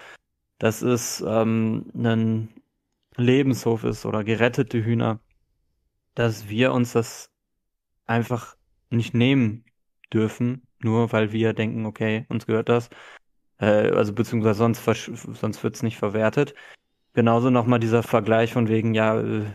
dass 0.58 0.82
es 0.82 1.24
ähm, 1.28 1.92
ein 1.96 2.50
Lebenshof 3.18 3.84
ist 3.84 4.06
oder 4.06 4.24
gerettete 4.24 4.84
Hühner, 4.84 5.20
dass 6.16 6.50
wir 6.50 6.74
uns 6.74 6.94
das 6.94 7.30
einfach 8.06 8.56
nicht 8.90 9.14
nehmen 9.14 9.66
dürfen, 10.14 10.68
nur 10.80 11.12
weil 11.12 11.32
wir 11.32 11.54
denken, 11.54 11.86
okay, 11.86 12.26
uns 12.30 12.46
gehört 12.46 12.70
das. 12.70 12.90
Äh, 13.60 13.92
also 13.92 14.14
beziehungsweise 14.14 14.60
sonst, 14.60 14.84
sonst 14.84 15.64
wird 15.64 15.76
es 15.76 15.84
nicht 15.84 15.98
verwertet. 15.98 16.54
Genauso 17.14 17.50
nochmal 17.50 17.80
dieser 17.80 18.04
Vergleich 18.04 18.54
von 18.54 18.68
wegen, 18.68 18.94
ja, 18.94 19.20
äh, 19.20 19.46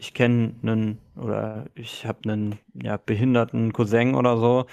ich 0.00 0.14
kenne 0.14 0.54
einen 0.62 0.98
oder 1.14 1.66
ich 1.74 2.06
habe 2.06 2.20
einen 2.24 2.58
ja, 2.74 2.96
behinderten 2.96 3.72
Cousin 3.72 4.14
oder 4.14 4.38
so 4.38 4.66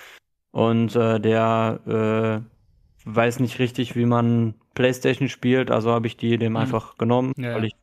und 0.52 0.96
äh, 0.96 1.20
der 1.20 1.80
äh, 1.86 3.06
weiß 3.06 3.40
nicht 3.42 3.60
richtig, 3.60 3.96
wie 3.96 4.06
man 4.06 4.56
Playstation 4.74 5.28
spielt, 5.28 5.70
also 5.70 5.92
habe 5.92 6.08
ich 6.08 6.16
die 6.16 6.38
dem 6.38 6.54
mhm. 6.54 6.58
einfach 6.58 6.98
genommen, 6.98 7.34
ja, 7.38 7.56
weil 7.56 7.66
ich 7.66 7.76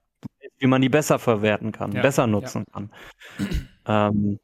wie 0.58 0.66
man 0.66 0.80
die 0.80 0.88
besser 0.88 1.18
verwerten 1.18 1.72
kann, 1.72 1.92
ja, 1.92 2.00
besser 2.00 2.26
nutzen 2.26 2.64
kann. 2.72 2.90
Ähm, 3.86 4.38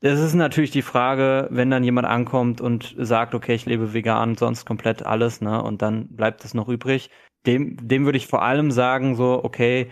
es 0.00 0.18
ist 0.18 0.34
natürlich 0.34 0.72
die 0.72 0.82
Frage, 0.82 1.46
wenn 1.52 1.70
dann 1.70 1.84
jemand 1.84 2.08
ankommt 2.08 2.60
und 2.60 2.96
sagt, 2.98 3.36
okay, 3.36 3.54
ich 3.54 3.66
lebe 3.66 3.94
vegan, 3.94 4.36
sonst 4.36 4.64
komplett 4.64 5.06
alles, 5.06 5.40
ne, 5.40 5.62
und 5.62 5.80
dann 5.80 6.08
bleibt 6.08 6.44
es 6.44 6.54
noch 6.54 6.68
übrig. 6.68 7.10
Dem, 7.46 7.76
dem 7.86 8.04
würde 8.04 8.18
ich 8.18 8.26
vor 8.26 8.42
allem 8.42 8.72
sagen, 8.72 9.14
so, 9.14 9.44
okay, 9.44 9.88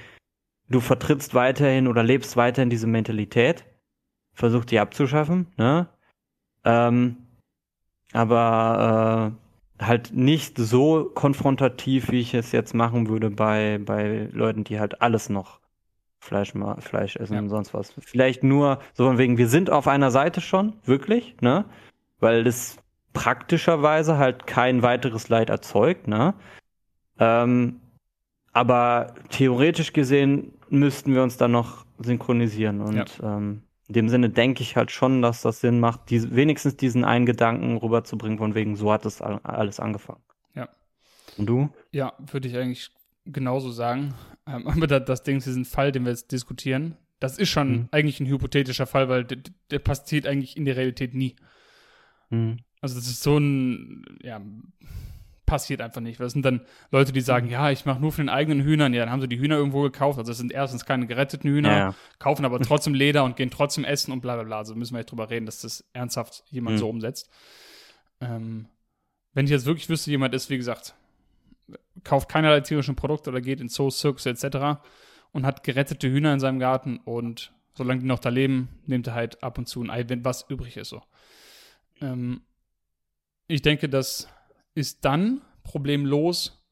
du 0.70 0.80
vertrittst 0.80 1.34
weiterhin 1.34 1.86
oder 1.86 2.02
lebst 2.02 2.36
weiterhin 2.36 2.70
diese 2.70 2.86
Mentalität, 2.86 3.64
versuch 4.32 4.64
die 4.64 4.78
abzuschaffen, 4.78 5.48
ne, 5.56 5.88
ähm, 6.64 7.16
aber 8.12 9.36
äh, 9.80 9.84
halt 9.84 10.12
nicht 10.12 10.58
so 10.58 11.04
konfrontativ, 11.14 12.10
wie 12.10 12.20
ich 12.20 12.34
es 12.34 12.52
jetzt 12.52 12.74
machen 12.74 13.08
würde 13.08 13.30
bei, 13.30 13.78
bei 13.84 14.28
Leuten, 14.32 14.64
die 14.64 14.80
halt 14.80 15.00
alles 15.02 15.28
noch 15.28 15.60
Fleisch, 16.18 16.52
Fleisch 16.80 17.16
essen 17.16 17.34
ja. 17.34 17.40
und 17.40 17.48
sonst 17.48 17.72
was. 17.72 17.94
Vielleicht 17.98 18.44
nur 18.44 18.78
so 18.92 19.06
von 19.06 19.16
wegen, 19.16 19.38
wir 19.38 19.48
sind 19.48 19.70
auf 19.70 19.88
einer 19.88 20.10
Seite 20.10 20.42
schon, 20.42 20.74
wirklich, 20.84 21.36
ne? 21.40 21.64
Weil 22.18 22.44
das 22.44 22.76
praktischerweise 23.14 24.18
halt 24.18 24.46
kein 24.46 24.82
weiteres 24.82 25.30
Leid 25.30 25.48
erzeugt, 25.48 26.08
ne? 26.08 26.34
Ähm, 27.18 27.80
aber 28.52 29.14
theoretisch 29.30 29.94
gesehen 29.94 30.52
müssten 30.70 31.14
wir 31.14 31.22
uns 31.22 31.36
dann 31.36 31.52
noch 31.52 31.84
synchronisieren 31.98 32.80
und 32.80 32.96
ja. 32.96 33.36
ähm, 33.36 33.62
in 33.88 33.94
dem 33.94 34.08
Sinne 34.08 34.30
denke 34.30 34.62
ich 34.62 34.76
halt 34.76 34.92
schon, 34.92 35.20
dass 35.20 35.42
das 35.42 35.60
Sinn 35.60 35.80
macht, 35.80 36.10
die, 36.10 36.34
wenigstens 36.34 36.76
diesen 36.76 37.04
einen 37.04 37.26
Gedanken 37.26 37.76
rüberzubringen, 37.76 38.38
von 38.38 38.54
wegen, 38.54 38.76
so 38.76 38.92
hat 38.92 39.04
das 39.04 39.20
alles 39.20 39.80
angefangen. 39.80 40.22
Ja. 40.54 40.68
Und 41.36 41.46
du? 41.46 41.70
Ja, 41.90 42.12
würde 42.18 42.46
ich 42.46 42.56
eigentlich 42.56 42.92
genauso 43.26 43.72
sagen. 43.72 44.14
Ähm, 44.46 44.68
aber 44.68 44.86
das, 44.86 45.04
das 45.06 45.22
Ding, 45.24 45.40
diesen 45.40 45.64
Fall, 45.64 45.90
den 45.90 46.04
wir 46.04 46.10
jetzt 46.10 46.30
diskutieren, 46.30 46.96
das 47.18 47.36
ist 47.36 47.48
schon 47.48 47.72
mhm. 47.72 47.88
eigentlich 47.90 48.20
ein 48.20 48.26
hypothetischer 48.26 48.86
Fall, 48.86 49.08
weil 49.08 49.24
der, 49.24 49.38
der, 49.70 49.80
passiert 49.80 50.24
eigentlich 50.24 50.56
in 50.56 50.66
der 50.66 50.76
Realität 50.76 51.12
nie. 51.12 51.34
Mhm. 52.30 52.58
Also 52.80 52.94
das 52.94 53.08
ist 53.08 53.24
so 53.24 53.38
ein, 53.38 54.04
ja, 54.22 54.40
passiert 55.50 55.80
einfach 55.80 56.00
nicht. 56.00 56.20
Das 56.20 56.32
sind 56.32 56.44
dann 56.44 56.60
Leute, 56.92 57.12
die 57.12 57.20
sagen, 57.20 57.46
mhm. 57.46 57.52
ja, 57.52 57.70
ich 57.72 57.84
mache 57.84 58.00
nur 58.00 58.12
für 58.12 58.22
den 58.22 58.28
eigenen 58.28 58.62
Hühnern. 58.62 58.94
Ja, 58.94 59.00
dann 59.00 59.10
haben 59.10 59.20
sie 59.20 59.26
die 59.26 59.40
Hühner 59.40 59.56
irgendwo 59.56 59.82
gekauft. 59.82 60.16
Also 60.16 60.30
das 60.30 60.38
sind 60.38 60.52
erstens 60.52 60.84
keine 60.84 61.08
geretteten 61.08 61.50
Hühner, 61.50 61.76
ja. 61.76 61.94
kaufen 62.20 62.44
aber 62.44 62.60
trotzdem 62.60 62.94
Leder 62.94 63.24
und 63.24 63.34
gehen 63.34 63.50
trotzdem 63.50 63.84
essen 63.84 64.12
und 64.12 64.20
bla 64.20 64.36
bla 64.36 64.44
bla. 64.44 64.58
Also 64.58 64.76
müssen 64.76 64.94
wir 64.94 65.00
echt 65.00 65.10
drüber 65.10 65.28
reden, 65.28 65.46
dass 65.46 65.60
das 65.60 65.84
ernsthaft 65.92 66.44
jemand 66.50 66.76
mhm. 66.76 66.78
so 66.78 66.88
umsetzt. 66.88 67.30
Ähm, 68.20 68.66
wenn 69.34 69.44
ich 69.44 69.50
jetzt 69.50 69.66
wirklich 69.66 69.88
wüsste, 69.88 70.12
jemand 70.12 70.34
ist, 70.34 70.50
wie 70.50 70.56
gesagt, 70.56 70.94
kauft 72.04 72.28
keinerlei 72.28 72.60
tierischen 72.60 72.94
Produkte 72.94 73.30
oder 73.30 73.40
geht 73.40 73.60
in 73.60 73.68
Zoos, 73.68 73.98
Zirkus 73.98 74.26
etc. 74.26 74.80
und 75.32 75.44
hat 75.44 75.64
gerettete 75.64 76.08
Hühner 76.08 76.32
in 76.32 76.40
seinem 76.40 76.60
Garten 76.60 76.98
und 76.98 77.52
solange 77.74 78.00
die 78.00 78.06
noch 78.06 78.20
da 78.20 78.28
leben, 78.28 78.68
nimmt 78.86 79.08
er 79.08 79.14
halt 79.14 79.42
ab 79.42 79.58
und 79.58 79.66
zu 79.66 79.82
ein 79.82 79.90
Ei, 79.90 80.08
wenn 80.08 80.24
was 80.24 80.48
übrig 80.48 80.76
ist. 80.76 80.90
So. 80.90 81.02
Ähm, 82.00 82.42
ich 83.48 83.62
denke, 83.62 83.88
das 83.88 84.28
ist 84.74 85.04
dann 85.04 85.40
problemlos, 85.62 86.64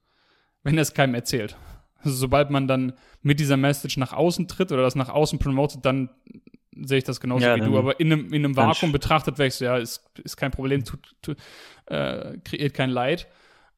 wenn 0.63 0.77
er 0.77 0.83
es 0.83 0.95
keinem 0.95 1.15
erzählt. 1.15 1.57
Also 1.99 2.17
sobald 2.17 2.51
man 2.51 2.69
dann 2.69 2.93
mit 3.23 3.41
dieser 3.41 3.57
Message 3.57 3.97
nach 3.97 4.13
außen 4.13 4.49
tritt 4.49 4.73
oder 4.73 4.83
das 4.83 4.95
nach 4.95 5.09
außen 5.09 5.39
promotet, 5.39 5.85
dann 5.85 6.11
sehe 6.81 6.99
ich 6.99 7.05
das 7.05 7.21
genauso 7.21 7.45
ja, 7.45 7.57
wie 7.57 7.61
du. 7.61 7.77
Aber 7.77 7.99
in 7.99 8.13
einem, 8.13 8.33
in 8.33 8.45
einem 8.45 8.57
Vakuum 8.57 8.93
betrachtet 8.93 9.39
wäre 9.39 9.49
ich 9.49 9.55
so, 9.55 9.65
ja, 9.65 9.77
ist, 9.77 10.05
ist 10.23 10.37
kein 10.37 10.53
Problem, 10.53 10.85
tut, 10.85 11.17
tut, 11.23 11.39
äh, 11.87 12.39
kreiert 12.45 12.75
kein 12.75 12.91
Leid. 12.91 13.27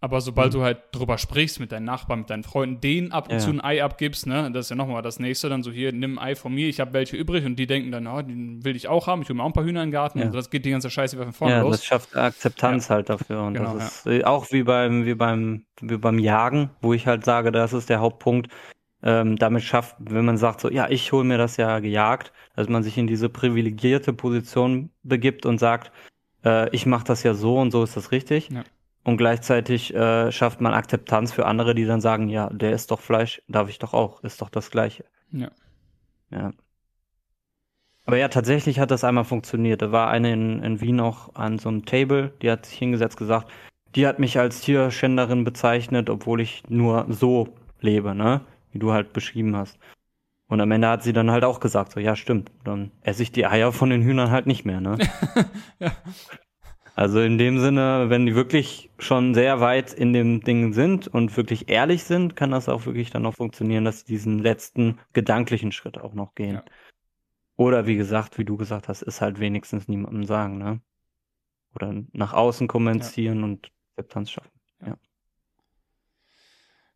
Aber 0.03 0.23
sobald 0.23 0.53
mhm. 0.53 0.59
du 0.59 0.65
halt 0.65 0.79
drüber 0.93 1.19
sprichst 1.19 1.61
mit 1.61 1.73
deinen 1.73 1.85
Nachbarn, 1.85 2.21
mit 2.21 2.31
deinen 2.31 2.43
Freunden, 2.43 2.81
denen 2.81 3.13
ab 3.13 3.27
und 3.29 3.35
ja. 3.35 3.39
zu 3.39 3.51
ein 3.51 3.61
Ei 3.61 3.85
abgibst, 3.85 4.27
ne, 4.27 4.51
das 4.51 4.67
ist 4.67 4.71
ja 4.71 4.77
nochmal 4.77 5.03
das 5.03 5.19
nächste, 5.19 5.51
dann 5.51 5.63
so 5.63 5.71
hier, 5.71 5.93
nimm 5.93 6.19
ein 6.19 6.31
Ei 6.31 6.35
von 6.35 6.55
mir, 6.55 6.69
ich 6.69 6.81
habe 6.81 6.95
welche 6.95 7.17
übrig 7.17 7.45
und 7.45 7.57
die 7.57 7.67
denken 7.67 7.93
dann, 7.93 8.07
oh, 8.07 8.23
den 8.23 8.65
will 8.65 8.77
ich 8.77 8.89
auch 8.89 9.07
haben, 9.07 9.21
ich 9.21 9.29
will 9.29 9.37
mir 9.37 9.43
auch 9.43 9.49
ein 9.49 9.53
paar 9.53 9.65
Hühner 9.65 9.83
in 9.83 9.89
den 9.89 9.93
Garten 9.93 10.21
ja. 10.21 10.27
und 10.27 10.35
das 10.35 10.49
geht 10.49 10.65
die 10.65 10.71
ganze 10.71 10.89
Scheiße 10.89 11.17
wieder 11.17 11.27
von 11.27 11.35
vorne 11.35 11.55
ja, 11.55 11.61
los. 11.61 11.73
Das 11.73 11.85
schafft 11.85 12.17
Akzeptanz 12.17 12.89
ja. 12.89 12.95
halt 12.95 13.11
dafür 13.11 13.43
und 13.43 13.55
genau, 13.55 13.75
das 13.75 14.07
ist 14.07 14.25
auch 14.25 14.51
wie 14.53 14.63
beim, 14.63 15.05
wie 15.05 15.15
beim, 15.15 15.65
wie 15.83 15.99
beim 15.99 16.19
Jagen, 16.19 16.71
wo 16.81 16.95
ich 16.95 17.07
halt 17.07 17.27
sage, 17.27 17.53
das 17.53 17.75
ist 17.75 17.91
der 17.91 18.01
Hauptpunkt, 18.01 18.51
ähm, 19.03 19.37
damit 19.37 19.63
schafft, 19.63 19.97
wenn 19.99 20.25
man 20.25 20.39
sagt 20.39 20.63
so, 20.63 20.71
ja, 20.71 20.89
ich 20.89 21.13
hole 21.13 21.25
mir 21.25 21.37
das 21.37 21.59
ja 21.59 21.79
gejagt, 21.79 22.33
dass 22.57 22.71
man 22.71 22.83
sich 22.83 22.97
in 22.97 23.07
diese 23.07 23.29
privilegierte 23.29 24.15
Position 24.15 24.91
begibt 25.03 25.45
und 25.45 25.59
sagt, 25.59 25.93
äh, 26.43 26.75
ich 26.75 26.87
mache 26.87 27.05
das 27.05 27.23
ja 27.23 27.35
so 27.35 27.59
und 27.59 27.71
so 27.71 27.83
ist 27.85 27.99
das 27.99 28.13
richtig. 28.13 28.49
Ja 28.51 28.65
und 29.05 29.17
gleichzeitig 29.17 29.95
äh, 29.95 30.31
schafft 30.31 30.61
man 30.61 30.75
Akzeptanz 30.75 31.33
für 31.33 31.47
andere, 31.47 31.75
die 31.75 31.87
dann 31.87 32.01
sagen, 32.01 32.29
ja, 32.29 32.51
der 32.51 32.73
ist 32.73 32.91
doch 32.91 33.01
Fleisch, 33.01 33.43
darf 33.49 33.69
ich 33.69 33.79
doch 33.79 33.95
auch, 33.95 34.23
ist 34.23 34.43
doch 34.43 34.51
das 34.51 34.71
Gleiche. 34.71 35.05
Ja. 35.33 35.51
Ja. 36.31 36.53
Aber 38.05 38.17
ja, 38.17 38.29
tatsächlich 38.29 38.79
hat 38.79 38.91
das 38.91 39.05
einmal 39.05 39.25
funktioniert. 39.25 39.83
Da 39.83 39.93
war 39.93 40.11
eine 40.11 40.33
in, 40.33 40.63
in 40.63 40.81
Wien 40.81 41.01
auch 41.01 41.35
an 41.35 41.59
so 41.59 41.69
einem 41.69 41.85
Table, 41.85 42.33
die 42.43 42.51
hat 42.51 42.67
sich 42.67 42.79
hingesetzt 42.79 43.17
gesagt, 43.17 43.51
die 43.95 44.07
hat 44.07 44.19
mich 44.19 44.39
als 44.39 44.61
Tierschänderin 44.61 45.45
bezeichnet, 45.45 46.11
obwohl 46.11 46.41
ich 46.41 46.63
nur 46.69 47.07
so 47.09 47.49
lebe, 47.81 48.15
ne? 48.15 48.43
Wie 48.73 48.79
du 48.79 48.93
halt 48.93 49.13
beschrieben 49.13 49.57
hast. 49.57 49.79
Und 50.47 50.61
am 50.61 50.71
Ende 50.71 50.89
hat 50.89 51.03
sie 51.03 51.13
dann 51.13 51.31
halt 51.31 51.45
auch 51.45 51.61
gesagt, 51.61 51.93
so, 51.93 52.01
ja, 52.01 52.17
stimmt, 52.17 52.51
dann 52.65 52.91
esse 53.03 53.23
ich 53.23 53.33
die 53.33 53.47
Eier 53.47 53.73
von 53.73 53.91
den 53.91 54.03
Hühnern 54.03 54.31
halt 54.31 54.47
nicht 54.47 54.65
mehr, 54.65 54.81
ne? 54.81 54.99
ja. 55.79 55.93
Also 56.95 57.21
in 57.21 57.39
dem 57.39 57.59
Sinne, 57.61 58.07
wenn 58.09 58.27
die 58.27 58.35
wirklich 58.35 58.91
schon 58.99 59.35
sehr 59.35 59.61
weit 59.61 59.93
in 59.93 60.13
dem 60.13 60.43
Ding 60.43 60.73
sind 60.73 61.09
und 61.09 61.37
wirklich 61.37 61.69
ehrlich 61.69 62.05
sind, 62.05 62.37
kann 62.37 62.51
das 62.51 62.69
auch 62.69 62.87
wirklich 62.87 63.11
dann 63.11 63.23
noch 63.23 63.37
funktionieren, 63.37 63.85
dass 63.85 64.01
sie 64.01 64.07
diesen 64.07 64.39
letzten 64.39 64.99
gedanklichen 65.13 65.73
Schritt 65.73 65.99
auch 65.99 66.15
noch 66.15 66.35
gehen. 66.35 66.55
Ja. 66.55 66.65
Oder 67.57 67.87
wie 67.87 67.97
gesagt, 67.97 68.39
wie 68.39 68.45
du 68.45 68.57
gesagt 68.57 68.89
hast, 68.89 69.03
ist 69.03 69.21
halt 69.21 69.39
wenigstens 69.39 69.89
niemandem 69.89 70.25
sagen, 70.25 70.59
ne? 70.59 70.81
Oder 71.75 71.95
nach 72.13 72.33
außen 72.33 72.67
kommunizieren 72.69 73.39
ja. 73.39 73.45
und 73.45 73.71
Akzeptanz 73.97 74.31
schaffen. 74.31 74.61
Ja. 74.85 74.97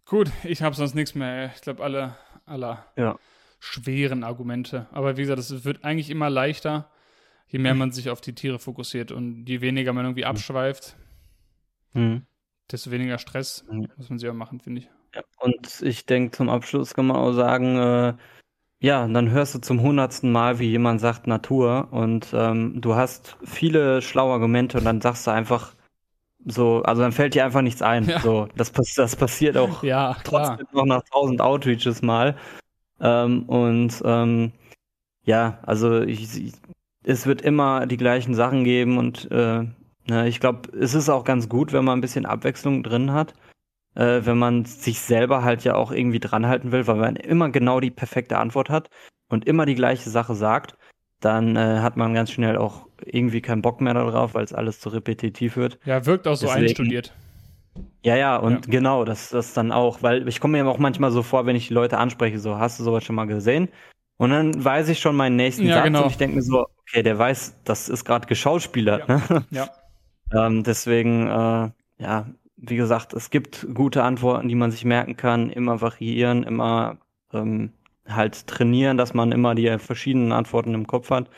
Gut, 0.07 0.31
ich 0.43 0.63
habe 0.63 0.75
sonst 0.75 0.95
nichts 0.95 1.15
mehr. 1.15 1.53
Ich 1.55 1.61
glaube, 1.61 1.83
alle, 1.83 2.17
alle 2.47 2.79
ja. 2.97 3.19
schweren 3.61 4.25
Argumente. 4.25 4.87
Aber 4.91 5.17
wie 5.17 5.23
gesagt, 5.23 5.39
es 5.39 5.65
wird 5.65 5.85
eigentlich 5.85 6.11
immer 6.11 6.31
leichter 6.31 6.91
je 7.47 7.59
mehr 7.59 7.75
man 7.75 7.93
sich 7.93 8.11
auf 8.11 8.21
die 8.21 8.35
Tiere 8.35 8.59
fokussiert 8.59 9.13
und 9.13 9.47
je 9.47 9.61
weniger 9.61 9.93
man 9.93 10.05
irgendwie 10.05 10.25
abschweift, 10.25 10.97
mhm. 11.93 12.23
desto 12.71 12.91
weniger 12.91 13.19
Stress 13.19 13.65
mhm. 13.71 13.89
muss 13.97 14.11
man 14.11 14.19
sich 14.19 14.29
auch 14.29 14.35
machen, 14.35 14.61
finde 14.61 14.83
ich. 14.83 14.89
Ja, 15.15 15.23
und 15.39 15.83
ich 15.83 16.07
denke, 16.07 16.37
zum 16.37 16.49
Abschluss 16.49 16.95
kann 16.95 17.07
man 17.07 17.17
auch 17.17 17.33
sagen, 17.33 17.77
äh, 17.77 18.15
ja, 18.81 19.07
dann 19.07 19.31
hörst 19.31 19.55
du 19.55 19.61
zum 19.61 19.81
hundertsten 19.81 20.33
Mal, 20.33 20.59
wie 20.59 20.69
jemand 20.69 21.01
sagt 21.01 21.27
Natur 21.27 21.89
und 21.93 22.29
ähm, 22.35 22.81
du 22.81 22.97
hast 22.97 23.37
viele 23.45 24.03
schlaue 24.03 24.33
Argumente 24.35 24.79
und 24.79 24.85
dann 24.85 25.01
sagst 25.01 25.27
du 25.27 25.31
einfach 25.31 25.75
so, 26.45 26.83
also 26.83 27.03
dann 27.03 27.13
fällt 27.13 27.35
dir 27.35 27.45
einfach 27.45 27.63
nichts 27.63 27.81
ein. 27.81 28.07
Ja. 28.09 28.21
So, 28.21 28.49
das, 28.57 28.73
das 28.73 29.17
passiert 29.17 29.57
auch 29.57 29.83
ja, 29.83 30.17
trotzdem 30.25 30.67
noch 30.73 30.85
nach 30.85 31.03
tausend 31.11 31.41
Outreaches 31.41 32.03
mal. 32.03 32.37
Ähm, 33.01 33.45
und 33.45 34.03
ähm, 34.05 34.53
ja, 35.25 35.59
also 35.63 36.03
ich, 36.03 36.37
ich 36.37 36.53
es 37.05 37.27
wird 37.27 37.43
immer 37.43 37.87
die 37.87 37.97
gleichen 37.97 38.35
Sachen 38.35 38.65
geben 38.65 38.99
und 38.99 39.31
äh, 39.31 39.65
ne, 40.09 40.29
ich 40.29 40.41
glaube, 40.41 40.77
es 40.77 40.95
ist 40.95 41.09
auch 41.09 41.25
ganz 41.25 41.49
gut, 41.49 41.73
wenn 41.73 41.85
man 41.85 41.99
ein 41.99 42.03
bisschen 42.03 42.27
Abwechslung 42.27 42.83
drin 42.83 43.13
hat, 43.13 43.35
äh, 43.95 44.21
wenn 44.25 44.39
man 44.39 44.65
sich 44.65 45.01
selber 45.01 45.45
halt 45.45 45.65
ja 45.65 45.75
auch 45.75 45.93
irgendwie 45.93 46.21
dranhalten 46.21 46.73
will, 46.73 46.87
weil 46.87 46.97
man 46.97 47.17
immer 47.17 47.51
genau 47.51 47.81
die 47.81 47.91
perfekte 47.91 48.39
Antwort 48.39 48.71
hat 48.71 48.89
und 49.29 49.47
immer 49.47 49.67
die 49.67 49.75
gleiche 49.75 50.11
Sache 50.11 50.35
sagt, 50.35 50.77
dann 51.21 51.57
äh, 51.57 51.79
hat 51.81 51.97
man 51.97 52.15
ganz 52.15 52.31
schnell 52.31 52.57
auch 52.57 52.87
irgendwie 53.05 53.41
keinen 53.41 53.63
Bock 53.63 53.81
mehr 53.81 53.95
darauf, 53.95 54.35
weil 54.35 54.45
es 54.45 54.53
alles 54.53 54.81
zu 54.81 54.89
repetitiv 54.89 55.57
wird. 55.57 55.79
Ja, 55.85 56.05
wirkt 56.07 56.27
auch 56.27 56.37
so 56.37 56.47
Deswegen, 56.47 56.67
einstudiert. 56.67 57.15
Ja, 58.03 58.17
ja, 58.17 58.37
und 58.37 58.67
ja. 58.67 58.71
genau, 58.71 59.05
das, 59.05 59.31
das 59.31 59.55
dann 59.55 59.73
auch, 59.73 60.03
weil 60.03 60.29
ich 60.29 60.41
komme 60.41 60.63
mir 60.63 60.69
auch 60.69 60.79
manchmal 60.79 61.11
so 61.11 61.23
vor, 61.23 61.47
wenn 61.47 61.57
ich 61.57 61.69
die 61.69 61.75
Leute 61.75 61.99
anspreche, 61.99 62.39
so, 62.39 62.59
hast 62.59 62.79
du 62.79 62.85
sowas 62.85 63.05
schon 63.05 63.17
mal 63.17 63.27
gesehen? 63.27 63.69
Und 64.17 64.31
dann 64.31 64.65
weiß 64.65 64.89
ich 64.89 65.01
schon 65.01 65.17
meinen 65.17 65.37
nächsten 65.37 65.67
ja, 65.67 65.77
Satz 65.77 65.85
genau. 65.85 66.05
und 66.05 66.11
ich 66.11 66.17
denke 66.17 66.37
mir 66.37 66.43
so, 66.43 66.67
okay, 66.81 67.03
der 67.03 67.19
weiß, 67.19 67.63
das 67.65 67.89
ist 67.89 68.05
gerade 68.05 68.27
geschauspielert. 68.27 69.09
Ja. 69.09 69.17
Ne? 69.17 69.47
ja. 69.51 69.69
ähm, 70.33 70.63
deswegen, 70.63 71.27
äh, 71.27 71.71
ja, 71.99 72.27
wie 72.57 72.77
gesagt, 72.77 73.13
es 73.13 73.31
gibt 73.31 73.67
gute 73.75 74.03
Antworten, 74.03 74.49
die 74.49 74.55
man 74.55 74.71
sich 74.71 74.85
merken 74.85 75.17
kann, 75.17 75.51
immer 75.51 75.81
variieren, 75.81 76.45
immer 76.45 76.99
ähm, 77.33 77.73
halt 78.07 78.47
trainieren, 78.47 78.97
dass 78.97 79.15
man 79.15 79.33
immer 79.33 79.55
die 79.55 79.79
verschiedenen 79.79 80.33
Antworten 80.33 80.75
im 80.75 80.87
Kopf 80.87 81.11
hat. 81.11 81.29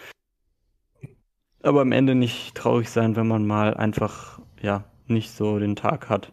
Aber 1.63 1.81
am 1.81 1.93
Ende 1.93 2.15
nicht 2.15 2.55
traurig 2.55 2.91
sein, 2.91 3.17
wenn 3.17 3.27
man 3.27 3.47
mal 3.47 3.75
einfach, 3.75 4.41
ja, 4.61 4.85
nicht 5.07 5.31
so 5.33 5.59
den 5.59 5.77
Tag 5.77 6.09
hat. 6.09 6.33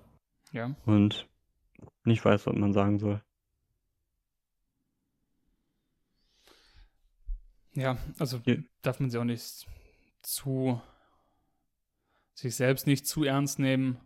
Ja. 0.52 0.76
Und 0.86 1.28
nicht 2.04 2.24
weiß, 2.24 2.46
was 2.46 2.56
man 2.56 2.74
sagen 2.74 3.00
soll. 3.00 3.22
Ja, 7.76 7.98
also 8.20 8.40
ja. 8.46 8.56
darf 8.82 9.00
man 9.00 9.10
sie 9.10 9.18
auch 9.18 9.24
nicht 9.24 9.68
zu 10.22 10.82
sich 12.36 12.56
selbst 12.56 12.88
nicht 12.88 13.08
zu 13.08 13.24
ernst 13.24 13.60
nehmen 13.60 13.98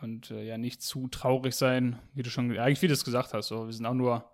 und 0.00 0.30
äh, 0.30 0.44
ja 0.44 0.58
nicht 0.58 0.82
zu 0.82 1.08
traurig 1.08 1.54
sein, 1.54 1.98
wie 2.14 2.22
du 2.22 2.30
schon 2.30 2.56
eigentlich 2.58 2.82
wie 2.82 2.88
du 2.88 2.92
es 2.92 3.04
gesagt 3.04 3.34
hast. 3.34 3.48
So, 3.48 3.66
wir 3.66 3.72
sind 3.72 3.86
auch 3.86 3.94
nur 3.94 4.30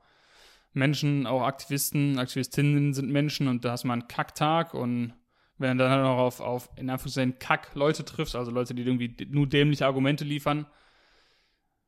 Menschen, 0.73 1.27
auch 1.27 1.43
Aktivisten, 1.43 2.19
Aktivistinnen 2.19 2.93
sind 2.95 3.11
Menschen 3.11 3.49
und 3.49 3.65
da 3.65 3.73
hast 3.73 3.85
du 3.85 3.89
mal 3.89 3.95
einen 3.95 4.09
Kacktag 4.09 4.75
und 4.75 5.15
wenn 5.59 5.79
du 5.79 5.85
dann 5.85 5.93
halt 5.93 6.03
noch 6.03 6.19
auf, 6.19 6.41
auf 6.41 6.69
in 6.77 6.91
Anführungszeichen 6.91 7.39
Kack-Leute 7.39 8.05
triffst, 8.05 8.37
also 8.37 8.51
Leute, 8.51 8.75
die 8.75 8.83
irgendwie 8.83 9.17
nur 9.31 9.47
dämliche 9.47 9.87
Argumente 9.87 10.25
liefern, 10.25 10.67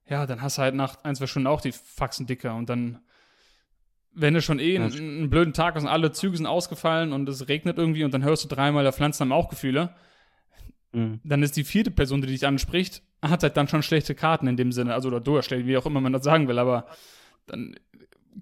ja, 0.07 0.25
dann 0.27 0.41
hast 0.41 0.57
du 0.57 0.63
halt 0.63 0.75
nach 0.75 1.05
ein, 1.05 1.15
zwei 1.17 1.27
Stunden 1.27 1.49
auch 1.49 1.61
die 1.61 1.73
Faxen 1.73 2.27
dicker 2.27 2.55
und 2.55 2.71
dann 2.71 3.03
wenn 4.21 4.35
du 4.35 4.43
schon 4.43 4.59
eh 4.59 4.77
einen, 4.77 4.93
einen, 4.93 5.31
blöden 5.31 5.53
Tag 5.53 5.75
hast 5.75 5.85
und 5.85 5.89
alle 5.89 6.13
Züge 6.13 6.37
sind 6.37 6.47
ausgefallen 6.47 7.13
und 7.13 7.29
es 7.29 7.49
regnet 7.49 7.79
irgendwie 7.79 8.05
und 8.05 8.13
dann 8.13 8.23
hörst 8.23 8.45
du 8.45 8.49
dreimal, 8.49 8.83
der 8.83 8.93
Pflanzen 8.93 9.25
haben 9.25 9.33
auch 9.33 9.49
Gefühle, 9.49 9.95
mhm. 10.93 11.21
dann 11.25 11.43
ist 11.43 11.57
die 11.57 11.65
vierte 11.65 11.91
Person, 11.91 12.21
die 12.21 12.29
dich 12.29 12.47
anspricht, 12.47 13.03
hat 13.23 13.43
halt 13.43 13.57
dann 13.57 13.69
schon 13.69 13.83
schlechte 13.83 14.15
Karten 14.15 14.47
in 14.47 14.57
dem 14.57 14.73
Sinne, 14.73 14.95
also 14.95 15.09
oder 15.09 15.21
durchstellt, 15.21 15.67
wie 15.67 15.77
auch 15.77 15.87
immer 15.87 16.01
man 16.01 16.13
das 16.13 16.25
sagen 16.25 16.49
will, 16.49 16.59
aber 16.59 16.87
dann 17.47 17.77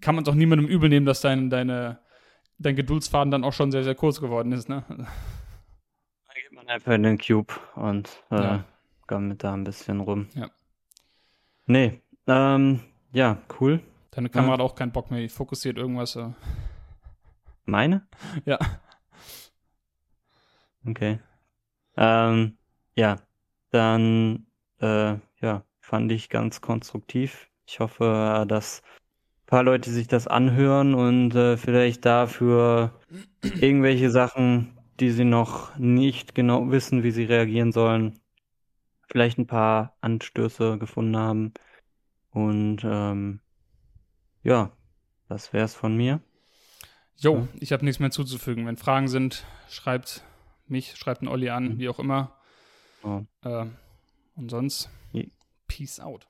kann 0.00 0.14
man 0.14 0.24
doch 0.24 0.34
niemandem 0.34 0.66
übel 0.66 0.88
nehmen, 0.88 1.06
dass 1.06 1.20
dein, 1.20 1.50
deine, 1.50 1.98
dein 2.58 2.76
Geduldsfaden 2.76 3.30
dann 3.30 3.44
auch 3.44 3.52
schon 3.52 3.70
sehr, 3.70 3.84
sehr 3.84 3.94
kurz 3.94 4.20
geworden 4.20 4.52
ist, 4.52 4.68
ne? 4.68 4.84
Dann 4.88 5.06
geht 6.34 6.52
man 6.52 6.68
einfach 6.68 6.92
in 6.92 7.02
den 7.02 7.18
Cube 7.18 7.52
und 7.74 8.10
äh, 8.30 8.36
ja. 9.10 9.18
mit 9.18 9.44
da 9.44 9.54
ein 9.54 9.64
bisschen 9.64 10.00
rum. 10.00 10.28
Ja. 10.34 10.50
Nee, 11.66 12.00
ähm, 12.26 12.80
ja, 13.12 13.38
cool. 13.60 13.80
Deine 14.16 14.30
Kamera 14.30 14.52
ja. 14.52 14.55
hat 14.55 14.60
auch 14.60 14.74
keinen 14.74 14.93
Bock 14.93 15.10
mehr, 15.10 15.20
die 15.20 15.28
fokussiert 15.28 15.76
irgendwas. 15.76 16.16
Äh. 16.16 16.30
Meine? 17.66 18.06
Ja. 18.47 18.59
Okay. 20.88 21.18
Ähm, 21.98 22.56
ja, 22.94 23.16
dann 23.70 24.47
äh, 24.80 25.16
ja, 25.40 25.64
fand 25.80 26.12
ich 26.12 26.30
ganz 26.30 26.62
konstruktiv. 26.62 27.51
Ich 27.66 27.80
hoffe, 27.80 28.47
dass 28.48 28.82
ein 28.82 29.47
paar 29.47 29.64
Leute 29.64 29.90
sich 29.90 30.06
das 30.09 30.26
anhören 30.26 30.94
und 30.94 31.34
äh, 31.34 31.59
vielleicht 31.59 32.06
dafür 32.06 32.98
irgendwelche 33.43 34.10
Sachen, 34.10 34.78
die 34.98 35.10
sie 35.10 35.24
noch 35.24 35.76
nicht 35.76 36.34
genau 36.34 36.70
wissen, 36.70 37.02
wie 37.02 37.10
sie 37.10 37.24
reagieren 37.24 37.72
sollen, 37.72 38.18
vielleicht 39.09 39.36
ein 39.38 39.47
paar 39.47 39.97
Anstöße 40.01 40.78
gefunden 40.78 41.16
haben. 41.18 41.52
Und 42.30 42.82
ähm, 42.84 43.40
ja, 44.47 44.70
das 45.28 45.52
wär's 45.52 45.74
von 45.74 45.97
mir. 45.97 46.20
Jo, 47.16 47.39
ja. 47.39 47.48
ich 47.59 47.73
habe 47.73 47.85
nichts 47.85 47.98
mehr 47.98 48.12
zuzufügen. 48.12 48.64
Wenn 48.66 48.77
Fragen 48.77 49.09
sind, 49.09 49.44
schreibt 49.68 50.23
mich, 50.66 50.97
schreibt 50.97 51.20
einen 51.20 51.28
Olli 51.28 51.51
an, 51.51 51.64
mhm. 51.64 51.78
wie 51.78 51.89
auch 51.89 51.98
immer. 51.98 52.32
Oh. 53.02 53.23
Äh, 53.43 53.66
und 54.36 54.51
sonst, 54.51 54.89
Peace. 55.12 55.31
Peace 55.66 56.01
out. 56.01 56.28